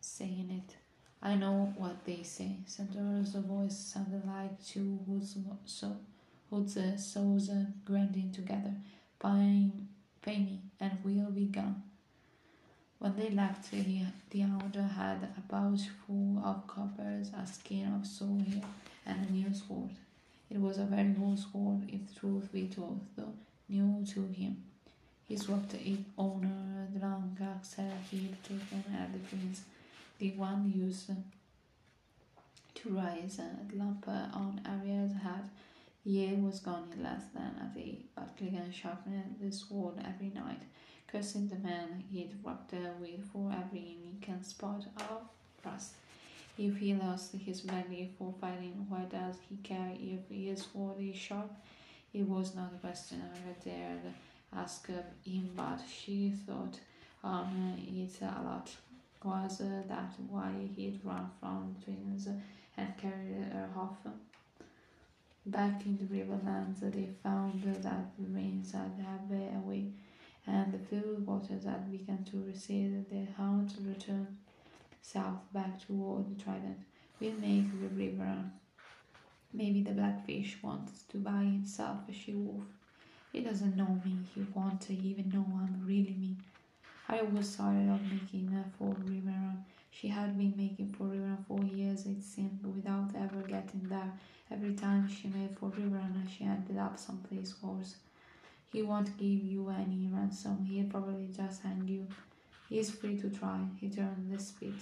saying 0.00 0.50
it. 0.50 0.76
I 1.22 1.36
know 1.36 1.72
what 1.76 2.04
they 2.04 2.24
say. 2.24 2.56
Sandor's 2.66 3.34
voice 3.34 3.76
sounded 3.76 4.26
like 4.26 4.64
two 4.64 4.98
hoods, 5.06 5.36
so, 5.64 5.96
hoods 6.50 6.76
uh, 6.76 6.96
souls 6.96 7.50
uh, 7.50 7.66
grinding 7.84 8.32
together. 8.32 8.74
Pay, 9.20 9.70
pay 10.22 10.38
me, 10.38 10.60
and 10.80 10.98
we'll 11.04 11.30
be 11.30 11.46
gone. 11.46 11.85
When 12.98 13.14
they 13.16 13.30
left, 13.30 13.72
he, 13.72 14.06
the 14.30 14.42
elder 14.42 14.82
had 14.82 15.28
a 15.36 15.40
pouch 15.48 15.88
full 16.06 16.42
of 16.44 16.66
coppers, 16.66 17.30
a 17.36 17.46
skin 17.46 17.92
of 17.92 18.06
sow 18.06 18.40
and 19.04 19.28
a 19.28 19.32
new 19.32 19.52
sword. 19.52 19.90
It 20.50 20.58
was 20.60 20.78
a 20.78 20.84
very 20.84 21.14
old 21.20 21.38
sword, 21.38 21.82
if 21.88 22.18
truth 22.18 22.50
be 22.52 22.68
told, 22.68 23.00
though 23.16 23.34
new 23.68 24.04
to 24.06 24.22
him. 24.28 24.62
He 25.28 25.36
swapped 25.36 25.74
it 25.74 25.98
owner 26.16 26.86
the 26.92 27.00
long 27.00 27.36
axe 27.42 27.76
he'd 28.10 28.36
taken 28.42 28.84
at 28.94 29.12
the 29.12 29.18
prince, 29.18 29.62
the 30.18 30.30
one 30.32 30.72
used 30.74 31.10
to 32.74 32.88
rise 32.90 33.40
a 33.40 33.76
lump 33.76 34.06
on 34.08 34.60
Arya's 34.64 35.12
head. 35.14 35.50
The 36.04 36.26
air 36.26 36.36
was 36.36 36.60
gone 36.60 36.88
in 36.92 37.02
less 37.02 37.24
than 37.34 37.56
a 37.60 37.76
day, 37.76 37.98
but 38.14 38.36
Clegane 38.36 38.72
sharpened 38.72 39.34
the 39.40 39.50
sword 39.50 39.94
every 40.06 40.30
night, 40.30 40.62
cursing 41.16 41.48
the 41.48 41.56
man 41.56 42.04
he'd 42.12 42.34
rubbed 42.44 42.72
with 43.00 43.24
for 43.32 43.50
every 43.50 43.96
nick 44.04 44.28
and 44.28 44.44
spot 44.44 44.84
of 44.98 45.22
rust. 45.64 45.94
If 46.58 46.76
he 46.76 46.94
lost 46.94 47.32
his 47.32 47.62
belly 47.62 48.10
for 48.18 48.34
fighting, 48.38 48.86
why 48.88 49.04
does 49.04 49.36
he 49.48 49.56
care 49.62 49.92
if 49.98 50.28
his 50.30 50.66
sword 50.66 50.96
is 51.00 51.16
sharp? 51.16 51.50
It 52.12 52.28
was 52.28 52.54
not 52.54 52.72
a 52.74 52.78
question 52.78 53.22
I 53.22 53.64
dared 53.64 54.00
ask 54.54 54.86
him, 54.86 55.50
but 55.56 55.80
she 55.88 56.34
thought 56.46 56.78
on 57.24 57.78
it 57.78 58.22
a 58.22 58.42
lot. 58.42 58.70
Was 59.24 59.58
that 59.58 60.12
why 60.28 60.52
he'd 60.76 61.00
run 61.02 61.30
from 61.40 61.76
twins 61.82 62.28
and 62.76 62.96
carried 62.98 63.52
her 63.52 63.68
off? 63.76 63.96
Back 65.46 65.86
in 65.86 65.96
the 65.96 66.04
Riverlands, 66.04 66.80
they 66.80 67.08
found 67.22 67.62
that 67.62 68.16
the 68.18 68.28
rains 68.28 68.72
had 68.72 68.92
ebbed 69.00 69.32
away, 69.32 69.86
and 70.46 70.72
the 70.72 70.78
filled 70.78 71.26
waters 71.26 71.64
had 71.64 71.90
begun 71.90 72.24
to 72.30 72.44
recede. 72.46 73.08
The 73.10 73.26
hound 73.36 73.74
returned 73.84 74.36
south 75.02 75.40
back 75.52 75.84
toward 75.86 76.28
the 76.30 76.42
Trident. 76.42 76.78
We'll 77.20 77.32
make 77.32 77.70
the 77.80 77.88
river. 77.88 78.50
Maybe 79.52 79.82
the 79.82 79.92
blackfish 79.92 80.58
wants 80.62 81.02
to 81.10 81.18
buy 81.18 81.44
himself 81.44 81.98
a 82.08 82.12
she 82.12 82.34
wolf. 82.34 82.64
He 83.32 83.40
doesn't 83.40 83.76
know 83.76 84.00
me. 84.04 84.18
He 84.34 84.44
won't 84.54 84.90
even 84.90 85.30
know 85.30 85.46
I'm 85.60 85.84
really 85.86 86.14
me. 86.14 86.36
I 87.08 87.22
was 87.22 87.56
tired 87.56 87.88
of 87.88 88.02
making 88.02 88.52
for 88.78 88.94
Riverrun. 88.94 89.62
She 89.90 90.08
had 90.08 90.36
been 90.36 90.54
making 90.56 90.92
for 90.92 91.04
Riverrun 91.04 91.46
for 91.46 91.62
years, 91.62 92.04
it 92.04 92.22
seemed, 92.22 92.60
without 92.64 93.14
ever 93.14 93.42
getting 93.42 93.88
there. 93.88 94.12
Every 94.50 94.74
time 94.74 95.08
she 95.08 95.28
made 95.28 95.56
for 95.58 95.70
Riverrun, 95.70 96.28
she 96.28 96.44
ended 96.44 96.78
up 96.78 96.98
someplace 96.98 97.54
worse. 97.62 97.96
He 98.76 98.82
won't 98.82 99.16
give 99.16 99.42
you 99.42 99.70
any 99.70 100.06
ransom. 100.12 100.66
He'll 100.66 100.90
probably 100.90 101.30
just 101.34 101.62
hand 101.62 101.88
you. 101.88 102.06
He's 102.68 102.90
free 102.90 103.16
to 103.20 103.30
try. 103.30 103.58
He 103.80 103.88
turned 103.88 104.30
the 104.30 104.38
spit. 104.38 104.74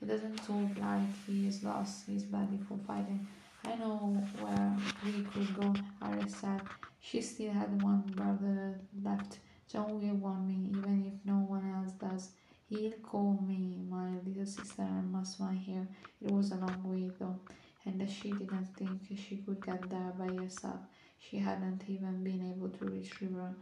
He 0.00 0.06
doesn't 0.06 0.38
talk 0.46 0.70
like 0.80 1.14
he 1.26 1.46
is 1.46 1.62
lost. 1.62 2.04
He's 2.06 2.22
badly 2.22 2.58
for 2.66 2.78
fighting. 2.86 3.28
I 3.66 3.74
know 3.74 4.16
where 4.40 4.74
we 5.04 5.24
could 5.24 5.54
go, 5.60 5.74
Arya 6.00 6.26
said. 6.26 6.62
She 7.02 7.20
still 7.20 7.52
had 7.52 7.82
one 7.82 8.04
brother 8.16 8.80
left. 9.02 9.40
Jon 9.70 10.00
will 10.00 10.16
want 10.16 10.48
me, 10.48 10.70
even 10.70 11.12
if 11.12 11.26
no 11.26 11.34
one 11.34 11.70
else 11.70 11.92
does. 12.00 12.30
He'll 12.70 12.92
call 13.02 13.38
me 13.46 13.76
my 13.90 14.08
little 14.26 14.46
sister 14.46 14.80
and 14.80 15.12
muss 15.12 15.38
my 15.38 15.52
hair. 15.52 15.86
It 16.22 16.30
was 16.30 16.50
a 16.52 16.56
long 16.56 16.80
way 16.82 17.10
though, 17.18 17.38
and 17.84 18.10
she 18.10 18.32
didn't 18.32 18.74
think 18.74 19.02
she 19.18 19.36
could 19.36 19.62
get 19.62 19.90
there 19.90 20.14
by 20.18 20.32
herself. 20.32 20.80
She 21.28 21.38
hadn't 21.38 21.82
even 21.88 22.22
been 22.22 22.52
able 22.52 22.68
to 22.68 22.84
reach 22.84 23.20
river. 23.20 23.54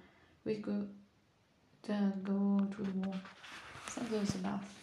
We 0.45 0.57
could 0.57 0.89
uh, 1.89 2.11
go 2.23 2.67
to 2.71 2.83
the 2.83 2.99
wall. 2.99 3.17
That 3.95 4.35
enough. 4.35 4.79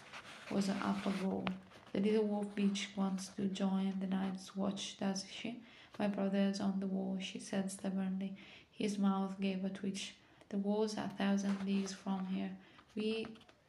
Was 0.51 0.69
an 0.69 0.77
upper 0.83 1.11
goal. 1.22 1.45
The 1.93 1.99
little 1.99 2.25
wolf 2.25 2.56
bitch 2.56 2.88
wants 2.95 3.27
to 3.35 3.48
join 3.48 3.93
the 3.99 4.08
night's 4.08 4.56
watch, 4.56 4.98
does 4.99 5.25
she? 5.30 5.61
My 5.98 6.08
brother's 6.08 6.59
on 6.59 6.80
the 6.80 6.88
wall, 6.88 7.17
she 7.19 7.40
said 7.40 7.72
stubbornly. 7.72 8.35
His 8.72 8.98
mouth 8.98 9.40
gave 9.40 9.66
a 9.66 9.69
twitch. 9.69 10.16
The 10.49 10.58
wall's 10.58 10.98
are 10.98 11.06
a 11.06 11.17
thousand 11.17 11.58
leagues 11.66 11.93
from 11.93 12.25
here. 12.27 12.51
We 12.95 13.27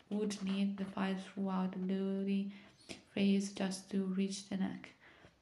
would 0.09 0.43
need 0.43 0.77
the 0.77 0.85
fight 0.85 1.19
throughout 1.21 1.73
the 1.73 1.79
bloody 1.79 2.53
Freys 3.15 3.55
just 3.55 3.91
to 3.91 4.05
reach 4.05 4.49
the 4.49 4.57
neck. 4.57 4.91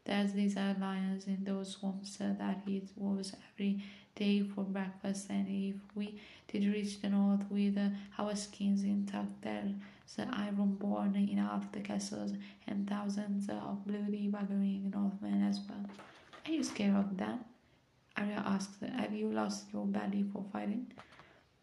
There's 0.08 0.32
these 0.32 0.56
lions 0.56 1.26
in 1.26 1.44
those 1.44 1.72
swamps 1.72 2.16
that 2.16 2.62
eat 2.66 2.88
wolves 2.96 3.34
every 3.52 3.84
day 4.14 4.42
for 4.42 4.64
breakfast, 4.64 5.26
and 5.28 5.46
if 5.46 5.76
we 5.94 6.18
did 6.50 6.64
reach 6.64 7.02
the 7.02 7.10
north 7.10 7.44
with 7.50 7.76
uh, 7.76 7.90
our 8.18 8.34
skins 8.34 8.84
intact, 8.84 9.42
there's 9.42 9.74
the 10.16 10.26
iron-born 10.32 11.14
in 11.14 11.36
half 11.36 11.70
the 11.72 11.80
castles 11.80 12.32
and 12.66 12.88
thousands 12.88 13.50
of 13.50 13.86
bloody 13.86 14.28
buggering 14.28 14.90
Northmen 14.90 15.46
as 15.46 15.60
well. 15.68 15.84
Are 16.46 16.52
you 16.52 16.64
scared 16.64 16.96
of 16.96 17.14
them? 17.18 17.40
Arya 18.16 18.42
asked. 18.46 18.82
Have 18.96 19.12
you 19.12 19.30
lost 19.30 19.66
your 19.74 19.84
belly 19.84 20.24
for 20.32 20.42
fighting? 20.50 20.90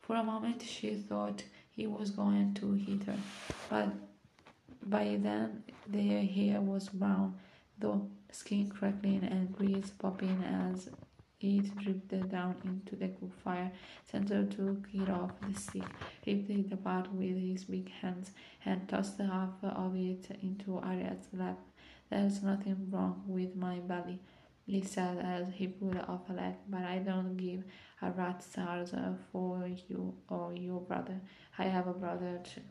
For 0.04 0.18
a 0.18 0.24
moment 0.24 0.62
she 0.62 0.94
thought 0.94 1.44
he 1.72 1.88
was 1.88 2.12
going 2.12 2.54
to 2.54 2.74
hit 2.74 3.06
her, 3.06 3.18
but 3.72 3.90
by 4.84 5.18
then 5.20 5.64
their 5.88 6.24
hair 6.24 6.62
was 6.62 6.90
brown, 6.90 7.34
though 7.80 8.08
skin 8.36 8.70
crackling 8.70 9.24
and 9.24 9.56
grease 9.56 9.92
popping 9.98 10.44
as 10.44 10.90
it 11.40 11.76
dripped 11.78 12.30
down 12.30 12.56
into 12.64 12.96
the 12.96 13.08
cook 13.08 13.34
fire. 13.44 13.72
Sandor 14.12 14.46
took 14.46 14.88
it 14.94 15.10
off 15.10 15.32
the 15.42 15.58
stick, 15.60 15.84
ripped 16.26 16.50
it 16.50 16.72
apart 16.72 17.12
with 17.14 17.38
his 17.38 17.66
big 17.66 17.90
hands, 18.02 18.32
and 18.66 18.88
tossed 18.90 19.20
half 19.20 19.64
of 19.64 19.96
it 19.96 20.28
into 20.42 20.78
Arya's 20.78 21.28
lap. 21.34 21.60
There's 22.10 22.44
nothing 22.44 22.88
wrong 22.90 23.24
with 23.28 23.56
my 23.56 23.80
belly, 23.80 24.20
he 24.66 24.82
said 24.82 25.18
as 25.20 25.54
he 25.54 25.68
pulled 25.68 25.98
off 26.08 26.30
a 26.30 26.34
leg, 26.34 26.56
but 26.68 26.84
I 26.84 27.00
don't 27.00 27.38
give 27.38 27.64
a 28.02 28.12
rat's 28.12 28.58
ass 28.58 28.94
for 29.32 29.68
you 29.88 30.14
or 30.30 30.54
your 30.54 30.82
brother. 30.82 31.22
I 31.58 31.64
have 31.64 31.88
a 31.88 31.94
brother 31.94 32.42
too. 32.44 32.62